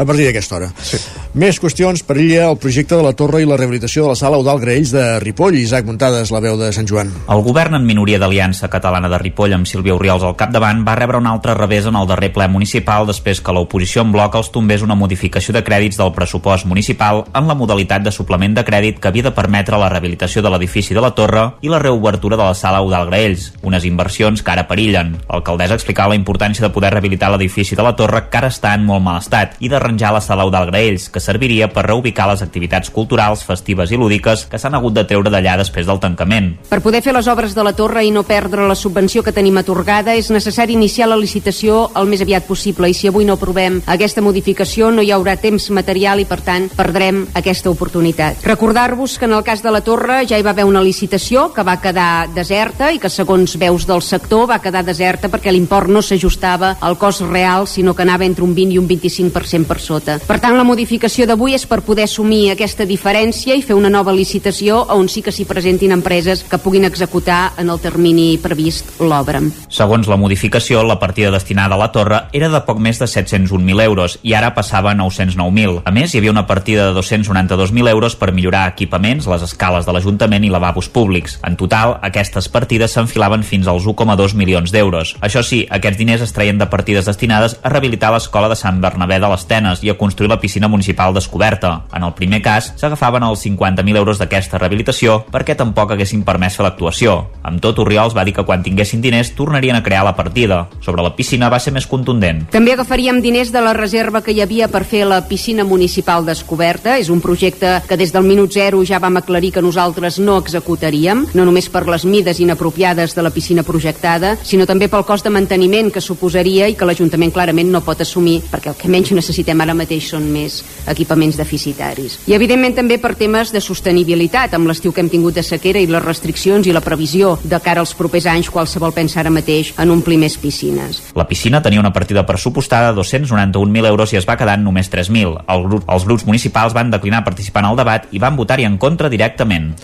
a 0.00 0.06
partir 0.08 0.24
d'aquesta 0.26 0.56
hora. 0.56 0.70
Sí. 0.82 0.98
Més 1.40 1.60
qüestions 1.62 2.02
perilla 2.06 2.48
el 2.50 2.56
projecte 2.58 2.96
de 2.96 3.04
la 3.04 3.12
torre 3.14 3.42
i 3.42 3.46
la 3.46 3.58
rehabilitació 3.58 4.02
de 4.02 4.14
la 4.14 4.18
sala 4.18 4.38
Eudal 4.40 4.58
Graells 4.62 4.90
de 4.94 5.04
Ripoll. 5.22 5.58
Isaac 5.60 5.86
Muntades, 5.86 6.32
la 6.32 6.40
veu 6.42 6.56
de 6.58 6.72
Sant 6.74 6.88
Joan. 6.88 7.12
El 7.30 7.42
govern 7.46 7.76
en 7.76 7.84
minoria 7.86 8.18
d'Aliança 8.18 8.70
Catalana 8.72 9.10
de 9.12 9.20
Ripoll 9.20 9.54
amb 9.54 9.68
Sílvia 9.68 9.94
Oriols 9.94 10.24
al 10.26 10.36
capdavant 10.40 10.82
va 10.86 10.96
rebre 10.98 11.20
un 11.20 11.28
altre 11.30 11.54
revés 11.54 11.86
en 11.86 11.98
el 12.00 12.08
darrer 12.08 12.32
ple 12.34 12.48
municipal 12.48 13.06
després 13.06 13.42
que 13.44 13.54
l'oposició 13.54 14.02
en 14.02 14.14
bloc 14.14 14.34
els 14.40 14.50
tombés 14.54 14.82
una 14.82 14.96
modificació 14.98 15.54
de 15.54 15.62
crèdits 15.66 16.00
del 16.00 16.14
pressupost 16.16 16.66
municipal 16.66 17.24
en 17.36 17.46
la 17.46 17.58
modalitat 17.58 18.02
de 18.02 18.14
suplement 18.14 18.56
de 18.56 18.64
crèdit 18.64 18.98
que 18.98 19.12
havia 19.12 19.28
de 19.28 19.34
permetre 19.36 19.78
la 19.78 19.92
rehabilitació 19.92 20.42
de 20.42 20.50
l'edifici 20.50 20.96
de 20.96 21.04
la 21.04 21.12
torre 21.14 21.44
i 21.60 21.70
la 21.70 21.82
reobertura 21.82 22.38
de 22.40 22.46
la 22.48 22.54
sala 22.54 22.80
Eudal 22.80 23.06
Graells, 23.10 23.52
unes 23.62 23.84
inversions 23.84 24.42
que 24.42 24.54
ara 24.54 24.66
perillen. 24.70 25.14
L'alcaldessa 25.28 25.76
explicava 25.76 26.14
la 26.14 26.20
importància 26.20 26.66
de 26.66 26.72
poder 26.74 26.90
rehabilitar 26.94 27.30
l'edifici 27.30 27.76
de 27.76 27.86
la 27.86 27.94
torre 27.96 28.26
que 28.30 28.40
ara 28.40 28.50
està 28.50 28.74
en 28.74 28.86
molt 28.88 29.04
mal 29.04 29.20
estat 29.20 29.56
i 29.60 29.68
de 29.68 29.78
arranjar 29.90 30.12
la 30.12 30.20
sala 30.20 30.44
Eudal 30.44 30.66
Graells, 30.70 31.08
que 31.10 31.20
serviria 31.20 31.66
per 31.72 31.82
reubicar 31.88 32.28
les 32.30 32.42
activitats 32.44 32.90
culturals, 32.94 33.42
festives 33.44 33.90
i 33.90 33.98
lúdiques 33.98 34.44
que 34.46 34.58
s'han 34.58 34.76
hagut 34.78 34.94
de 34.94 35.02
treure 35.04 35.30
d'allà 35.32 35.56
després 35.58 35.88
del 35.88 35.98
tancament. 35.98 36.52
Per 36.70 36.78
poder 36.84 37.02
fer 37.02 37.14
les 37.16 37.26
obres 37.26 37.56
de 37.56 37.64
la 37.66 37.74
torre 37.74 38.04
i 38.06 38.12
no 38.14 38.22
perdre 38.22 38.68
la 38.68 38.78
subvenció 38.78 39.24
que 39.26 39.34
tenim 39.34 39.58
atorgada 39.58 40.14
és 40.14 40.30
necessari 40.30 40.76
iniciar 40.78 41.08
la 41.10 41.18
licitació 41.18 41.88
el 41.98 42.06
més 42.06 42.22
aviat 42.22 42.46
possible 42.46 42.88
i 42.88 42.94
si 42.94 43.10
avui 43.10 43.26
no 43.26 43.34
aprovem 43.34 43.80
aquesta 43.90 44.22
modificació 44.22 44.92
no 44.94 45.02
hi 45.02 45.10
haurà 45.10 45.34
temps 45.40 45.70
material 45.74 46.22
i 46.22 46.28
per 46.30 46.38
tant 46.46 46.68
perdrem 46.76 47.24
aquesta 47.34 47.72
oportunitat. 47.72 48.44
Recordar-vos 48.46 49.18
que 49.18 49.26
en 49.26 49.34
el 49.34 49.42
cas 49.42 49.64
de 49.64 49.74
la 49.74 49.82
torre 49.82 50.22
ja 50.30 50.38
hi 50.38 50.46
va 50.46 50.54
haver 50.54 50.68
una 50.68 50.84
licitació 50.84 51.48
que 51.52 51.66
va 51.66 51.80
quedar 51.82 52.28
deserta 52.34 52.92
i 52.94 53.02
que 53.02 53.10
segons 53.10 53.56
veus 53.58 53.88
del 53.90 54.04
sector 54.06 54.46
va 54.52 54.60
quedar 54.62 54.84
deserta 54.86 55.32
perquè 55.32 55.50
l'import 55.50 55.90
no 55.90 56.02
s'ajustava 56.02 56.76
al 56.80 56.98
cost 56.98 57.26
real 57.26 57.66
sinó 57.66 57.94
que 57.96 58.06
anava 58.06 58.28
entre 58.28 58.46
un 58.46 58.54
20 58.54 58.76
i 58.76 58.78
un 58.78 58.86
25% 58.86 59.66
per 59.70 59.78
sota. 59.78 60.18
Per 60.26 60.40
tant, 60.42 60.56
la 60.58 60.66
modificació 60.66 61.28
d'avui 61.30 61.54
és 61.54 61.66
per 61.70 61.80
poder 61.86 62.08
assumir 62.08 62.50
aquesta 62.50 62.86
diferència 62.88 63.54
i 63.54 63.62
fer 63.62 63.76
una 63.78 63.92
nova 63.92 64.14
licitació 64.16 64.82
on 64.96 65.06
sí 65.08 65.22
que 65.22 65.30
s'hi 65.30 65.46
presentin 65.46 65.94
empreses 65.94 66.42
que 66.42 66.58
puguin 66.58 66.88
executar 66.88 67.52
en 67.60 67.70
el 67.70 67.78
termini 67.78 68.34
previst 68.42 68.98
l'obra. 69.00 69.42
Segons 69.70 70.10
la 70.10 70.18
modificació, 70.18 70.82
la 70.82 70.98
partida 70.98 71.30
destinada 71.30 71.76
a 71.76 71.80
la 71.80 71.90
torre 71.94 72.24
era 72.36 72.50
de 72.50 72.62
poc 72.66 72.80
més 72.82 72.98
de 72.98 73.06
701.000 73.06 73.84
euros 73.84 74.18
i 74.26 74.34
ara 74.34 74.52
passava 74.56 74.90
a 74.90 74.98
909.000. 74.98 75.82
A 75.86 75.94
més, 75.94 76.14
hi 76.14 76.18
havia 76.18 76.34
una 76.34 76.46
partida 76.48 76.88
de 76.90 76.98
292.000 76.98 77.92
euros 77.92 78.16
per 78.18 78.32
millorar 78.34 78.66
equipaments, 78.72 79.28
les 79.30 79.46
escales 79.46 79.86
de 79.86 79.94
l'Ajuntament 79.94 80.44
i 80.44 80.50
lavabos 80.50 80.90
públics. 80.90 81.38
En 81.46 81.56
total, 81.60 81.98
aquestes 82.02 82.50
partides 82.50 82.96
s'enfilaven 82.96 83.44
fins 83.46 83.70
als 83.70 83.86
1,2 83.86 84.34
milions 84.34 84.74
d'euros. 84.74 85.14
Això 85.20 85.44
sí, 85.46 85.62
aquests 85.70 86.00
diners 86.00 86.26
es 86.26 86.34
treien 86.34 86.58
de 86.58 86.68
partides 86.72 87.06
destinades 87.06 87.58
a 87.62 87.70
rehabilitar 87.70 88.12
l'escola 88.14 88.50
de 88.50 88.58
Sant 88.58 88.80
Bernabé 88.82 89.20
de 89.20 89.30
les 89.30 89.46
Tenes 89.60 89.82
i 89.84 89.90
a 89.92 89.96
construir 89.98 90.30
la 90.30 90.40
piscina 90.40 90.68
municipal 90.68 91.12
descoberta. 91.12 91.82
En 91.92 92.04
el 92.06 92.14
primer 92.16 92.40
cas, 92.40 92.70
s'agafaven 92.80 93.26
els 93.26 93.42
50.000 93.44 94.00
euros 94.00 94.20
d'aquesta 94.20 94.56
rehabilitació 94.58 95.18
perquè 95.28 95.56
tampoc 95.58 95.92
haguessin 95.92 96.22
permès 96.24 96.56
fer 96.56 96.64
l'actuació. 96.64 97.16
Amb 97.44 97.60
tot, 97.60 97.78
Oriols 97.82 98.16
va 98.16 98.24
dir 98.24 98.32
que 98.36 98.44
quan 98.48 98.64
tinguessin 98.64 99.02
diners 99.04 99.34
tornarien 99.36 99.76
a 99.76 99.82
crear 99.84 100.04
la 100.06 100.14
partida. 100.16 100.62
Sobre 100.80 101.04
la 101.04 101.12
piscina 101.16 101.50
va 101.52 101.58
ser 101.60 101.74
més 101.76 101.86
contundent. 101.90 102.46
També 102.54 102.72
agafaríem 102.72 103.20
diners 103.20 103.52
de 103.52 103.60
la 103.60 103.74
reserva 103.76 104.22
que 104.24 104.32
hi 104.32 104.40
havia 104.40 104.70
per 104.72 104.86
fer 104.88 105.02
la 105.04 105.20
piscina 105.28 105.64
municipal 105.64 106.24
descoberta. 106.24 106.96
És 106.96 107.12
un 107.12 107.20
projecte 107.20 107.76
que 107.86 108.00
des 108.00 108.14
del 108.16 108.24
minut 108.24 108.56
zero 108.56 108.80
ja 108.86 108.98
vam 108.98 109.20
aclarir 109.20 109.52
que 109.52 109.64
nosaltres 109.64 110.18
no 110.18 110.38
executaríem, 110.40 111.26
no 111.34 111.44
només 111.44 111.68
per 111.68 111.84
les 111.88 112.06
mides 112.08 112.40
inapropiades 112.40 113.14
de 113.14 113.26
la 113.26 113.34
piscina 113.34 113.62
projectada, 113.62 114.36
sinó 114.42 114.64
també 114.64 114.88
pel 114.88 115.04
cost 115.04 115.28
de 115.28 115.34
manteniment 115.36 115.92
que 115.92 116.00
suposaria 116.00 116.70
i 116.70 116.78
que 116.78 116.88
l'Ajuntament 116.88 117.34
clarament 117.34 117.68
no 117.68 117.84
pot 117.84 118.00
assumir, 118.00 118.40
perquè 118.48 118.72
el 118.72 118.80
que 118.80 118.88
menys 118.88 119.12
necessitem 119.50 119.60
ara 119.60 119.74
mateix 119.74 120.08
són 120.10 120.26
més 120.30 120.60
equipaments 120.88 121.36
deficitaris. 121.38 122.18
I 122.30 122.34
evidentment 122.34 122.76
també 122.76 122.98
per 122.98 123.14
temes 123.18 123.52
de 123.52 123.60
sostenibilitat, 123.60 124.54
amb 124.54 124.68
l'estiu 124.68 124.92
que 124.92 125.00
hem 125.02 125.10
tingut 125.10 125.34
de 125.34 125.42
sequera 125.42 125.80
i 125.80 125.88
les 125.90 126.04
restriccions 126.04 126.66
i 126.66 126.72
la 126.72 126.80
previsió 126.80 127.38
de 127.42 127.60
cara 127.60 127.80
als 127.80 127.94
propers 127.94 128.26
anys 128.26 128.50
qualsevol 128.50 128.92
pensa 128.92 129.20
ara 129.20 129.30
mateix 129.30 129.74
en 129.78 129.90
omplir 129.90 130.18
més 130.18 130.36
piscines. 130.38 131.02
La 131.14 131.26
piscina 131.26 131.62
tenia 131.62 131.80
una 131.80 131.92
partida 131.92 132.26
pressupostada 132.26 132.92
de 132.92 133.00
291.000 133.00 133.86
euros 133.86 134.12
i 134.12 134.20
es 134.20 134.28
va 134.28 134.36
quedar 134.36 134.58
en 134.58 134.64
només 134.64 134.90
3.000. 134.90 135.44
El 135.48 135.66
grup, 135.66 135.88
els 135.88 136.06
grups 136.06 136.26
municipals 136.26 136.74
van 136.76 136.90
declinar 136.90 137.24
participar 137.24 137.64
en 137.64 137.72
el 137.72 137.80
debat 137.80 138.06
i 138.12 138.22
van 138.22 138.38
votar-hi 138.38 138.68
en 138.68 138.78
contra 138.78 139.10
directament. 139.10 139.74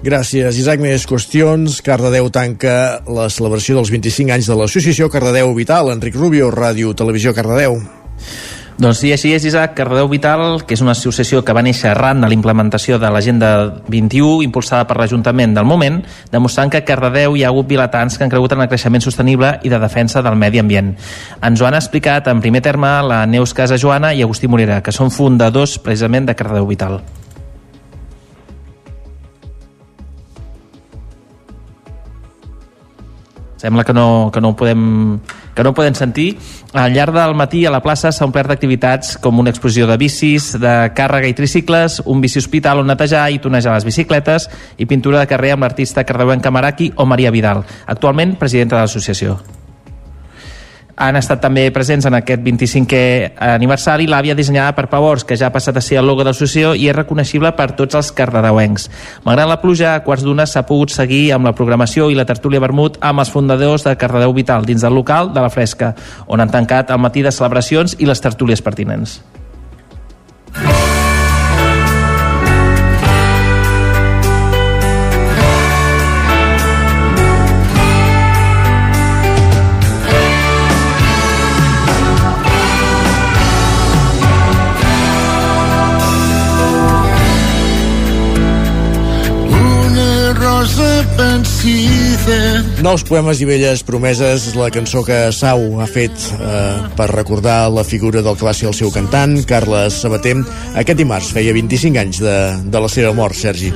Gràcies, 0.00 0.56
Isaac. 0.56 0.80
Més 0.80 1.04
qüestions. 1.04 1.82
Cardedeu 1.84 2.30
tanca 2.32 3.02
la 3.04 3.28
celebració 3.28 3.76
dels 3.76 3.90
25 3.92 4.32
anys 4.32 4.48
de 4.48 4.56
l'associació 4.56 5.10
Cardedeu 5.12 5.52
Vital. 5.52 5.92
Enric 5.92 6.16
Rubio, 6.16 6.48
Ràdio 6.54 6.94
Televisió 6.96 7.34
Cardedeu. 7.36 7.76
Doncs 8.80 9.02
sí, 9.02 9.10
així 9.12 9.34
és, 9.36 9.44
Isaac. 9.44 9.74
Cardedeu 9.76 10.08
Vital, 10.08 10.62
que 10.64 10.72
és 10.72 10.80
una 10.80 10.94
associació 10.96 11.42
que 11.44 11.52
va 11.52 11.60
néixer 11.60 11.90
arran 11.90 12.22
de 12.24 12.30
la 12.30 12.36
implementació 12.36 12.96
de 12.96 13.10
l'Agenda 13.12 13.50
21, 13.92 14.40
impulsada 14.46 14.86
per 14.88 14.96
l'Ajuntament 14.96 15.52
del 15.58 15.68
moment, 15.68 16.00
demostrant 16.32 16.72
que 16.72 16.80
a 16.80 16.86
Cardedeu 16.88 17.36
hi 17.36 17.44
ha 17.44 17.52
hagut 17.52 17.68
vilatans 17.68 18.16
que 18.16 18.24
han 18.24 18.32
cregut 18.32 18.56
en 18.56 18.64
el 18.64 18.72
creixement 18.72 19.04
sostenible 19.04 19.58
i 19.68 19.68
de 19.68 19.84
defensa 19.84 20.24
del 20.24 20.40
medi 20.40 20.64
ambient. 20.64 20.94
Ens 21.44 21.60
ho 21.60 21.68
han 21.68 21.76
explicat 21.76 22.32
en 22.32 22.40
primer 22.40 22.64
terme 22.64 22.96
la 23.04 23.26
Neus 23.28 23.52
Casa 23.52 23.76
Joana 23.76 24.14
i 24.16 24.24
Agustí 24.24 24.48
Morera, 24.48 24.80
que 24.80 24.96
són 24.96 25.12
fundadors 25.12 25.76
precisament 25.84 26.32
de 26.32 26.40
Cardedeu 26.40 26.72
Vital. 26.72 27.02
Sembla 33.60 33.84
que 33.84 33.92
no, 33.92 34.30
que 34.32 34.40
no, 34.40 34.54
ho 34.54 34.56
podem, 34.56 35.20
que 35.54 35.62
no 35.62 35.70
ho 35.70 35.76
podem 35.76 35.94
sentir. 35.94 36.32
Al 36.72 36.94
llarg 36.96 37.12
del 37.12 37.36
matí 37.36 37.66
a 37.66 37.74
la 37.74 37.82
plaça 37.84 38.12
s'ha 38.14 38.24
omplert 38.24 38.48
d'activitats 38.48 39.18
com 39.20 39.38
una 39.42 39.52
exposició 39.52 39.86
de 39.90 39.98
bicis, 40.00 40.54
de 40.62 40.74
càrrega 40.96 41.28
i 41.28 41.36
tricicles, 41.36 42.00
un 42.06 42.24
bici 42.24 42.40
hospital 42.40 42.80
on 42.80 42.88
netejar 42.88 43.28
i 43.30 43.40
tonejar 43.42 43.76
les 43.76 43.88
bicicletes 43.88 44.48
i 44.78 44.88
pintura 44.88 45.20
de 45.20 45.28
carrer 45.30 45.54
amb 45.54 45.68
l'artista 45.68 46.06
cardeuenc 46.08 46.42
Camaraki 46.42 46.94
o 46.96 47.04
Maria 47.04 47.34
Vidal, 47.34 47.66
actualment 47.86 48.38
presidenta 48.40 48.78
de 48.78 48.86
l'associació 48.86 49.40
han 51.00 51.16
estat 51.16 51.40
també 51.40 51.64
presents 51.72 52.04
en 52.06 52.14
aquest 52.18 52.42
25è 52.44 53.38
aniversari 53.54 54.04
l'àvia 54.10 54.36
dissenyada 54.36 54.74
per 54.76 54.90
Pavors, 54.92 55.24
que 55.24 55.38
ja 55.40 55.48
ha 55.48 55.54
passat 55.54 55.78
a 55.80 55.82
ser 55.84 55.96
el 56.00 56.06
logo 56.06 56.20
de 56.20 56.28
l'associació 56.28 56.74
i 56.76 56.90
és 56.90 56.96
reconeixible 56.96 57.54
per 57.56 57.70
tots 57.78 57.96
els 57.96 58.12
cardedeuencs. 58.12 58.90
Malgrat 59.24 59.48
la 59.48 59.60
pluja, 59.62 59.94
a 59.94 60.04
quarts 60.04 60.26
d'una 60.26 60.46
s'ha 60.46 60.66
pogut 60.68 60.92
seguir 60.92 61.30
amb 61.32 61.48
la 61.48 61.54
programació 61.56 62.10
i 62.12 62.18
la 62.18 62.28
tertúlia 62.28 62.60
vermut 62.60 63.00
amb 63.00 63.24
els 63.24 63.32
fundadors 63.32 63.88
de 63.88 63.96
Cardedeu 63.96 64.36
Vital 64.36 64.68
dins 64.68 64.84
del 64.84 64.94
local 64.94 65.32
de 65.32 65.40
la 65.40 65.50
Fresca, 65.50 65.94
on 66.28 66.44
han 66.44 66.52
tancat 66.52 66.92
el 66.92 67.00
matí 67.00 67.24
de 67.24 67.32
celebracions 67.32 67.96
i 67.98 68.08
les 68.10 68.20
tertúlies 68.20 68.60
pertinents. 68.60 69.20
Nous 92.80 93.02
poemes 93.04 93.40
i 93.42 93.44
velles 93.44 93.82
promeses 93.84 94.46
la 94.56 94.70
cançó 94.72 95.02
que 95.04 95.18
Sau 95.36 95.80
ha 95.82 95.86
fet 95.90 96.14
eh, 96.38 96.86
per 96.96 97.10
recordar 97.12 97.68
la 97.68 97.84
figura 97.84 98.22
del 98.24 98.38
que 98.40 98.46
va 98.48 98.54
ser 98.56 98.70
el 98.70 98.76
seu 98.78 98.88
cantant, 98.94 99.36
Carles 99.44 99.98
Sabater. 100.00 100.38
Aquest 100.80 101.02
dimarts 101.02 101.28
feia 101.36 101.52
25 101.52 102.00
anys 102.00 102.22
de, 102.24 102.36
de 102.64 102.80
la 102.80 102.88
seva 102.88 103.12
mort, 103.12 103.36
Sergi. 103.36 103.74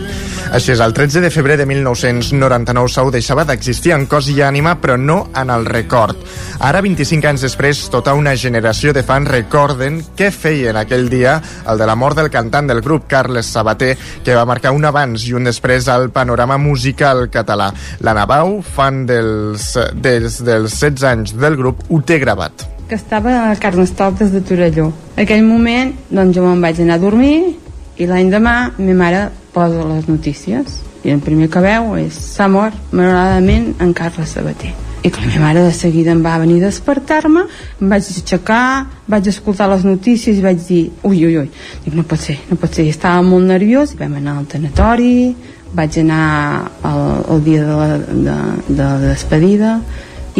Així 0.55 0.71
és, 0.71 0.79
el 0.79 0.93
13 0.95 1.19
de 1.19 1.33
febrer 1.35 1.57
de 1.59 1.65
1999 1.67 2.93
Sau 2.95 3.09
deixava 3.11 3.43
d'existir 3.43 3.91
en 3.91 4.05
cos 4.07 4.29
i 4.31 4.37
ànima, 4.47 4.77
però 4.79 4.95
no 4.95 5.17
en 5.35 5.51
el 5.51 5.67
record. 5.67 6.21
Ara, 6.63 6.79
25 6.85 7.27
anys 7.27 7.43
després, 7.43 7.81
tota 7.91 8.15
una 8.15 8.37
generació 8.39 8.93
de 8.95 9.03
fans 9.03 9.33
recorden 9.35 9.99
què 10.15 10.31
feien 10.31 10.79
aquell 10.79 11.11
dia 11.11 11.41
el 11.67 11.83
de 11.83 11.91
la 11.91 11.99
mort 11.99 12.23
del 12.23 12.31
cantant 12.31 12.71
del 12.71 12.85
grup, 12.87 13.09
Carles 13.11 13.51
Sabater, 13.51 13.97
que 14.23 14.39
va 14.39 14.47
marcar 14.47 14.71
un 14.79 14.87
abans 14.87 15.27
i 15.27 15.35
un 15.35 15.51
després 15.51 15.91
al 15.91 16.13
panorama 16.15 16.55
musical 16.55 17.27
català. 17.35 17.73
La 18.07 18.15
Navau, 18.15 18.61
fan 18.63 19.09
dels, 19.11 19.73
des 19.99 20.39
dels 20.39 20.81
16 20.87 21.11
anys 21.11 21.35
del 21.35 21.59
grup, 21.59 21.83
ho 21.91 22.03
té 22.07 22.23
gravat. 22.23 22.71
que 22.87 22.95
estava 22.95 23.51
a 23.51 23.57
Carnestoltes 23.57 24.31
de 24.31 24.43
Torelló. 24.45 24.93
En 25.17 25.25
aquell 25.25 25.43
moment, 25.43 25.95
doncs 26.11 26.37
jo 26.37 26.45
me'n 26.45 26.61
vaig 26.61 26.83
anar 26.85 27.01
a 27.01 27.03
dormir 27.03 27.57
i 27.97 28.07
l'any 28.07 28.29
demà 28.31 28.75
ma 28.77 28.95
mare 28.95 29.31
posa 29.55 29.85
les 29.89 30.09
notícies 30.11 30.81
i 31.05 31.13
el 31.13 31.21
primer 31.25 31.51
que 31.53 31.63
veu 31.63 31.95
és 32.01 32.17
s'ha 32.35 32.49
mort 32.49 32.77
malauradament 32.93 33.75
en 33.85 33.93
Carles 33.97 34.35
Sabater. 34.35 34.73
I 35.05 35.11
que 35.13 35.21
la 35.21 35.29
meva 35.29 35.43
mare 35.43 35.65
de 35.67 35.73
seguida 35.77 36.15
em 36.15 36.23
va 36.25 36.39
venir 36.41 36.63
a 36.63 36.67
despertar-me 36.71 37.45
em 37.45 37.91
vaig 37.93 38.07
aixecar 38.09 38.87
vaig 39.09 39.29
escoltar 39.29 39.69
les 39.73 39.85
notícies 39.85 40.39
i 40.39 40.45
vaig 40.45 40.63
dir 40.65 40.85
ui, 41.03 41.25
ui, 41.27 41.37
ui, 41.43 41.51
dic, 41.85 41.93
no 41.95 42.07
pot 42.09 42.21
ser, 42.21 42.39
no 42.51 42.57
pot 42.61 42.73
ser. 42.73 42.87
I 42.89 42.95
estava 42.95 43.21
molt 43.23 43.47
nerviós 43.49 43.93
i 43.93 44.01
vam 44.01 44.17
anar 44.21 44.39
al 44.39 44.49
tanatori 44.49 45.35
vaig 45.75 45.99
anar 46.01 46.71
el, 46.87 47.05
el 47.35 47.45
dia 47.45 47.67
de 47.67 47.77
la, 47.83 47.99
de, 47.99 48.39
de 48.71 48.81
la 48.81 48.97
despedida 49.11 49.77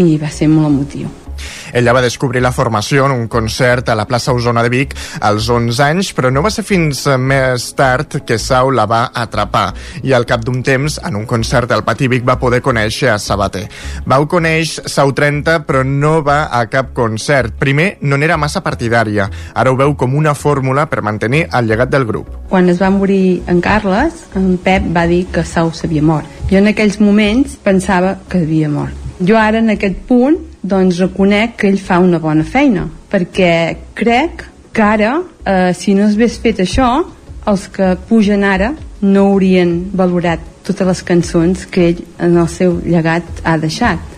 i 0.01 0.17
va 0.19 0.33
ser 0.33 0.49
molt 0.49 0.73
emotiu 0.73 1.24
Ella 1.75 1.93
va 1.93 2.01
descobrir 2.05 2.41
la 2.41 2.53
formació 2.55 3.07
en 3.07 3.13
un 3.13 3.27
concert 3.29 3.89
a 3.91 3.97
la 3.99 4.07
plaça 4.07 4.33
Osona 4.33 4.63
de 4.63 4.71
Vic 4.71 4.95
als 5.21 5.49
11 5.51 5.83
anys, 5.83 6.13
però 6.15 6.31
no 6.31 6.43
va 6.45 6.53
ser 6.55 6.63
fins 6.65 7.03
més 7.19 7.67
tard 7.75 8.21
que 8.25 8.39
Sau 8.39 8.71
la 8.71 8.87
va 8.87 9.09
atrapar 9.13 9.67
i 10.07 10.15
al 10.15 10.25
cap 10.25 10.45
d'un 10.47 10.63
temps, 10.63 11.01
en 11.03 11.19
un 11.19 11.27
concert 11.27 11.73
al 11.75 11.85
Pati 11.85 12.09
Vic, 12.09 12.25
va 12.25 12.39
poder 12.39 12.63
conèixer 12.63 13.11
a 13.11 13.19
Sabater. 13.19 13.67
Vau 14.07 14.29
conèixer 14.31 14.87
Sau 14.89 15.13
30, 15.13 15.65
però 15.67 15.83
no 15.85 16.21
va 16.23 16.45
a 16.55 16.65
cap 16.71 16.95
concert. 16.95 17.59
Primer, 17.59 17.97
no 18.03 18.17
n'era 18.17 18.39
massa 18.39 18.63
partidària. 18.63 19.29
Ara 19.55 19.73
ho 19.75 19.77
veu 19.77 19.97
com 19.99 20.15
una 20.15 20.35
fórmula 20.39 20.87
per 20.87 21.03
mantenir 21.03 21.49
el 21.53 21.67
llegat 21.67 21.91
del 21.91 22.07
grup. 22.07 22.31
quan 22.49 22.69
es 22.71 22.81
va 22.81 22.91
morir 22.91 23.43
en 23.51 23.61
Carles, 23.61 24.25
en 24.39 24.59
Pep 24.63 24.85
va 24.95 25.09
dir 25.11 25.25
que 25.33 25.43
Sau 25.43 25.73
s'havia 25.75 26.03
mort. 26.03 26.29
Jo 26.51 26.61
en 26.63 26.71
aquells 26.71 27.01
moments 27.01 27.57
pensava 27.65 28.19
que 28.29 28.45
havia 28.45 28.69
mort. 28.69 29.04
Jo 29.21 29.37
ara 29.39 29.61
en 29.63 29.71
aquest 29.75 30.01
punt 30.09 30.39
doncs 30.63 30.99
reconec 31.03 31.59
que 31.61 31.69
ell 31.71 31.79
fa 31.79 32.01
una 32.03 32.19
bona 32.19 32.45
feina, 32.45 32.89
perquè 33.11 33.77
crec 33.95 34.47
que 34.75 34.83
ara, 34.83 35.21
eh, 35.45 35.73
si 35.77 35.95
no 35.95 36.09
s'hagués 36.09 36.41
fet 36.43 36.65
això, 36.65 36.89
els 37.47 37.69
que 37.69 37.95
pugen 38.09 38.43
ara 38.45 38.73
no 39.03 39.29
haurien 39.29 39.77
valorat 39.93 40.41
totes 40.65 40.87
les 40.89 41.03
cançons 41.05 41.67
que 41.71 41.91
ell 41.91 42.03
en 42.19 42.39
el 42.41 42.49
seu 42.49 42.81
llegat 42.83 43.45
ha 43.45 43.59
deixat. 43.61 44.11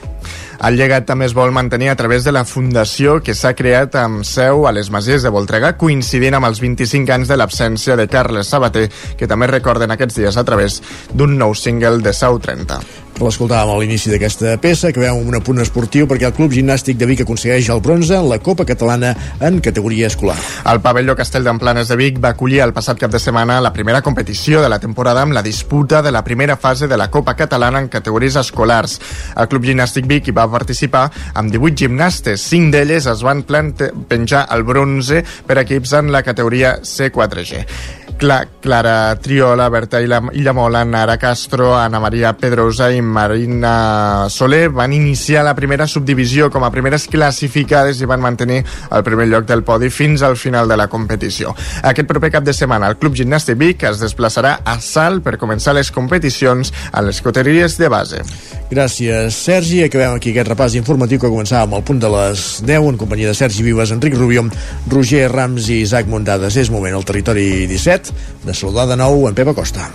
El 0.66 0.78
llegat 0.78 1.04
també 1.04 1.26
es 1.28 1.34
vol 1.36 1.52
mantenir 1.52 1.90
a 1.92 1.96
través 1.98 2.24
de 2.24 2.32
la 2.32 2.46
fundació 2.48 3.18
que 3.20 3.34
s'ha 3.36 3.52
creat 3.58 3.98
amb 4.00 4.24
seu 4.24 4.64
a 4.66 4.72
les 4.72 4.88
Masies 4.90 5.26
de 5.26 5.32
Voltregà, 5.34 5.74
coincidint 5.76 6.38
amb 6.38 6.48
els 6.48 6.62
25 6.64 7.12
anys 7.12 7.28
de 7.28 7.36
l'absència 7.36 7.96
de 8.00 8.08
Carles 8.08 8.48
Sabater, 8.48 8.86
que 9.18 9.28
també 9.28 9.50
recorden 9.52 9.92
aquests 9.92 10.22
dies 10.22 10.36
a 10.36 10.44
través 10.48 10.80
d'un 11.12 11.36
nou 11.36 11.52
single 11.54 12.00
de 12.00 12.16
Sau 12.16 12.40
30. 12.40 13.05
L'escoltàvem 13.16 13.70
a 13.72 13.76
l'inici 13.80 14.10
d'aquesta 14.12 14.58
peça, 14.60 14.90
que 14.92 15.00
veiem 15.00 15.16
un 15.24 15.38
apunt 15.38 15.62
esportiu 15.62 16.04
perquè 16.08 16.26
el 16.28 16.34
Club 16.36 16.52
Gimnàstic 16.52 16.98
de 17.00 17.06
Vic 17.08 17.22
aconsegueix 17.24 17.70
el 17.72 17.80
bronze 17.80 18.12
en 18.18 18.26
la 18.28 18.36
Copa 18.44 18.66
Catalana 18.68 19.14
en 19.40 19.56
categoria 19.64 20.10
escolar. 20.10 20.36
El 20.68 20.82
pavelló 20.84 21.14
Castell 21.16 21.46
d'Emplanes 21.48 21.88
de 21.88 21.96
Vic 21.96 22.20
va 22.20 22.34
acollir 22.34 22.60
el 22.60 22.74
passat 22.76 23.00
cap 23.00 23.14
de 23.14 23.20
setmana 23.22 23.56
la 23.64 23.72
primera 23.72 24.02
competició 24.04 24.60
de 24.60 24.68
la 24.68 24.78
temporada 24.82 25.22
amb 25.24 25.32
la 25.32 25.42
disputa 25.42 26.02
de 26.04 26.12
la 26.12 26.22
primera 26.24 26.58
fase 26.60 26.90
de 26.92 26.98
la 27.00 27.08
Copa 27.10 27.32
Catalana 27.38 27.80
en 27.80 27.88
categories 27.88 28.36
escolars. 28.36 28.98
El 29.34 29.48
Club 29.48 29.64
Gimnàstic 29.64 30.04
Vic 30.06 30.28
hi 30.28 30.36
va 30.36 30.50
participar 30.52 31.06
amb 31.32 31.48
18 31.50 31.86
gimnastes. 31.86 32.44
5 32.52 32.68
d'elles 32.76 33.08
es 33.08 33.24
van 33.24 33.46
penjar 33.46 34.44
el 34.52 34.68
bronze 34.68 35.24
per 35.46 35.62
equips 35.64 35.96
en 36.02 36.12
la 36.12 36.22
categoria 36.22 36.82
C4G. 36.84 37.64
Cla 38.18 38.48
Clara 38.62 39.14
Triola, 39.20 39.68
Berta 39.68 40.00
Illa- 40.00 40.22
Illamola, 40.32 40.84
Nara 40.84 41.18
Castro, 41.18 41.76
Ana 41.76 42.00
Maria 42.00 42.32
Pedrosa 42.32 42.90
i 42.90 43.02
Marina 43.02 44.26
Soler 44.30 44.70
van 44.70 44.92
iniciar 44.94 45.44
la 45.44 45.54
primera 45.54 45.86
subdivisió 45.86 46.50
com 46.50 46.64
a 46.64 46.70
primeres 46.72 47.04
classificades 47.12 48.00
i 48.00 48.08
van 48.08 48.20
mantenir 48.24 48.62
el 48.90 49.04
primer 49.04 49.28
lloc 49.28 49.44
del 49.46 49.62
podi 49.62 49.90
fins 49.90 50.22
al 50.22 50.36
final 50.36 50.66
de 50.66 50.78
la 50.80 50.88
competició. 50.88 51.54
Aquest 51.82 52.08
proper 52.08 52.32
cap 52.32 52.42
de 52.48 52.54
setmana 52.56 52.88
el 52.88 52.96
Club 52.96 53.14
Gimnàstic 53.14 53.60
Vic 53.60 53.84
es 53.84 54.00
desplaçarà 54.00 54.56
a 54.64 54.78
Salt 54.80 55.22
per 55.22 55.36
començar 55.38 55.76
les 55.76 55.92
competicions 55.92 56.72
a 56.92 57.02
les 57.04 57.20
coteries 57.22 57.76
de 57.78 57.88
base. 57.92 58.22
Gràcies, 58.70 59.30
Sergi. 59.36 59.84
Acabem 59.84 60.16
aquí 60.16 60.32
aquest 60.32 60.48
repàs 60.50 60.74
informatiu 60.74 61.20
que 61.22 61.28
començava 61.30 61.68
amb 61.68 61.76
el 61.78 61.84
punt 61.86 62.00
de 62.02 62.08
les 62.10 62.46
10 62.66 62.88
en 62.90 62.96
companyia 62.98 63.28
de 63.30 63.34
Sergi 63.38 63.62
Vives, 63.62 63.92
Enric 63.94 64.16
Rubió, 64.18 64.42
Roger 64.90 65.28
Rams 65.30 65.68
i 65.68 65.82
Isaac 65.84 66.08
Muntades. 66.10 66.56
És 66.56 66.72
moment 66.74 66.96
al 66.96 67.04
territori 67.06 67.66
17 67.70 68.05
de 68.44 68.54
saludar 68.54 68.86
de 68.90 68.96
nou 69.00 69.26
en 69.28 69.34
Pep 69.34 69.48
Acosta. 69.52 69.88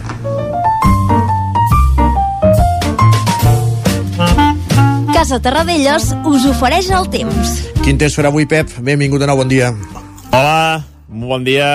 Casa 5.22 5.38
Terradellos 5.38 6.08
us 6.26 6.46
ofereix 6.50 6.90
el 6.98 7.06
temps. 7.14 7.52
Quin 7.86 8.00
temps 8.02 8.16
farà 8.18 8.32
avui, 8.32 8.48
Pep? 8.50 8.72
Benvingut 8.82 9.22
de 9.22 9.28
nou, 9.30 9.38
bon 9.38 9.52
dia. 9.52 9.70
Hola, 10.34 10.82
bon 11.08 11.46
dia. 11.46 11.68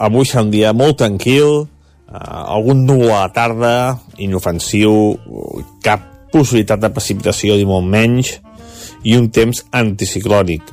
Avui 0.00 0.24
serà 0.26 0.46
un 0.46 0.50
dia 0.50 0.72
molt 0.72 0.96
tranquil, 1.02 1.66
uh, 2.08 2.54
algun 2.56 2.86
núvol 2.88 3.12
a 3.12 3.26
la 3.26 3.32
tarda, 3.36 3.74
inofensiu, 4.16 5.14
cap 5.84 6.08
possibilitat 6.32 6.80
de 6.82 6.90
precipitació 6.94 7.58
ni 7.60 7.68
molt 7.68 7.86
menys, 7.86 8.38
i 9.04 9.14
un 9.18 9.28
temps 9.28 9.60
anticiclònic. 9.70 10.64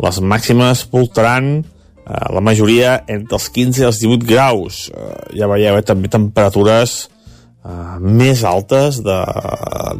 Les 0.00 0.20
màximes 0.20 0.84
voltaran 0.92 1.62
la 2.06 2.42
majoria 2.42 3.00
entre 3.08 3.38
els 3.38 3.48
15 3.54 3.82
i 3.82 3.86
els 3.88 4.00
18 4.02 4.26
graus. 4.28 4.88
Uh, 4.90 5.14
ja 5.36 5.48
veieu, 5.50 5.76
eh, 5.78 5.84
també 5.86 6.10
temperatures 6.10 6.96
uh, 7.64 7.98
més 8.00 8.44
altes 8.46 9.02
de, 9.04 9.18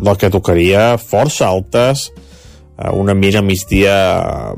del 0.00 0.18
que 0.20 0.32
tocaria, 0.32 0.94
força 0.98 1.48
altes, 1.50 2.08
uh, 2.78 2.90
un 2.96 3.12
ambient 3.12 3.40
a 3.40 3.44
migdia 3.46 3.96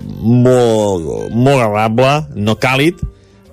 molt, 0.06 1.32
molt 1.34 1.58
agradable, 1.58 2.14
no 2.36 2.56
càlid, 2.60 3.02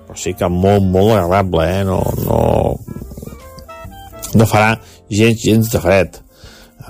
però 0.06 0.18
sí 0.18 0.34
que 0.38 0.48
molt, 0.48 0.86
molt 0.86 1.16
agradable, 1.18 1.66
eh? 1.68 1.84
No, 1.86 2.00
no, 2.24 2.40
no 4.34 4.48
farà 4.48 4.74
gens, 5.10 5.44
gens 5.44 5.70
de 5.72 5.82
fred. 5.82 6.20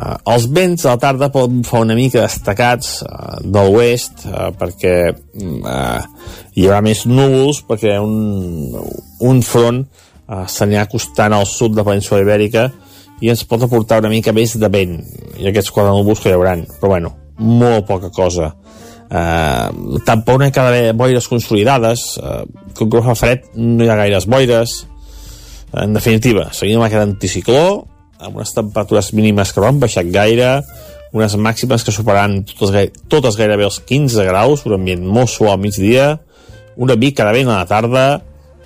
Uh, 0.00 0.14
els 0.32 0.46
vents 0.48 0.86
a 0.86 0.94
la 0.94 1.00
tarda 1.02 1.28
poden 1.34 1.60
fer 1.66 1.82
una 1.84 1.96
mica 1.98 2.22
destacats 2.22 3.02
uh, 3.04 3.40
de 3.44 3.64
l'oest 3.66 4.22
uh, 4.30 4.46
perquè 4.56 4.94
uh, 5.12 5.98
hi 6.56 6.64
haurà 6.64 6.78
més 6.86 7.02
núvols 7.10 7.60
perquè 7.68 7.98
un, 8.00 8.70
un 9.28 9.42
front 9.44 9.82
uh, 9.82 10.46
s'anirà 10.48 10.86
acostant 10.86 11.36
al 11.36 11.44
sud 11.44 11.74
de 11.74 11.82
la 11.82 11.90
península 11.90 12.22
ibèrica 12.24 12.70
i 13.20 13.28
ens 13.28 13.44
pot 13.44 13.66
aportar 13.66 14.00
una 14.00 14.12
mica 14.12 14.32
més 14.32 14.56
de 14.56 14.68
vent. 14.72 14.96
I 15.36 15.50
aquests 15.50 15.72
quatre 15.74 15.92
núvols 15.92 16.22
que 16.22 16.32
hi 16.32 16.36
haurà 16.36 16.56
però 16.80 16.94
bueno, 16.94 17.12
molt 17.40 17.86
poca 17.88 18.10
cosa. 18.14 18.54
Eh, 19.10 19.68
tampoc 20.06 20.38
no 20.38 20.46
hi 20.46 20.52
ha 20.54 20.64
d'haver 20.64 20.92
boires 20.96 21.28
consolidades. 21.28 22.06
Eh, 22.16 22.44
com 22.78 22.90
que 22.90 23.04
fa 23.04 23.16
fred 23.18 23.50
no 23.58 23.84
hi 23.84 23.90
ha 23.90 23.98
gaires 24.00 24.28
boires. 24.30 24.76
En 25.84 25.92
definitiva, 25.94 26.48
seguim 26.56 26.80
amb 26.80 26.88
aquest 26.88 27.04
anticicló 27.04 27.64
amb 28.20 28.36
unes 28.36 28.54
temperatures 28.54 29.12
mínimes 29.16 29.52
que 29.52 29.62
no 29.62 29.68
han 29.70 29.80
baixat 29.82 30.08
gaire 30.12 30.60
unes 31.12 31.34
màximes 31.34 31.84
que 31.84 31.94
superaran 31.94 32.40
totes, 32.46 32.92
totes 33.10 33.38
gairebé 33.38 33.66
els 33.66 33.80
15 33.86 34.26
graus, 34.28 34.64
un 34.66 34.76
ambient 34.78 35.02
molt 35.02 35.32
suau 35.32 35.52
al 35.54 35.62
migdia, 35.62 36.12
una 36.76 36.96
mica 36.96 37.26
de 37.26 37.34
vent 37.34 37.50
a 37.50 37.60
la 37.60 37.68
tarda 37.70 38.04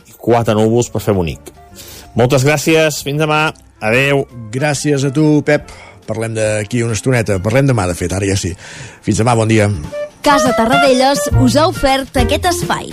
i 0.08 0.16
quatre 0.18 0.56
núvols 0.56 0.90
per 0.92 1.02
fer 1.02 1.16
bonic. 1.16 1.52
Moltes 2.14 2.44
gràcies, 2.46 3.00
fins 3.02 3.18
demà, 3.24 3.48
adeu. 3.80 4.26
Gràcies 4.54 5.08
a 5.08 5.12
tu, 5.14 5.40
Pep. 5.46 5.72
Parlem 6.04 6.36
d'aquí 6.36 6.84
una 6.84 6.94
estoneta. 6.94 7.40
Parlem 7.42 7.72
demà, 7.72 7.88
de 7.88 7.96
fet, 7.96 8.12
ara 8.12 8.28
ja 8.28 8.36
sí. 8.36 8.52
Fins 9.02 9.24
demà, 9.24 9.34
bon 9.34 9.48
dia. 9.48 9.70
Casa 10.24 10.52
Tarradellas 10.56 11.26
us 11.40 11.56
ha 11.56 11.66
ofert 11.72 12.22
aquest 12.22 12.52
espai. 12.52 12.92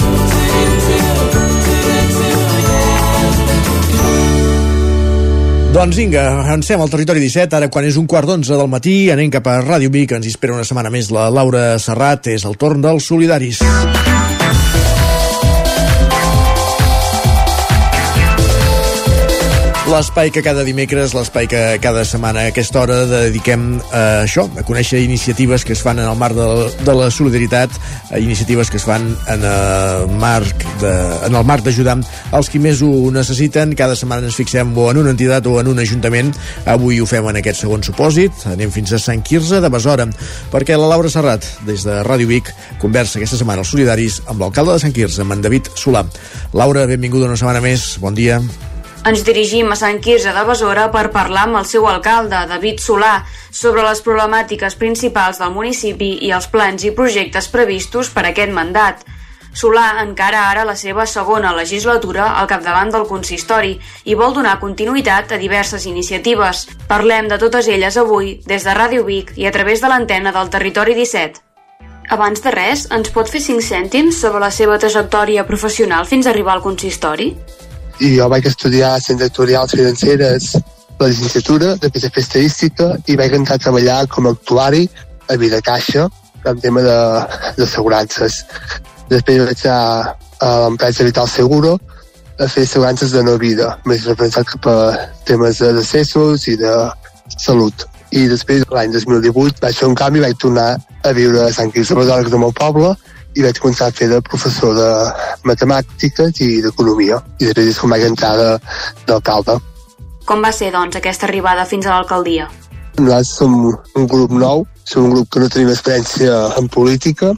Doncs 5.71 5.95
vinga, 5.95 6.25
avancem 6.41 6.81
al 6.83 6.89
territori 6.91 7.21
17, 7.23 7.55
ara 7.55 7.69
quan 7.71 7.85
és 7.87 7.95
un 7.95 8.03
quart 8.03 8.27
d'onze 8.27 8.57
del 8.59 8.67
matí, 8.67 8.95
anem 9.13 9.31
cap 9.31 9.47
a 9.47 9.61
Ràdio 9.63 9.87
Vic, 9.93 10.11
ens 10.17 10.27
espera 10.27 10.57
una 10.57 10.67
setmana 10.67 10.91
més 10.91 11.07
la 11.15 11.29
Laura 11.31 11.79
Serrat, 11.79 12.27
és 12.27 12.43
el 12.43 12.59
torn 12.59 12.83
dels 12.83 13.07
solidaris. 13.07 13.63
L'espai 19.91 20.29
que 20.31 20.39
cada 20.39 20.63
dimecres, 20.63 21.11
l'espai 21.11 21.49
que 21.51 21.59
cada 21.83 22.05
setmana 22.07 22.45
a 22.45 22.51
aquesta 22.53 22.79
hora 22.79 23.01
dediquem 23.09 23.73
a 23.91 24.21
això, 24.21 24.45
a 24.55 24.63
conèixer 24.63 25.01
iniciatives 25.03 25.65
que 25.67 25.75
es 25.75 25.81
fan 25.83 25.99
en 25.99 26.07
el 26.07 26.15
marc 26.15 26.37
de, 26.37 26.45
de 26.87 26.95
la 26.95 27.09
solidaritat, 27.11 27.75
iniciatives 28.15 28.71
que 28.71 28.79
es 28.79 28.87
fan 28.87 29.09
en 29.33 29.43
el 29.43 30.15
marc 30.21 30.63
de, 30.79 30.93
en 31.27 31.35
el 31.35 31.43
marc 31.43 31.67
d'ajudar 31.67 31.97
els 32.39 32.47
qui 32.53 32.63
més 32.63 32.79
ho 32.79 33.11
necessiten. 33.11 33.75
Cada 33.75 33.99
setmana 33.99 34.31
ens 34.31 34.39
fixem 34.39 34.71
o 34.79 34.87
en 34.93 35.03
una 35.03 35.11
entitat 35.11 35.51
o 35.51 35.57
en 35.59 35.73
un 35.73 35.83
ajuntament. 35.83 36.31
Avui 36.71 37.03
ho 37.03 37.11
fem 37.11 37.27
en 37.27 37.43
aquest 37.43 37.65
segon 37.65 37.83
supòsit. 37.83 38.47
Anem 38.55 38.71
fins 38.71 38.95
a 38.95 39.03
Sant 39.09 39.27
Quirze 39.27 39.59
de 39.59 39.75
Besora, 39.75 40.07
perquè 40.55 40.79
la 40.79 40.87
Laura 40.95 41.11
Serrat, 41.11 41.43
des 41.67 41.83
de 41.83 41.99
Ràdio 42.07 42.31
Vic, 42.31 42.55
conversa 42.79 43.19
aquesta 43.19 43.43
setmana 43.43 43.67
als 43.67 43.75
solidaris 43.75 44.23
amb 44.23 44.39
l'alcalde 44.39 44.79
de 44.79 44.87
Sant 44.87 44.95
Quirze, 44.95 45.27
en 45.27 45.43
David 45.43 45.73
Solà. 45.75 46.07
Laura, 46.55 46.87
benvinguda 46.87 47.27
una 47.27 47.39
setmana 47.39 47.59
més. 47.59 47.97
Bon 47.99 48.15
dia. 48.15 48.39
Ens 49.01 49.23
dirigim 49.25 49.71
a 49.73 49.75
Sant 49.79 49.97
Quirze 49.97 50.29
de 50.29 50.41
Besora 50.45 50.83
per 50.93 51.07
parlar 51.09 51.47
amb 51.47 51.57
el 51.57 51.65
seu 51.65 51.87
alcalde, 51.89 52.37
David 52.45 52.83
Solà, 52.83 53.23
sobre 53.49 53.81
les 53.81 54.01
problemàtiques 54.05 54.75
principals 54.77 55.39
del 55.41 55.55
municipi 55.55 56.11
i 56.27 56.29
els 56.35 56.45
plans 56.51 56.85
i 56.85 56.91
projectes 56.93 57.47
previstos 57.49 58.11
per 58.13 58.27
aquest 58.29 58.53
mandat. 58.53 59.01
Solà 59.57 59.87
encara 60.03 60.43
ara 60.51 60.67
la 60.69 60.75
seva 60.77 61.07
segona 61.09 61.55
legislatura 61.57 62.27
al 62.37 62.49
capdavant 62.51 62.93
del 62.93 63.07
consistori 63.09 63.73
i 64.05 64.13
vol 64.19 64.35
donar 64.37 64.59
continuïtat 64.61 65.33
a 65.33 65.41
diverses 65.41 65.87
iniciatives. 65.89 66.67
Parlem 66.87 67.27
de 67.31 67.41
totes 67.41 67.71
elles 67.73 67.97
avui 67.97 68.35
des 68.45 68.69
de 68.69 68.77
Ràdio 68.77 69.07
Vic 69.09 69.33
i 69.35 69.49
a 69.49 69.55
través 69.55 69.81
de 69.81 69.89
l'antena 69.89 70.31
del 70.31 70.53
Territori 70.53 70.93
17. 70.93 71.41
Abans 72.13 72.45
de 72.45 72.53
res, 72.53 72.85
ens 72.93 73.09
pot 73.09 73.25
fer 73.33 73.41
5 73.41 73.65
cèntims 73.65 74.21
sobre 74.21 74.45
la 74.45 74.53
seva 74.53 74.77
trajectòria 74.77 75.47
professional 75.49 76.05
fins 76.05 76.29
a 76.29 76.35
arribar 76.35 76.53
al 76.59 76.65
consistori? 76.69 77.31
I 78.01 78.15
jo 78.17 78.27
vaig 78.31 78.47
estudiar 78.49 78.95
Ciències 78.99 79.29
Actuarials 79.29 79.75
Financeres 79.77 80.55
la 81.01 81.07
llicenciatura 81.09 81.75
de 81.81 81.89
PSP 81.89 82.21
Estadística 82.21 82.87
i 83.09 83.17
vaig 83.17 83.33
entrar 83.37 83.57
a 83.57 83.63
treballar 83.63 83.99
com 84.09 84.27
a 84.27 84.33
actuari 84.35 84.87
a 85.29 85.37
Vidacaixa 85.37 86.07
en 86.49 86.59
tema 86.61 86.81
d'assegurances. 87.57 88.41
De, 89.09 89.17
Després 89.17 89.45
vaig 89.45 89.63
anar 89.67 90.15
a 90.41 90.51
l'empresa 90.63 91.05
Vital 91.05 91.29
Seguro 91.29 91.75
a 92.41 92.47
fer 92.49 92.65
assegurances 92.65 93.13
de 93.13 93.21
no 93.25 93.37
vida, 93.37 93.75
més 93.85 94.05
referenciat 94.09 94.49
cap 94.53 94.67
a 94.71 94.77
temes 95.29 95.61
de 95.61 95.73
decessos 95.77 96.47
i 96.49 96.55
de 96.57 96.73
salut. 97.37 97.85
I 98.11 98.25
després, 98.27 98.65
l'any 98.73 98.93
2018, 98.95 99.61
vaig 99.61 99.77
fer 99.77 99.89
un 99.89 99.97
canvi 99.97 100.23
vaig 100.23 100.37
tornar 100.41 100.69
a 101.05 101.13
viure 101.17 101.45
a 101.45 101.53
Sant 101.53 101.69
Quirze 101.73 101.95
Besora, 101.95 102.23
que 102.23 102.31
és 102.31 102.37
el 102.37 102.43
meu 102.43 102.53
poble, 102.55 102.95
i 103.35 103.43
vaig 103.45 103.59
començar 103.63 103.89
a 103.89 103.95
fer 103.95 104.09
de 104.11 104.19
professor 104.27 104.75
de 104.75 104.89
matemàtiques 105.47 106.41
i 106.43 106.61
d'economia 106.65 107.21
i 107.39 107.47
després 107.47 107.71
és 107.73 107.79
com 107.79 107.93
vaig 107.93 108.05
entrar 108.07 108.33
d'alcalde. 109.07 109.59
Com 110.25 110.43
va 110.43 110.51
ser, 110.55 110.71
doncs, 110.75 110.97
aquesta 110.99 111.27
arribada 111.29 111.65
fins 111.65 111.87
a 111.87 111.95
l'alcaldia? 111.95 112.49
Nosaltres 112.99 113.35
som 113.39 113.55
un 113.63 114.07
grup 114.07 114.31
nou, 114.35 114.65
som 114.91 115.05
un 115.05 115.13
grup 115.15 115.29
que 115.31 115.39
no 115.39 115.47
tenim 115.47 115.69
experiència 115.71 116.37
en 116.59 116.67
política, 116.67 117.31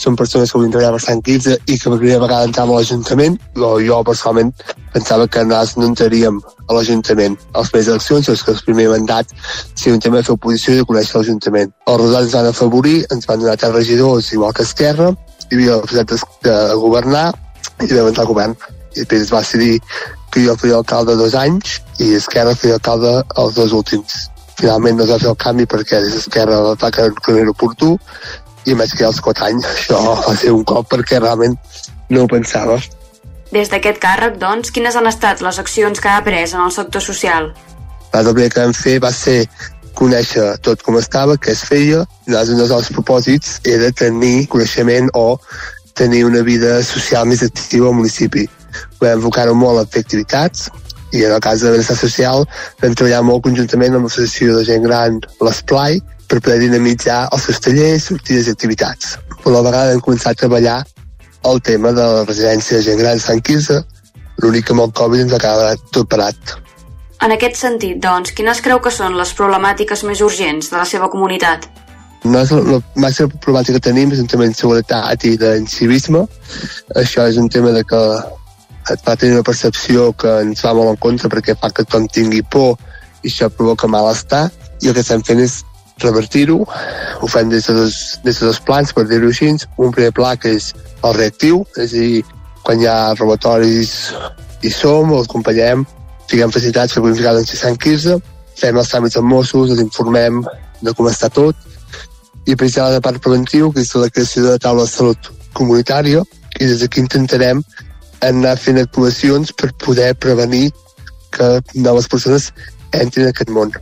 som 0.00 0.16
persones 0.16 0.50
que 0.50 0.56
volien 0.56 0.72
treballar 0.72 1.00
Sant 1.00 1.20
Quirze 1.24 1.56
i 1.66 1.76
que 1.76 1.90
per 1.90 1.98
primera 1.98 2.22
vegada 2.22 2.48
entràvem 2.48 2.72
a 2.72 2.78
l'Ajuntament. 2.80 3.38
Jo 3.56 3.98
personalment 4.04 4.52
pensava 4.94 5.26
que 5.28 5.44
nosaltres 5.44 5.76
no 5.76 5.88
entraríem 5.90 6.38
a 6.40 6.76
l'Ajuntament. 6.76 7.36
A 7.52 7.60
les 7.60 7.72
primeres 7.72 7.90
eleccions, 7.92 8.28
és 8.32 8.44
que 8.44 8.54
el 8.54 8.62
primer 8.68 8.86
mandat 8.92 9.34
sigui 9.74 9.96
un 9.96 10.04
tema 10.04 10.20
de 10.20 10.28
fer 10.28 10.36
oposició 10.36 10.74
i 10.74 10.78
de 10.80 10.86
conèixer 10.88 11.18
l'Ajuntament. 11.18 11.74
Els 11.86 12.00
resultats 12.00 12.28
ens 12.28 12.36
van 12.38 12.48
afavorir, 12.52 12.96
ens 13.12 13.28
van 13.28 13.42
donar 13.44 13.56
tres 13.60 13.74
regidors 13.76 14.32
igual 14.32 14.54
que 14.56 14.64
Esquerra, 14.64 15.10
hi 15.50 15.58
havia 15.58 15.76
la 15.76 15.82
possibilitat 15.82 16.46
de 16.48 16.56
governar 16.84 17.26
i 17.82 17.90
de 17.90 18.00
entrar 18.00 18.24
al 18.24 18.30
govern. 18.32 18.56
I 18.94 19.02
després 19.02 19.26
es 19.26 19.34
va 19.34 19.44
decidir 19.44 19.82
que 20.32 20.46
jo 20.46 20.56
feia 20.56 20.80
alcalde 20.80 21.16
dos 21.20 21.36
anys 21.36 21.76
i 22.00 22.14
Esquerra 22.16 22.56
feia 22.56 22.80
alcalde 22.80 23.20
els 23.36 23.60
dos 23.60 23.76
últims. 23.76 24.16
Finalment 24.56 24.96
no 24.96 25.04
es 25.04 25.12
va 25.12 25.20
fer 25.22 25.30
el 25.32 25.38
canvi 25.42 25.66
perquè 25.68 26.00
des 26.02 26.14
d'Esquerra 26.16 26.60
que 26.90 27.32
no 27.32 27.38
era 27.42 27.52
oportú 27.52 27.96
i 28.66 28.74
vaig 28.74 28.92
quedar 28.96 29.12
els 29.12 29.22
4 29.22 29.48
anys. 29.50 29.68
Això 29.74 30.00
va 30.26 30.36
ser 30.36 30.52
un 30.56 30.64
cop 30.64 30.88
perquè 30.92 31.20
realment 31.20 31.56
no 32.10 32.24
ho 32.24 32.30
pensava. 32.30 32.80
Des 33.52 33.70
d'aquest 33.70 34.00
càrrec, 34.02 34.40
doncs, 34.42 34.72
quines 34.74 34.96
han 34.98 35.06
estat 35.06 35.42
les 35.44 35.58
accions 35.62 36.02
que 36.02 36.10
ha 36.10 36.22
pres 36.26 36.54
en 36.56 36.64
el 36.64 36.72
sector 36.74 37.02
social? 37.04 37.52
La 38.12 38.22
primer 38.26 38.50
que 38.50 38.64
vam 38.64 38.74
fer 38.74 38.98
va 39.02 39.12
ser 39.14 39.44
conèixer 39.96 40.56
tot 40.66 40.82
com 40.84 40.98
estava, 40.98 41.38
què 41.40 41.54
es 41.54 41.62
feia, 41.64 42.02
un 42.26 42.58
dels 42.60 42.90
propòsits 42.92 43.60
era 43.64 43.92
tenir 43.92 44.46
coneixement 44.52 45.08
o 45.14 45.38
tenir 45.96 46.24
una 46.26 46.42
vida 46.44 46.82
social 46.84 47.24
més 47.26 47.42
activa 47.46 47.88
al 47.88 47.96
municipi. 47.96 48.44
Vam 49.00 49.16
enfocar-ho 49.16 49.54
molt 49.56 49.80
a 49.80 49.86
fer 49.88 50.04
activitats, 50.04 50.68
i 51.16 51.24
en 51.26 51.32
el 51.36 51.40
cas 51.44 51.64
de 51.64 51.72
benestar 51.74 51.96
social 51.98 52.44
vam 52.82 52.94
treballar 52.98 53.22
molt 53.26 53.44
conjuntament 53.46 53.96
amb 53.96 54.08
l'associació 54.08 54.58
de 54.58 54.66
gent 54.68 54.84
gran 54.86 55.20
l'Esplai 55.40 56.00
per 56.26 56.40
poder 56.42 56.58
dinamitzar 56.64 57.26
els 57.32 57.48
seus 57.48 57.62
tallers, 57.62 58.10
sortides 58.10 58.48
i 58.48 58.54
activitats. 58.56 59.16
Per 59.42 59.54
la 59.54 59.62
vegada 59.66 59.94
hem 59.94 60.02
començat 60.04 60.34
a 60.34 60.40
treballar 60.44 60.78
el 61.46 61.60
tema 61.62 61.92
de 61.94 62.02
la 62.02 62.24
residència 62.26 62.78
de 62.78 62.86
gent 62.86 63.00
gran 63.00 63.22
Sant 63.22 63.42
Quirze, 63.46 63.80
l'únic 64.42 64.66
que 64.66 64.74
amb 64.74 64.86
el 64.86 64.94
Covid 65.00 65.26
ens 65.26 65.34
quedat 65.38 65.90
tot 65.94 66.08
parat. 66.10 66.56
En 67.24 67.32
aquest 67.32 67.56
sentit, 67.56 67.96
doncs, 68.02 68.34
quines 68.36 68.60
creu 68.64 68.80
que 68.84 68.92
són 68.92 69.16
les 69.16 69.32
problemàtiques 69.38 70.02
més 70.04 70.20
urgents 70.24 70.68
de 70.72 70.76
la 70.76 70.84
seva 70.88 71.08
comunitat? 71.12 71.68
Nosaltres 72.26 72.66
la 72.74 72.80
màxima 73.06 73.30
problemàtica 73.30 73.78
que 73.78 73.86
tenim 73.88 74.12
és 74.12 74.20
un 74.20 74.28
tema 74.28 74.44
d'inseguretat 74.44 75.24
i 75.24 75.36
d'incivisme. 75.40 76.24
Això 76.98 77.24
és 77.30 77.38
un 77.40 77.48
tema 77.52 77.72
de 77.76 77.84
que 77.86 78.02
va 79.06 79.16
tenir 79.16 79.34
una 79.34 79.46
percepció 79.46 80.12
que 80.12 80.40
ens 80.42 80.62
va 80.64 80.74
molt 80.74 80.92
en 80.94 81.00
contra 81.06 81.30
perquè 81.32 81.56
fa 81.58 81.70
que 81.70 81.84
tothom 81.84 82.06
tingui 82.12 82.42
por 82.42 82.76
i 83.22 83.30
això 83.30 83.50
provoca 83.50 83.90
malestar. 83.90 84.46
I 84.82 84.90
el 84.90 84.94
que 84.94 85.02
estem 85.02 85.24
fent 85.26 85.40
és 85.42 85.62
revertir-ho 86.02 86.58
ho 86.60 87.28
fem 87.32 87.48
des 87.48 87.66
de, 87.66 87.74
dos, 87.74 88.20
des 88.24 88.38
de 88.40 88.46
dos 88.46 88.60
plans 88.60 88.92
per 88.92 89.06
dir-ho 89.08 89.32
així. 89.32 89.50
Un 89.76 89.92
primer 89.92 90.12
pla 90.12 90.36
que 90.36 90.54
és 90.58 90.72
el 91.02 91.14
reactiu 91.16 91.64
és 91.76 91.92
a 91.92 91.96
dir, 91.96 92.24
quan 92.62 92.80
hi 92.80 92.88
ha 92.90 93.14
robatoris 93.16 93.96
hi 94.62 94.72
som, 94.72 95.12
els 95.12 95.28
acompanyem 95.28 95.84
fiquem 96.30 96.50
facilitats 96.50 96.94
per 96.94 97.44
Sant 97.46 97.76
Quirze 97.78 98.20
fem 98.56 98.78
els 98.80 98.90
tràmits 98.90 99.18
amb 99.20 99.28
Mossos, 99.30 99.70
els 99.70 99.82
informem 99.82 100.42
de 100.82 100.94
com 100.96 101.08
està 101.10 101.28
tot. 101.32 101.56
I 102.46 102.54
per 102.56 102.68
la 102.76 103.00
part 103.02 103.20
preventiu 103.22 103.72
que 103.72 103.80
és 103.80 103.94
la 103.94 104.08
creació 104.08 104.44
de 104.46 104.58
taula 104.58 104.84
de 104.84 104.90
salut 104.90 105.30
comunitària 105.52 106.22
i 106.60 106.64
des 106.64 106.80
d'aquí 106.80 107.00
intentarem 107.00 107.62
anar 108.28 108.56
fent 108.60 108.80
actuacions 108.82 109.52
per 109.52 109.72
poder 109.84 110.14
prevenir 110.18 110.70
que 111.36 111.60
noves 111.74 112.08
persones 112.08 112.52
entrin 112.92 113.26
en 113.26 113.32
aquest 113.34 113.52
món. 113.52 113.72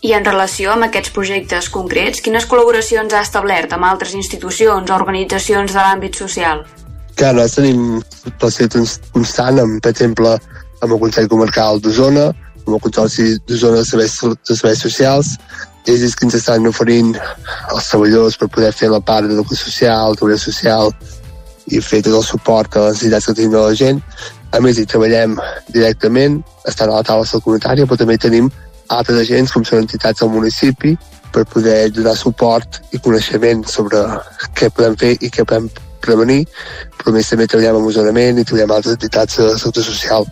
I 0.00 0.14
en 0.16 0.24
relació 0.24 0.72
amb 0.72 0.86
aquests 0.86 1.12
projectes 1.12 1.68
concrets, 1.72 2.22
quines 2.24 2.46
col·laboracions 2.48 3.12
ha 3.12 3.24
establert 3.26 3.74
amb 3.76 3.84
altres 3.84 4.14
institucions 4.16 4.88
o 4.90 4.96
organitzacions 4.96 5.74
de 5.76 5.80
l'àmbit 5.80 6.16
social? 6.16 6.64
Que 7.16 7.32
nosaltres 7.36 7.58
tenim 7.58 7.82
relació 8.40 8.68
constant, 9.12 9.60
amb, 9.60 9.80
per 9.84 9.92
exemple, 9.92 10.38
amb 10.80 10.94
el 10.94 11.02
Consell 11.02 11.28
Comarcal 11.28 11.82
d'Osona, 11.84 12.30
amb 12.64 12.72
el 12.78 12.80
Consorci 12.86 13.34
d'Osona 13.44 13.82
de 13.82 13.90
Serveis, 13.90 14.16
de 14.48 14.56
Serveis 14.56 14.84
Socials, 14.86 15.34
ells 15.88 16.06
és 16.06 16.16
que 16.16 16.26
ens 16.28 16.36
estan 16.38 16.68
oferint 16.68 17.12
els 17.16 17.88
treballadors 17.92 18.40
per 18.40 18.48
poder 18.54 18.72
fer 18.76 18.88
la 18.92 19.00
part 19.04 19.28
d'educació 19.28 19.68
social, 19.68 20.16
seguretat 20.16 20.46
social 20.46 20.92
i 21.70 21.80
fer 21.84 22.02
tot 22.04 22.16
el 22.18 22.26
suport 22.26 22.76
a 22.76 22.88
les 22.88 22.98
necessitats 22.98 23.28
que 23.28 23.36
tenim 23.38 23.54
de 23.54 23.62
la 23.62 23.76
gent. 23.78 24.02
A 24.52 24.60
més, 24.64 24.78
hi 24.78 24.86
treballem 24.90 25.36
directament, 25.70 26.40
estan 26.66 26.90
a 26.90 26.98
la 26.98 27.06
taula 27.06 27.28
de 27.28 27.40
comunitària, 27.44 27.86
però 27.86 28.00
també 28.00 28.18
tenim 28.18 28.50
altres 28.90 29.22
agents, 29.22 29.52
com 29.54 29.64
són 29.64 29.84
entitats 29.84 30.20
del 30.20 30.32
municipi, 30.34 30.96
per 31.30 31.44
poder 31.46 31.92
donar 31.94 32.16
suport 32.18 32.80
i 32.90 32.98
coneixement 32.98 33.62
sobre 33.70 34.02
què 34.58 34.70
podem 34.74 34.96
fer 34.98 35.14
i 35.20 35.30
què 35.30 35.46
podem 35.46 35.70
prevenir, 36.02 36.42
però 36.98 37.14
més 37.14 37.30
també 37.30 37.46
treballem 37.46 37.78
amb 37.78 37.90
usonament 37.92 38.40
i 38.40 38.44
treballem 38.44 38.76
altres 38.76 38.96
entitats 38.98 39.38
de 39.38 39.50
sector 39.62 39.86
social. 39.86 40.26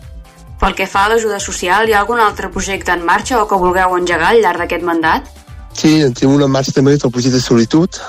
Pel 0.59 0.75
que 0.75 0.89
fa 0.91 1.05
a 1.07 1.13
l'ajuda 1.13 1.39
social, 1.39 1.87
hi 1.87 1.95
ha 1.95 2.01
algun 2.01 2.19
altre 2.19 2.49
projecte 2.51 2.91
en 2.91 3.05
marxa 3.07 3.39
o 3.39 3.45
que 3.47 3.59
vulgueu 3.61 3.95
engegar 3.95 4.33
al 4.33 4.41
llarg 4.43 4.65
d'aquest 4.65 4.83
mandat? 4.83 5.29
Sí, 5.71 6.01
en 6.03 6.13
tenim 6.13 6.35
una 6.35 6.49
en 6.49 6.51
marxa 6.51 6.75
també 6.75 6.97
del 6.97 7.13
projecte 7.13 7.39
de 7.39 7.45
solitud. 7.45 7.99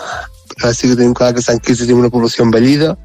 Ara 0.59 0.73
sí 0.75 0.91
que 0.91 0.97
tenim 0.99 1.15
clar 1.15 1.31
que 1.37 1.45
Sant 1.45 1.61
Quirze 1.63 1.87
tenim 1.87 2.03
una 2.03 2.11
població 2.11 2.45
envellida. 2.45 2.97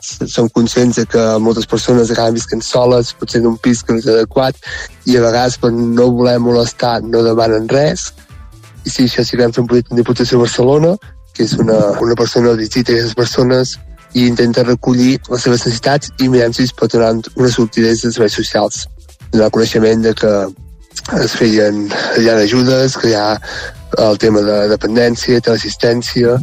Som 0.00 0.48
conscients 0.54 0.98
de 1.00 1.06
que 1.06 1.24
moltes 1.42 1.66
persones 1.66 2.10
acaben 2.10 2.36
visquent 2.36 2.62
soles, 2.62 3.14
potser 3.16 3.40
en 3.40 3.50
un 3.52 3.56
pis 3.58 3.82
que 3.82 3.94
no 3.94 4.02
és 4.02 4.08
adequat, 4.12 4.58
i 5.06 5.16
a 5.16 5.24
vegades 5.24 5.58
per 5.62 5.72
no 5.72 6.10
voler 6.14 6.38
molestar 6.42 7.00
no 7.02 7.24
demanen 7.26 7.68
res. 7.72 8.12
I 8.84 8.92
sí, 8.92 9.06
això 9.06 9.24
sí 9.24 9.36
que 9.36 9.42
vam 9.42 9.54
fer 9.56 9.64
un 9.64 9.70
projecte 9.72 9.94
en 9.94 10.02
Diputació 10.02 10.38
de 10.38 10.44
Barcelona, 10.44 10.94
que 11.34 11.44
és 11.44 11.56
una, 11.60 11.78
una 12.00 12.14
persona 12.14 12.52
que 12.54 12.64
visita 12.64 12.92
aquestes 12.92 13.16
persones 13.18 13.76
i 14.16 14.26
intenta 14.26 14.64
recollir 14.64 15.16
les 15.28 15.42
seves 15.42 15.66
necessitats 15.66 16.12
i 16.24 16.28
mirem 16.32 16.54
si 16.56 16.64
es 16.64 16.72
pot 16.72 16.92
donar 16.92 17.12
una 17.34 17.50
sortida 17.52 17.90
de 17.90 17.96
serveis 17.96 18.38
socials. 18.38 18.86
Donar 19.32 19.50
coneixement 19.52 20.06
de 20.06 20.14
que 20.16 20.32
es 21.20 21.34
feien, 21.36 21.86
ha 21.92 22.36
ajudes, 22.40 22.96
que 22.96 23.10
hi 23.10 23.14
ha 23.14 23.40
el 24.06 24.18
tema 24.18 24.40
de 24.42 24.56
dependència, 24.72 25.42
teleassistència, 25.44 26.38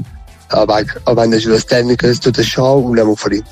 banc, 0.70 0.96
el 1.08 1.16
banc 1.20 1.34
d'ajudes 1.34 1.66
tècniques, 1.70 2.22
tot 2.24 2.40
això 2.42 2.66
ho 2.78 2.90
anem 2.94 3.14
oferint. 3.14 3.46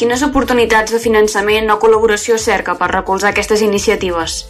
Quines 0.00 0.22
oportunitats 0.24 0.94
de 0.94 0.98
finançament 1.02 1.68
o 1.70 1.76
col·laboració 1.82 2.38
cerca 2.40 2.74
per 2.78 2.88
recolzar 2.94 3.34
aquestes 3.34 3.62
iniciatives? 3.62 4.40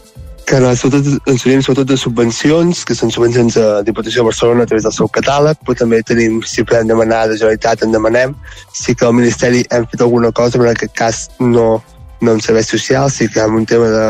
que 0.50 0.58
sobretot, 0.74 1.28
ens 1.30 1.44
tenim 1.44 1.60
sobretot 1.62 1.86
de 1.92 1.96
subvencions, 2.00 2.82
que 2.84 2.94
són 2.98 3.12
subvencions 3.14 3.54
de 3.54 3.66
Diputació 3.86 4.24
de 4.24 4.30
Barcelona 4.32 4.64
a 4.64 4.66
través 4.66 4.82
del 4.82 4.94
seu 4.96 5.06
catàleg, 5.14 5.60
però 5.62 5.76
també 5.78 6.00
tenim, 6.02 6.40
si 6.42 6.64
podem 6.66 6.88
demanar 6.90 7.28
de 7.30 7.36
Generalitat, 7.38 7.84
en 7.86 7.94
demanem. 7.94 8.34
Sí 8.74 8.96
que 8.96 9.06
al 9.06 9.14
Ministeri 9.14 9.62
hem 9.70 9.86
fet 9.92 10.02
alguna 10.02 10.32
cosa, 10.32 10.58
però 10.58 10.72
en 10.72 10.74
aquest 10.74 10.96
cas 10.98 11.20
no, 11.38 11.68
no 12.20 12.34
en 12.34 12.42
serveis 12.42 12.72
socials, 12.74 13.20
sí 13.20 13.28
que 13.30 13.44
en 13.44 13.60
un 13.60 13.66
tema 13.66 13.92
de 13.94 14.06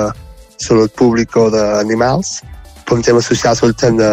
salut 0.56 0.94
pública 0.96 1.42
o 1.42 1.50
d'animals, 1.52 2.38
però 2.86 2.96
en 2.96 3.04
temes 3.04 3.28
socials 3.28 3.60
sobretot 3.60 4.00
de 4.00 4.10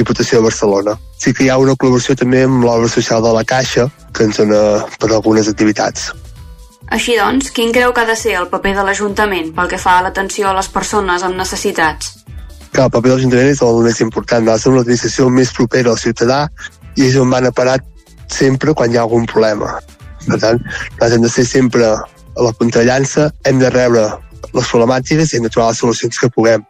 Diputació 0.00 0.40
de 0.40 0.48
Barcelona. 0.48 0.98
Sí 1.20 1.34
que 1.36 1.44
hi 1.44 1.50
ha 1.52 1.58
una 1.60 1.76
col·laboració 1.76 2.16
també 2.16 2.46
amb 2.46 2.64
l'obra 2.64 2.88
social 2.88 3.20
de 3.20 3.32
la 3.36 3.44
Caixa, 3.44 3.86
que 4.16 4.24
ens 4.24 4.40
dona 4.40 4.60
per 4.96 5.10
algunes 5.12 5.50
activitats. 5.52 6.10
Així 6.96 7.18
doncs, 7.18 7.50
quin 7.54 7.74
creu 7.76 7.92
que 7.94 8.02
ha 8.02 8.08
de 8.08 8.16
ser 8.16 8.32
el 8.38 8.48
paper 8.50 8.72
de 8.78 8.84
l'Ajuntament 8.86 9.52
pel 9.54 9.68
que 9.70 9.78
fa 9.78 9.98
a 9.98 10.06
l'atenció 10.06 10.48
a 10.50 10.56
les 10.56 10.70
persones 10.72 11.22
amb 11.26 11.36
necessitats? 11.38 12.14
Que 12.72 12.86
el 12.86 12.90
paper 12.90 13.10
de 13.10 13.18
l'Ajuntament 13.18 13.52
és 13.52 13.60
el 13.66 13.82
més 13.84 14.00
important. 14.00 14.46
Nosaltres 14.46 14.64
som 14.64 14.78
l'administració 14.78 15.28
més 15.36 15.52
propera 15.54 15.92
al 15.92 16.00
ciutadà 16.00 16.40
i 16.96 17.06
és 17.10 17.18
on 17.20 17.30
van 17.30 17.46
a 17.46 17.52
parar 17.52 17.76
sempre 18.30 18.74
quan 18.74 18.90
hi 18.90 18.98
ha 18.98 19.04
algun 19.04 19.28
problema. 19.28 19.76
Per 20.24 20.40
tant, 20.40 20.58
nosaltres 20.64 21.18
hem 21.18 21.28
de 21.28 21.32
ser 21.36 21.46
sempre 21.46 21.92
a 21.92 22.48
la 22.48 22.52
punta 22.56 22.80
de 22.80 22.88
llança, 22.88 23.28
hem 23.44 23.60
de 23.60 23.70
rebre 23.70 24.08
les 24.56 24.72
problemàtiques 24.72 25.30
i 25.30 25.38
hem 25.38 25.46
de 25.46 25.52
trobar 25.52 25.70
les 25.70 25.84
solucions 25.84 26.18
que 26.18 26.30
puguem 26.34 26.64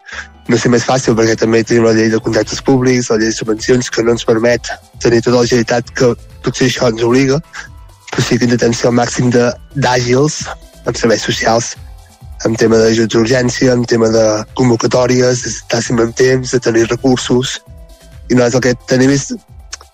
no 0.49 0.59
sé 0.59 0.71
més 0.73 0.87
fàcil 0.87 1.17
perquè 1.19 1.37
també 1.39 1.63
tenim 1.65 1.85
la 1.87 1.93
llei 1.97 2.09
de 2.13 2.21
contractes 2.23 2.63
públics, 2.67 3.11
la 3.11 3.19
llei 3.21 3.31
de 3.31 3.37
subvencions 3.37 3.91
que 3.91 4.03
no 4.07 4.15
ens 4.17 4.25
permet 4.25 4.71
tenir 5.03 5.21
tota 5.23 5.43
l'agilitat 5.43 5.93
que 5.97 6.15
potser 6.45 6.71
això 6.71 6.89
ens 6.91 7.05
obliga, 7.07 7.41
però 8.11 8.25
sí 8.25 8.39
que 8.39 8.49
intentem 8.49 8.75
ser 8.75 8.91
el 8.91 8.97
màxim 8.99 9.31
d'àgils 9.31 10.41
en 10.87 10.97
serveis 10.97 11.23
socials, 11.29 11.75
en 12.47 12.57
tema 12.57 12.79
d'ajuts 12.81 13.13
d'urgència, 13.13 13.75
en 13.77 13.85
tema 13.85 14.09
de 14.09 14.25
convocatòries, 14.57 15.45
d'estar 15.45 15.83
sempre 15.85 16.09
en 16.09 16.13
temps, 16.17 16.55
de 16.55 16.61
tenir 16.61 16.89
recursos. 16.89 17.61
I 18.31 18.35
nosaltres 18.35 18.57
el 18.57 18.65
que 18.65 18.89
tenim 18.89 19.13
és 19.13 19.29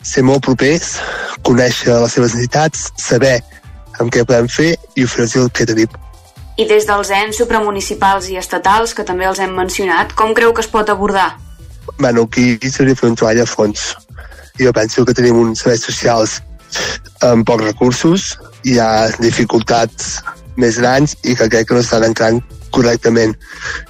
ser 0.06 0.22
molt 0.22 0.44
propers, 0.46 0.96
conèixer 1.42 1.98
les 1.98 2.14
seves 2.14 2.36
necessitats, 2.36 2.90
saber 3.02 3.40
amb 3.98 4.12
què 4.12 4.24
podem 4.24 4.48
fer 4.48 4.74
i 4.94 5.04
oferir 5.04 5.42
el 5.42 5.50
que 5.50 5.66
tenim. 5.66 5.90
I 6.56 6.64
des 6.64 6.86
dels 6.88 7.10
ens 7.12 7.36
supramunicipals 7.36 8.30
i 8.32 8.38
estatals, 8.40 8.94
que 8.96 9.04
també 9.04 9.26
els 9.28 9.40
hem 9.44 9.52
mencionat, 9.52 10.14
com 10.16 10.32
creu 10.34 10.54
que 10.56 10.64
es 10.64 10.70
pot 10.72 10.88
abordar? 10.88 11.34
Bueno, 11.98 12.24
aquí 12.24 12.56
seria 12.70 12.96
fer 12.96 13.10
un 13.10 13.16
treball 13.16 13.42
a 13.42 13.46
fons. 13.46 13.92
Jo 14.56 14.72
penso 14.72 15.04
que 15.04 15.14
tenim 15.14 15.36
uns 15.36 15.60
serveis 15.60 15.84
socials 15.84 16.40
amb 17.24 17.44
pocs 17.46 17.64
recursos, 17.64 18.24
hi 18.64 18.78
ha 18.80 19.08
dificultats 19.20 20.22
més 20.56 20.78
grans 20.80 21.12
i 21.22 21.36
que 21.36 21.48
crec 21.52 21.68
que 21.68 21.76
no 21.76 21.84
estan 21.84 22.04
entrant 22.08 22.40
correctament. 22.72 23.36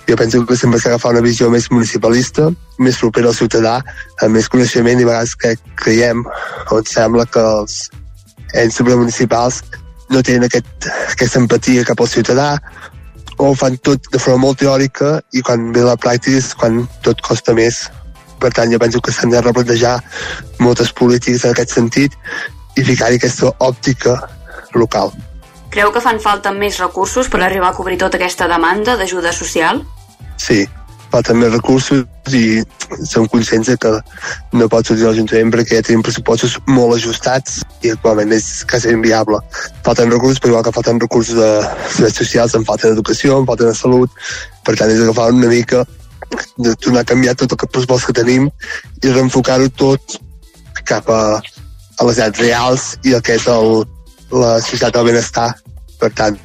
Jo 0.09 0.17
penso 0.19 0.43
que 0.47 0.59
sempre 0.59 0.81
s'ha 0.81 0.91
d'agafar 0.91 1.15
una 1.15 1.25
visió 1.25 1.49
més 1.51 1.71
municipalista, 1.71 2.51
més 2.79 2.99
propera 2.99 3.31
al 3.31 3.39
ciutadà, 3.39 3.79
amb 4.23 4.39
més 4.39 4.51
coneixement 4.51 5.01
i 5.01 5.07
a 5.07 5.11
vegades 5.13 5.35
que 5.39 5.55
creiem 5.83 6.27
o 6.27 6.81
ens 6.81 6.95
sembla 6.99 7.27
que 7.31 7.43
els 7.43 7.79
ens 8.55 8.79
supramunicipals 8.79 9.63
no 10.11 10.23
tenen 10.23 10.47
aquest, 10.47 10.89
aquesta 11.13 11.41
empatia 11.43 11.85
cap 11.87 12.01
al 12.01 12.11
ciutadà 12.11 12.51
o 13.43 13.53
fan 13.55 13.77
tot 13.85 14.09
de 14.13 14.21
forma 14.23 14.47
molt 14.47 14.61
teòrica 14.63 15.21
i 15.37 15.43
quan 15.45 15.71
ve 15.75 15.85
la 15.85 15.97
pràctica 16.01 16.41
és 16.41 16.53
quan 16.57 16.85
tot 17.05 17.21
costa 17.25 17.55
més. 17.57 17.85
Per 18.41 18.51
tant, 18.53 18.71
jo 18.73 18.81
penso 18.81 19.01
que 19.01 19.13
s'han 19.13 19.33
de 19.33 19.41
replantejar 19.41 19.99
moltes 20.61 20.93
polítiques 20.93 21.45
en 21.45 21.53
aquest 21.53 21.77
sentit 21.77 22.17
i 22.77 22.85
ficar-hi 22.85 23.21
aquesta 23.21 23.53
òptica 23.65 24.17
local. 24.77 25.13
Creu 25.73 25.93
que 25.93 26.01
fan 26.01 26.21
falta 26.23 26.53
més 26.53 26.79
recursos 26.81 27.29
per 27.33 27.43
arribar 27.43 27.73
a 27.73 27.77
cobrir 27.77 27.99
tota 28.01 28.21
aquesta 28.21 28.49
demanda 28.49 28.97
d'ajuda 28.97 29.33
social? 29.37 29.83
Sí, 30.41 30.65
falten 31.13 31.39
més 31.41 31.53
recursos 31.53 32.05
i 32.35 32.63
som 33.07 33.27
conscients 33.31 33.71
que 33.81 33.93
no 34.59 34.69
pot 34.73 34.89
sortir 34.89 35.07
l'Ajuntament 35.07 35.53
perquè 35.55 35.79
ja 35.79 35.87
tenim 35.87 36.03
pressupostos 36.07 36.57
molt 36.67 36.97
ajustats 36.97 37.61
i 37.87 37.93
actualment 37.95 38.35
és 38.37 38.65
quasi 38.71 38.93
inviable. 38.95 39.41
Falten 39.87 40.13
recursos, 40.13 40.41
però 40.41 40.55
igual 40.55 40.67
que 40.67 40.75
falten 40.77 41.01
recursos 41.03 41.39
de 41.39 41.51
serveis 41.95 42.19
socials, 42.23 42.57
en 42.59 42.67
falta 42.69 42.91
d'educació, 42.91 43.39
en 43.41 43.49
falta 43.49 43.69
de 43.71 43.77
salut, 43.79 44.11
per 44.67 44.77
tant 44.79 44.93
és 44.93 45.03
agafar 45.03 45.31
una 45.35 45.53
mica 45.53 45.85
de 46.59 46.75
tornar 46.83 47.05
a 47.05 47.11
canviar 47.13 47.37
tot 47.39 47.53
el 47.55 47.69
pressupost 47.69 48.09
que 48.09 48.17
tenim 48.21 48.49
i 49.03 49.13
reenfocar-ho 49.13 49.69
tot 49.79 50.19
cap 50.87 51.09
a, 51.11 51.41
a 51.99 52.09
les 52.09 52.19
edats 52.19 52.43
reals 52.43 52.87
i 53.05 53.15
el 53.17 53.23
que 53.23 53.37
és 53.39 53.47
el, 53.51 53.85
la 54.33 54.57
societat 54.61 54.97
del 54.97 55.13
benestar. 55.13 55.53
Per 56.01 56.11
tant, 56.13 56.37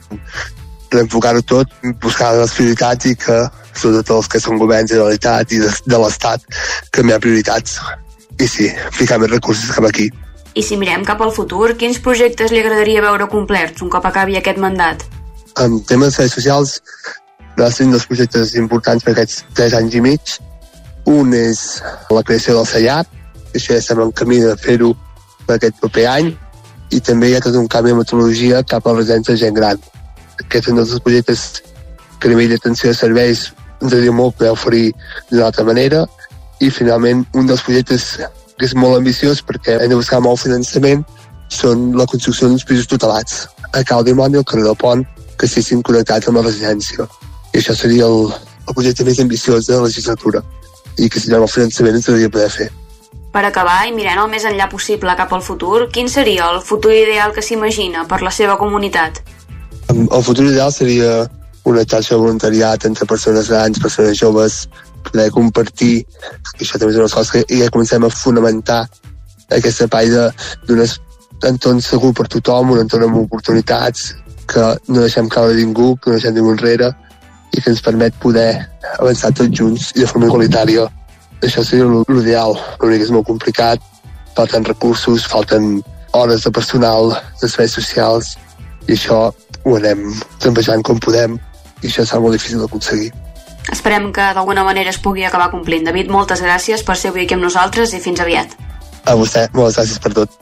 reenfocar-ho 0.94 1.42
tot, 1.48 1.74
buscar 2.04 2.34
les 2.38 2.54
prioritats 2.56 3.10
i 3.10 3.18
que 3.20 3.40
sobretot 3.74 4.18
els 4.18 4.30
que 4.32 4.42
són 4.44 4.60
governs 4.62 4.92
de 4.92 4.98
la 4.98 5.12
Generalitat 5.12 5.56
i 5.56 5.62
de, 5.64 5.72
de 5.86 6.02
l'Estat, 6.02 6.44
canviar 6.92 7.22
prioritats. 7.24 7.80
I 8.42 8.48
sí, 8.48 8.68
ficar 8.96 9.20
més 9.22 9.32
recursos 9.32 9.72
cap 9.76 9.86
aquí. 9.88 10.10
I 10.58 10.64
si 10.66 10.76
mirem 10.76 11.06
cap 11.08 11.22
al 11.24 11.32
futur, 11.32 11.74
quins 11.80 12.00
projectes 12.04 12.52
li 12.52 12.60
agradaria 12.60 13.04
veure 13.04 13.30
complerts 13.32 13.84
un 13.86 13.92
cop 13.92 14.06
acabi 14.08 14.36
aquest 14.36 14.60
mandat? 14.60 15.06
En 15.60 15.80
temes 15.88 16.12
de 16.12 16.16
serveis 16.16 16.36
socials, 16.36 16.80
va 17.60 17.70
ser 17.72 17.88
un 17.88 17.96
dels 17.96 18.08
projectes 18.08 18.56
importants 18.60 19.04
per 19.06 19.14
aquests 19.16 19.46
tres 19.56 19.76
anys 19.78 19.96
i 19.96 20.04
mig. 20.04 20.36
Un 21.08 21.34
és 21.36 21.82
la 22.12 22.24
creació 22.28 22.58
del 22.58 22.68
CELLAT, 22.68 23.08
que 23.52 23.60
això 23.60 23.76
ja 23.76 23.84
estem 23.84 24.02
en 24.04 24.12
camí 24.16 24.40
de 24.44 24.56
fer-ho 24.60 24.94
per 25.48 25.58
aquest 25.58 25.80
proper 25.80 26.08
any, 26.12 26.32
i 26.92 27.00
també 27.00 27.32
hi 27.32 27.38
ha 27.38 27.44
tot 27.44 27.56
un 27.56 27.68
canvi 27.72 27.94
de 27.94 28.02
metodologia 28.02 28.64
cap 28.68 28.86
a 28.86 28.94
la 28.94 29.02
residència 29.02 29.36
de 29.36 29.44
gent 29.46 29.56
gran. 29.56 29.80
Aquest 30.40 30.66
és 30.66 30.72
un 30.74 30.82
dels 30.82 31.00
projectes 31.00 31.46
que 32.20 32.28
a 32.28 32.32
nivell 32.32 32.52
d'atenció 32.54 32.92
de 32.92 32.98
serveis 32.98 33.48
ens 33.82 33.90
agradaria 33.90 34.14
molt 34.16 34.38
poder 34.38 34.52
oferir 34.54 34.92
d'una 35.32 35.48
altra 35.50 35.66
manera 35.68 36.06
i 36.62 36.70
finalment 36.70 37.26
un 37.34 37.50
dels 37.50 37.64
projectes 37.66 38.06
que 38.58 38.68
és 38.68 38.76
molt 38.78 39.00
ambiciós 39.00 39.42
perquè 39.42 39.80
hem 39.82 39.90
de 39.90 39.98
buscar 39.98 40.22
molt 40.22 40.44
finançament 40.44 41.04
són 41.52 41.92
la 41.98 42.06
construcció 42.08 42.48
d'uns 42.48 42.66
pisos 42.68 42.88
tutelats 42.88 43.48
a 43.74 43.84
Cal 43.88 44.06
Dimoni 44.06 44.38
i 44.38 44.42
al 44.42 44.48
carrer 44.48 44.68
del 44.68 44.78
Pont 44.78 45.04
que 45.38 45.50
estiguin 45.50 45.82
connectats 45.82 46.30
amb 46.30 46.38
la 46.38 46.46
residència. 46.46 47.08
I 47.52 47.60
això 47.60 47.74
seria 47.76 48.06
el, 48.06 48.30
el 48.68 48.78
projecte 48.78 49.08
més 49.08 49.20
ambiciós 49.20 49.68
de 49.68 49.80
la 49.80 49.88
legislatura 49.88 50.44
i 51.02 51.10
que 51.10 51.20
si 51.20 51.32
no 51.32 51.42
el 51.42 51.50
finançament 51.50 51.98
ens 51.98 52.10
hauria 52.12 52.30
poder 52.30 52.50
fer. 52.54 52.70
Per 53.32 53.44
acabar, 53.48 53.80
i 53.88 53.94
mirant 53.96 54.20
el 54.20 54.30
més 54.32 54.46
enllà 54.48 54.68
possible 54.70 55.14
cap 55.18 55.32
al 55.34 55.44
futur, 55.44 55.88
quin 55.96 56.10
seria 56.12 56.50
el 56.52 56.60
futur 56.68 56.92
ideal 56.94 57.32
que 57.34 57.44
s'imagina 57.44 58.04
per 58.08 58.20
la 58.22 58.32
seva 58.32 58.58
comunitat? 58.60 59.22
El 59.92 60.24
futur 60.24 60.50
ideal 60.50 60.72
seria 60.76 61.24
una 61.66 61.84
taxa 61.86 62.16
de 62.16 62.22
voluntariat 62.22 62.86
entre 62.86 63.06
persones 63.06 63.50
grans, 63.50 63.80
persones 63.80 64.18
joves, 64.18 64.68
poder 65.04 65.30
compartir, 65.34 66.06
això 66.60 66.80
també 66.80 66.94
és 66.94 67.00
una 67.00 67.10
coses 67.10 67.32
que 67.32 67.60
ja 67.60 67.70
comencem 67.74 68.06
a 68.06 68.10
fonamentar 68.14 68.82
aquest 69.52 69.86
espai 69.86 70.10
d'un 70.10 70.82
entorn 71.48 71.82
segur 71.82 72.14
per 72.18 72.28
tothom, 72.32 72.74
un 72.74 72.84
entorn 72.84 73.08
amb 73.08 73.22
oportunitats, 73.24 74.12
que 74.48 74.66
no 74.88 75.02
deixem 75.02 75.30
caure 75.30 75.56
ningú, 75.58 75.96
que 75.98 76.12
no 76.12 76.18
deixem 76.18 76.36
ningú 76.36 76.54
enrere, 76.56 76.92
i 77.52 77.62
que 77.62 77.72
ens 77.72 77.84
permet 77.84 78.16
poder 78.24 78.50
avançar 78.98 79.34
tots 79.36 79.52
junts 79.58 79.92
i 79.96 80.02
de 80.02 80.08
forma 80.08 80.30
igualitària. 80.30 80.88
Això 81.42 81.64
seria 81.66 81.88
l'ideal, 81.90 82.58
l'únic 82.82 83.08
és 83.08 83.14
molt 83.14 83.28
complicat, 83.28 83.82
falten 84.38 84.66
recursos, 84.66 85.26
falten 85.28 85.82
hores 86.14 86.46
de 86.46 86.52
personal, 86.52 87.16
de 87.42 87.50
serveis 87.50 87.76
socials, 87.80 88.36
i 88.88 88.94
això 88.96 89.24
ho 89.32 89.76
anem 89.78 90.06
trambejant 90.40 90.84
com 90.86 91.00
podem, 91.02 91.40
i 91.82 91.90
això 91.90 92.06
serà 92.06 92.22
molt 92.24 92.38
difícil 92.38 92.62
d'aconseguir. 92.62 93.12
Esperem 93.72 94.10
que 94.14 94.32
d'alguna 94.36 94.64
manera 94.66 94.90
es 94.90 95.00
pugui 95.02 95.26
acabar 95.26 95.52
complint. 95.52 95.86
David, 95.86 96.10
moltes 96.10 96.42
gràcies 96.42 96.84
per 96.86 96.98
ser 96.98 97.12
avui 97.12 97.26
aquí 97.26 97.38
amb 97.38 97.46
nosaltres 97.46 97.94
i 97.94 98.02
fins 98.04 98.22
aviat. 98.24 98.56
A 99.06 99.18
vostè, 99.18 99.48
moltes 99.54 99.78
gràcies 99.78 100.02
per 100.02 100.14
tot. 100.18 100.40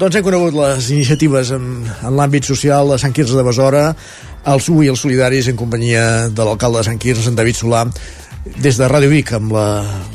Doncs 0.00 0.16
hem 0.16 0.24
conegut 0.24 0.54
les 0.54 0.90
iniciatives 0.94 1.50
en, 1.56 1.64
en 2.06 2.16
l'àmbit 2.16 2.46
social 2.46 2.92
de 2.92 2.98
Sant 3.02 3.14
Quirze 3.14 3.34
de 3.36 3.44
Besora, 3.46 3.88
els 4.50 4.68
UI 4.70 4.86
i 4.86 4.90
els 4.92 5.02
solidaris 5.02 5.50
en 5.50 5.58
companyia 5.58 6.04
de 6.30 6.46
l'alcalde 6.46 6.80
de 6.80 6.86
Sant 6.86 7.00
Quirze, 7.02 7.26
en 7.28 7.38
David 7.38 7.58
Solà, 7.58 7.84
des 8.62 8.78
de 8.78 8.88
Ràdio 8.88 9.10
Vic 9.10 9.34
amb 9.36 9.52
la 9.52 9.66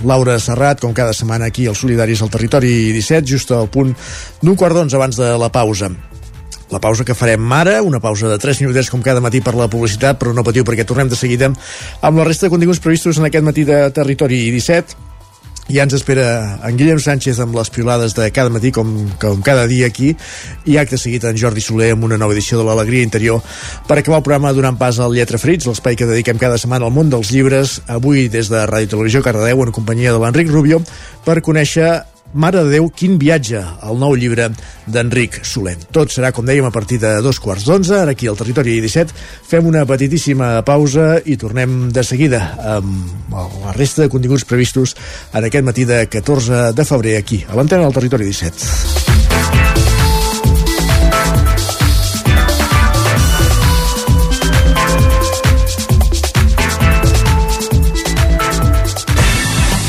Laura 0.08 0.40
Serrat, 0.42 0.80
com 0.82 0.96
cada 0.98 1.14
setmana 1.14 1.52
aquí 1.52 1.68
als 1.68 1.84
Solidaris 1.84 2.24
al 2.24 2.32
Territori 2.34 2.72
17, 2.96 3.28
just 3.30 3.52
al 3.54 3.70
punt 3.70 3.94
d'un 4.42 4.56
quart 4.58 4.76
d'onze 4.76 4.98
abans 4.98 5.20
de 5.20 5.36
la 5.38 5.52
pausa. 5.54 5.92
La 6.74 6.82
pausa 6.82 7.06
que 7.06 7.14
farem 7.18 7.52
ara, 7.54 7.82
una 7.86 8.02
pausa 8.02 8.30
de 8.32 8.38
3 8.42 8.64
minutets 8.66 8.90
com 8.90 9.04
cada 9.06 9.22
matí 9.22 9.42
per 9.46 9.56
la 9.58 9.70
publicitat, 9.72 10.18
però 10.22 10.34
no 10.34 10.46
patiu 10.46 10.66
perquè 10.66 10.86
tornem 10.86 11.10
de 11.12 11.20
seguida 11.20 11.52
amb 12.02 12.18
la 12.18 12.26
resta 12.26 12.48
de 12.48 12.56
continguts 12.56 12.82
previstos 12.82 13.20
en 13.20 13.30
aquest 13.30 13.46
matí 13.46 13.66
de 13.68 13.84
Territori 13.94 14.48
17 14.52 15.14
ja 15.68 15.82
ens 15.86 15.96
espera 15.98 16.60
en 16.68 16.78
Guillem 16.78 17.00
Sánchez 17.02 17.40
amb 17.42 17.56
les 17.58 17.72
piolades 17.74 18.14
de 18.14 18.28
cada 18.34 18.54
matí 18.54 18.70
com, 18.72 18.92
com 19.22 19.42
cada 19.46 19.66
dia 19.66 19.90
aquí 19.90 20.12
i 20.70 20.78
acte 20.78 21.00
seguit 21.02 21.26
en 21.26 21.38
Jordi 21.42 21.64
Soler 21.64 21.92
amb 21.96 22.06
una 22.06 22.20
nova 22.22 22.36
edició 22.38 22.60
de 22.60 22.68
l'Alegria 22.68 23.06
Interior 23.06 23.42
per 23.88 23.98
acabar 23.98 24.22
el 24.22 24.28
programa 24.28 24.54
donant 24.54 24.78
pas 24.78 25.00
al 25.02 25.16
Lletra 25.18 25.42
Frits 25.42 25.66
l'espai 25.66 25.98
que 25.98 26.10
dediquem 26.10 26.38
cada 26.42 26.60
setmana 26.62 26.86
al 26.86 26.94
món 26.94 27.10
dels 27.10 27.34
llibres 27.34 27.80
avui 27.90 28.28
des 28.30 28.52
de 28.54 28.62
Ràdio 28.70 28.94
Televisió 28.94 29.24
Cardedeu 29.26 29.66
en 29.66 29.74
companyia 29.74 30.14
de 30.14 30.22
l'Enric 30.22 30.54
Rubio 30.54 30.84
per 31.26 31.42
conèixer 31.42 32.04
Mare 32.36 32.66
de 32.66 32.72
Déu, 32.74 32.90
quin 32.92 33.16
viatge, 33.16 33.62
el 33.88 34.00
nou 34.02 34.12
llibre 34.20 34.50
d'Enric 34.92 35.40
Solent. 35.48 35.86
Tot 35.96 36.12
serà, 36.12 36.34
com 36.36 36.44
dèiem, 36.44 36.68
a 36.68 36.74
partir 36.76 37.00
de 37.00 37.14
dos 37.24 37.40
quarts 37.40 37.64
d'onze, 37.64 37.96
ara 37.96 38.12
aquí 38.12 38.28
al 38.28 38.36
Territori 38.36 38.76
17. 38.84 39.16
Fem 39.48 39.70
una 39.72 39.86
petitíssima 39.88 40.60
pausa 40.68 41.16
i 41.24 41.40
tornem 41.40 41.86
de 41.96 42.04
seguida 42.04 42.44
amb 42.76 43.32
la 43.32 43.76
resta 43.80 44.04
de 44.04 44.12
continguts 44.12 44.44
previstos 44.44 44.98
en 45.32 45.48
aquest 45.48 45.64
matí 45.64 45.88
de 45.88 46.04
14 46.12 46.74
de 46.76 46.92
febrer 46.92 47.20
aquí, 47.24 47.46
a 47.48 47.56
l'antena 47.56 47.88
del 47.88 48.02
Territori 48.02 48.28
17. 48.28 49.15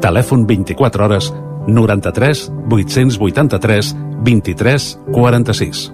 Telèfon 0.00 0.46
24 0.48 1.04
hores 1.04 1.30
93 1.68 2.50
883 2.70 3.94
23 4.24 4.98
46. 5.12 5.92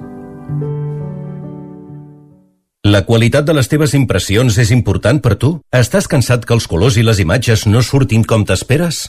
La 2.87 3.03
qualitat 3.03 3.43
de 3.43 3.55
les 3.57 3.66
teves 3.66 3.97
impressions 3.99 4.59
és 4.62 4.70
important 4.70 5.19
per 5.19 5.35
tu? 5.43 5.57
Estàs 5.74 6.07
cansat 6.07 6.47
que 6.47 6.55
els 6.55 6.69
colors 6.70 7.01
i 7.01 7.03
les 7.03 7.19
imatges 7.19 7.66
no 7.66 7.83
surtin 7.83 8.23
com 8.23 8.47
t'esperes? 8.47 9.09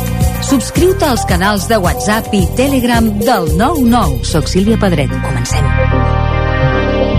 Subscriu-te 0.51 1.05
als 1.07 1.21
canals 1.23 1.63
de 1.69 1.77
WhatsApp 1.79 2.33
i 2.35 2.41
Telegram 2.57 3.05
del 3.21 3.45
99. 3.55 4.25
Soc 4.27 4.49
Sílvia 4.51 4.75
Pedret. 4.75 5.07
Comencem. 5.23 5.63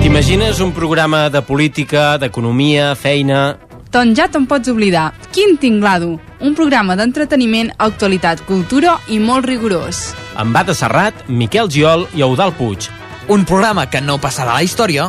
T'imagines 0.03 0.61
un 0.61 0.75
programa 0.77 1.31
de 1.33 1.41
política, 1.41 2.19
d'economia, 2.21 2.91
feina... 2.93 3.57
Doncs 3.89 4.21
ja 4.21 4.27
te'n 4.29 4.45
pots 4.51 4.69
oblidar. 4.69 5.07
Quin 5.33 5.57
tinglado! 5.57 6.19
Un 6.45 6.53
programa 6.59 6.93
d'entreteniment, 7.01 7.73
actualitat, 7.81 8.45
cultura 8.45 8.99
i 9.09 9.17
molt 9.17 9.49
rigorós. 9.49 10.11
Amb 10.37 10.53
Bada 10.53 10.77
Serrat, 10.77 11.25
Miquel 11.33 11.73
Giol 11.73 12.05
i 12.13 12.21
Eudal 12.29 12.53
Puig. 12.61 12.91
Un 13.33 13.49
programa 13.49 13.89
que 13.89 14.05
no 14.05 14.21
passarà 14.21 14.53
a 14.53 14.61
la 14.61 14.69
història 14.69 15.09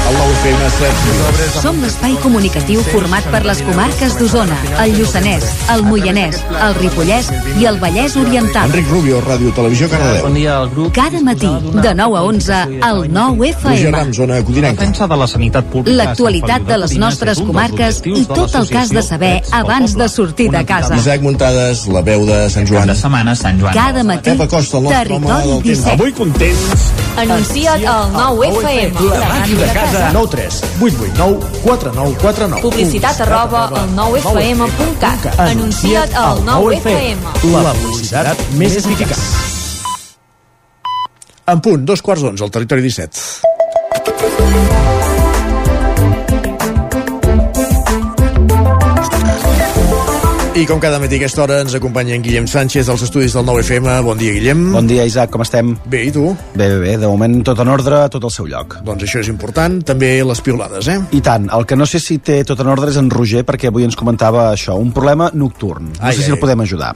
El 0.09 0.17
nou 0.17 0.31
FM 0.41 0.69
7. 0.75 1.61
Som 1.61 1.77
l'espai 1.83 2.15
comunicatiu 2.23 2.81
format 2.89 3.25
per 3.31 3.43
les 3.45 3.61
comarques 3.63 4.15
d'Osona, 4.19 4.57
el 4.83 4.95
Lluçanès, 4.97 5.45
el 5.73 5.83
Moianès, 5.87 6.39
el 6.65 6.73
Ripollès 6.79 7.29
i 7.61 7.67
el 7.69 7.77
Vallès 7.79 8.17
Oriental. 8.19 8.71
Enric 8.71 8.89
Rubio, 8.91 9.21
Ràdio 9.23 9.53
Televisió, 9.55 9.87
Cardedeu. 9.91 10.25
Bon 10.25 10.35
dia 10.35 10.57
al 10.57 10.69
grup. 10.73 10.91
Cada 10.95 11.21
matí, 11.23 11.51
de 11.77 11.93
9 11.95 12.17
a 12.17 12.23
11, 12.27 12.59
al 12.81 13.05
9 13.13 13.37
Roger 13.37 13.53
FM. 13.55 13.91
Ram, 13.95 14.13
zona 14.17 14.41
codinenca. 14.43 14.81
Defensa 14.81 15.07
de 15.07 15.19
la 15.21 15.27
sanitat 15.27 15.69
pública. 15.71 15.97
L'actualitat 16.01 16.67
de 16.67 16.77
les 16.83 16.97
nostres 16.97 17.39
comarques 17.39 18.01
i 18.05 18.25
tot 18.25 18.57
el 18.59 18.67
has 18.81 18.89
de 18.89 19.05
saber 19.05 19.33
abans 19.51 19.95
de 19.95 20.09
sortir 20.09 20.49
de 20.51 20.65
casa. 20.65 20.97
Isaac 20.97 21.21
Muntades, 21.21 21.85
la 21.87 22.01
veu 22.01 22.25
de 22.25 22.49
Sant 22.49 22.67
Joan. 22.67 22.87
de 22.87 22.95
setmana, 22.95 23.35
Sant 23.35 23.61
Joan. 23.61 23.73
Cada 23.73 24.03
matí, 24.03 24.31
Pep 24.31 24.41
Acosta, 24.49 24.77
el 24.77 24.83
nostre 24.83 25.15
home 25.15 25.27
Territori 25.27 25.47
del 25.47 25.61
temps. 25.61 25.85
17. 25.85 25.91
Avui 25.93 26.11
contents. 26.11 26.91
Anuncia't 27.21 27.85
al 27.85 28.11
9 28.11 28.47
FM. 28.47 29.09
La 29.11 29.27
màquina 29.35 29.65
de 29.65 29.73
casa. 29.73 29.90
9 29.91 30.27
3 30.31 30.61
8 30.79 30.95
8 31.07 31.17
9 31.17 31.37
4 31.63 31.91
9 31.93 32.15
4 32.21 32.47
9. 32.47 32.61
Publicitat 32.61 33.21
arroba 33.27 33.67
al 33.67 33.89
9fm.cat. 33.97 35.27
Anuncia't 35.37 36.15
al 36.15 36.39
9FM. 36.47 37.17
La 37.51 37.73
publicitat 37.83 38.37
més 38.59 38.79
eficaç. 38.81 39.19
En 41.51 41.59
punt, 41.59 41.83
dos 41.83 41.99
quarts 42.05 42.23
d'onze, 42.23 42.43
al 42.45 42.51
territori 42.53 42.85
17. 42.87 45.00
I 50.51 50.65
com 50.67 50.81
cada 50.83 50.97
matí 50.99 51.15
a 51.15 51.21
aquesta 51.21 51.45
hora 51.45 51.61
ens 51.63 51.71
acompanya 51.77 52.11
en 52.17 52.23
Guillem 52.25 52.43
Sánchez 52.43 52.89
dels 52.89 53.01
estudis 53.05 53.31
del 53.31 53.45
9FM. 53.47 53.93
Bon 54.03 54.17
dia, 54.19 54.33
Guillem. 54.35 54.65
Bon 54.73 54.87
dia, 54.87 55.05
Isaac, 55.07 55.29
com 55.31 55.39
estem? 55.45 55.69
Bé, 55.87 56.01
i 56.09 56.11
tu? 56.11 56.25
Bé, 56.59 56.65
bé, 56.73 56.79
bé, 56.81 56.95
de 56.99 57.07
moment 57.07 57.37
tot 57.47 57.61
en 57.63 57.69
ordre, 57.71 58.01
tot 58.11 58.25
al 58.27 58.33
seu 58.35 58.49
lloc. 58.51 58.75
Doncs 58.83 59.05
això 59.07 59.21
és 59.23 59.29
important, 59.31 59.77
també 59.87 60.09
les 60.27 60.41
piolades, 60.43 60.89
eh? 60.91 60.97
I 61.15 61.21
tant, 61.23 61.47
el 61.55 61.63
que 61.65 61.77
no 61.79 61.87
sé 61.87 62.01
si 62.03 62.17
té 62.19 62.41
tot 62.43 62.59
en 62.59 62.67
ordre 62.67 62.91
és 62.91 62.99
en 62.99 63.07
Roger, 63.09 63.45
perquè 63.47 63.71
avui 63.71 63.87
ens 63.87 63.95
comentava 63.95 64.49
això, 64.49 64.75
un 64.75 64.91
problema 64.91 65.29
nocturn. 65.31 65.87
No 65.93 66.03
Ai, 66.03 66.17
sé 66.17 66.25
si 66.25 66.33
ai, 66.33 66.35
el 66.35 66.43
podem 66.43 66.65
ajudar. 66.65 66.91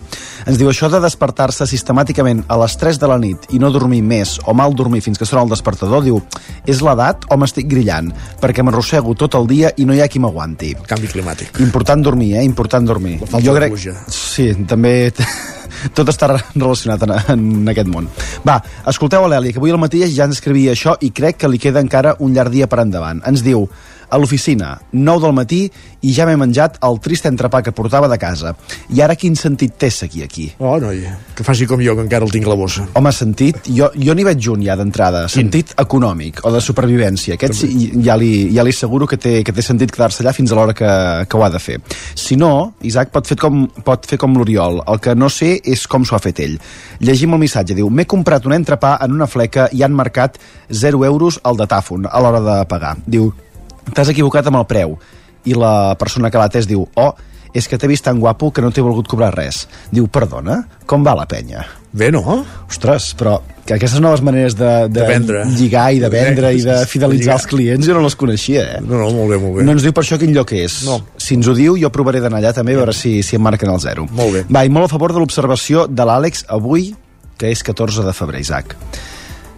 Ens 0.46 0.60
diu 0.60 0.68
això 0.70 0.92
de 0.92 1.00
despertar-se 1.08 1.64
sistemàticament 1.72 2.44
a 2.52 2.60
les 2.60 2.76
3 2.78 3.00
de 3.00 3.08
la 3.08 3.18
nit 3.24 3.48
i 3.56 3.64
no 3.64 3.72
dormir 3.72 4.02
més 4.04 4.36
o 4.44 4.54
mal 4.54 4.76
dormir 4.76 5.00
fins 5.02 5.18
que 5.18 5.26
sona 5.26 5.46
el 5.48 5.56
despertador, 5.56 6.04
diu, 6.04 6.20
és 6.68 6.84
l'edat 6.84 7.24
o 7.32 7.40
m'estic 7.40 7.72
grillant? 7.72 8.12
Perquè 8.44 8.68
m'arrossego 8.68 9.16
tot 9.16 9.40
el 9.40 9.48
dia 9.48 9.72
i 9.80 9.88
no 9.88 9.96
hi 9.96 10.04
ha 10.04 10.12
qui 10.12 10.20
m'aguanti. 10.20 10.76
Canvi 10.92 11.08
climàtic. 11.16 11.64
Important 11.64 12.04
dormir, 12.04 12.34
eh? 12.36 12.44
Important 12.44 12.92
dormir. 12.92 13.18
La 13.32 13.45
falta 13.46 13.66
de 13.66 13.72
pluja. 13.74 13.96
Sí, 14.12 14.48
també 14.68 14.96
tot 15.98 16.10
està 16.12 16.30
relacionat 16.34 17.06
en, 17.06 17.16
en 17.36 17.74
aquest 17.74 17.92
món. 17.92 18.10
Va, 18.48 18.60
escolteu 18.92 19.26
a 19.26 19.32
l'Èlia, 19.32 19.54
que 19.56 19.62
avui 19.62 19.74
al 19.74 19.82
matí 19.82 20.04
ja 20.06 20.28
ens 20.28 20.40
escrivia 20.40 20.76
això 20.76 20.96
i 21.06 21.12
crec 21.16 21.44
que 21.44 21.52
li 21.52 21.62
queda 21.62 21.84
encara 21.84 22.16
un 22.20 22.36
llarg 22.36 22.54
dia 22.56 22.70
per 22.72 22.82
endavant. 22.86 23.22
Ens 23.28 23.44
diu, 23.46 23.68
a 24.16 24.22
l'oficina, 24.22 24.78
9 24.94 25.26
del 25.26 25.36
matí 25.36 25.62
i 26.06 26.14
ja 26.14 26.26
m'he 26.28 26.38
menjat 26.38 26.78
el 26.86 27.00
trist 27.04 27.26
entrepà 27.28 27.62
que 27.66 27.74
portava 27.76 28.08
de 28.12 28.18
casa. 28.22 28.54
I 28.94 29.02
ara 29.04 29.18
quin 29.20 29.36
sentit 29.36 29.76
té 29.82 29.90
seguir 29.92 30.24
aquí? 30.26 30.46
Oh, 30.60 30.78
noi, 30.82 31.02
que 31.36 31.46
faci 31.46 31.68
com 31.68 31.82
jo, 31.82 31.96
que 31.98 32.06
encara 32.06 32.28
el 32.28 32.34
tinc 32.34 32.48
a 32.48 32.54
la 32.54 32.58
bossa. 32.60 32.86
Home, 32.96 33.12
sentit, 33.16 33.68
jo, 33.68 33.90
jo 33.98 34.16
n'hi 34.16 34.26
veig 34.28 34.50
un 34.54 34.64
ja 34.66 34.78
d'entrada, 34.80 35.26
sentit 35.32 35.74
econòmic 35.82 36.44
o 36.46 36.54
de 36.54 36.62
supervivència. 36.64 37.36
Aquest 37.40 37.58
sí, 37.64 37.90
ja 38.06 38.18
li, 38.20 38.32
ja 38.56 38.64
li 38.66 38.76
asseguro 38.76 39.10
que 39.10 39.20
té, 39.22 39.40
que 39.46 39.56
té 39.56 39.66
sentit 39.66 39.94
quedar-se 39.94 40.24
allà 40.24 40.36
fins 40.38 40.54
a 40.54 40.60
l'hora 40.60 40.76
que, 40.78 40.92
que 41.28 41.40
ho 41.40 41.46
ha 41.46 41.52
de 41.52 41.62
fer. 41.62 41.80
Si 42.16 42.38
no, 42.40 42.76
Isaac 42.86 43.12
pot 43.16 43.28
fer 43.28 43.40
com, 43.42 43.66
pot 43.88 44.06
fer 44.08 44.22
com 44.22 44.38
l'Oriol. 44.38 44.84
El 44.86 45.02
que 45.02 45.16
no 45.18 45.32
sé 45.34 45.56
és 45.66 45.88
com 45.90 46.06
s'ho 46.06 46.20
ha 46.20 46.24
fet 46.24 46.44
ell. 46.46 46.60
Llegim 47.02 47.34
el 47.34 47.42
missatge, 47.42 47.78
diu, 47.78 47.90
m'he 47.90 48.06
comprat 48.10 48.46
un 48.46 48.56
entrepà 48.56 48.96
en 49.04 49.18
una 49.18 49.30
fleca 49.30 49.68
i 49.74 49.84
han 49.84 49.98
marcat 49.98 50.38
0 50.70 51.02
euros 51.10 51.42
al 51.44 51.58
datàfon 51.58 52.06
a 52.06 52.22
l'hora 52.22 52.44
de 52.46 52.60
pagar. 52.70 52.96
Diu, 53.10 53.32
t'has 53.94 54.10
equivocat 54.10 54.48
amb 54.48 54.58
el 54.64 54.66
preu. 54.70 54.98
I 55.46 55.54
la 55.54 55.96
persona 56.00 56.32
que 56.32 56.38
l'ha 56.42 56.48
atès 56.50 56.66
diu, 56.68 56.88
oh, 56.96 57.12
és 57.56 57.68
que 57.72 57.78
t'he 57.80 57.88
vist 57.88 58.04
tan 58.04 58.18
guapo 58.20 58.50
que 58.52 58.62
no 58.64 58.72
t'he 58.74 58.82
volgut 58.84 59.08
cobrar 59.08 59.30
res. 59.36 59.68
Diu, 59.94 60.08
perdona, 60.12 60.64
com 60.90 61.06
va 61.06 61.14
la 61.16 61.28
penya? 61.30 61.62
Bé, 61.96 62.10
no? 62.12 62.42
Ostres, 62.68 63.14
però 63.16 63.38
que 63.66 63.78
aquestes 63.78 64.02
noves 64.04 64.20
maneres 64.22 64.58
de, 64.60 64.90
de, 64.90 65.00
De 65.00 65.06
vendre. 65.08 65.46
lligar 65.56 65.86
i 65.96 66.00
de 66.02 66.10
vendre 66.12 66.50
Eh, 66.52 66.58
i 66.58 66.62
de 66.66 66.80
de 66.82 66.86
fidelitzar 66.86 67.22
lligar. 67.22 67.38
els 67.40 67.46
clients 67.48 67.86
jo 67.88 67.94
no 67.96 68.02
les 68.04 68.16
coneixia, 68.20 68.66
eh? 68.76 68.82
No, 68.82 68.98
no, 69.00 69.08
molt 69.16 69.32
bé, 69.32 69.38
molt 69.40 69.56
bé. 69.58 69.64
No 69.64 69.72
ens 69.72 69.86
diu 69.86 69.94
per 69.96 70.04
això 70.04 70.20
quin 70.20 70.34
lloc 70.36 70.52
és. 70.52 70.82
No. 70.86 71.00
Si 71.18 71.36
ens 71.40 71.48
ho 71.48 71.54
diu, 71.56 71.78
jo 71.80 71.90
provaré 71.90 72.20
d'anar 72.20 72.42
allà 72.44 72.52
també 72.54 72.74
a 72.76 72.82
veure 72.82 72.94
si, 72.94 73.22
si 73.24 73.38
em 73.38 73.42
marquen 73.42 73.72
el 73.72 73.80
zero. 73.80 74.06
Molt 74.12 74.34
bé. 74.34 74.44
Va, 74.52 74.66
i 74.66 74.70
molt 74.70 74.90
a 74.90 74.92
favor 74.92 75.14
de 75.16 75.20
l'observació 75.24 75.88
de 75.88 76.04
l'Àlex 76.04 76.44
avui, 76.50 76.94
que 77.38 77.50
és 77.56 77.64
14 77.64 78.04
de 78.04 78.14
febrer, 78.14 78.42
Isaac. 78.44 78.76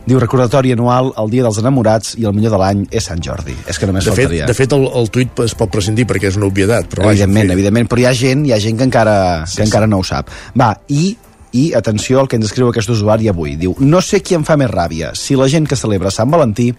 Diu 0.07 0.19
recordatori 0.23 0.71
anual, 0.71 1.11
el 1.19 1.29
dia 1.33 1.43
dels 1.43 1.59
enamorats 1.59 2.15
i 2.15 2.25
el 2.29 2.35
millor 2.35 2.55
de 2.55 2.59
l'any 2.61 2.85
és 2.95 3.09
Sant 3.09 3.19
Jordi. 3.23 3.55
És 3.67 3.79
que 3.79 3.89
només 3.89 4.05
De 4.07 4.13
fet, 4.13 4.23
faltaria. 4.23 4.45
de 4.47 4.55
fet 4.55 4.75
el, 4.77 4.85
el 5.01 5.09
tuit 5.11 5.41
es 5.43 5.55
pot 5.59 5.71
prescindir 5.73 6.07
perquè 6.07 6.31
és 6.31 6.39
una 6.39 6.47
obvietat. 6.47 6.87
Però 6.93 7.09
evidentment, 7.11 7.51
evidentment, 7.51 7.89
però 7.91 8.05
hi 8.05 8.07
ha 8.07 8.13
gent, 8.15 8.45
hi 8.47 8.55
ha 8.55 8.59
gent 8.63 8.79
que 8.79 8.87
encara, 8.87 9.17
sí, 9.45 9.59
que 9.59 9.67
encara 9.67 9.89
no 9.91 9.99
ho 9.99 10.07
sap. 10.07 10.31
Va, 10.55 10.73
i 10.87 11.17
i 11.57 11.71
atenció 11.73 12.19
al 12.19 12.27
que 12.27 12.35
ens 12.37 12.49
escriu 12.49 12.69
aquest 12.69 12.89
usuari 12.91 13.29
avui. 13.31 13.55
Diu, 13.59 13.75
no 13.79 14.01
sé 14.03 14.19
qui 14.21 14.35
em 14.37 14.43
fa 14.47 14.57
més 14.59 14.69
ràbia, 14.71 15.13
si 15.15 15.35
la 15.39 15.47
gent 15.51 15.67
que 15.67 15.79
celebra 15.79 16.11
Sant 16.13 16.29
Valentí 16.31 16.73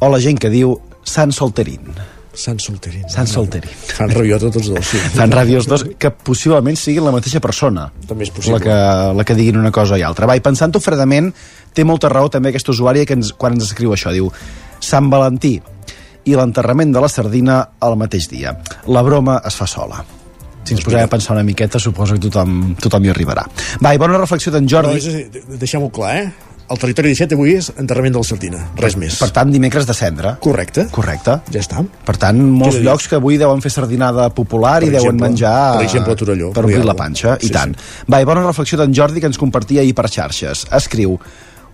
o 0.00 0.10
la 0.12 0.20
gent 0.20 0.38
que 0.40 0.52
diu 0.52 0.76
Sant 1.04 1.32
Solterín. 1.32 1.94
Sant 2.34 2.58
Solterín. 2.58 3.04
Sant 3.08 3.28
Solterín. 3.30 3.70
Fan 3.94 4.10
rabiota 4.10 4.50
tots 4.50 4.68
dos, 4.72 4.88
sí. 4.90 4.98
Fan 5.18 5.30
ràdio 5.32 5.60
els 5.60 5.68
dos, 5.70 5.84
que 5.98 6.10
possiblement 6.10 6.76
siguin 6.78 7.06
la 7.06 7.12
mateixa 7.14 7.40
persona. 7.42 7.86
També 8.08 8.26
és 8.26 8.32
possible. 8.34 8.58
La 8.58 8.64
que, 8.64 8.78
la 9.20 9.26
que 9.28 9.36
diguin 9.38 9.60
una 9.60 9.70
cosa 9.74 9.98
i 10.00 10.02
altra. 10.02 10.26
Va, 10.26 10.34
i 10.36 10.42
pensant-ho 10.42 10.82
fredament, 10.82 11.30
té 11.74 11.84
molta 11.84 12.08
raó 12.12 12.30
també 12.32 12.52
aquest 12.52 12.68
usuari 12.72 13.04
que 13.06 13.16
ens, 13.18 13.32
quan 13.36 13.56
ens 13.58 13.66
escriu 13.68 13.92
això. 13.94 14.12
Diu, 14.14 14.30
Sant 14.80 15.10
Valentí 15.12 15.56
i 16.24 16.34
l'enterrament 16.38 16.92
de 16.94 17.02
la 17.04 17.08
sardina 17.12 17.58
al 17.84 17.98
mateix 18.00 18.30
dia. 18.30 18.54
La 18.88 19.02
broma 19.04 19.40
es 19.44 19.56
fa 19.60 19.66
sola. 19.68 20.00
Si 20.64 20.72
ens 20.72 20.80
posem 20.86 21.02
a 21.04 21.10
pensar 21.12 21.34
una 21.36 21.44
miqueta, 21.44 21.76
suposo 21.78 22.16
que 22.16 22.22
tothom, 22.24 22.74
tothom 22.80 23.04
hi 23.04 23.10
arribarà. 23.12 23.44
Va, 23.84 23.92
i 23.92 24.00
bona 24.00 24.16
reflexió 24.16 24.52
d'en 24.54 24.64
Jordi. 24.70 25.02
deixem-ho 25.60 25.90
clar, 25.92 26.14
eh? 26.22 26.32
El 26.72 26.78
territori 26.80 27.10
17 27.12 27.36
avui 27.36 27.50
és 27.58 27.66
enterrament 27.76 28.14
de 28.14 28.22
la 28.22 28.24
Sardina, 28.24 28.60
res 28.80 28.94
més. 28.96 29.18
Per 29.20 29.28
tant, 29.36 29.50
dimecres 29.52 29.84
de 29.84 29.92
cendre. 29.92 30.30
Correcte. 30.40 30.86
Correcte. 30.94 31.34
Ja 31.52 31.60
està. 31.60 31.82
Per 32.06 32.14
tant, 32.16 32.40
molts 32.40 32.78
Queda 32.78 32.86
llocs 32.88 33.08
que 33.12 33.18
avui 33.20 33.36
deuen 33.36 33.60
fer 33.60 33.68
sardinada 33.74 34.30
popular 34.32 34.78
Per 34.80 34.88
i 34.88 34.94
deuen 34.94 35.10
exemple, 35.12 35.28
menjar... 35.28 35.56
per 35.76 35.84
exemple, 35.84 36.14
a 36.16 36.16
Torelló, 36.22 36.48
Per 36.56 36.64
Rialba. 36.64 36.86
la 36.94 36.94
panxa, 36.96 37.36
Sí, 37.36 37.50
i 37.50 37.52
tant. 37.52 37.76
Va, 38.08 38.22
i 38.22 38.24
bona 38.24 38.46
reflexió 38.46 38.80
d'en 38.80 38.96
Jordi 38.96 39.20
que 39.20 39.28
ens 39.28 39.36
compartia 39.36 39.84
ahir 39.84 39.92
per 39.92 40.08
xarxes. 40.08 40.64
Escriu, 40.72 41.18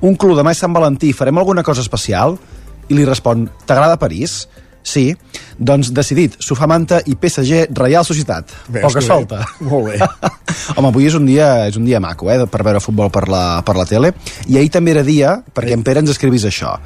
un 0.00 0.16
club 0.16 0.38
demà 0.38 0.54
és 0.54 0.62
Sant 0.62 0.72
Valentí, 0.76 1.12
farem 1.16 1.38
alguna 1.38 1.64
cosa 1.66 1.84
especial? 1.84 2.38
I 2.90 2.96
li 2.96 3.06
respon, 3.06 3.48
t'agrada 3.66 4.00
París? 4.00 4.42
Sí. 4.82 5.10
Doncs 5.60 5.90
decidit, 5.92 6.38
sofà 6.40 6.64
manta 6.70 7.02
i 7.04 7.14
PSG 7.20 7.66
Reial 7.76 8.04
Societat. 8.08 8.48
Veus 8.68 8.86
Poca 8.86 8.94
que 8.96 9.04
bé. 9.04 9.06
solta. 9.06 9.40
Molt 9.70 9.90
bé. 9.90 9.98
Home, 10.76 10.88
avui 10.88 11.06
és 11.06 11.16
un 11.18 11.26
dia, 11.28 11.50
és 11.68 11.76
un 11.76 11.84
dia 11.84 12.00
maco, 12.00 12.30
eh, 12.32 12.46
per 12.48 12.64
veure 12.64 12.80
futbol 12.80 13.12
per 13.12 13.26
la, 13.28 13.60
per 13.66 13.76
la 13.76 13.86
tele. 13.88 14.14
I 14.48 14.56
ahir 14.56 14.72
també 14.72 14.94
era 14.96 15.04
dia, 15.06 15.36
perquè 15.54 15.76
en 15.76 15.84
Pere 15.84 16.00
ens 16.00 16.14
escrivís 16.14 16.46
això. 16.48 16.78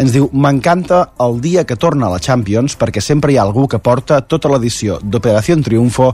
Ens 0.00 0.14
diu, 0.14 0.30
m'encanta 0.32 1.10
el 1.20 1.40
dia 1.42 1.66
que 1.66 1.76
torna 1.76 2.06
a 2.06 2.14
la 2.14 2.20
Champions 2.22 2.76
perquè 2.78 3.02
sempre 3.04 3.34
hi 3.34 3.36
ha 3.40 3.42
algú 3.42 3.66
que 3.68 3.80
porta 3.82 4.20
tota 4.22 4.48
l'edició 4.48 5.00
d'Operació 5.02 5.58
Triunfo 5.60 6.12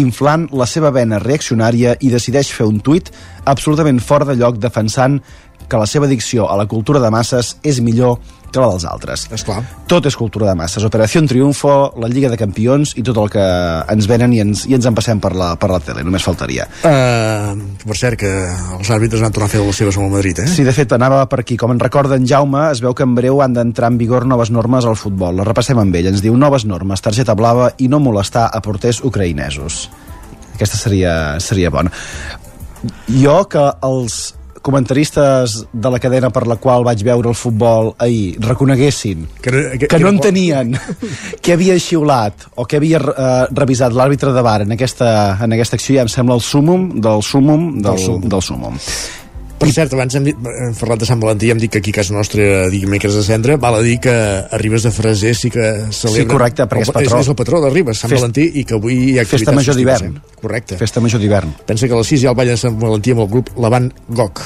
inflant 0.00 0.48
la 0.56 0.66
seva 0.66 0.90
vena 0.90 1.20
reaccionària 1.22 1.94
i 2.00 2.10
decideix 2.10 2.50
fer 2.54 2.66
un 2.66 2.80
tuit 2.80 3.12
absolutament 3.44 4.00
fora 4.00 4.26
de 4.28 4.34
lloc 4.40 4.58
defensant 4.58 5.20
que 5.68 5.80
la 5.80 5.86
seva 5.86 6.08
addicció 6.08 6.48
a 6.48 6.56
la 6.56 6.66
cultura 6.66 7.00
de 7.00 7.10
masses 7.12 7.56
és 7.62 7.80
millor 7.84 8.18
que 8.48 8.60
la 8.60 8.68
dels 8.72 8.84
altres. 8.88 9.26
Esclar. 9.34 9.60
Tot 9.90 10.06
és 10.08 10.16
cultura 10.16 10.48
de 10.48 10.54
masses. 10.56 10.84
Operació 10.84 11.20
Triunfo, 11.28 11.72
la 12.00 12.08
Lliga 12.08 12.30
de 12.32 12.38
Campions 12.40 12.94
i 12.96 13.04
tot 13.04 13.18
el 13.20 13.28
que 13.32 13.44
ens 13.92 14.08
venen 14.08 14.32
i 14.32 14.40
ens, 14.40 14.64
i 14.70 14.76
ens 14.76 14.88
en 14.88 14.96
passem 14.96 15.20
per 15.20 15.34
la, 15.36 15.50
per 15.60 15.70
la 15.72 15.80
tele, 15.84 16.04
només 16.06 16.24
faltaria. 16.24 16.64
Uh, 16.80 17.52
per 17.84 17.98
cert, 17.98 18.18
que 18.22 18.30
els 18.78 18.92
àrbitres 18.94 19.22
van 19.24 19.34
tornar 19.34 19.50
a 19.50 19.52
fer 19.52 19.62
les 19.64 19.82
seves 19.82 19.98
amb 19.98 20.08
el 20.08 20.14
Madrid, 20.16 20.40
eh? 20.44 20.48
Sí, 20.48 20.64
de 20.64 20.74
fet, 20.76 20.94
anava 20.96 21.24
per 21.28 21.42
aquí. 21.42 21.58
Com 21.60 21.74
en 21.74 21.82
recorda 21.82 22.16
en 22.16 22.26
Jaume, 22.28 22.68
es 22.72 22.82
veu 22.84 22.96
que 22.96 23.04
en 23.04 23.14
breu 23.18 23.42
han 23.44 23.56
d'entrar 23.56 23.92
en 23.92 24.00
vigor 24.00 24.26
noves 24.28 24.52
normes 24.54 24.88
al 24.88 24.96
futbol. 24.96 25.36
Les 25.36 25.48
repassem 25.48 25.80
amb 25.80 26.00
ell. 26.00 26.12
Ens 26.14 26.24
diu 26.24 26.36
noves 26.38 26.64
normes, 26.68 27.04
targeta 27.04 27.36
blava 27.38 27.72
i 27.78 27.90
no 27.92 28.00
molestar 28.00 28.48
a 28.48 28.62
porters 28.64 29.02
ucraïnesos. 29.04 29.88
Aquesta 30.56 30.80
seria, 30.80 31.12
seria 31.42 31.70
bona. 31.70 31.92
Jo 33.10 33.42
que 33.50 33.64
els 33.84 34.37
comentaristes 34.62 35.66
de 35.72 35.90
la 35.90 35.98
cadena 36.00 36.30
per 36.30 36.46
la 36.46 36.56
qual 36.56 36.84
vaig 36.86 37.02
veure 37.04 37.28
el 37.30 37.34
futbol 37.38 37.92
ahir 37.98 38.36
reconeguessin 38.40 39.26
Que, 39.42 39.50
no- 39.52 39.78
que, 39.78 39.86
que 39.88 39.98
no 39.98 40.08
entenien 40.14 40.74
què 41.42 41.54
havia 41.56 41.78
xiulat 41.78 42.48
o 42.56 42.64
què 42.66 42.80
havia 42.80 42.98
eh, 43.00 43.46
revisat 43.52 43.92
l'àrbitre 43.92 44.32
de 44.32 44.42
bar 44.42 44.62
en 44.66 44.72
aquesta, 44.76 45.38
en 45.44 45.52
aquesta 45.58 45.76
acció 45.78 45.96
ja 45.98 46.06
em 46.06 46.12
sembla 46.12 46.34
el 46.38 46.44
súmum 46.44 46.88
del 47.00 47.22
súmum 47.22 47.70
del, 47.82 47.92
Del 47.94 47.98
súmum. 48.04 48.28
del 48.28 48.42
súmum. 48.42 48.78
Per 49.58 49.68
cert, 49.74 49.92
abans 49.96 50.14
hem, 50.14 50.24
dit, 50.28 50.36
hem 50.38 50.74
parlat 50.78 51.00
de 51.02 51.06
Sant 51.08 51.18
Valentí, 51.20 51.48
hem 51.50 51.58
dit 51.58 51.70
que 51.72 51.80
aquí 51.82 51.90
a 51.90 51.96
casa 51.98 52.14
nostra 52.14 52.68
dimecres 52.70 53.16
de 53.18 53.24
cendre, 53.26 53.56
val 53.58 53.74
a 53.74 53.82
dir 53.82 53.96
que 54.04 54.12
a 54.14 54.58
Ribes 54.60 54.84
de 54.86 54.92
Freser 54.94 55.34
sí 55.34 55.50
que 55.50 55.64
celebra... 55.90 56.22
Sí, 56.22 56.26
correcte, 56.30 56.66
perquè 56.70 56.86
és 56.86 56.92
patró. 56.94 57.18
És, 57.18 57.26
és 57.26 57.32
el 57.34 57.36
patró 57.40 57.60
de 57.64 57.70
Ribes, 57.74 57.98
Sant 57.98 58.12
Fest- 58.14 58.22
Valentí, 58.22 58.46
i 58.60 58.64
que 58.64 58.78
avui 58.78 58.94
hi 58.94 59.18
ha 59.18 59.24
Festa 59.26 59.50
activitats 59.50 59.56
major 59.58 59.74
festives, 59.74 60.00
d'hivern. 60.04 60.16
eh? 60.22 60.40
Correcte. 60.44 60.78
Festa 60.78 61.02
major 61.02 61.20
d'hivern. 61.20 61.52
Pensa 61.66 61.88
que 61.90 61.98
a 61.98 62.00
les 62.00 62.14
6 62.14 62.22
hi 62.22 62.30
ha 62.30 62.32
el 62.36 62.38
ball 62.38 62.52
de 62.54 62.56
Sant 62.62 62.78
Valentí 62.78 63.16
amb 63.16 63.24
el 63.26 63.30
grup 63.34 63.50
Lavant 63.58 63.90
Goc, 64.08 64.44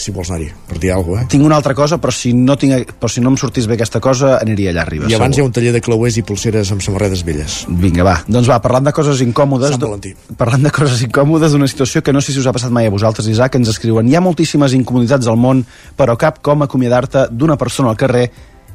si 0.00 0.12
vols 0.14 0.30
anar-hi, 0.30 0.48
per 0.68 0.78
dir 0.82 0.92
alguna 0.94 1.16
cosa, 1.16 1.26
eh? 1.26 1.30
Tinc 1.32 1.44
una 1.46 1.56
altra 1.56 1.74
cosa, 1.74 1.98
però 2.02 2.12
si 2.14 2.32
no, 2.36 2.56
tinc, 2.60 2.94
però 3.00 3.10
si 3.12 3.22
no 3.24 3.32
em 3.32 3.38
sortís 3.40 3.68
bé 3.68 3.76
aquesta 3.78 4.00
cosa, 4.04 4.36
aniria 4.38 4.72
allà 4.72 4.84
a 4.84 4.88
Ribes. 4.88 5.10
I 5.10 5.18
abans 5.18 5.36
hi 5.36 5.40
ha 5.40 5.44
segur. 5.44 5.50
un 5.50 5.56
taller 5.58 5.72
de 5.76 5.82
clauers 5.84 6.18
i 6.20 6.24
pulseres 6.26 6.72
amb 6.74 6.84
samarretes 6.84 7.24
velles. 7.26 7.58
Vinga, 7.68 8.04
va. 8.06 8.16
Doncs 8.26 8.50
va, 8.50 8.58
parlant 8.64 8.88
de 8.88 8.94
coses 8.96 9.22
incòmodes... 9.24 9.76
Sant 9.76 9.84
Valentí. 9.86 10.14
Parlant 10.38 10.66
de 10.68 10.74
coses 10.74 11.04
incòmodes, 11.06 11.54
d'una 11.56 11.70
situació 11.70 12.02
que 12.02 12.14
no 12.14 12.24
sé 12.24 12.34
si 12.34 12.42
us 12.42 12.50
ha 12.50 12.54
passat 12.56 12.74
mai 12.74 12.90
a 12.90 12.94
vosaltres, 12.94 13.28
Isaac, 13.32 13.58
ens 13.60 13.72
escriuen 13.72 14.08
hi 14.08 14.18
ha 14.18 14.24
moltíssimes 14.24 14.76
incomoditats 14.76 15.30
al 15.30 15.40
món, 15.40 15.64
però 15.96 16.18
cap 16.20 16.42
com 16.44 16.66
acomiadar-te 16.66 17.28
d'una 17.32 17.58
persona 17.60 17.92
al 17.92 18.00
carrer 18.00 18.28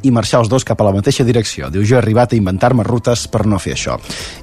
i 0.03 0.11
marxar 0.11 0.41
els 0.41 0.49
dos 0.49 0.65
cap 0.67 0.81
a 0.81 0.87
la 0.87 0.93
mateixa 0.95 1.25
direcció. 1.27 1.69
Diu, 1.71 1.83
jo 1.87 1.97
he 1.97 2.01
arribat 2.01 2.33
a 2.33 2.37
inventar-me 2.39 2.85
rutes 2.87 3.27
per 3.31 3.45
no 3.45 3.59
fer 3.61 3.75
això. 3.75 3.97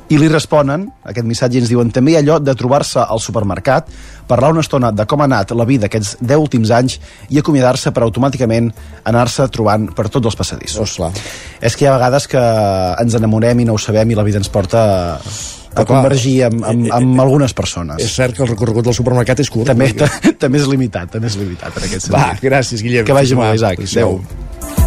I 0.09 0.18
li 0.20 0.28
responen, 0.30 0.86
aquest 1.05 1.26
missatge 1.26 1.60
ens 1.62 1.68
diuen, 1.70 1.90
també 1.94 2.14
hi 2.14 2.18
ha 2.18 2.22
allò 2.24 2.39
de 2.40 2.55
trobar-se 2.59 3.02
al 3.02 3.20
supermercat, 3.20 3.90
parlar 4.28 4.52
una 4.55 4.64
estona 4.64 4.93
de 4.93 5.06
com 5.09 5.22
ha 5.22 5.28
anat 5.28 5.55
la 5.56 5.66
vida 5.68 5.89
aquests 5.89 6.16
10 6.20 6.40
últims 6.40 6.72
anys 6.74 6.98
i 7.32 7.40
acomiadar-se 7.40 7.93
per 7.97 8.05
automàticament 8.06 8.70
anar-se 9.09 9.48
trobant 9.52 9.89
per 9.97 10.09
tots 10.09 10.30
els 10.30 10.39
passadissos. 10.39 10.98
Oh, 11.01 11.12
És 11.60 11.76
que 11.76 11.86
hi 11.86 11.89
ha 11.89 11.97
vegades 11.97 12.28
que 12.28 12.43
ens 13.02 13.16
enamorem 13.18 13.64
i 13.64 13.68
no 13.68 13.76
ho 13.76 13.82
sabem 13.82 14.10
i 14.10 14.18
la 14.18 14.26
vida 14.26 14.40
ens 14.40 14.52
porta 14.52 14.82
a, 15.78 15.85
clar, 15.85 15.86
convergir 15.86 16.36
amb, 16.48 16.64
amb, 16.64 16.90
amb 17.01 17.22
algunes 17.24 17.55
persones. 17.56 18.02
És 18.05 18.16
cert 18.16 18.36
que 18.36 18.44
el 18.44 18.52
recorregut 18.52 18.89
del 18.89 18.97
supermercat 18.97 19.44
és 19.44 19.52
curt. 19.52 19.68
També, 19.70 19.93
també 20.43 20.62
és 20.62 20.68
limitat, 20.70 21.12
també 21.14 21.30
és 21.30 21.39
limitat 21.40 21.76
en 21.76 21.89
aquest 21.89 22.09
sentit. 22.09 22.18
Va, 22.18 22.28
gràcies, 22.43 22.85
Guillem. 22.85 23.09
Que 23.09 23.16
vagi 23.16 23.39
molt 23.39 23.59
Isaac. 23.60 23.85
Adéu. 23.89 24.18
Adéu. 24.18 24.77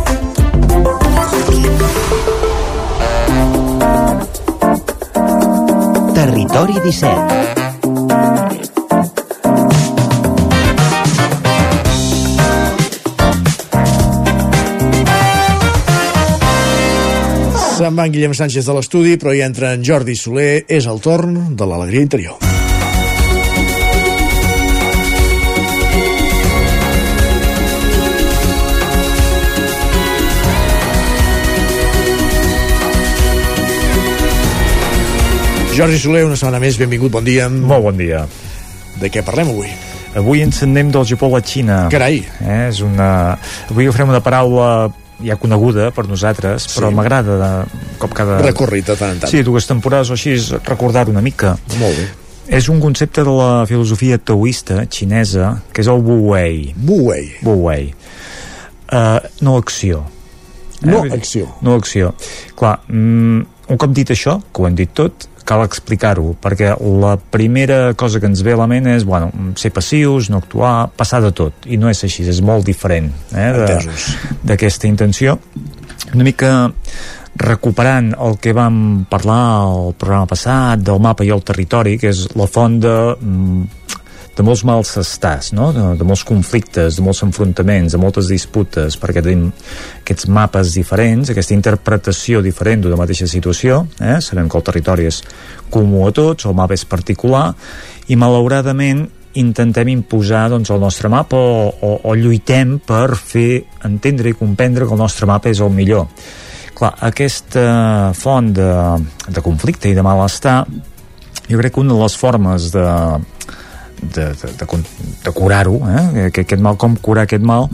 Territori 6.13 6.73
17 6.83 7.41
Se'n 17.81 17.95
va 17.97 18.05
en 18.05 18.11
Guillem 18.13 18.35
Sánchez 18.37 18.67
de 18.67 18.75
l'estudi, 18.77 19.17
però 19.17 19.33
hi 19.33 19.41
entra 19.41 19.73
en 19.73 19.81
Jordi 19.87 20.13
Soler. 20.19 20.67
És 20.69 20.85
el 20.85 21.01
torn 21.01 21.55
de 21.57 21.65
l'alegria 21.65 22.05
interior. 22.05 22.50
Jordi 35.75 35.97
Soler, 35.97 36.25
una 36.27 36.35
setmana 36.37 36.59
més, 36.61 36.77
benvingut, 36.79 37.11
bon 37.13 37.23
dia. 37.25 37.47
Molt 37.49 37.85
bon 37.85 37.97
dia. 37.97 38.25
De 39.01 39.09
què 39.11 39.23
parlem 39.25 39.49
avui? 39.53 39.69
Avui 40.19 40.41
ens 40.43 40.59
anem 40.65 40.89
del 40.91 41.05
Japó 41.07 41.29
a 41.29 41.37
la 41.37 41.41
Xina. 41.47 41.77
Carai. 41.93 42.19
Eh, 42.43 42.57
és 42.67 42.81
una... 42.85 43.37
Avui 43.71 43.87
agafarem 43.87 44.11
una 44.11 44.19
paraula 44.23 44.67
ja 45.23 45.37
coneguda 45.39 45.91
per 45.95 46.07
nosaltres, 46.09 46.65
Sí. 46.67 46.75
però 46.75 46.89
m'agrada 46.93 47.37
de 47.39 47.51
cop 48.01 48.13
cada... 48.17 48.41
Recorrit 48.43 48.89
de 48.91 48.97
tant 48.99 49.15
en 49.15 49.21
tant. 49.23 49.31
Sí, 49.31 49.43
dues 49.47 49.69
temporades 49.69 50.11
o 50.11 50.17
així, 50.17 50.35
recordar 50.67 51.07
una 51.09 51.23
mica. 51.23 51.55
Molt 51.79 51.97
bé. 52.01 52.09
És 52.59 52.67
un 52.73 52.81
concepte 52.83 53.23
de 53.23 53.31
la 53.31 53.63
filosofia 53.69 54.17
taoista 54.19 54.81
xinesa, 54.91 55.53
que 55.71 55.85
és 55.85 55.87
el 55.87 56.03
Wu 56.03 56.19
Wei. 56.33 56.73
Wu 56.83 56.99
Wei. 57.07 57.29
Wu 57.47 57.55
Wei. 57.69 57.93
Uh, 58.91 59.21
no 59.45 59.55
acció. 59.61 60.03
No 60.83 61.05
dir, 61.05 61.13
acció. 61.15 61.47
No 61.63 61.77
acció. 61.79 62.11
Clar, 62.59 62.81
mm, 62.91 63.45
un 63.71 63.79
cop 63.79 63.93
dit 63.95 64.11
això, 64.11 64.41
que 64.51 64.61
ho 64.65 64.67
hem 64.67 64.75
dit 64.75 64.91
tot, 64.97 65.29
cal 65.47 65.63
explicar-ho, 65.65 66.33
perquè 66.41 66.73
la 67.01 67.15
primera 67.17 67.93
cosa 67.97 68.19
que 68.19 68.29
ens 68.29 68.43
ve 68.45 68.55
a 68.55 68.59
la 68.59 68.67
ment 68.69 68.89
és, 68.91 69.05
bueno, 69.07 69.31
ser 69.59 69.73
passius, 69.75 70.29
no 70.31 70.41
actuar, 70.41 70.91
passar 70.97 71.21
de 71.25 71.31
tot, 71.35 71.65
i 71.65 71.79
no 71.81 71.89
és 71.91 72.03
així, 72.07 72.27
és 72.27 72.41
molt 72.45 72.67
diferent 72.67 73.09
eh, 73.33 73.79
d'aquesta 74.43 74.89
intenció. 74.89 75.39
Una 76.13 76.27
mica 76.27 76.51
recuperant 77.41 78.11
el 78.19 78.37
que 78.43 78.53
vam 78.53 79.05
parlar 79.09 79.41
al 79.61 79.93
programa 79.97 80.27
passat 80.29 80.81
del 80.83 80.99
mapa 81.01 81.25
i 81.25 81.31
el 81.33 81.43
territori, 81.47 81.97
que 81.97 82.11
és 82.11 82.25
la 82.35 82.47
font 82.51 82.79
de, 82.83 82.95
mm, 83.15 83.69
de 84.41 84.47
molts 84.47 84.63
mals 84.65 84.95
estàs, 84.97 85.51
no? 85.53 85.69
de, 85.75 85.83
de 85.99 86.05
molts 86.07 86.23
conflictes, 86.25 86.97
de 86.97 87.05
molts 87.05 87.21
enfrontaments, 87.27 87.93
de 87.93 88.01
moltes 88.01 88.31
disputes, 88.31 88.97
perquè 88.97 89.21
tenim 89.21 89.51
aquests 90.01 90.27
mapes 90.33 90.73
diferents, 90.73 91.29
aquesta 91.29 91.53
interpretació 91.53 92.41
diferent 92.41 92.81
d'una 92.81 92.97
mateixa 92.97 93.29
situació, 93.29 93.83
eh? 94.01 94.17
sabem 94.23 94.49
que 94.49 94.57
el 94.57 94.65
territori 94.65 95.05
és 95.11 95.21
comú 95.71 96.07
a 96.07 96.13
tots, 96.15 96.49
el 96.49 96.57
mapa 96.57 96.73
és 96.73 96.87
particular, 96.89 97.51
i 98.09 98.17
malauradament 98.17 99.05
intentem 99.37 99.93
imposar 99.93 100.47
doncs, 100.51 100.73
el 100.73 100.81
nostre 100.81 101.11
mapa 101.11 101.37
o, 101.37 101.67
o, 101.71 101.91
o 102.09 102.15
lluitem 102.17 102.79
per 102.83 103.13
fer 103.15 103.61
entendre 103.87 104.33
i 104.33 104.35
comprendre 104.35 104.87
que 104.87 104.97
el 104.97 104.99
nostre 104.99 105.29
mapa 105.29 105.53
és 105.53 105.61
el 105.63 105.71
millor. 105.71 106.09
Clar, 106.75 106.95
aquesta 107.07 108.11
font 108.17 108.49
de, 108.57 108.71
de 109.29 109.45
conflicte 109.45 109.91
i 109.91 109.95
de 109.95 110.03
malestar 110.03 110.63
jo 111.45 111.59
crec 111.59 111.75
que 111.75 111.83
una 111.83 111.93
de 111.93 112.01
les 112.01 112.17
formes 112.17 112.71
de, 112.73 112.87
de, 114.01 114.25
de, 114.33 114.51
de, 114.57 114.67
de 115.23 115.31
curar-ho, 115.31 115.77
eh? 115.87 116.29
que 116.33 116.43
aquest 116.43 116.61
mal, 116.61 116.77
com 116.81 116.95
curar 116.97 117.27
aquest 117.27 117.45
mal, 117.45 117.69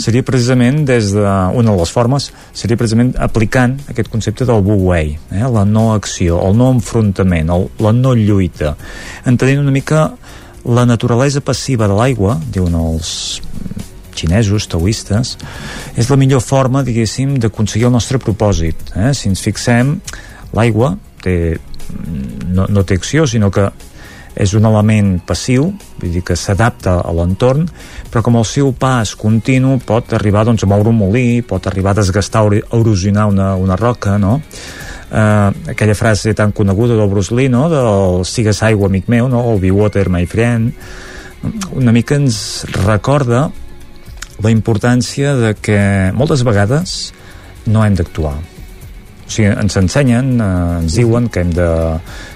seria 0.00 0.24
precisament 0.26 0.84
des 0.88 1.12
de... 1.14 1.24
Una 1.58 1.74
de 1.74 1.78
les 1.78 1.92
formes 1.92 2.30
seria 2.56 2.78
precisament 2.78 3.12
aplicant 3.20 3.76
aquest 3.90 4.10
concepte 4.12 4.46
del 4.48 4.62
Wu 4.64 4.78
Wei, 4.88 5.16
eh? 5.34 5.42
la 5.42 5.64
no 5.68 5.90
acció, 5.94 6.40
el 6.46 6.56
no 6.56 6.70
enfrontament, 6.76 7.50
el, 7.52 7.68
la 7.82 7.92
no 7.96 8.14
lluita, 8.18 8.76
entenent 9.26 9.62
una 9.64 9.74
mica 9.74 10.10
la 10.64 10.86
naturalesa 10.86 11.42
passiva 11.42 11.88
de 11.90 11.96
l'aigua, 11.98 12.36
diuen 12.54 12.76
els 12.78 13.40
xinesos, 14.14 14.68
taoistes, 14.70 15.36
és 15.98 16.10
la 16.10 16.18
millor 16.20 16.42
forma, 16.44 16.84
diguéssim, 16.86 17.34
d'aconseguir 17.42 17.88
el 17.88 17.96
nostre 17.96 18.20
propòsit. 18.22 18.92
Eh? 18.94 19.10
Si 19.16 19.30
ens 19.32 19.42
fixem, 19.42 19.96
l'aigua 20.54 20.94
té, 21.24 21.56
no, 22.52 22.68
no 22.68 22.84
té 22.86 23.00
acció, 23.00 23.26
sinó 23.26 23.50
que 23.50 23.66
és 24.34 24.54
un 24.56 24.64
element 24.64 25.18
passiu, 25.26 25.70
vull 26.00 26.14
dir 26.14 26.22
que 26.24 26.36
s'adapta 26.38 26.98
a 27.00 27.12
l'entorn, 27.14 27.66
però 28.10 28.22
com 28.24 28.38
el 28.40 28.46
seu 28.48 28.72
pas 28.72 29.14
continu 29.18 29.78
pot 29.84 30.14
arribar 30.16 30.46
doncs, 30.48 30.64
a 30.64 30.70
moure 30.70 30.92
un 30.92 30.98
molí, 31.00 31.42
pot 31.42 31.66
arribar 31.68 31.92
a 31.92 32.00
desgastar 32.00 32.46
o 32.46 32.54
erosionar 32.54 33.26
una, 33.28 33.52
una 33.56 33.76
roca, 33.76 34.16
no? 34.18 34.38
Eh, 35.12 35.72
aquella 35.74 35.94
frase 35.94 36.32
tan 36.34 36.52
coneguda 36.52 36.96
del 36.96 37.08
Bruce 37.08 37.34
Lee, 37.34 37.50
no? 37.52 37.68
del 37.68 38.24
sigues 38.24 38.62
aigua, 38.64 38.88
amic 38.88 39.10
meu, 39.12 39.28
no? 39.28 39.44
el 39.52 39.60
be 39.60 39.70
water, 39.70 40.08
my 40.08 40.24
friend, 40.26 40.72
una 41.76 41.92
mica 41.92 42.16
ens 42.16 42.64
recorda 42.86 43.50
la 44.42 44.50
importància 44.50 45.34
de 45.36 45.52
que 45.60 45.78
moltes 46.16 46.46
vegades 46.46 47.12
no 47.66 47.84
hem 47.84 47.98
d'actuar. 47.98 48.38
O 49.32 49.34
sigui, 49.34 49.48
ens 49.48 49.76
ensenyen, 49.80 50.26
eh, 50.36 50.78
ens 50.82 50.92
diuen 50.98 51.30
que 51.32 51.40
hem 51.40 51.50
de, 51.56 51.66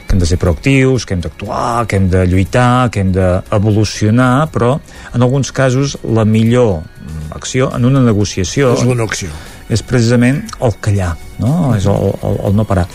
que 0.09 0.14
hem 0.16 0.20
de 0.23 0.27
ser 0.31 0.39
proactius, 0.40 1.05
que 1.05 1.12
hem 1.12 1.20
d'actuar, 1.20 1.85
que 1.86 1.98
hem 2.01 2.06
de 2.09 2.23
lluitar, 2.24 2.89
que 2.90 3.02
hem 3.05 3.10
d'evolucionar, 3.12 4.48
però 4.52 4.78
en 5.12 5.23
alguns 5.23 5.52
casos 5.52 5.98
la 6.05 6.24
millor 6.24 6.81
mm, 6.81 7.35
acció 7.36 7.68
en 7.77 7.85
una 7.85 8.01
negociació 8.01 8.73
És 8.78 8.85
no 8.89 8.97
acció. 9.05 9.28
és 9.68 9.82
precisament 9.82 10.40
el 10.62 10.73
callar, 10.81 11.12
no? 11.43 11.74
és 11.77 11.85
el, 11.90 12.09
el, 12.23 12.40
el 12.48 12.56
no 12.56 12.64
parar. 12.64 12.86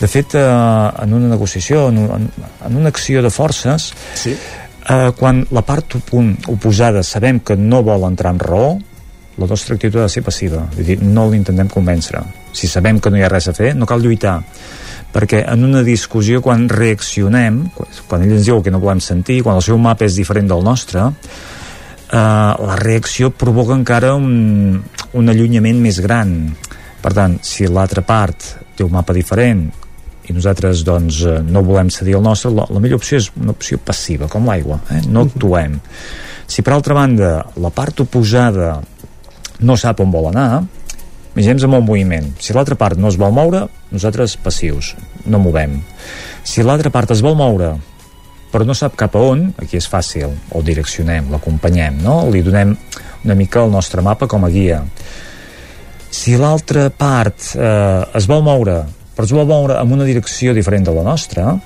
De 0.00 0.08
fet, 0.08 0.34
eh, 0.34 0.42
en 0.42 1.14
una 1.14 1.28
negociació, 1.28 1.88
en, 1.92 1.98
un- 1.98 2.30
en 2.66 2.76
una 2.76 2.88
acció 2.88 3.22
de 3.22 3.30
forces, 3.30 3.92
sí. 4.14 4.34
eh, 4.88 5.12
quan 5.18 5.46
la 5.52 5.62
part 5.62 5.94
op 6.00 6.10
oposada 6.48 7.02
sabem 7.04 7.38
que 7.40 7.54
no 7.56 7.82
vol 7.86 8.08
entrar 8.10 8.34
en 8.34 8.40
raó, 8.42 8.78
la 9.36 9.46
nostra 9.46 9.76
actitud 9.76 10.00
ha 10.00 10.08
de 10.08 10.12
ser 10.12 10.24
passiva, 10.24 10.64
és 10.78 10.86
dir, 10.86 10.98
no 11.02 11.26
l'intentem 11.30 11.68
convèncer. 11.68 12.22
Si 12.56 12.68
sabem 12.68 13.00
que 13.00 13.12
no 13.12 13.18
hi 13.20 13.24
ha 13.26 13.32
res 13.32 13.50
a 13.50 13.54
fer, 13.56 13.74
no 13.76 13.88
cal 13.88 14.04
lluitar 14.04 14.40
perquè 15.16 15.44
en 15.48 15.64
una 15.64 15.82
discussió 15.86 16.42
quan 16.44 16.66
reaccionem 16.68 17.62
quan 18.08 18.24
ell 18.24 18.34
ens 18.36 18.48
diu 18.48 18.60
que 18.60 18.72
no 18.74 18.82
volem 18.82 19.00
sentir 19.00 19.40
quan 19.46 19.56
el 19.56 19.64
seu 19.64 19.78
mapa 19.80 20.04
és 20.04 20.18
diferent 20.18 20.50
del 20.50 20.64
nostre 20.66 21.06
eh, 21.06 22.18
la 22.18 22.76
reacció 22.82 23.30
provoca 23.32 23.76
encara 23.76 24.12
un, 24.18 24.76
un 25.16 25.32
allunyament 25.32 25.80
més 25.80 26.02
gran 26.04 26.36
per 27.00 27.14
tant, 27.16 27.38
si 27.40 27.68
l'altra 27.70 28.02
part 28.04 28.50
té 28.76 28.84
un 28.84 28.92
mapa 28.92 29.14
diferent 29.16 29.68
i 30.26 30.34
nosaltres 30.34 30.82
doncs 30.84 31.22
eh, 31.24 31.38
no 31.46 31.64
volem 31.64 31.88
cedir 31.94 32.18
el 32.18 32.26
nostre 32.26 32.52
la, 32.52 32.66
la 32.68 32.82
millor 32.82 33.00
opció 33.00 33.20
és 33.22 33.30
una 33.38 33.54
opció 33.56 33.78
passiva 33.78 34.28
com 34.28 34.48
l'aigua, 34.50 34.82
eh? 34.92 35.04
no 35.08 35.24
actuem 35.30 35.80
si 36.46 36.62
per 36.62 36.76
altra 36.76 36.94
banda 36.98 37.38
la 37.62 37.72
part 37.74 38.04
oposada 38.04 38.76
no 39.60 39.76
sap 39.80 40.00
on 40.04 40.12
vol 40.12 40.30
anar 40.32 40.64
imaginem 41.36 41.68
amb 41.68 41.80
un 41.80 41.84
moviment 41.84 42.30
si 42.40 42.56
l'altra 42.56 42.76
part 42.78 42.98
no 43.00 43.10
es 43.12 43.18
vol 43.20 43.34
moure 43.36 43.66
nosaltres 43.92 44.36
passius, 44.40 44.94
no 45.26 45.40
movem 45.42 45.78
si 46.46 46.64
l'altra 46.64 46.90
part 46.90 47.12
es 47.14 47.22
vol 47.24 47.36
moure 47.38 47.74
però 48.52 48.64
no 48.64 48.76
sap 48.78 48.94
cap 48.96 49.16
a 49.18 49.20
on, 49.20 49.50
aquí 49.60 49.76
és 49.76 49.88
fàcil 49.90 50.30
el 50.30 50.64
direccionem, 50.64 51.30
l'acompanyem 51.32 52.00
no? 52.02 52.22
li 52.32 52.42
donem 52.46 52.76
una 53.24 53.36
mica 53.36 53.64
el 53.64 53.72
nostre 53.74 54.04
mapa 54.04 54.28
com 54.30 54.46
a 54.46 54.52
guia 54.52 54.82
si 56.10 56.36
l'altra 56.40 56.88
part 56.90 57.52
eh, 57.56 58.04
es 58.16 58.28
vol 58.30 58.44
moure 58.46 58.82
però 59.16 59.24
es 59.28 59.32
vol 59.32 59.48
moure 59.48 59.80
en 59.80 59.92
una 59.92 60.06
direcció 60.08 60.54
diferent 60.56 60.86
de 60.88 60.94
la 60.96 61.04
nostra 61.04 61.56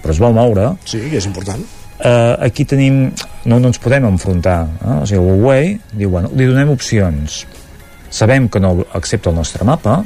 però 0.00 0.14
es 0.14 0.22
vol 0.22 0.34
moure 0.34 0.72
Sí, 0.88 1.02
és 1.12 1.26
important. 1.28 1.62
Eh, 2.04 2.36
aquí 2.46 2.64
tenim 2.64 3.10
no, 3.44 3.58
no 3.58 3.70
ens 3.70 3.80
podem 3.82 4.06
enfrontar 4.08 4.62
eh? 4.80 4.96
o 5.02 5.06
sigui, 5.08 5.20
Huawei 5.20 5.74
diu, 5.92 6.10
bueno, 6.10 6.32
li 6.34 6.48
donem 6.48 6.72
opcions. 6.72 7.44
Sabem 8.10 8.48
que 8.50 8.58
no 8.58 8.80
accepta 8.98 9.30
el 9.30 9.38
nostre 9.38 9.66
mapa 9.66 10.00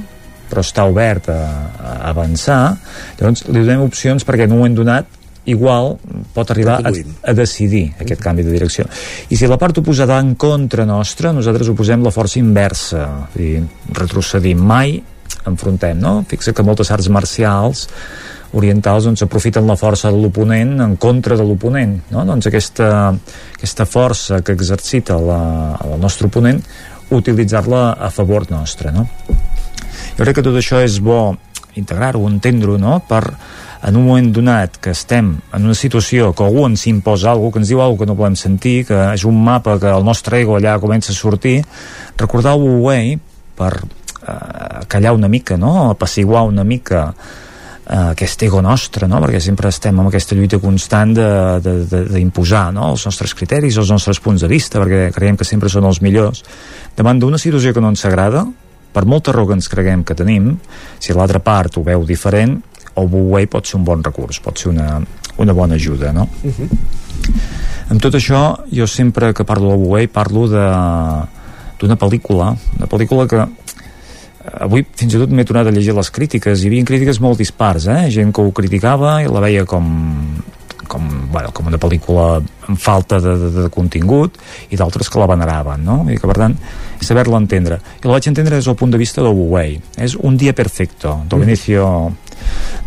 però 0.51 0.62
està 0.62 0.85
obert 0.87 1.31
a, 1.33 1.41
a 1.75 1.93
avançar. 2.12 2.77
Llavors 3.19 3.47
li 3.49 3.62
donem 3.62 3.85
opcions 3.87 4.27
perquè 4.27 4.47
en 4.47 4.55
un 4.55 4.61
moment 4.61 4.77
donat 4.77 5.21
igual 5.51 5.99
pot 6.33 6.51
arribar 6.53 6.79
a, 6.81 6.91
a 6.91 7.33
decidir 7.37 7.91
aquest 8.01 8.23
canvi 8.25 8.45
de 8.47 8.53
direcció. 8.55 8.87
I 9.29 9.37
si 9.37 9.49
la 9.49 9.59
part 9.61 9.81
oposada 9.83 10.16
en 10.21 10.35
contra 10.41 10.87
nostra 10.89 11.35
nosaltres 11.37 11.69
oposem 11.73 12.05
la 12.05 12.12
força 12.15 12.41
inversa. 12.41 13.09
Dir, 13.35 13.59
retrocedim. 13.93 14.62
Mai 14.65 14.97
enfrontem, 15.49 15.99
no? 16.01 16.23
Fixa 16.29 16.55
que 16.57 16.65
moltes 16.65 16.91
arts 16.95 17.11
marcials 17.12 17.89
orientals 18.55 19.09
doncs, 19.09 19.24
aprofiten 19.26 19.66
la 19.66 19.76
força 19.78 20.12
de 20.14 20.20
l'oponent 20.20 20.78
en 20.85 20.97
contra 21.01 21.36
de 21.39 21.47
l'oponent 21.47 21.97
no? 22.14 22.24
doncs 22.28 22.48
aquesta, 22.51 22.89
aquesta 23.56 23.86
força 23.86 24.40
que 24.47 24.55
exercita 24.55 25.18
la, 25.18 25.40
el 25.85 25.98
nostre 26.01 26.31
oponent 26.31 26.62
utilitzar-la 27.14 27.93
a 28.01 28.10
favor 28.14 28.47
nostre 28.51 28.94
no? 28.94 29.09
jo 30.14 30.22
crec 30.22 30.39
que 30.39 30.47
tot 30.47 30.56
això 30.59 30.81
és 30.85 31.01
bo 31.02 31.35
integrar-ho, 31.74 32.22
entendre-ho 32.31 32.78
no? 32.78 33.01
per 33.09 33.24
en 33.85 33.98
un 33.98 34.06
moment 34.06 34.31
donat 34.32 34.78
que 34.81 34.94
estem 34.97 35.35
en 35.52 35.66
una 35.66 35.76
situació 35.76 36.31
que 36.32 36.44
algú 36.47 36.64
ens 36.64 36.86
imposa 36.89 37.32
alguna 37.35 37.52
que 37.52 37.60
ens 37.60 37.72
diu 37.72 37.82
alguna 37.82 38.01
que 38.01 38.09
no 38.09 38.16
volem 38.16 38.36
sentir, 38.39 38.86
que 38.89 38.97
és 39.12 39.26
un 39.28 39.43
mapa 39.44 39.76
que 39.82 39.90
el 39.93 40.06
nostre 40.06 40.40
ego 40.40 40.56
allà 40.56 40.78
comença 40.81 41.12
a 41.12 41.16
sortir 41.16 41.59
recordar 42.16 42.55
el 42.56 42.64
Wu-Wei 42.64 43.18
per 43.59 43.72
eh, 43.82 44.86
callar 44.89 45.12
una 45.12 45.28
mica, 45.28 45.59
no? 45.60 45.90
apaciguar 45.90 46.47
una 46.48 46.64
mica 46.64 47.10
aquest 47.86 48.43
ego 48.47 48.62
nostre, 48.65 49.06
no? 49.09 49.20
perquè 49.20 49.40
sempre 49.44 49.69
estem 49.69 49.98
amb 50.01 50.09
aquesta 50.09 50.36
lluita 50.36 50.59
constant 50.61 51.12
d'imposar 51.15 52.70
no? 52.73 52.90
els 52.94 53.05
nostres 53.05 53.35
criteris, 53.36 53.77
els 53.77 53.90
nostres 53.93 54.20
punts 54.24 54.40
de 54.40 54.48
vista, 54.48 54.81
perquè 54.81 55.11
creiem 55.12 55.36
que 55.36 55.44
sempre 55.44 55.69
són 55.69 55.85
els 55.85 56.01
millors. 56.01 56.44
Davant 56.97 57.20
d'una 57.20 57.40
situació 57.40 57.74
que 57.74 57.82
no 57.85 57.93
ens 57.93 58.05
agrada, 58.09 58.47
per 58.94 59.05
molta 59.11 59.35
raó 59.35 59.48
que 59.48 59.59
ens 59.59 59.69
creguem 59.69 60.05
que 60.06 60.16
tenim, 60.16 60.55
si 61.02 61.12
l'altra 61.12 61.43
part 61.44 61.77
ho 61.77 61.85
veu 61.85 62.06
diferent, 62.09 62.56
el 62.94 63.09
Buway 63.11 63.48
pot 63.51 63.66
ser 63.66 63.81
un 63.81 63.85
bon 63.85 64.05
recurs, 64.06 64.39
pot 64.40 64.59
ser 64.59 64.70
una, 64.70 65.01
una 65.43 65.52
bona 65.52 65.74
ajuda, 65.74 66.12
no? 66.12 66.28
Uh 66.43 66.52
-huh. 66.52 66.69
Amb 67.90 68.01
tot 68.01 68.15
això, 68.15 68.65
jo 68.73 68.86
sempre 68.86 69.35
que 69.35 69.44
parlo 69.44 69.70
del 69.70 69.78
Buway 69.78 70.06
parlo 70.06 70.48
de 70.48 70.65
d'una 71.81 71.97
pel·lícula, 71.97 72.56
una 72.78 72.86
pel·lícula 72.86 73.27
que 73.28 73.47
avui 74.45 74.85
fins 74.85 75.15
i 75.15 75.21
tot 75.21 75.33
m'he 75.33 75.45
tornat 75.49 75.71
a 75.71 75.73
llegir 75.73 75.95
les 75.97 76.11
crítiques 76.12 76.61
hi 76.61 76.69
havia 76.69 76.85
crítiques 76.89 77.21
molt 77.25 77.41
dispars 77.41 77.89
eh? 77.89 78.03
gent 78.12 78.33
que 78.35 78.45
ho 78.45 78.53
criticava 78.57 79.16
i 79.25 79.31
la 79.31 79.43
veia 79.45 79.65
com 79.69 79.89
com, 80.85 81.07
bueno, 81.33 81.49
com 81.57 81.71
una 81.71 81.79
pel·lícula 81.81 82.27
amb 82.69 82.81
falta 82.81 83.19
de, 83.23 83.33
de, 83.41 83.51
de 83.55 83.69
contingut 83.73 84.37
i 84.69 84.79
d'altres 84.79 85.09
que 85.11 85.21
la 85.21 85.29
veneraven 85.31 85.85
no? 85.85 85.97
i 86.12 86.19
que 86.21 86.29
per 86.29 86.37
tant 86.39 86.57
saber-la 87.01 87.41
entendre 87.41 87.81
i 87.81 88.05
la 88.05 88.12
vaig 88.12 88.29
entendre 88.31 88.59
des 88.59 88.69
del 88.69 88.77
punt 88.79 88.93
de 88.93 89.01
vista 89.01 89.25
del 89.25 89.33
Wu-Wei 89.33 89.79
és 90.05 90.16
un 90.21 90.37
dia 90.41 90.55
perfecto 90.57 91.16
del 91.25 91.41
mm. 91.41 91.47
Benicio 91.47 91.89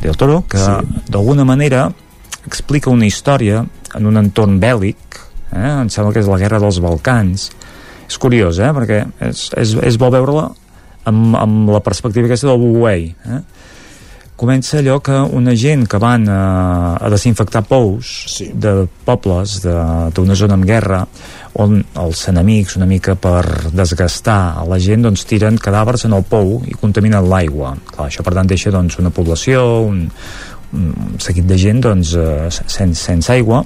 del 0.04 0.20
Toro 0.20 0.44
que 0.50 0.62
sí. 0.62 1.02
d'alguna 1.10 1.46
manera 1.48 1.88
explica 2.46 2.94
una 2.94 3.10
història 3.10 3.66
en 3.98 4.08
un 4.08 4.22
entorn 4.22 4.62
bèl·lic 4.62 5.20
eh? 5.58 5.74
em 5.82 5.90
sembla 5.90 6.14
que 6.14 6.22
és 6.22 6.30
la 6.30 6.40
guerra 6.42 6.62
dels 6.64 6.80
Balcans 6.86 7.50
és 8.08 8.22
curiós 8.22 8.62
eh? 8.62 8.72
perquè 8.78 9.04
és, 9.32 9.50
és, 9.58 9.76
és 9.90 10.00
bo 10.00 10.14
veure-la 10.14 10.52
amb, 11.10 11.38
amb 11.40 11.72
la 11.74 11.84
perspectiva 11.84 12.28
aquesta 12.30 12.52
del 12.52 12.62
Wu-Wei 12.62 13.08
eh? 13.08 13.42
comença 14.38 14.78
allò 14.78 15.00
que 15.02 15.18
una 15.34 15.56
gent 15.58 15.88
que 15.90 15.98
van 15.98 16.28
a, 16.30 16.42
a 17.02 17.10
desinfectar 17.10 17.64
pous 17.66 18.12
sí. 18.36 18.52
de 18.54 18.86
pobles 19.08 19.58
d'una 19.64 20.38
zona 20.38 20.58
amb 20.60 20.68
guerra 20.70 21.02
on 21.58 21.80
els 21.98 22.22
enemics 22.30 22.78
una 22.78 22.86
mica 22.86 23.16
per 23.18 23.72
desgastar 23.74 24.60
a 24.62 24.66
la 24.70 24.78
gent 24.78 25.08
doncs 25.08 25.26
tiren 25.26 25.58
cadàvers 25.58 26.06
en 26.06 26.14
el 26.14 26.28
pou 26.30 26.60
i 26.70 26.78
contaminen 26.78 27.26
l'aigua 27.32 27.74
això 28.06 28.26
per 28.26 28.36
tant 28.38 28.52
deixa 28.52 28.74
doncs 28.74 29.00
una 29.02 29.10
població 29.10 29.64
un, 29.88 30.06
un 30.78 31.18
seguit 31.24 31.50
de 31.50 31.58
gent 31.58 31.82
doncs 31.88 32.14
eh, 32.14 32.52
sense, 32.54 33.02
sense 33.02 33.34
aigua 33.34 33.64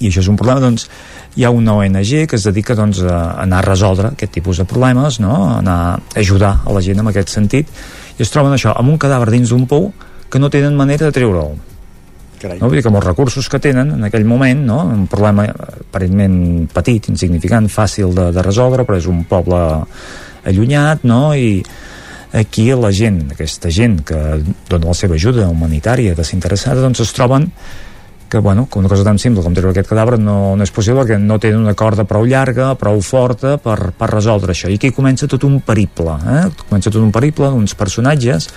i 0.00 0.10
això 0.10 0.20
és 0.20 0.28
un 0.28 0.36
problema 0.36 0.60
doncs 0.60 0.90
hi 1.36 1.46
ha 1.46 1.50
una 1.54 1.76
ONG 1.78 2.26
que 2.26 2.36
es 2.36 2.44
dedica 2.48 2.74
doncs, 2.74 3.02
a 3.06 3.40
anar 3.42 3.62
a 3.62 3.68
resoldre 3.68 4.12
aquest 4.14 4.32
tipus 4.34 4.58
de 4.58 4.66
problemes, 4.68 5.20
no? 5.22 5.34
a 5.46 5.58
anar 5.60 5.78
a 5.94 6.20
ajudar 6.20 6.56
a 6.64 6.74
la 6.74 6.82
gent 6.82 7.02
en 7.02 7.10
aquest 7.10 7.30
sentit 7.32 7.70
i 8.18 8.22
es 8.22 8.32
troben 8.32 8.54
això, 8.54 8.74
amb 8.76 8.90
un 8.90 8.98
cadàver 9.00 9.30
dins 9.30 9.52
d'un 9.52 9.66
pou 9.70 9.92
que 10.30 10.38
no 10.42 10.50
tenen 10.50 10.76
manera 10.78 11.06
de 11.06 11.14
treure'l 11.14 11.58
no? 12.40 12.68
Vull 12.70 12.78
dir 12.78 12.82
que 12.82 12.88
amb 12.88 12.96
els 13.00 13.04
recursos 13.04 13.48
que 13.52 13.60
tenen 13.60 13.92
en 13.98 14.06
aquell 14.08 14.24
moment, 14.24 14.62
no? 14.64 14.80
un 14.88 15.04
problema 15.12 15.44
aparentment 15.50 16.70
petit, 16.72 17.10
insignificant, 17.12 17.68
fàcil 17.68 18.14
de, 18.16 18.30
de 18.32 18.44
resoldre, 18.44 18.86
però 18.88 18.96
és 18.96 19.08
un 19.10 19.26
poble 19.28 19.60
allunyat, 20.48 21.04
no? 21.04 21.34
i 21.36 21.60
aquí 22.32 22.70
la 22.78 22.92
gent, 22.94 23.26
aquesta 23.34 23.70
gent 23.74 24.00
que 24.08 24.40
dona 24.70 24.92
la 24.92 24.96
seva 24.96 25.18
ajuda 25.18 25.50
humanitària 25.52 26.16
desinteressada, 26.16 26.80
doncs 26.80 27.04
es 27.04 27.12
troben 27.16 27.50
que, 28.30 28.38
bueno, 28.38 28.68
que 28.70 28.78
una 28.78 28.88
cosa 28.88 29.04
tan 29.04 29.18
simple 29.18 29.42
com 29.44 29.52
treure 29.52 29.74
aquest 29.74 29.90
cadàver 29.90 30.16
no, 30.22 30.54
no 30.56 30.64
és 30.64 30.72
possible 30.72 31.04
que 31.04 31.18
no 31.18 31.40
tenen 31.42 31.66
una 31.66 31.74
corda 31.76 32.06
prou 32.08 32.24
llarga, 32.24 32.70
prou 32.80 33.02
forta 33.04 33.56
per, 33.60 33.90
per 33.98 34.08
resoldre 34.14 34.54
això. 34.54 34.70
I 34.70 34.78
aquí 34.78 34.92
comença 34.94 35.28
tot 35.28 35.44
un 35.48 35.58
periple, 35.66 36.14
eh? 36.22 36.44
comença 36.62 36.92
tot 36.92 37.02
un 37.02 37.10
periple 37.12 37.50
d'uns 37.50 37.74
personatges 37.76 38.48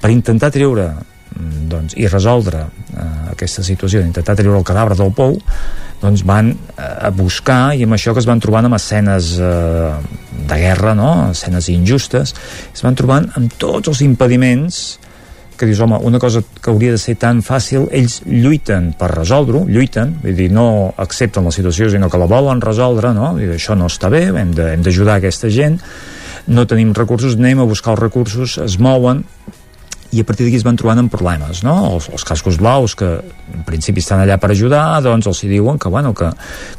per 0.00 0.12
intentar 0.14 0.52
treure 0.54 0.86
mm, 0.94 1.66
doncs, 1.74 1.98
i 1.98 2.08
resoldre 2.08 2.62
eh, 2.62 3.10
aquesta 3.34 3.66
situació, 3.66 4.00
d'intentar 4.00 4.38
treure 4.38 4.62
el 4.62 4.66
cadàver 4.70 4.96
del 5.02 5.12
pou, 5.12 5.36
doncs 6.00 6.24
van 6.24 6.54
eh, 6.54 6.88
a 7.10 7.10
buscar 7.10 7.74
i 7.74 7.84
amb 7.84 7.98
això 7.98 8.14
que 8.14 8.22
es 8.22 8.30
van 8.30 8.40
trobant 8.40 8.70
amb 8.70 8.78
escenes 8.78 9.34
eh, 9.42 9.92
de 10.46 10.62
guerra, 10.62 10.94
no? 10.94 11.12
escenes 11.34 11.68
injustes, 11.74 12.36
es 12.70 12.86
van 12.86 12.96
trobant 12.96 13.28
amb 13.34 13.58
tots 13.58 13.90
els 13.90 14.06
impediments 14.06 15.00
que 15.60 15.68
dius, 15.68 15.80
home, 15.84 15.98
una 16.08 16.18
cosa 16.18 16.40
que 16.40 16.70
hauria 16.72 16.94
de 16.94 16.98
ser 16.98 17.18
tan 17.20 17.42
fàcil, 17.44 17.84
ells 17.92 18.22
lluiten 18.24 18.94
per 18.96 19.10
resoldre-ho, 19.12 19.66
lluiten, 19.68 20.14
vull 20.22 20.38
dir, 20.38 20.48
no 20.56 20.94
accepten 20.96 21.44
la 21.44 21.52
situació, 21.52 21.90
sinó 21.92 22.08
que 22.08 22.20
la 22.20 22.28
volen 22.30 22.62
resoldre, 22.64 23.12
no? 23.12 23.34
I 23.36 23.50
això 23.58 23.76
no 23.76 23.90
està 23.92 24.08
bé, 24.08 24.24
hem 24.32 24.54
d'ajudar 24.56 25.18
aquesta 25.20 25.52
gent, 25.52 25.76
no 26.48 26.64
tenim 26.64 26.94
recursos, 26.96 27.36
anem 27.36 27.60
a 27.60 27.68
buscar 27.68 27.92
els 27.92 28.00
recursos, 28.06 28.56
es 28.64 28.78
mouen, 28.80 29.20
i 30.10 30.20
a 30.20 30.26
partir 30.26 30.46
d'aquí 30.46 30.58
es 30.58 30.64
van 30.66 30.78
trobant 30.78 30.98
amb 30.98 31.12
problemes, 31.12 31.62
no? 31.62 31.74
Els, 31.94 32.08
els 32.10 32.24
cascos 32.26 32.56
blaus, 32.58 32.96
que 32.98 33.08
en 33.54 33.62
principi 33.66 34.02
estan 34.02 34.22
allà 34.24 34.40
per 34.42 34.50
ajudar, 34.50 35.00
doncs 35.04 35.28
els 35.30 35.42
hi 35.44 35.50
diuen 35.52 35.78
que, 35.78 35.90
bueno, 35.92 36.10
que, 36.18 36.32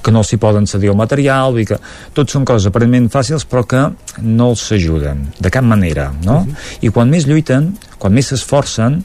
que 0.04 0.12
no 0.12 0.24
els 0.26 0.34
hi 0.34 0.40
poden 0.42 0.68
cedir 0.68 0.92
el 0.92 1.00
material, 1.00 1.56
i 1.62 1.66
que 1.70 1.78
tot 2.18 2.32
són 2.32 2.44
coses 2.48 2.68
aparentment 2.68 3.08
fàcils, 3.14 3.48
però 3.48 3.64
que 3.64 3.86
no 4.26 4.50
els 4.52 4.66
ajuden, 4.76 5.30
de 5.40 5.54
cap 5.54 5.64
manera, 5.64 6.12
no? 6.26 6.42
Uh 6.42 6.46
mhm. 6.46 6.52
-huh. 6.52 6.78
I 6.82 6.90
quan 6.90 7.10
més 7.10 7.28
lluiten, 7.28 7.78
quan 7.98 8.14
més 8.14 8.28
s'esforcen, 8.28 9.04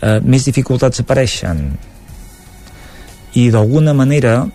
eh, 0.00 0.20
més 0.20 0.44
dificultats 0.44 1.00
apareixen. 1.00 1.78
I 3.34 3.50
d'alguna 3.50 3.94
manera, 3.94 4.46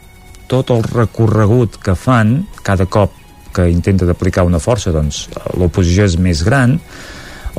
tot 0.47 0.69
el 0.69 0.83
recorregut 0.83 1.77
que 1.81 1.95
fan, 1.95 2.45
cada 2.63 2.85
cop 2.85 3.11
que 3.53 3.69
intenten 3.69 4.09
aplicar 4.09 4.43
una 4.43 4.59
força, 4.59 4.91
doncs 4.91 5.27
l'oposició 5.57 6.05
és 6.05 6.17
més 6.17 6.43
gran, 6.43 6.79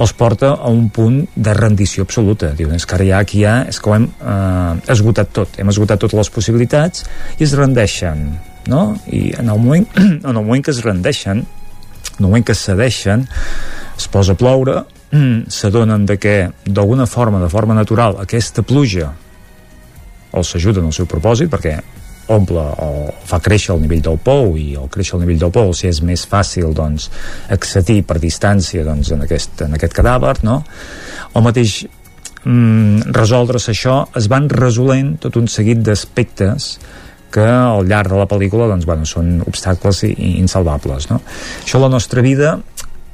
els 0.01 0.13
porta 0.17 0.55
a 0.57 0.71
un 0.73 0.89
punt 0.95 1.21
de 1.37 1.55
rendició 1.57 2.07
absoluta. 2.07 2.55
Diuen, 2.57 2.79
és 2.79 2.87
que 2.89 2.97
ara 2.97 3.07
ja 3.09 3.19
aquí 3.21 3.43
ja, 3.45 3.57
és 3.69 3.81
que 3.81 3.91
ho 3.91 3.97
hem 3.97 4.07
eh, 4.09 4.93
esgotat 4.95 5.33
tot, 5.37 5.59
hem 5.61 5.73
esgotat 5.73 6.01
totes 6.01 6.17
les 6.19 6.33
possibilitats 6.33 7.05
i 7.39 7.45
es 7.47 7.55
rendeixen, 7.59 8.25
no? 8.73 8.85
I 9.13 9.35
en 9.41 9.53
el 9.53 9.59
moment, 9.61 9.89
en 10.01 10.31
el 10.33 10.41
moment 10.41 10.65
que 10.65 10.73
es 10.75 10.83
rendeixen, 10.87 11.45
en 11.45 12.25
el 12.25 12.29
moment 12.29 12.47
que 12.47 12.57
cedeixen, 12.57 13.27
es 13.97 14.09
posa 14.09 14.37
a 14.37 14.41
ploure, 14.41 14.85
s'adonen 15.59 16.07
de 16.09 16.17
que 16.23 16.37
d'alguna 16.65 17.07
forma, 17.07 17.43
de 17.43 17.53
forma 17.53 17.77
natural, 17.77 18.21
aquesta 18.25 18.65
pluja 18.65 19.13
els 20.33 20.55
ajuda 20.55 20.81
en 20.81 20.93
el 20.93 20.95
seu 20.95 21.09
propòsit, 21.11 21.51
perquè 21.51 21.81
omple 22.31 22.63
o 22.85 22.91
fa 23.27 23.41
créixer 23.43 23.75
el 23.75 23.83
nivell 23.83 24.03
del 24.05 24.19
pou 24.23 24.55
i 24.59 24.75
el 24.79 24.91
créixer 24.93 25.17
el 25.19 25.25
nivell 25.25 25.41
del 25.43 25.53
pou 25.55 25.73
si 25.77 25.89
és 25.91 26.01
més 26.07 26.23
fàcil 26.31 26.75
doncs, 26.77 27.09
accedir 27.51 28.03
per 28.07 28.21
distància 28.23 28.85
doncs, 28.87 29.13
en, 29.15 29.25
aquest, 29.27 29.65
en 29.67 29.75
aquest 29.79 29.97
cadàver 29.97 30.37
no? 30.47 30.61
o 31.35 31.43
mateix 31.45 31.81
mm, 32.45 33.11
resoldre's 33.17 33.71
això 33.73 34.03
es 34.19 34.31
van 34.31 34.49
resolent 34.53 35.17
tot 35.27 35.41
un 35.41 35.51
seguit 35.51 35.83
d'aspectes 35.87 36.73
que 37.31 37.47
al 37.47 37.87
llarg 37.87 38.11
de 38.11 38.19
la 38.19 38.29
pel·lícula 38.31 38.67
doncs, 38.71 38.87
bueno, 38.87 39.07
són 39.07 39.39
obstacles 39.47 40.05
i 40.09 40.15
insalvables 40.39 41.11
no? 41.11 41.21
això 41.63 41.83
la 41.83 41.91
nostra 41.93 42.23
vida 42.27 42.57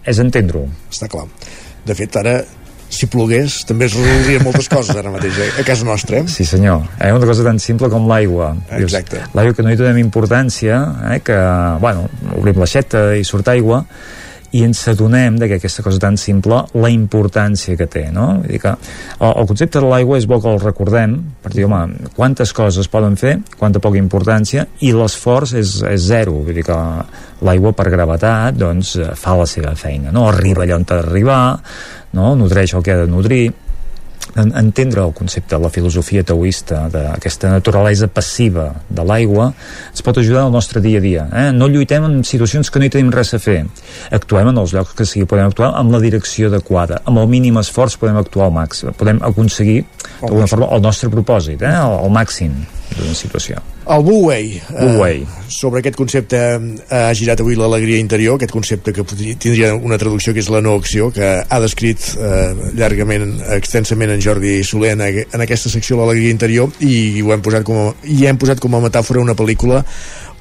és 0.06 0.20
entendre-ho 0.22 0.68
està 0.92 1.08
clar 1.12 1.26
de 1.86 1.96
fet 1.96 2.20
ara 2.20 2.38
si 2.88 3.08
plogués 3.10 3.62
també 3.68 3.88
es 3.88 3.96
resoldrien 3.96 4.44
moltes 4.46 4.68
coses 4.70 4.96
ara 4.96 5.10
mateix 5.14 5.38
eh? 5.42 5.48
a 5.60 5.64
casa 5.66 5.86
nostra 5.88 6.20
eh? 6.22 6.26
sí 6.30 6.46
senyor, 6.48 6.86
eh? 7.00 7.12
una 7.12 7.26
cosa 7.26 7.44
tan 7.46 7.58
simple 7.62 7.90
com 7.92 8.06
l'aigua 8.10 8.54
exacte 8.78 9.24
l'aigua 9.34 9.56
que 9.56 9.66
no 9.66 9.72
hi 9.72 9.80
donem 9.80 9.98
importància 10.02 10.78
eh? 11.12 11.18
que 11.24 11.38
bueno, 11.82 12.06
obrim 12.36 12.62
l'aixeta 12.62 13.08
i 13.18 13.26
surt 13.26 13.50
aigua 13.52 13.84
i 14.56 14.62
ens 14.64 14.80
adonem 14.88 15.36
de 15.40 15.48
que 15.50 15.58
aquesta 15.60 15.84
cosa 15.84 16.00
tan 16.00 16.16
simple 16.20 16.62
la 16.80 16.90
importància 16.92 17.76
que 17.76 17.88
té 17.90 18.06
no? 18.14 18.28
Vull 18.40 18.54
dir 18.54 18.60
que 18.62 18.72
el, 18.72 19.32
el 19.32 19.48
concepte 19.50 19.82
de 19.82 19.90
l'aigua 19.90 20.20
és 20.20 20.28
bo 20.28 20.40
que 20.40 20.52
el 20.52 20.62
recordem 20.62 21.18
per 21.44 21.52
dir, 21.52 21.66
home, 21.68 22.10
quantes 22.16 22.54
coses 22.56 22.88
poden 22.92 23.18
fer 23.20 23.36
quanta 23.58 23.82
poca 23.82 24.00
importància 24.00 24.66
i 24.86 24.92
l'esforç 24.96 25.56
és, 25.60 25.76
és 25.90 26.08
zero 26.08 26.40
vull 26.40 26.56
dir 26.56 26.64
que 26.66 26.78
l'aigua 27.46 27.74
per 27.76 27.90
gravetat 27.92 28.56
doncs 28.56 28.96
fa 29.18 29.36
la 29.36 29.46
seva 29.50 29.76
feina 29.76 30.14
no? 30.14 30.28
arriba 30.30 30.64
allà 30.64 30.80
on 30.80 30.88
ha 30.88 30.96
d'arribar 30.96 31.42
no? 32.16 32.34
nodreix 32.38 32.74
el 32.74 32.84
que 32.84 32.94
ha 32.94 33.04
de 33.04 33.10
nodrir 33.10 33.44
entendre 34.36 35.00
el 35.00 35.14
concepte 35.16 35.54
de 35.56 35.62
la 35.62 35.70
filosofia 35.72 36.24
taoista 36.26 36.86
d'aquesta 36.92 37.50
naturalesa 37.54 38.08
passiva 38.12 38.66
de 38.88 39.04
l'aigua 39.06 39.48
ens 39.90 40.04
pot 40.04 40.18
ajudar 40.20 40.44
al 40.44 40.52
nostre 40.52 40.82
dia 40.84 41.00
a 41.00 41.04
dia 41.04 41.26
eh? 41.32 41.46
no 41.56 41.70
lluitem 41.72 42.04
en 42.04 42.20
situacions 42.26 42.70
que 42.70 42.82
no 42.82 42.88
hi 42.88 42.92
tenim 42.92 43.12
res 43.14 43.32
a 43.32 43.40
fer. 43.40 43.62
Actuem 44.12 44.52
en 44.52 44.60
els 44.60 44.76
llocs 44.76 44.94
que 44.98 45.08
sigui 45.08 45.28
podem 45.30 45.48
actuar 45.48 45.72
amb 45.80 45.94
la 45.94 46.02
direcció 46.02 46.50
adequada. 46.52 47.00
Amb 47.08 47.22
el 47.22 47.30
mínim 47.32 47.56
esforç 47.62 47.96
podem 48.00 48.20
actuar 48.20 48.50
al 48.50 48.56
màxim. 48.58 48.92
Podem 48.98 49.22
aconseguir 49.24 49.84
d'alguna 50.20 50.50
forma 50.50 50.72
el 50.76 50.84
nostre 50.84 51.12
propòsit 51.12 51.62
eh? 51.62 51.76
el, 51.76 52.00
el 52.04 52.12
màxim 52.12 52.56
d'una 52.98 53.14
situació. 53.16 53.60
El 53.86 54.02
Wu 54.02 54.26
Wei, 54.26 54.56
eh, 54.58 55.26
sobre 55.48 55.80
aquest 55.80 55.96
concepte 55.98 56.38
eh, 56.38 56.96
ha 56.98 57.14
girat 57.14 57.40
avui 57.40 57.54
l'alegria 57.58 58.00
interior, 58.02 58.36
aquest 58.36 58.54
concepte 58.54 58.92
que 58.92 59.04
tindria 59.06 59.74
una 59.74 59.98
traducció 59.98 60.34
que 60.34 60.42
és 60.42 60.50
la 60.50 60.62
no 60.64 60.74
acció, 60.74 61.10
que 61.14 61.30
ha 61.46 61.60
descrit 61.62 62.02
eh, 62.18 62.72
llargament, 62.74 63.38
extensament 63.56 64.16
en 64.16 64.22
Jordi 64.22 64.58
Soler 64.66 64.96
en, 64.96 65.06
en 65.06 65.46
aquesta 65.46 65.70
secció 65.72 66.00
l'alegria 66.00 66.34
interior 66.34 66.72
i 66.80 67.22
ho 67.22 67.34
hem 67.34 67.44
posat 67.46 67.66
com 67.66 67.82
a, 67.84 67.88
i 68.10 68.26
hem 68.26 68.40
posat 68.42 68.62
com 68.62 68.74
a 68.74 68.82
metàfora 68.88 69.22
una 69.22 69.38
pel·lícula 69.38 69.84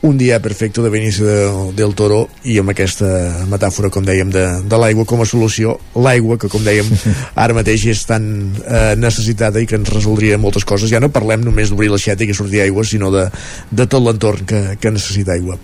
un 0.05 0.17
dia 0.17 0.39
perfecte 0.39 0.81
de 0.81 0.89
Benicio 0.89 1.25
del, 1.25 1.75
del 1.75 1.95
Toro 1.97 2.27
i 2.45 2.59
amb 2.61 2.69
aquesta 2.75 3.07
metàfora, 3.49 3.89
com 3.89 4.05
dèiem, 4.05 4.29
de, 4.29 4.43
de 4.69 4.79
l'aigua 4.79 5.05
com 5.09 5.23
a 5.23 5.25
solució, 5.25 5.79
l'aigua 5.97 6.37
que, 6.37 6.49
com 6.51 6.61
dèiem, 6.61 6.91
ara 7.43 7.57
mateix 7.57 7.87
és 7.89 8.05
tan 8.05 8.27
eh, 8.61 8.93
necessitada 9.01 9.61
i 9.61 9.65
que 9.69 9.79
ens 9.79 9.89
resoldria 9.89 10.37
moltes 10.41 10.67
coses. 10.67 10.91
Ja 10.93 11.01
no 11.01 11.09
parlem 11.13 11.41
només 11.45 11.73
d'obrir 11.73 11.89
l'aixeta 11.89 12.23
i 12.23 12.29
que 12.29 12.37
surti 12.37 12.61
aigua, 12.61 12.85
sinó 12.85 13.09
de, 13.13 13.25
de 13.71 13.89
tot 13.89 14.05
l'entorn 14.05 14.45
que, 14.45 14.63
que 14.77 14.93
necessita 14.93 15.33
aigua. 15.33 15.57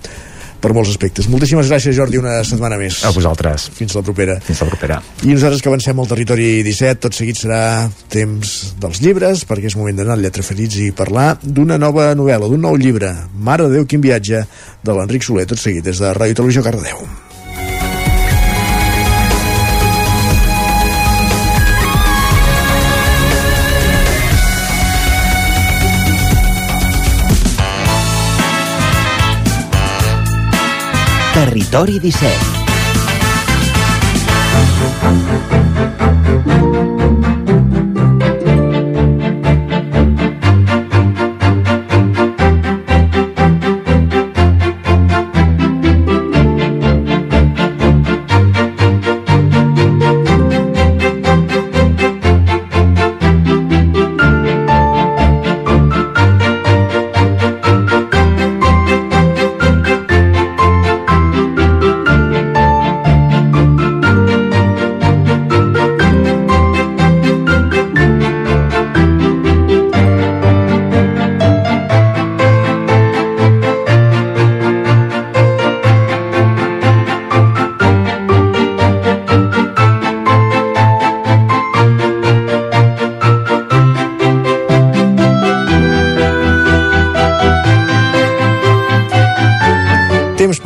Per 0.61 0.73
molts 0.77 0.93
aspectes. 0.93 1.27
Moltíssimes 1.31 1.69
gràcies, 1.71 1.95
Jordi, 1.97 2.19
una 2.21 2.39
setmana 2.47 2.77
més. 2.81 3.01
A 3.07 3.11
vosaltres. 3.15 3.69
Fins 3.77 3.95
la 3.97 4.03
propera. 4.05 4.37
Fins 4.45 4.61
la 4.63 4.69
propera. 4.69 4.99
I 5.25 5.33
nosaltres 5.33 5.63
que 5.63 5.71
avancem 5.71 5.99
al 5.99 6.11
territori 6.11 6.51
17, 6.67 7.01
tot 7.07 7.17
seguit 7.17 7.39
serà 7.39 7.63
temps 8.13 8.53
dels 8.81 9.01
llibres, 9.03 9.45
perquè 9.49 9.71
és 9.71 9.77
moment 9.79 9.97
d'anar 9.97 10.17
al 10.17 10.23
Lletra 10.25 10.45
Ferits 10.45 10.77
i 10.81 10.91
parlar 10.95 11.33
d'una 11.41 11.79
nova 11.81 12.11
novel·la, 12.17 12.51
d'un 12.51 12.61
nou 12.69 12.77
llibre, 12.77 13.11
Mare 13.33 13.67
de 13.67 13.79
Déu, 13.79 13.89
quin 13.89 14.05
viatge, 14.05 14.45
de 14.85 14.95
l'Enric 14.97 15.25
Soler, 15.25 15.49
tot 15.49 15.61
seguit 15.61 15.85
des 15.85 16.01
de 16.01 16.13
Ràdio 16.17 16.41
Televisió 16.41 16.65
Cardedeu. 16.65 17.30
Territori 31.31 31.97
17 31.97 32.60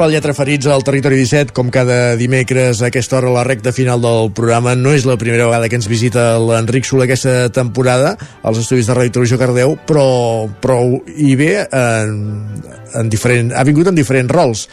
Temps 0.06 0.14
pel 0.14 0.20
lletra 0.20 0.34
ferits 0.38 0.68
al 0.70 0.84
Territori 0.86 1.16
17, 1.18 1.50
com 1.58 1.72
cada 1.74 2.14
dimecres 2.14 2.84
a 2.84 2.92
aquesta 2.92 3.16
hora, 3.18 3.32
la 3.34 3.44
recta 3.44 3.72
final 3.74 4.04
del 4.04 4.28
programa. 4.38 4.76
No 4.78 4.92
és 4.94 5.02
la 5.10 5.16
primera 5.18 5.48
vegada 5.48 5.66
que 5.66 5.80
ens 5.80 5.88
visita 5.90 6.36
l'Enric 6.38 6.86
Soler 6.86 7.08
aquesta 7.08 7.48
temporada 7.50 8.12
als 8.46 8.60
estudis 8.62 8.86
de 8.86 8.94
Ràdio 8.94 9.16
Televisió 9.16 9.40
Cardeu, 9.42 9.74
però, 9.90 10.04
però 10.62 10.78
hi 11.10 11.32
ve 11.40 11.50
en, 11.66 12.20
en 13.02 13.10
diferent, 13.10 13.50
ha 13.58 13.66
vingut 13.66 13.90
en 13.90 13.98
diferents 13.98 14.30
rols. 14.30 14.68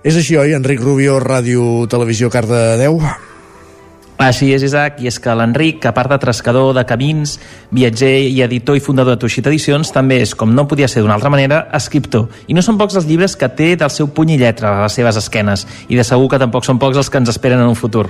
És 0.00 0.16
així, 0.16 0.40
oi, 0.40 0.56
Enric 0.56 0.80
Rubio, 0.80 1.18
Ràdio 1.20 1.84
Televisió 1.92 2.32
Cardedeu? 2.32 2.96
Així 4.22 4.52
és, 4.54 4.62
Isaac, 4.62 5.00
i 5.02 5.08
és 5.10 5.16
que 5.18 5.32
l'Enric, 5.34 5.82
a 5.88 5.90
part 5.96 6.12
de 6.12 6.16
trascador 6.22 6.68
de 6.76 6.84
camins, 6.86 7.32
viatger 7.74 8.28
i 8.28 8.36
editor 8.44 8.76
i 8.78 8.82
fundador 8.84 9.16
de 9.16 9.18
Tuixit 9.24 9.48
Edicions, 9.50 9.90
també 9.90 10.20
és, 10.22 10.36
com 10.38 10.52
no 10.54 10.62
podia 10.70 10.86
ser 10.86 11.02
d'una 11.02 11.16
altra 11.16 11.32
manera, 11.32 11.64
escriptor. 11.74 12.28
I 12.46 12.54
no 12.54 12.62
són 12.62 12.78
pocs 12.78 13.00
els 13.00 13.08
llibres 13.08 13.34
que 13.34 13.48
té 13.50 13.72
del 13.80 13.90
seu 13.90 14.12
puny 14.14 14.36
i 14.36 14.38
lletra 14.38 14.70
a 14.70 14.84
les 14.84 14.94
seves 14.94 15.18
esquenes, 15.18 15.66
i 15.90 15.98
de 15.98 16.06
segur 16.06 16.30
que 16.30 16.38
tampoc 16.38 16.68
són 16.68 16.78
pocs 16.78 17.02
els 17.02 17.10
que 17.10 17.18
ens 17.18 17.34
esperen 17.34 17.64
en 17.64 17.72
un 17.72 17.74
futur. 17.74 18.04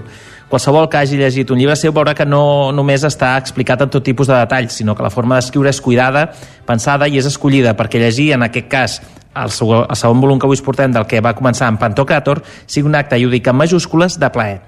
Qualsevol 0.52 0.90
que 0.93 1.01
hagi 1.01 1.16
llegit 1.16 1.48
un 1.48 1.62
llibre 1.62 1.78
seu 1.80 1.97
veurà 1.97 2.12
que 2.12 2.28
no 2.28 2.44
només 2.76 3.09
està 3.09 3.32
explicat 3.40 3.80
en 3.80 3.97
tot 3.97 4.05
tipus 4.05 4.28
de 4.28 4.36
detalls, 4.36 4.76
sinó 4.76 4.93
que 4.93 5.09
la 5.09 5.14
forma 5.14 5.40
d'escriure 5.40 5.72
és 5.72 5.80
cuidada, 5.80 6.28
pensada 6.68 7.09
i 7.09 7.16
és 7.16 7.32
escollida 7.32 7.72
perquè 7.72 8.05
llegir, 8.05 8.34
en 8.36 8.44
aquest 8.51 8.68
cas, 8.68 9.01
el, 9.32 9.48
segon, 9.48 9.86
el 9.89 9.97
segon 9.97 10.20
volum 10.20 10.36
que 10.36 10.44
avui 10.44 10.60
us 10.60 10.66
portem 10.66 10.93
del 10.93 11.09
que 11.09 11.24
va 11.24 11.32
començar 11.32 11.72
en 11.72 11.80
Pantocrator 11.80 12.44
sigui 12.66 12.84
un 12.84 13.01
acte, 13.01 13.16
i 13.16 13.24
ho 13.24 13.32
dic 13.32 13.48
en 13.48 13.62
majúscules, 13.64 14.20
de 14.20 14.28
plaer. 14.28 14.59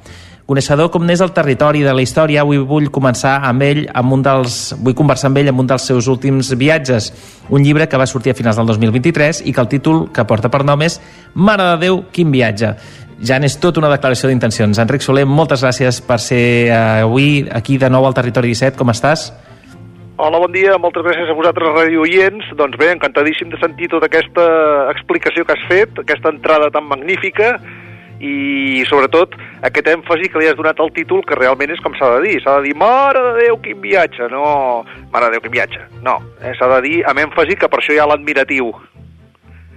Coneixedor 0.44 0.90
com 0.92 1.06
n'és 1.08 1.22
el 1.24 1.30
territori 1.32 1.80
de 1.80 1.92
la 1.96 2.02
història, 2.04 2.42
avui 2.42 2.58
vull 2.68 2.90
començar 2.92 3.38
amb 3.48 3.62
ell 3.64 3.86
amb 3.96 4.12
un 4.12 4.24
dels, 4.26 4.74
vull 4.76 4.92
conversar 4.96 5.30
amb 5.30 5.38
ell 5.40 5.48
amb 5.48 5.62
un 5.62 5.70
dels 5.70 5.86
seus 5.88 6.04
últims 6.12 6.50
viatges, 6.60 7.06
un 7.48 7.64
llibre 7.64 7.86
que 7.88 7.96
va 7.96 8.04
sortir 8.04 8.34
a 8.34 8.36
finals 8.36 8.58
del 8.60 8.68
2023 8.68 9.40
i 9.48 9.54
que 9.56 9.62
el 9.62 9.70
títol 9.72 10.02
que 10.12 10.26
porta 10.28 10.50
per 10.52 10.60
nom 10.68 10.84
és 10.84 10.98
Mare 11.32 11.70
de 11.70 11.78
Déu, 11.86 12.02
quin 12.12 12.28
viatge. 12.34 12.74
Ja 13.24 13.38
n'és 13.40 13.56
tot 13.56 13.80
una 13.80 13.88
declaració 13.88 14.28
d'intencions. 14.28 14.82
Enric 14.84 15.06
Soler, 15.06 15.24
moltes 15.24 15.64
gràcies 15.64 16.02
per 16.04 16.20
ser 16.20 16.44
eh, 16.66 16.76
avui 17.06 17.46
aquí 17.48 17.78
de 17.80 17.88
nou 17.88 18.04
al 18.04 18.12
Territori 18.12 18.52
17. 18.52 18.76
Com 18.76 18.92
estàs? 18.92 19.30
Hola, 20.20 20.42
bon 20.44 20.52
dia, 20.52 20.76
moltes 20.76 21.06
gràcies 21.08 21.32
a 21.32 21.38
vosaltres, 21.38 21.72
Radio 21.72 22.04
Oients. 22.04 22.52
Doncs 22.60 22.76
bé, 22.76 22.90
encantadíssim 22.92 23.48
de 23.48 23.62
sentir 23.64 23.88
tota 23.96 24.12
aquesta 24.12 24.44
explicació 24.92 25.48
que 25.48 25.56
has 25.56 25.64
fet, 25.72 26.04
aquesta 26.04 26.36
entrada 26.36 26.68
tan 26.74 26.84
magnífica, 26.92 27.54
i 28.24 28.84
sobretot 28.88 29.36
aquest 29.66 29.90
èmfasi 29.92 30.30
que 30.32 30.40
li 30.40 30.48
has 30.48 30.56
donat 30.58 30.80
al 30.80 30.92
títol 30.96 31.24
que 31.28 31.38
realment 31.38 31.74
és 31.74 31.82
com 31.84 31.96
s'ha 31.98 32.14
de 32.16 32.24
dir, 32.26 32.40
s'ha 32.42 32.58
de 32.58 32.70
dir 32.70 32.78
Mare 32.80 33.22
de 33.28 33.34
Déu, 33.42 33.60
quin 33.64 33.80
viatge, 33.84 34.30
no 34.32 34.46
Mare 35.12 35.28
de 35.28 35.36
Déu, 35.36 35.44
quin 35.44 35.56
viatge, 35.58 35.86
no 36.06 36.18
eh, 36.40 36.54
s'ha 36.58 36.70
de 36.76 36.82
dir 36.88 36.98
amb 37.10 37.24
èmfasi 37.28 37.58
que 37.60 37.70
per 37.70 37.82
això 37.82 37.96
hi 37.96 38.02
ha 38.02 38.08
l'admiratiu 38.10 38.72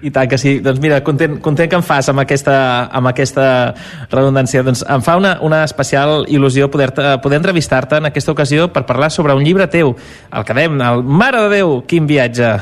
i 0.02 0.12
tant 0.14 0.30
que 0.30 0.38
sí. 0.38 0.60
Doncs 0.62 0.78
mira, 0.82 1.00
content, 1.06 1.40
content 1.42 1.70
que 1.72 1.78
em 1.80 1.86
fas 1.86 2.10
amb 2.12 2.22
aquesta, 2.22 2.58
amb 2.94 3.10
aquesta 3.10 3.48
redundància. 4.12 4.62
Doncs 4.66 4.84
em 4.86 5.02
fa 5.02 5.18
una, 5.18 5.38
una 5.42 5.64
especial 5.66 6.28
il·lusió 6.30 6.70
poder, 6.74 6.92
poder 7.24 7.42
entrevistar-te 7.42 7.98
en 7.98 8.12
aquesta 8.12 8.36
ocasió 8.36 8.70
per 8.74 8.86
parlar 8.86 9.10
sobre 9.14 9.34
un 9.34 9.46
llibre 9.46 9.66
teu, 9.74 9.96
el 10.30 10.46
que 10.46 10.58
dèiem, 10.58 10.78
el 10.92 11.02
Mare 11.02 11.48
de 11.48 11.54
Déu, 11.58 11.80
quin 11.90 12.10
viatge. 12.10 12.54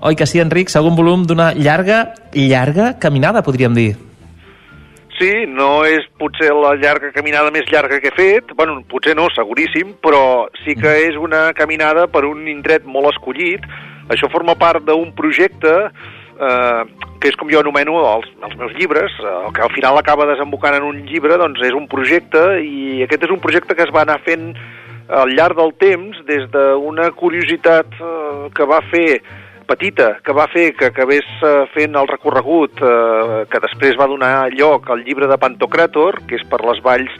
Oi 0.00 0.16
que 0.16 0.24
sí, 0.24 0.40
Enric? 0.40 0.72
Segon 0.72 0.96
volum 0.96 1.26
d'una 1.28 1.52
llarga, 1.52 2.06
llarga 2.32 2.94
caminada, 2.98 3.44
podríem 3.44 3.76
dir. 3.76 4.09
Sí, 5.20 5.44
no 5.44 5.82
és 5.84 6.06
potser 6.16 6.48
la 6.56 6.70
llarga 6.80 7.10
caminada 7.12 7.50
més 7.52 7.66
llarga 7.68 7.98
que 8.00 8.08
he 8.08 8.16
fet, 8.16 8.54
bueno, 8.56 8.78
potser 8.88 9.12
no, 9.18 9.26
seguríssim, 9.34 9.90
però 10.00 10.48
sí 10.62 10.72
que 10.78 10.94
és 11.10 11.18
una 11.20 11.50
caminada 11.52 12.06
per 12.08 12.22
un 12.24 12.46
indret 12.48 12.86
molt 12.88 13.10
escollit. 13.10 13.66
Això 14.08 14.30
forma 14.32 14.54
part 14.56 14.86
d'un 14.86 15.12
projecte 15.18 15.74
eh, 16.40 16.82
que 17.20 17.28
és 17.28 17.36
com 17.36 17.52
jo 17.52 17.60
anomeno 17.60 17.98
els, 18.14 18.30
els 18.48 18.56
meus 18.56 18.72
llibres, 18.78 19.12
eh, 19.20 19.36
que 19.52 19.66
al 19.66 19.74
final 19.76 20.00
acaba 20.00 20.28
desembocant 20.30 20.78
en 20.78 20.88
un 20.88 21.04
llibre, 21.04 21.36
doncs 21.36 21.60
és 21.68 21.76
un 21.76 21.84
projecte, 21.92 22.46
i 22.64 23.04
aquest 23.04 23.28
és 23.28 23.36
un 23.36 23.44
projecte 23.44 23.76
que 23.76 23.84
es 23.84 23.92
va 23.92 24.06
anar 24.06 24.22
fent 24.24 24.54
al 25.20 25.36
llarg 25.36 25.58
del 25.58 25.76
temps, 25.84 26.16
des 26.24 26.48
d'una 26.54 27.10
curiositat 27.20 27.92
eh, 28.00 28.48
que 28.56 28.72
va 28.72 28.80
fer 28.88 29.20
petita 29.70 30.16
que 30.26 30.34
va 30.34 30.48
fer 30.50 30.72
que 30.74 30.90
acabés 30.90 31.26
eh, 31.46 31.66
fent 31.74 31.94
el 31.98 32.08
recorregut 32.10 32.82
eh, 32.82 33.44
que 33.50 33.62
després 33.62 33.98
va 34.00 34.10
donar 34.10 34.50
lloc 34.54 34.90
al 34.90 35.04
llibre 35.06 35.30
de 35.30 35.38
Pantocràtor, 35.38 36.24
que 36.26 36.40
és 36.40 36.46
per 36.50 36.60
les 36.66 36.82
valls 36.82 37.12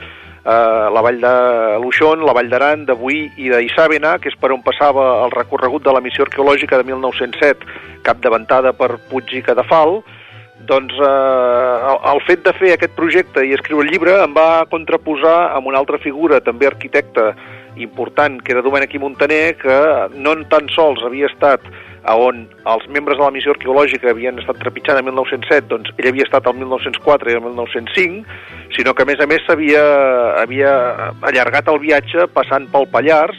eh, 0.43 0.87
la 0.95 1.03
vall 1.05 1.21
de 1.21 1.35
Luixón, 1.83 2.25
la 2.27 2.35
vall 2.35 2.49
d'Aran, 2.51 2.85
de 2.89 2.95
Buí 2.97 3.27
i 3.37 3.51
d'Isàbena, 3.53 4.17
que 4.19 4.31
és 4.31 4.39
per 4.39 4.51
on 4.55 4.63
passava 4.65 5.25
el 5.25 5.35
recorregut 5.35 5.85
de 5.85 5.93
la 5.95 6.01
missió 6.03 6.27
arqueològica 6.27 6.81
de 6.81 6.89
1907, 6.89 7.77
capdavantada 8.03 8.73
per 8.77 8.97
Puig 9.11 9.31
i 9.37 9.43
Cadafal, 9.45 10.01
doncs 10.67 10.93
eh, 10.93 11.77
el, 11.91 12.01
el 12.13 12.21
fet 12.27 12.43
de 12.45 12.53
fer 12.57 12.75
aquest 12.75 12.93
projecte 12.97 13.45
i 13.47 13.55
escriure 13.57 13.85
el 13.87 13.93
llibre 13.93 14.19
em 14.21 14.35
va 14.35 14.65
contraposar 14.69 15.55
amb 15.55 15.71
una 15.71 15.79
altra 15.81 16.01
figura, 16.01 16.41
també 16.43 16.69
arquitecte 16.69 17.31
important, 17.81 18.41
que 18.43 18.53
era 18.53 18.63
Domènec 18.65 18.93
i 18.93 18.99
Montaner, 18.99 19.55
que 19.57 19.77
no 20.19 20.35
tan 20.51 20.67
sols 20.75 21.01
havia 21.07 21.29
estat 21.31 21.65
a 22.03 22.15
on 22.17 22.45
els 22.65 22.87
membres 22.89 23.19
de 23.19 23.23
la 23.23 23.33
missió 23.33 23.53
arqueològica 23.53 24.09
havien 24.11 24.39
estat 24.41 24.59
trepitjant 24.61 24.97
el 24.97 25.05
1907, 25.05 25.67
doncs 25.69 25.93
ell 25.97 26.09
havia 26.09 26.25
estat 26.25 26.49
el 26.49 26.57
1904 26.57 27.31
i 27.31 27.37
el 27.37 27.43
1905, 27.45 28.37
sinó 28.77 28.95
que 28.95 29.05
a 29.05 29.09
més 29.09 29.21
a 29.21 29.29
més 29.29 29.45
havia, 29.53 29.83
havia 30.41 30.73
allargat 31.29 31.69
el 31.69 31.81
viatge 31.83 32.27
passant 32.33 32.67
pel 32.73 32.89
Pallars 32.91 33.37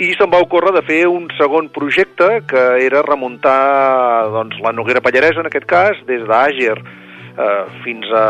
i 0.00 0.14
se'n 0.16 0.30
va 0.32 0.40
ocórrer 0.40 0.72
de 0.78 0.84
fer 0.86 1.02
un 1.10 1.26
segon 1.36 1.68
projecte 1.74 2.40
que 2.48 2.64
era 2.86 3.02
remuntar 3.04 4.30
doncs, 4.32 4.56
la 4.64 4.72
Noguera 4.72 5.02
Pallaresa, 5.04 5.42
en 5.42 5.50
aquest 5.50 5.66
cas, 5.68 5.98
des 6.08 6.22
d'Àger 6.28 6.78
eh, 6.78 7.62
fins, 7.84 8.08
a, 8.14 8.26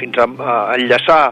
fins 0.00 0.18
a, 0.18 0.26
a 0.26 0.56
enllaçar 0.80 1.24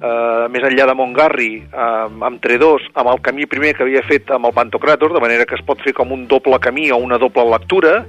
eh, 0.00 0.46
més 0.52 0.66
enllà 0.68 0.86
de 0.90 0.94
Montgarri, 0.98 1.50
eh, 1.64 1.88
amb 2.28 2.40
Tredós, 2.42 2.84
amb 2.94 3.12
el 3.12 3.22
camí 3.24 3.46
primer 3.50 3.74
que 3.76 3.84
havia 3.86 4.04
fet 4.06 4.30
amb 4.34 4.48
el 4.48 4.54
Pantocràtor, 4.56 5.14
de 5.14 5.22
manera 5.22 5.46
que 5.46 5.56
es 5.58 5.64
pot 5.66 5.80
fer 5.84 5.94
com 5.96 6.12
un 6.12 6.26
doble 6.30 6.58
camí 6.60 6.90
o 6.90 7.00
una 7.02 7.18
doble 7.22 7.46
lectura, 7.50 8.02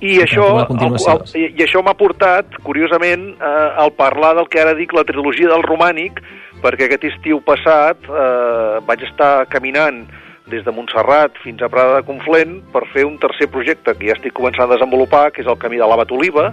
i 0.00 0.18
això, 0.20 0.66
el, 0.68 0.98
el, 0.98 1.46
i 1.56 1.64
això 1.64 1.80
m'ha 1.84 1.96
portat, 1.96 2.58
curiosament, 2.66 3.30
eh, 3.40 3.68
al 3.84 3.94
parlar 3.96 4.34
del 4.36 4.50
que 4.52 4.60
ara 4.60 4.76
dic 4.76 4.92
la 4.96 5.06
trilogia 5.08 5.48
del 5.52 5.64
romànic, 5.64 6.20
perquè 6.62 6.88
aquest 6.88 7.08
estiu 7.12 7.40
passat 7.44 8.06
eh, 8.08 8.78
vaig 8.86 9.04
estar 9.08 9.46
caminant 9.52 10.04
des 10.46 10.62
de 10.62 10.72
Montserrat 10.72 11.34
fins 11.42 11.62
a 11.62 11.68
Prada 11.68 11.98
de 11.98 12.06
Conflent 12.06 12.60
per 12.72 12.84
fer 12.92 13.04
un 13.06 13.16
tercer 13.18 13.48
projecte 13.50 13.96
que 13.96 14.06
ja 14.06 14.14
estic 14.14 14.34
començant 14.36 14.68
a 14.68 14.76
desenvolupar, 14.76 15.30
que 15.34 15.42
és 15.42 15.48
el 15.50 15.58
camí 15.58 15.80
de 15.80 15.88
l'Abat 15.88 16.12
Oliva, 16.14 16.52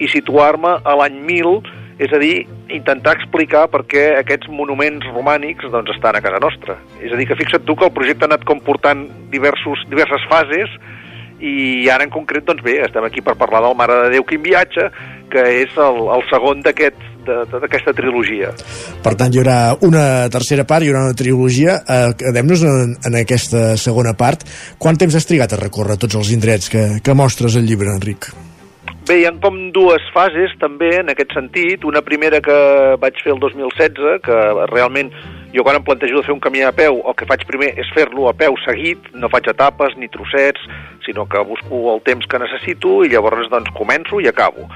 i 0.00 0.08
situar-me 0.12 0.78
a 0.84 0.94
l'any 1.00 1.18
1000, 1.26 1.58
és 2.06 2.12
a 2.12 2.20
dir, 2.20 2.46
intentar 2.72 3.14
explicar 3.16 3.66
per 3.70 3.84
què 3.86 4.04
aquests 4.18 4.50
monuments 4.50 5.06
romànics 5.12 5.68
doncs, 5.72 5.92
estan 5.94 6.18
a 6.18 6.22
casa 6.24 6.40
nostra. 6.42 6.78
És 7.00 7.12
a 7.12 7.18
dir, 7.18 7.28
que 7.30 7.38
fixa't 7.38 7.66
tu 7.66 7.76
que 7.78 7.86
el 7.86 7.94
projecte 7.94 8.26
ha 8.26 8.30
anat 8.32 8.46
comportant 8.48 9.06
diversos, 9.32 9.84
diverses 9.90 10.24
fases 10.30 10.72
i 11.36 11.88
ara 11.92 12.06
en 12.06 12.12
concret, 12.12 12.46
doncs 12.46 12.64
bé, 12.64 12.78
estem 12.86 13.04
aquí 13.04 13.20
per 13.22 13.36
parlar 13.36 13.60
del 13.66 13.76
Mare 13.76 13.98
de 14.06 14.14
Déu 14.16 14.24
Quin 14.24 14.42
Viatge, 14.42 14.88
que 15.32 15.44
és 15.60 15.76
el, 15.76 16.00
el 16.16 16.24
segon 16.30 16.64
d'aquest 16.64 17.12
d'aquesta 17.26 17.90
trilogia. 17.90 18.52
Per 19.02 19.14
tant, 19.18 19.34
hi 19.34 19.40
haurà 19.42 19.58
una 19.82 20.30
tercera 20.30 20.62
part, 20.62 20.86
hi 20.86 20.92
haurà 20.92 21.08
una 21.08 21.18
trilogia. 21.18 21.80
Eh, 21.82 22.14
Quedem-nos 22.22 22.62
en, 22.62 22.96
en 23.02 23.18
aquesta 23.18 23.72
segona 23.82 24.14
part. 24.14 24.46
Quant 24.78 24.94
temps 24.94 25.18
has 25.18 25.26
trigat 25.26 25.56
a 25.56 25.58
recórrer 25.58 25.98
tots 25.98 26.22
els 26.22 26.30
indrets 26.30 26.70
que, 26.70 26.88
que 27.02 27.18
mostres 27.18 27.58
al 27.58 27.66
llibre, 27.66 27.90
Enric? 27.98 28.30
Bé, 29.06 29.20
hi 29.20 29.26
ha 29.28 29.30
com 29.38 29.54
dues 29.70 30.02
fases 30.10 30.50
també 30.58 30.88
en 30.98 31.12
aquest 31.12 31.30
sentit. 31.36 31.84
Una 31.86 32.00
primera 32.02 32.40
que 32.42 32.54
vaig 32.98 33.20
fer 33.22 33.36
el 33.36 33.38
2016, 33.38 34.16
que 34.24 34.38
realment 34.72 35.12
jo 35.52 35.62
quan 35.62 35.76
em 35.78 35.84
plantejo 35.86 36.18
de 36.18 36.26
fer 36.26 36.34
un 36.34 36.40
camí 36.42 36.64
a 36.66 36.72
peu, 36.74 36.98
el 37.06 37.14
que 37.14 37.28
faig 37.30 37.44
primer 37.46 37.68
és 37.78 37.92
fer-lo 37.94 38.26
a 38.26 38.32
peu 38.34 38.58
seguit, 38.64 39.06
no 39.14 39.30
faig 39.30 39.46
etapes 39.52 39.94
ni 40.00 40.10
trossets, 40.10 40.64
sinó 41.06 41.22
que 41.30 41.44
busco 41.46 41.84
el 41.92 42.02
temps 42.08 42.26
que 42.26 42.40
necessito 42.42 42.96
i 43.06 43.12
llavors 43.12 43.46
doncs 43.52 43.70
començo 43.78 44.18
i 44.18 44.26
acabo 44.26 44.66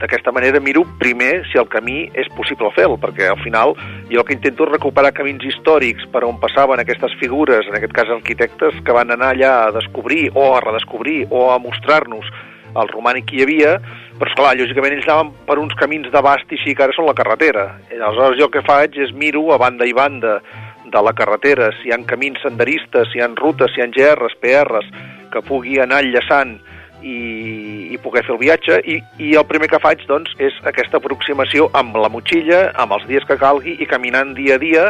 d'aquesta 0.00 0.34
manera 0.34 0.58
miro 0.60 0.82
primer 0.98 1.44
si 1.52 1.62
el 1.62 1.70
camí 1.70 2.08
és 2.18 2.26
possible 2.34 2.72
fer-lo, 2.74 2.98
perquè 2.98 3.30
al 3.30 3.38
final 3.44 3.76
jo 4.10 4.18
el 4.18 4.26
que 4.26 4.34
intento 4.34 4.66
és 4.66 4.72
recuperar 4.74 5.14
camins 5.14 5.46
històrics 5.46 6.10
per 6.10 6.24
on 6.26 6.42
passaven 6.42 6.82
aquestes 6.82 7.14
figures, 7.22 7.70
en 7.70 7.78
aquest 7.78 7.94
cas 7.94 8.10
arquitectes, 8.18 8.82
que 8.82 8.98
van 8.98 9.14
anar 9.14 9.30
allà 9.30 9.54
a 9.62 9.72
descobrir 9.78 10.26
o 10.34 10.50
a 10.56 10.60
redescobrir 10.66 11.22
o 11.30 11.46
a 11.54 11.62
mostrar-nos 11.62 12.34
el 12.82 12.92
romànic 12.92 13.28
que 13.30 13.38
hi 13.38 13.42
havia, 13.46 13.72
però 14.18 14.30
esclar, 14.30 14.54
lògicament 14.58 14.96
ells 14.96 15.08
anaven 15.08 15.32
per 15.48 15.58
uns 15.62 15.74
camins 15.80 16.08
d'abast 16.12 16.52
i 16.52 16.60
així 16.60 16.76
que 16.76 16.86
ara 16.86 16.96
són 16.96 17.08
la 17.08 17.16
carretera. 17.18 17.66
I 17.90 18.00
aleshores 18.00 18.38
jo 18.40 18.48
el 18.48 18.54
que 18.54 18.64
faig 18.66 18.96
és 19.06 19.12
miro 19.16 19.48
a 19.54 19.60
banda 19.62 19.88
i 19.88 19.94
banda 19.96 20.38
de 20.86 21.02
la 21.02 21.12
carretera, 21.18 21.72
si 21.80 21.90
hi 21.90 21.96
han 21.96 22.06
camins 22.08 22.40
senderistes, 22.44 23.10
si 23.10 23.18
hi 23.18 23.26
han 23.26 23.36
rutes, 23.36 23.74
si 23.74 23.80
hi 23.80 23.86
han 23.86 23.94
GRs, 23.96 24.38
PRs, 24.42 24.88
que 25.32 25.42
pugui 25.44 25.80
anar 25.82 26.04
enllaçant 26.04 26.56
i, 27.02 27.92
i 27.92 27.98
poder 28.02 28.24
fer 28.26 28.34
el 28.34 28.40
viatge 28.40 28.78
i, 28.88 28.96
i 29.22 29.34
el 29.38 29.46
primer 29.48 29.68
que 29.72 29.80
faig 29.82 30.02
doncs 30.08 30.32
és 30.42 30.56
aquesta 30.68 31.00
aproximació 31.00 31.68
amb 31.78 31.98
la 32.00 32.10
motxilla, 32.12 32.70
amb 32.82 32.96
els 32.96 33.06
dies 33.10 33.26
que 33.28 33.38
calgui 33.40 33.76
i 33.82 33.88
caminant 33.90 34.34
dia 34.38 34.56
a 34.56 34.62
dia 34.62 34.86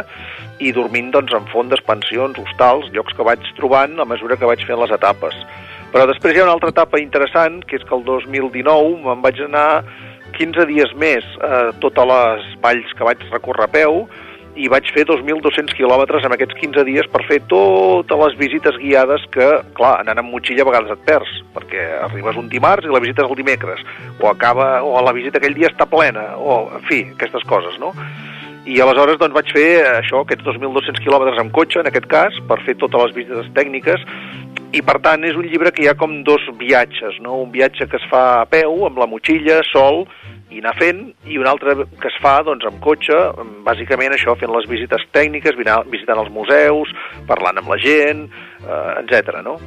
i 0.63 0.71
dormint 0.73 1.11
doncs 1.13 1.33
en 1.37 1.45
fondes, 1.51 1.83
pensions, 1.85 2.39
hostals, 2.41 2.89
llocs 2.95 3.15
que 3.17 3.25
vaig 3.27 3.43
trobant 3.59 3.99
a 3.99 4.07
mesura 4.09 4.37
que 4.39 4.49
vaig 4.49 4.63
fent 4.65 4.81
les 4.81 4.93
etapes. 4.95 5.37
Però 5.97 6.05
després 6.05 6.35
hi 6.35 6.37
ha 6.37 6.43
una 6.45 6.53
altra 6.53 6.69
etapa 6.69 6.99
interessant, 7.01 7.55
que 7.65 7.73
és 7.79 7.83
que 7.89 7.95
el 7.95 8.03
2019 8.05 8.99
me'n 9.01 9.21
vaig 9.23 9.39
anar 9.41 9.81
15 10.35 10.67
dies 10.69 10.91
més 11.01 11.25
a 11.41 11.71
totes 11.81 12.05
les 12.11 12.43
valls 12.61 12.91
que 12.93 13.07
vaig 13.07 13.23
recórrer 13.31 13.65
a 13.65 13.71
peu, 13.73 13.97
i 14.53 14.69
vaig 14.69 14.91
fer 14.93 15.07
2.200 15.09 15.73
quilòmetres 15.73 16.27
en 16.29 16.35
aquests 16.37 16.53
15 16.61 16.85
dies 16.85 17.09
per 17.09 17.23
fer 17.25 17.39
totes 17.49 18.21
les 18.21 18.37
visites 18.37 18.77
guiades 18.77 19.25
que, 19.33 19.49
clar, 19.81 19.95
anant 20.03 20.21
amb 20.21 20.35
motxilla 20.35 20.61
a 20.67 20.69
vegades 20.69 20.93
et 20.93 21.03
perds, 21.09 21.33
perquè 21.57 21.89
arribes 22.03 22.37
un 22.37 22.53
dimarts 22.53 22.85
i 22.85 22.93
la 22.93 23.01
visita 23.01 23.25
és 23.25 23.33
el 23.33 23.41
dimecres, 23.41 23.81
o 24.21 24.29
acaba, 24.29 24.75
o 24.85 25.01
la 25.01 25.17
visita 25.17 25.41
aquell 25.41 25.57
dia 25.57 25.73
està 25.73 25.89
plena, 25.89 26.35
o, 26.37 26.59
en 26.77 26.85
fi, 26.91 27.07
aquestes 27.17 27.49
coses, 27.49 27.81
no? 27.81 27.95
I 28.69 28.83
aleshores 28.85 29.17
doncs, 29.17 29.33
vaig 29.33 29.49
fer 29.49 29.69
això, 29.95 30.21
aquests 30.21 30.45
2.200 30.45 31.01
quilòmetres 31.01 31.41
amb 31.41 31.57
cotxe, 31.57 31.81
en 31.81 31.89
aquest 31.89 32.05
cas, 32.11 32.37
per 32.45 32.61
fer 32.69 32.77
totes 32.77 33.07
les 33.07 33.17
visites 33.23 33.49
tècniques, 33.57 34.05
i 34.77 34.81
per 34.85 34.99
tant 35.01 35.25
és 35.25 35.37
un 35.37 35.47
llibre 35.49 35.71
que 35.73 35.83
hi 35.83 35.89
ha 35.89 35.97
com 35.97 36.19
dos 36.27 36.43
viatges, 36.59 37.17
no? 37.25 37.39
un 37.41 37.51
viatge 37.53 37.87
que 37.89 37.97
es 37.97 38.05
fa 38.11 38.23
a 38.43 38.47
peu, 38.49 38.83
amb 38.85 38.99
la 39.01 39.07
motxilla, 39.09 39.61
sol, 39.71 40.03
i 40.53 40.61
anar 40.61 40.75
fent, 40.77 41.01
i 41.27 41.39
un 41.41 41.49
altre 41.49 41.75
que 42.01 42.11
es 42.11 42.19
fa 42.23 42.37
doncs, 42.45 42.67
amb 42.69 42.79
cotxe, 42.83 43.17
bàsicament 43.65 44.15
això, 44.15 44.37
fent 44.39 44.53
les 44.53 44.69
visites 44.69 45.03
tècniques, 45.17 45.57
visitant 45.57 46.21
els 46.23 46.31
museus, 46.33 46.93
parlant 47.29 47.59
amb 47.59 47.73
la 47.73 47.81
gent, 47.83 48.27
eh, 48.63 48.93
etc. 49.01 49.41
no? 49.45 49.57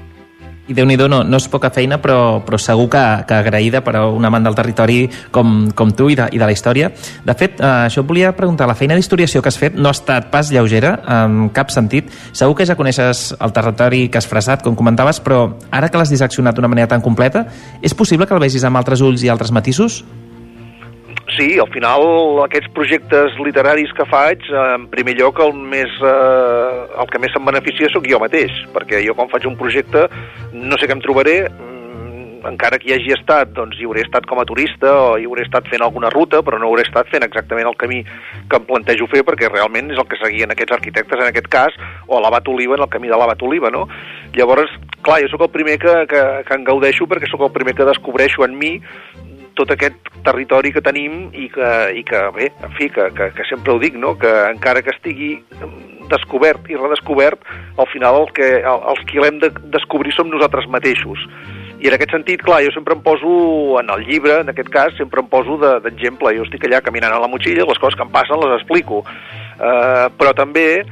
I 0.70 0.74
déu 0.76 0.86
nhi 0.86 0.94
no, 1.01 1.24
no 1.26 1.38
és 1.40 1.48
poca 1.51 1.72
feina, 1.74 1.98
però, 1.98 2.40
però 2.47 2.59
segur 2.60 2.86
que, 2.92 3.02
que 3.26 3.38
agraïda 3.40 3.80
per 3.82 3.97
a 3.98 4.05
un 4.06 4.24
amant 4.24 4.47
del 4.47 4.55
territori 4.55 5.01
com, 5.34 5.72
com 5.74 5.90
tu 5.97 6.06
i 6.12 6.16
de, 6.18 6.28
i 6.30 6.38
de 6.38 6.47
la 6.47 6.55
història. 6.55 6.92
De 7.26 7.34
fet, 7.34 7.59
eh, 7.59 7.88
això 7.88 8.05
et 8.05 8.09
volia 8.09 8.30
preguntar, 8.38 8.68
la 8.70 8.78
feina 8.78 8.94
d'historiació 8.94 9.42
que 9.42 9.51
has 9.51 9.59
fet 9.59 9.74
no 9.74 9.90
ha 9.90 9.97
estat 9.97 10.30
pas 10.30 10.52
lleugera, 10.55 10.94
en 11.10 11.51
cap 11.56 11.74
sentit. 11.74 12.14
Segur 12.30 12.55
que 12.60 12.68
ja 12.68 12.78
coneixes 12.78 13.32
el 13.40 13.56
territori 13.56 14.06
que 14.09 14.22
has 14.22 14.30
frasat, 14.30 14.62
com 14.62 14.78
comentaves, 14.78 15.18
però 15.24 15.42
ara 15.74 15.90
que 15.90 15.98
l'has 15.98 16.14
disseccionat 16.14 16.55
d'una 16.55 16.70
manera 16.70 16.92
tan 16.94 17.02
completa, 17.02 17.48
és 17.82 17.94
possible 17.97 18.30
que 18.30 18.38
el 18.38 18.47
vegis 18.47 18.64
amb 18.64 18.78
altres 18.78 19.02
ulls 19.02 19.26
i 19.26 19.32
altres 19.32 19.51
matisos? 19.51 20.05
Sí, 21.36 21.59
al 21.62 21.69
final 21.70 22.40
aquests 22.43 22.70
projectes 22.74 23.36
literaris 23.44 23.93
que 23.94 24.07
faig, 24.11 24.43
en 24.51 24.89
primer 24.90 25.15
lloc 25.19 25.39
el, 25.44 25.52
més, 25.55 25.93
eh, 26.02 26.78
el 27.02 27.11
que 27.12 27.20
més 27.23 27.31
se'n 27.35 27.47
beneficia 27.47 27.90
sóc 27.93 28.09
jo 28.11 28.19
mateix, 28.23 28.55
perquè 28.74 29.02
jo 29.05 29.15
quan 29.15 29.31
faig 29.31 29.47
un 29.47 29.59
projecte 29.61 30.09
no 30.57 30.78
sé 30.81 30.89
què 30.89 30.97
em 30.97 31.05
trobaré, 31.05 31.36
mm, 31.47 32.40
encara 32.51 32.81
que 32.82 32.90
hi 32.90 32.97
hagi 32.97 33.15
estat, 33.15 33.52
doncs 33.55 33.78
hi 33.78 33.86
hauré 33.86 34.02
estat 34.02 34.27
com 34.27 34.40
a 34.43 34.47
turista 34.48 34.90
o 34.90 35.15
hi 35.20 35.28
hauré 35.28 35.47
estat 35.47 35.70
fent 35.70 35.86
alguna 35.86 36.11
ruta, 36.11 36.43
però 36.43 36.59
no 36.59 36.66
hauré 36.66 36.82
estat 36.89 37.07
fent 37.15 37.23
exactament 37.23 37.69
el 37.69 37.78
camí 37.78 38.02
que 38.02 38.59
em 38.59 38.66
plantejo 38.66 39.07
fer, 39.07 39.23
perquè 39.23 39.52
realment 39.52 39.94
és 39.94 40.02
el 40.02 40.09
que 40.11 40.19
seguien 40.19 40.51
aquests 40.51 40.81
arquitectes 40.81 41.20
en 41.20 41.31
aquest 41.31 41.47
cas, 41.52 41.78
o 42.09 42.19
l'Abat 42.19 42.48
Oliva 42.48 42.74
en 42.74 42.82
el 42.89 42.90
camí 42.90 43.12
de 43.12 43.16
l'Abat 43.16 43.43
Oliva, 43.47 43.70
no? 43.70 43.86
Llavors, 44.35 44.73
clar, 45.02 45.23
jo 45.23 45.31
sóc 45.31 45.47
el 45.47 45.55
primer 45.55 45.78
que, 45.78 45.94
que, 46.11 46.28
que 46.48 46.59
en 46.59 46.66
gaudeixo 46.66 47.07
perquè 47.07 47.31
sóc 47.31 47.47
el 47.47 47.55
primer 47.55 47.78
que 47.78 47.86
descobreixo 47.86 48.43
en 48.48 48.59
mi 48.59 48.81
tot 49.60 49.74
aquest 49.76 50.10
territori 50.24 50.72
que 50.74 50.82
tenim 50.84 51.28
i 51.36 51.46
que, 51.52 51.70
i 51.96 52.02
que 52.06 52.24
bé, 52.36 52.50
en 52.64 52.74
fi, 52.78 52.90
que, 52.92 53.10
que, 53.16 53.30
que 53.36 53.48
sempre 53.48 53.74
ho 53.74 53.78
dic, 53.82 53.96
no? 54.00 54.16
que 54.20 54.32
encara 54.50 54.82
que 54.84 54.94
estigui 54.94 55.34
descobert 56.10 56.66
i 56.70 56.78
redescobert, 56.78 57.44
al 57.78 57.88
final 57.92 58.22
el 58.24 58.28
que, 58.36 58.50
el, 58.60 58.84
els 58.92 59.02
qui 59.08 59.22
l'hem 59.22 59.40
de 59.42 59.52
descobrir 59.72 60.14
som 60.16 60.30
nosaltres 60.32 60.68
mateixos. 60.72 61.22
I 61.80 61.88
en 61.88 61.96
aquest 61.96 62.12
sentit, 62.12 62.42
clar, 62.44 62.58
jo 62.60 62.72
sempre 62.74 62.92
em 62.92 63.00
poso 63.00 63.30
en 63.80 63.88
el 63.94 64.02
llibre, 64.04 64.42
en 64.42 64.52
aquest 64.52 64.68
cas, 64.72 64.92
sempre 64.98 65.22
em 65.22 65.28
poso 65.32 65.56
d'exemple. 65.60 66.28
De, 66.28 66.36
jo 66.36 66.44
estic 66.44 66.66
allà 66.68 66.82
caminant 66.84 67.14
a 67.16 67.20
la 67.22 67.30
motxilla, 67.30 67.64
les 67.68 67.80
coses 67.80 67.96
que 67.96 68.04
em 68.04 68.12
passen 68.12 68.42
les 68.42 68.58
explico. 68.58 69.00
Uh, 69.56 70.08
però 70.20 70.34
també 70.36 70.82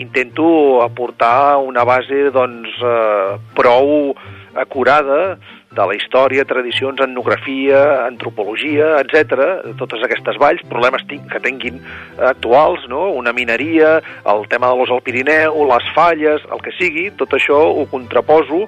intento 0.00 0.82
aportar 0.82 1.60
una 1.62 1.84
base 1.86 2.32
doncs, 2.34 2.72
uh, 2.82 3.38
prou 3.54 4.16
acurada 4.58 5.36
de 5.74 5.86
la 5.90 5.96
història, 5.98 6.46
tradicions, 6.48 7.00
etnografia, 7.02 7.80
antropologia, 8.06 8.94
etc. 9.02 9.74
totes 9.80 10.04
aquestes 10.06 10.38
valls, 10.40 10.62
problemes 10.70 11.04
que 11.08 11.42
tinguin 11.44 11.80
actuals, 12.30 12.86
no? 12.88 13.08
una 13.12 13.34
mineria, 13.36 13.98
el 14.30 14.46
tema 14.48 14.70
de 14.70 14.78
l'os 14.78 14.92
al 14.94 15.02
Pirineu, 15.04 15.64
les 15.70 15.88
falles, 15.96 16.44
el 16.52 16.62
que 16.64 16.74
sigui, 16.78 17.08
tot 17.18 17.34
això 17.36 17.60
ho 17.74 17.86
contraposo 17.90 18.64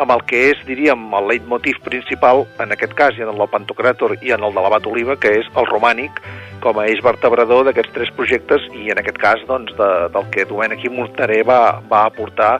amb 0.00 0.12
el 0.14 0.22
que 0.28 0.42
és, 0.52 0.60
diríem, 0.68 1.08
el 1.18 1.26
leitmotiv 1.28 1.80
principal, 1.84 2.44
en 2.62 2.72
aquest 2.72 2.94
cas, 2.98 3.16
i 3.18 3.24
en 3.24 3.32
el 3.32 3.40
del 3.40 3.50
Pantocràtor 3.52 4.16
i 4.22 4.32
en 4.36 4.44
el 4.46 4.54
de 4.54 4.62
l'Abat 4.62 4.86
Oliva, 4.88 5.16
que 5.20 5.32
és 5.40 5.48
el 5.58 5.66
romànic, 5.68 6.20
com 6.64 6.78
a 6.78 6.86
eix 6.88 7.02
vertebrador 7.04 7.64
d'aquests 7.66 7.94
tres 7.96 8.12
projectes 8.16 8.66
i, 8.76 8.90
en 8.92 9.00
aquest 9.02 9.18
cas, 9.20 9.42
doncs, 9.48 9.74
de, 9.78 9.90
del 10.14 10.28
que 10.34 10.46
Domènec 10.48 10.84
i 10.86 10.92
Montaner 10.94 11.42
va, 11.48 11.80
va 11.90 12.04
aportar 12.06 12.58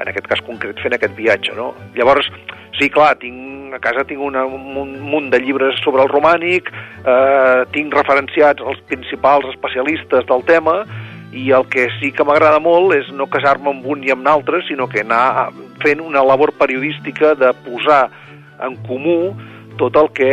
en 0.00 0.08
aquest 0.08 0.30
cas 0.30 0.40
concret 0.46 0.80
fent 0.80 0.96
aquest 0.96 1.14
viatge, 1.18 1.52
no? 1.58 1.74
Llavors, 1.98 2.30
Sí, 2.80 2.88
clar, 2.88 3.18
tinc, 3.20 3.74
a 3.76 3.78
casa 3.84 4.06
tinc 4.08 4.22
una, 4.24 4.46
un 4.48 4.94
munt 5.04 5.26
de 5.28 5.38
llibres 5.42 5.76
sobre 5.84 6.00
el 6.00 6.08
romànic, 6.08 6.70
eh, 7.04 7.66
tinc 7.74 7.92
referenciats 7.92 8.64
els 8.64 8.80
principals 8.88 9.44
especialistes 9.52 10.24
del 10.30 10.46
tema, 10.48 10.78
i 11.36 11.50
el 11.52 11.66
que 11.68 11.90
sí 11.98 12.08
que 12.10 12.24
m'agrada 12.24 12.58
molt 12.64 12.96
és 12.96 13.10
no 13.12 13.28
casar-me 13.30 13.68
amb 13.74 13.84
un 13.84 14.00
i 14.02 14.14
amb 14.14 14.24
l'altre, 14.24 14.62
sinó 14.64 14.88
que 14.88 15.04
anar 15.04 15.50
fent 15.84 16.00
una 16.00 16.24
labor 16.24 16.54
periodística 16.56 17.34
de 17.36 17.52
posar 17.68 18.06
en 18.64 18.80
comú 18.88 19.36
tot 19.80 19.96
el 19.96 20.10
que 20.16 20.30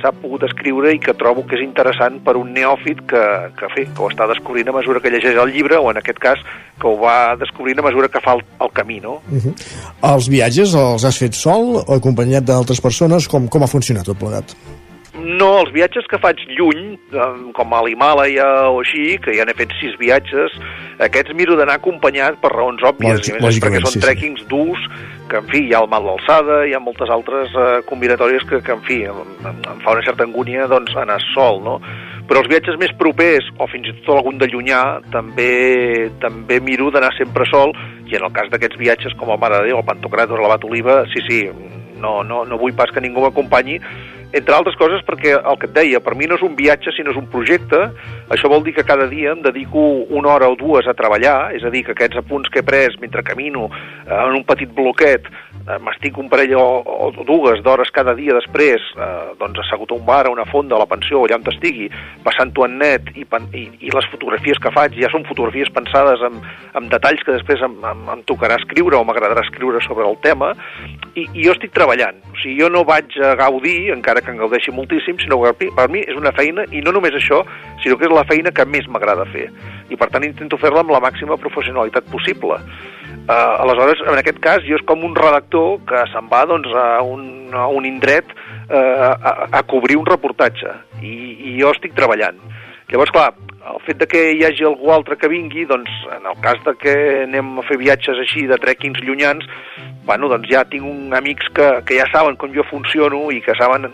s'ha 0.00 0.12
pogut 0.20 0.44
escriure 0.48 0.92
i 0.94 1.00
que 1.02 1.14
trobo 1.18 1.44
que 1.48 1.58
és 1.58 1.64
interessant 1.64 2.18
per 2.24 2.36
un 2.40 2.50
neòfit 2.56 3.04
que, 3.10 3.24
que, 3.58 3.70
fe, 3.74 3.86
que 3.86 4.02
ho 4.02 4.08
està 4.10 4.26
descobrint 4.30 4.70
a 4.70 4.74
mesura 4.76 5.02
que 5.04 5.12
llegeix 5.14 5.38
el 5.38 5.52
llibre, 5.54 5.78
o 5.78 5.92
en 5.92 6.00
aquest 6.02 6.18
cas 6.22 6.42
que 6.78 6.88
ho 6.90 6.96
va 7.00 7.36
descobrint 7.40 7.78
a 7.78 7.86
mesura 7.86 8.10
que 8.12 8.22
fa 8.24 8.36
el, 8.38 8.42
el 8.64 8.74
camí, 8.74 8.98
no? 9.04 9.20
Uh 9.30 9.38
-huh. 9.44 9.54
Els 10.14 10.28
viatges 10.28 10.74
els 10.74 11.04
has 11.04 11.18
fet 11.18 11.34
sol 11.34 11.78
o 11.86 11.94
acompanyat 11.94 12.44
d'altres 12.44 12.80
persones? 12.80 13.28
Com, 13.28 13.48
com 13.48 13.62
ha 13.62 13.70
funcionat 13.70 14.04
tot 14.04 14.18
plegat? 14.18 14.54
No, 15.18 15.60
els 15.60 15.72
viatges 15.74 16.06
que 16.06 16.18
faig 16.22 16.38
lluny, 16.54 16.98
com 17.56 17.72
a 17.74 17.80
l'Himàlaia 17.82 18.46
o 18.70 18.80
així, 18.84 19.18
que 19.18 19.34
ja 19.34 19.44
n'he 19.44 19.54
fet 19.58 19.72
sis 19.80 19.96
viatges, 19.98 20.54
aquests 21.02 21.34
miro 21.34 21.56
d'anar 21.58 21.78
acompanyat 21.80 22.38
per 22.42 22.52
raons 22.54 22.82
òbvies, 22.82 23.18
Lògic, 23.18 23.34
i 23.34 23.42
més 23.42 23.58
perquè 23.64 23.82
són 23.82 23.96
sí, 23.96 24.02
trekkings 24.04 24.44
sí. 24.44 24.48
durs, 24.52 24.84
que, 25.28 25.40
en 25.40 25.48
fi, 25.50 25.62
hi 25.68 25.74
ha 25.76 25.82
el 25.84 25.90
mal 25.92 26.06
d'alçada, 26.08 26.62
hi 26.66 26.74
ha 26.76 26.82
moltes 26.82 27.10
altres 27.12 27.54
eh, 27.54 27.68
combinatòries 27.88 28.44
que, 28.48 28.60
que, 28.64 28.76
en 28.76 28.84
fi, 28.86 29.02
em, 29.08 29.22
em 29.46 29.82
fa 29.84 29.94
una 29.94 30.04
certa 30.06 30.26
angúnia 30.26 30.68
doncs, 30.70 30.96
anar 30.96 31.20
sol, 31.32 31.62
no? 31.64 31.78
Però 32.28 32.42
els 32.42 32.50
viatges 32.50 32.76
més 32.80 32.92
propers, 33.00 33.46
o 33.56 33.68
fins 33.72 33.88
i 33.88 33.94
tot 34.02 34.18
algun 34.18 34.40
de 34.40 34.50
llunyà, 34.50 34.82
també 35.14 36.10
també 36.20 36.58
miro 36.60 36.90
d'anar 36.92 37.14
sempre 37.16 37.46
sol, 37.48 37.72
i 38.08 38.16
en 38.18 38.26
el 38.26 38.34
cas 38.36 38.50
d'aquests 38.52 38.80
viatges 38.80 39.16
com 39.20 39.32
el 39.32 39.40
Mare 39.40 39.62
de 39.62 39.70
Déu, 39.70 39.80
el 39.80 39.88
Pantocràtor, 39.88 40.40
l'Abat 40.42 40.66
Oliva, 40.68 41.00
sí, 41.14 41.24
sí, 41.28 41.42
no, 41.98 42.22
no, 42.22 42.44
no 42.48 42.60
vull 42.60 42.76
pas 42.76 42.92
que 42.94 43.02
ningú 43.04 43.24
m'acompanyi 43.24 43.78
entre 44.32 44.54
altres 44.54 44.76
coses 44.76 45.00
perquè 45.06 45.32
el 45.38 45.58
que 45.60 45.68
et 45.70 45.74
deia, 45.76 46.00
per 46.04 46.14
mi 46.18 46.28
no 46.28 46.36
és 46.36 46.44
un 46.44 46.56
viatge 46.58 46.92
sinó 46.92 47.14
és 47.14 47.20
un 47.20 47.28
projecte, 47.32 47.80
això 48.34 48.50
vol 48.52 48.64
dir 48.66 48.74
que 48.76 48.84
cada 48.84 49.06
dia 49.08 49.32
em 49.32 49.40
dedico 49.44 49.80
una 50.12 50.34
hora 50.34 50.50
o 50.52 50.56
dues 50.58 50.88
a 50.88 50.96
treballar, 50.96 51.54
és 51.56 51.64
a 51.64 51.72
dir, 51.72 51.84
que 51.86 51.94
aquests 51.96 52.20
apunts 52.20 52.52
que 52.52 52.60
he 52.60 52.66
pres 52.66 52.98
mentre 53.00 53.24
camino 53.24 53.68
eh, 53.72 54.12
en 54.12 54.36
un 54.40 54.44
petit 54.48 54.72
bloquet 54.74 55.28
m'estic 55.84 56.16
un 56.18 56.30
parell 56.32 56.54
o, 56.56 56.66
o 56.80 57.24
dues 57.28 57.60
d'hores 57.64 57.90
cada 57.92 58.14
dia 58.16 58.36
després, 58.36 58.84
eh, 58.96 59.34
doncs 59.40 59.60
assegut 59.64 59.92
a 59.92 59.98
un 59.98 60.04
bar, 60.06 60.24
a 60.26 60.32
una 60.32 60.46
fonda, 60.48 60.76
a 60.76 60.82
la 60.82 60.88
pensió, 60.88 61.20
allà 61.24 61.36
on 61.36 61.46
estigui, 61.52 61.88
passant-ho 62.24 62.64
en 62.64 62.78
net 62.80 63.10
i, 63.14 63.26
i, 63.52 63.64
i 63.88 63.92
les 63.94 64.08
fotografies 64.12 64.60
que 64.62 64.72
faig 64.74 64.96
ja 64.96 65.10
són 65.12 65.26
fotografies 65.28 65.72
pensades 65.74 66.24
amb, 66.24 66.44
amb 66.78 66.90
detalls 66.92 67.24
que 67.26 67.36
després 67.36 67.62
em, 67.64 67.76
em, 67.92 68.04
em 68.14 68.24
tocarà 68.30 68.56
escriure 68.60 68.96
o 68.96 69.04
m'agradarà 69.04 69.44
escriure 69.44 69.82
sobre 69.84 70.08
el 70.08 70.16
tema 70.24 70.54
i, 71.14 71.26
i 71.26 71.44
jo 71.44 71.54
estic 71.54 71.74
treballant, 71.76 72.20
o 72.32 72.36
sigui, 72.40 72.58
jo 72.62 72.70
no 72.72 72.84
vaig 72.88 73.16
a 73.20 73.34
gaudir, 73.38 73.90
encara 73.94 74.22
que 74.24 74.32
en 74.32 74.40
gaudeixi 74.40 74.74
moltíssim, 74.74 75.18
sinó 75.22 75.40
que 75.44 75.70
per 75.76 75.88
mi 75.92 76.04
és 76.04 76.16
una 76.18 76.32
feina, 76.36 76.64
i 76.72 76.82
no 76.84 76.94
només 76.94 77.16
això, 77.18 77.42
sinó 77.82 77.98
que 77.98 78.08
és 78.08 78.14
la 78.14 78.26
feina 78.28 78.54
que 78.54 78.66
més 78.68 78.88
m'agrada 78.88 79.26
fer. 79.32 79.48
I 79.88 79.96
per 79.98 80.10
tant 80.12 80.26
intento 80.26 80.58
fer-la 80.60 80.84
amb 80.84 80.94
la 80.94 81.02
màxima 81.04 81.38
professionalitat 81.40 82.08
possible. 82.12 82.58
Uh, 83.28 83.60
aleshores, 83.60 84.00
en 84.08 84.16
aquest 84.16 84.38
cas, 84.40 84.62
jo 84.64 84.78
és 84.78 84.84
com 84.88 85.02
un 85.04 85.12
redactor 85.12 85.82
que 85.88 86.00
se'n 86.14 86.30
va 86.30 86.46
doncs, 86.48 86.70
a, 86.72 87.02
un, 87.04 87.50
a 87.52 87.66
un 87.68 87.84
indret 87.84 88.30
uh, 88.32 89.12
a, 89.12 89.32
a 89.58 89.62
cobrir 89.68 89.98
un 90.00 90.08
reportatge, 90.08 90.72
i, 91.04 91.12
i 91.50 91.58
jo 91.58 91.74
estic 91.74 91.92
treballant. 91.98 92.40
Llavors, 92.88 93.12
clar, 93.12 93.34
el 93.68 93.82
fet 93.84 94.00
de 94.00 94.08
que 94.08 94.22
hi 94.32 94.40
hagi 94.48 94.64
algú 94.64 94.94
altre 94.94 95.18
que 95.20 95.28
vingui, 95.28 95.66
doncs, 95.68 95.92
en 96.16 96.24
el 96.30 96.40
cas 96.40 96.62
de 96.64 96.72
que 96.80 96.94
anem 97.26 97.58
a 97.60 97.66
fer 97.68 97.76
viatges 97.76 98.16
així 98.22 98.46
de 98.48 98.56
trequins 98.62 99.04
llunyans, 99.04 99.44
bueno, 100.08 100.32
doncs 100.32 100.48
ja 100.48 100.64
tinc 100.64 100.88
un, 100.88 101.12
amics 101.12 101.52
que, 101.52 101.68
que 101.84 102.00
ja 102.00 102.08
saben 102.08 102.40
com 102.40 102.56
jo 102.56 102.64
funciono 102.70 103.26
i 103.34 103.42
que 103.44 103.56
saben 103.60 103.90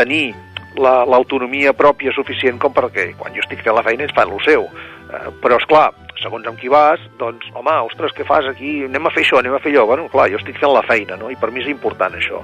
tenir 0.00 0.30
l'autonomia 0.78 1.74
la, 1.74 1.76
pròpia 1.76 2.14
suficient 2.16 2.56
com 2.62 2.72
perquè 2.72 3.10
quan 3.20 3.36
jo 3.36 3.44
estic 3.44 3.60
fent 3.66 3.76
la 3.76 3.84
feina 3.84 4.06
ells 4.06 4.16
fan 4.16 4.32
el 4.32 4.44
seu. 4.46 4.64
Eh, 4.64 5.26
però, 5.42 5.60
és 5.60 5.68
clar, 5.68 5.90
segons 6.22 6.46
amb 6.50 6.58
qui 6.60 6.70
vas, 6.72 7.02
doncs, 7.20 7.50
home, 7.54 7.74
ostres, 7.90 8.14
què 8.16 8.26
fas 8.28 8.48
aquí? 8.50 8.82
Anem 8.88 9.06
a 9.06 9.12
fer 9.14 9.24
això, 9.26 9.42
anem 9.42 9.54
a 9.56 9.60
fer 9.62 9.74
allò. 9.74 9.86
Bueno, 9.92 10.08
clar, 10.12 10.30
jo 10.32 10.40
estic 10.40 10.58
fent 10.60 10.74
la 10.74 10.86
feina, 10.86 11.18
no? 11.20 11.30
I 11.30 11.38
per 11.38 11.52
mi 11.54 11.62
és 11.64 11.70
important 11.70 12.16
això. 12.18 12.42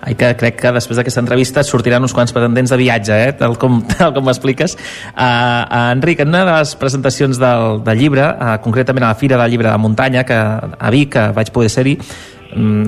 Ai, 0.00 0.14
que 0.14 0.28
crec 0.38 0.58
que 0.60 0.72
després 0.72 1.00
d'aquesta 1.00 1.22
entrevista 1.24 1.64
sortiran 1.66 2.04
uns 2.06 2.14
quants 2.16 2.32
pretendents 2.32 2.72
de 2.72 2.78
viatge, 2.80 3.16
eh? 3.26 3.32
tal 3.36 3.56
com, 3.60 3.80
tal 3.92 4.14
com 4.16 4.26
m'expliques. 4.28 4.76
Uh, 5.10 5.20
uh, 5.20 5.86
Enric, 5.96 6.22
en 6.24 6.32
una 6.32 6.44
de 6.46 6.58
les 6.58 6.74
presentacions 6.80 7.40
del, 7.40 7.80
del 7.86 8.00
llibre, 8.00 8.26
uh, 8.30 8.56
concretament 8.64 9.08
a 9.08 9.14
la 9.14 9.20
Fira 9.20 9.40
del 9.40 9.56
Llibre 9.56 9.70
de 9.70 9.78
Muntanya, 9.82 10.24
que 10.28 10.36
a 10.38 10.92
Vic, 10.94 11.14
que 11.16 11.30
vaig 11.36 11.52
poder 11.54 11.72
ser-hi, 11.72 11.96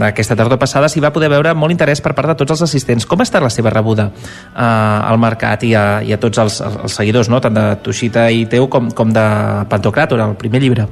aquesta 0.03 0.35
tardor 0.39 0.59
passada 0.59 0.89
s'hi 0.91 1.03
va 1.03 1.13
poder 1.15 1.29
veure 1.31 1.55
molt 1.55 1.75
interès 1.75 2.03
per 2.03 2.15
part 2.17 2.33
de 2.33 2.37
tots 2.39 2.57
els 2.57 2.65
assistents. 2.67 3.07
Com 3.07 3.23
ha 3.23 3.27
estat 3.29 3.45
la 3.45 3.51
seva 3.53 3.71
rebuda 3.71 4.09
uh, 4.11 4.59
al 4.59 5.21
mercat 5.23 5.63
i 5.69 5.75
a, 5.79 6.03
i 6.03 6.13
a 6.13 6.19
tots 6.19 6.43
els, 6.43 6.59
els 6.67 6.99
seguidors, 6.99 7.31
no? 7.31 7.41
tant 7.41 7.55
de 7.55 7.67
Tuxita 7.85 8.29
i 8.31 8.47
teu 8.51 8.69
com, 8.73 8.91
com 8.91 9.15
de 9.15 9.27
Pantocràtor, 9.71 10.21
el 10.23 10.37
primer 10.41 10.63
llibre? 10.63 10.89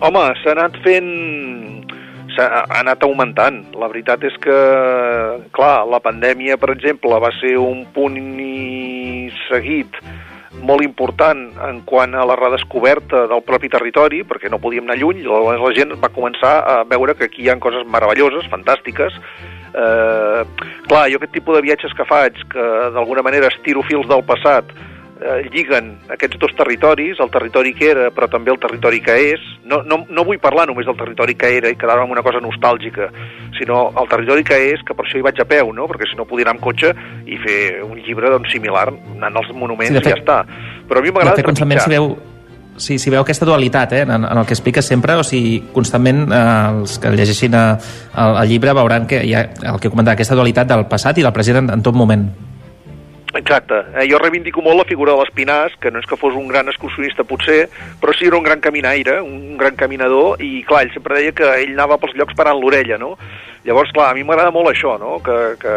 Home, 0.00 0.24
s'ha 0.42 0.56
anat 0.56 0.76
fent 0.84 1.10
ha 2.40 2.80
anat 2.80 3.02
augmentant. 3.04 3.58
La 3.76 3.88
veritat 3.90 4.22
és 4.24 4.36
que, 4.40 4.56
clar, 5.56 5.74
la 5.90 6.00
pandèmia, 6.00 6.56
per 6.60 6.72
exemple, 6.72 7.18
va 7.20 7.32
ser 7.40 7.56
un 7.60 7.84
punt 7.94 8.16
seguit 9.48 9.98
molt 10.58 10.82
important 10.82 11.44
en 11.62 11.80
quant 11.86 12.14
a 12.14 12.24
la 12.26 12.36
redescoberta 12.38 13.26
del 13.30 13.42
propi 13.46 13.70
territori, 13.70 14.24
perquè 14.26 14.50
no 14.50 14.58
podíem 14.62 14.88
anar 14.88 14.98
lluny, 14.98 15.22
llavors 15.22 15.62
la 15.62 15.72
gent 15.76 15.94
va 16.02 16.10
començar 16.10 16.54
a 16.66 16.76
veure 16.90 17.14
que 17.14 17.28
aquí 17.30 17.44
hi 17.44 17.50
ha 17.50 17.58
coses 17.62 17.86
meravelloses, 17.86 18.48
fantàstiques. 18.50 19.14
Eh, 19.70 20.42
clar, 20.88 21.04
jo 21.12 21.20
aquest 21.20 21.36
tipus 21.36 21.56
de 21.56 21.62
viatges 21.68 21.94
que 21.94 22.08
faig, 22.08 22.40
que 22.50 22.66
d'alguna 22.96 23.22
manera 23.22 23.52
estiro 23.52 23.84
fils 23.86 24.08
del 24.10 24.26
passat, 24.26 24.74
eh, 25.20 25.48
lliguen 25.52 25.92
aquests 26.10 26.38
dos 26.40 26.54
territoris, 26.56 27.20
el 27.20 27.30
territori 27.30 27.72
que 27.76 27.90
era 27.92 28.08
però 28.14 28.28
també 28.30 28.52
el 28.52 28.60
territori 28.62 29.00
que 29.04 29.16
és. 29.34 29.44
No, 29.68 29.82
no, 29.86 30.02
no 30.08 30.24
vull 30.26 30.40
parlar 30.42 30.66
només 30.70 30.88
del 30.88 30.98
territori 30.98 31.36
que 31.38 31.52
era 31.60 31.70
i 31.70 31.78
quedar-me 31.78 32.06
amb 32.06 32.16
una 32.16 32.24
cosa 32.26 32.42
nostàlgica, 32.42 33.10
sinó 33.58 33.90
el 34.00 34.10
territori 34.10 34.44
que 34.46 34.58
és, 34.72 34.82
que 34.86 34.96
per 34.96 35.06
això 35.06 35.20
hi 35.20 35.26
vaig 35.26 35.40
a 35.42 35.48
peu, 35.48 35.72
no? 35.76 35.86
perquè 35.90 36.10
si 36.10 36.18
no 36.18 36.28
podia 36.28 36.48
anar 36.48 36.58
amb 36.58 36.64
cotxe 36.64 36.92
i 37.26 37.38
fer 37.44 37.60
un 37.86 38.00
llibre 38.00 38.32
doncs, 38.32 38.50
similar, 38.52 38.88
anant 39.16 39.40
als 39.42 39.54
monuments 39.54 39.92
sí, 39.92 40.02
fet, 40.02 40.10
i 40.10 40.16
ja 40.16 40.20
està. 40.20 40.42
Però 40.90 41.00
a 41.00 41.04
mi 41.04 41.14
m'agrada 41.14 41.38
trepitjar. 41.38 41.86
Si 41.86 41.94
veu, 41.94 42.12
sí, 42.80 42.98
si 42.98 43.12
veu 43.12 43.22
aquesta 43.22 43.46
dualitat 43.48 43.94
eh, 43.94 44.04
en, 44.08 44.24
en 44.24 44.38
el 44.42 44.46
que 44.46 44.56
explica 44.56 44.82
sempre, 44.82 45.16
o 45.20 45.24
sigui, 45.26 45.60
constantment 45.74 46.26
eh, 46.26 46.44
els 46.80 46.98
que 46.98 47.14
llegeixin 47.14 47.54
eh, 47.54 47.66
el, 48.16 48.38
el 48.42 48.54
llibre 48.54 48.74
veuran 48.76 49.06
que 49.10 49.22
hi 49.26 49.36
ha 49.36 49.46
el 49.74 49.82
que 49.82 49.92
comentava, 49.92 50.18
aquesta 50.18 50.38
dualitat 50.38 50.72
del 50.72 50.88
passat 50.90 51.20
i 51.20 51.26
del 51.26 51.36
present 51.36 51.62
en, 51.64 51.74
en 51.78 51.84
tot 51.86 51.96
moment. 51.96 52.28
Exacte. 53.34 53.84
Eh, 53.94 54.06
jo 54.10 54.18
reivindico 54.18 54.62
molt 54.62 54.80
la 54.80 54.88
figura 54.88 55.14
de 55.14 55.22
l'Espinàs, 55.22 55.76
que 55.80 55.92
no 55.92 56.02
és 56.02 56.08
que 56.08 56.18
fos 56.18 56.34
un 56.34 56.48
gran 56.50 56.68
excursionista 56.72 57.24
potser, 57.24 57.68
però 58.00 58.14
sí 58.16 58.26
era 58.26 58.38
un 58.38 58.46
gran 58.46 58.60
caminaire, 58.60 59.20
un 59.22 59.56
gran 59.60 59.76
caminador, 59.78 60.42
i 60.42 60.64
clar, 60.66 60.82
ell 60.86 60.94
sempre 60.94 61.20
deia 61.20 61.36
que 61.36 61.46
ell 61.62 61.76
anava 61.76 62.00
pels 62.02 62.16
llocs 62.18 62.34
parant 62.38 62.58
l'orella, 62.58 62.98
no? 62.98 63.14
Llavors, 63.62 63.90
clar, 63.92 64.08
a 64.10 64.16
mi 64.16 64.22
m'agrada 64.24 64.52
molt 64.54 64.70
això, 64.70 64.94
no? 64.96 65.18
Que, 65.20 65.36
que, 65.60 65.72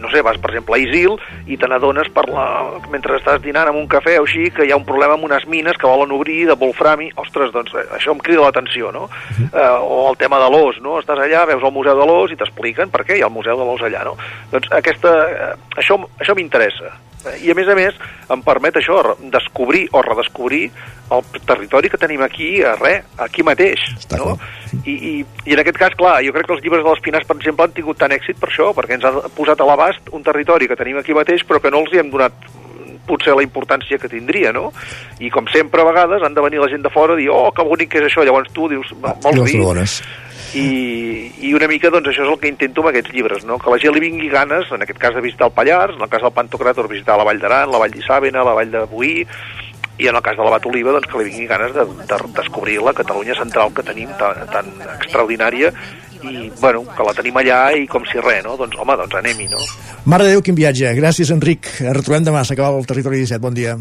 no 0.00 0.08
sé, 0.08 0.22
vas, 0.24 0.38
per 0.40 0.48
exemple, 0.48 0.78
a 0.78 0.80
Isil 0.80 1.18
i 1.46 1.58
te 1.60 1.68
n'adones 1.68 2.08
la... 2.32 2.46
mentre 2.88 3.18
estàs 3.18 3.42
dinant 3.44 3.68
en 3.68 3.76
un 3.76 3.88
cafè 3.90 4.16
o 4.16 4.24
així, 4.24 4.48
que 4.54 4.64
hi 4.64 4.72
ha 4.72 4.78
un 4.80 4.86
problema 4.88 5.18
amb 5.18 5.26
unes 5.28 5.44
mines 5.46 5.76
que 5.76 5.86
volen 5.86 6.14
obrir 6.16 6.46
de 6.48 6.56
Wolframi. 6.56 7.10
Ostres, 7.20 7.52
doncs 7.52 7.74
eh, 7.76 7.84
això 7.98 8.14
em 8.16 8.22
crida 8.24 8.46
l'atenció, 8.46 8.92
no? 8.96 9.08
Eh, 9.44 9.76
o 9.84 10.08
el 10.08 10.16
tema 10.16 10.40
de 10.40 10.48
l'os, 10.54 10.80
no? 10.80 10.96
Estàs 11.02 11.20
allà, 11.20 11.44
veus 11.52 11.62
el 11.62 11.76
Museu 11.76 12.00
de 12.00 12.08
l'Os 12.08 12.32
i 12.32 12.40
t'expliquen 12.40 12.88
per 12.94 13.04
què 13.04 13.18
hi 13.18 13.22
ha 13.22 13.28
el 13.28 13.36
Museu 13.36 13.60
de 13.60 13.68
l'Os 13.68 13.84
allà, 13.84 14.06
no? 14.08 14.16
Doncs 14.54 14.72
aquesta... 14.80 15.14
Eh, 15.28 15.52
això, 15.84 16.00
això 16.16 16.36
m'interessa 16.38 16.87
i 17.42 17.50
a 17.50 17.56
més 17.58 17.68
a 17.68 17.74
més 17.74 17.96
em 18.30 18.42
permet 18.46 18.78
això, 18.78 19.00
descobrir 19.32 19.86
o 19.92 20.02
redescobrir 20.04 20.68
el 21.14 21.24
territori 21.48 21.90
que 21.90 22.00
tenim 22.00 22.22
aquí, 22.22 22.50
a 22.62 22.74
res, 22.78 23.06
aquí 23.24 23.42
mateix. 23.46 23.82
Està 23.96 24.20
no? 24.20 24.36
I, 24.84 24.94
i, 24.94 25.12
I 25.48 25.56
en 25.56 25.62
aquest 25.64 25.80
cas, 25.80 25.96
clar, 25.98 26.18
jo 26.24 26.34
crec 26.36 26.48
que 26.48 26.56
els 26.58 26.64
llibres 26.64 26.84
de 26.84 26.92
les 26.92 27.02
Pinars, 27.04 27.26
per 27.28 27.38
exemple, 27.38 27.66
han 27.66 27.74
tingut 27.76 28.00
tant 28.00 28.14
èxit 28.14 28.38
per 28.40 28.52
això, 28.52 28.70
perquè 28.76 28.98
ens 28.98 29.08
ha 29.08 29.14
posat 29.34 29.60
a 29.64 29.68
l'abast 29.68 30.12
un 30.12 30.24
territori 30.26 30.68
que 30.68 30.78
tenim 30.78 31.00
aquí 31.00 31.16
mateix, 31.16 31.44
però 31.48 31.62
que 31.64 31.72
no 31.74 31.82
els 31.84 31.94
hi 31.94 32.02
hem 32.02 32.12
donat 32.12 32.36
potser 33.08 33.34
la 33.34 33.42
importància 33.42 33.96
que 33.98 34.10
tindria, 34.12 34.52
no? 34.52 34.68
I 35.24 35.32
com 35.32 35.48
sempre 35.52 35.80
a 35.82 35.88
vegades 35.88 36.22
han 36.22 36.36
de 36.36 36.44
venir 36.44 36.60
la 36.60 36.68
gent 36.68 36.84
de 36.84 36.92
fora 36.92 37.16
i 37.16 37.24
dir, 37.24 37.30
oh, 37.32 37.48
que 37.56 37.64
bonic 37.64 37.94
que 37.94 38.02
és 38.02 38.10
això, 38.10 38.26
llavors 38.26 38.52
tu 38.52 38.68
dius, 38.68 38.92
vols 39.00 39.40
dir? 39.48 39.62
I, 40.54 41.30
i 41.44 41.52
una 41.54 41.68
mica 41.68 41.90
doncs 41.92 42.08
això 42.08 42.24
és 42.24 42.32
el 42.32 42.38
que 42.40 42.48
intento 42.48 42.80
amb 42.82 42.90
aquests 42.92 43.12
llibres, 43.12 43.44
no? 43.44 43.58
que 43.60 43.72
la 43.72 43.78
gent 43.82 43.94
li 43.94 44.04
vingui 44.06 44.30
ganes, 44.32 44.70
en 44.72 44.84
aquest 44.84 45.00
cas 45.00 45.16
de 45.16 45.24
visitar 45.24 45.50
el 45.50 45.56
Pallars, 45.56 45.96
en 45.98 46.06
el 46.06 46.12
cas 46.12 46.24
del 46.24 46.34
Pantocràtor 46.36 46.88
visitar 46.88 47.18
la 47.20 47.26
Vall 47.28 47.40
d'Aran, 47.42 47.72
la 47.72 47.80
Vall 47.82 47.92
d'Isàbena, 47.92 48.44
la 48.46 48.56
Vall 48.56 48.72
de 48.72 48.84
Boí, 48.88 49.26
i 49.98 50.06
en 50.06 50.16
el 50.16 50.22
cas 50.22 50.36
de 50.38 50.44
la 50.46 50.54
Bat 50.54 50.66
Oliva 50.70 50.94
doncs, 50.94 51.08
que 51.10 51.20
li 51.20 51.30
vingui 51.32 51.48
ganes 51.50 51.74
de, 51.74 51.84
de 51.84 52.18
descobrir 52.38 52.78
la 52.86 52.94
Catalunya 52.96 53.34
central 53.38 53.74
que 53.74 53.84
tenim 53.86 54.12
tan, 54.20 54.44
tan 54.52 54.70
extraordinària 54.98 55.72
i 56.22 56.50
bueno, 56.60 56.82
que 56.96 57.06
la 57.06 57.14
tenim 57.14 57.38
allà 57.38 57.60
i 57.78 57.86
com 57.90 58.06
si 58.08 58.22
res, 58.22 58.42
no? 58.46 58.56
Doncs 58.58 58.78
home, 58.78 58.96
doncs 58.98 59.18
anem-hi, 59.20 59.48
no? 59.52 59.62
Mare 60.10 60.26
de 60.26 60.34
Déu, 60.34 60.42
quin 60.42 60.58
viatge. 60.58 60.94
Gràcies, 60.98 61.30
Enric. 61.34 61.70
Retrobem 61.86 62.26
demà, 62.26 62.46
s'acaba 62.46 62.78
el 62.78 62.90
Territori 62.90 63.22
17. 63.22 63.42
Bon 63.42 63.54
dia. 63.54 63.78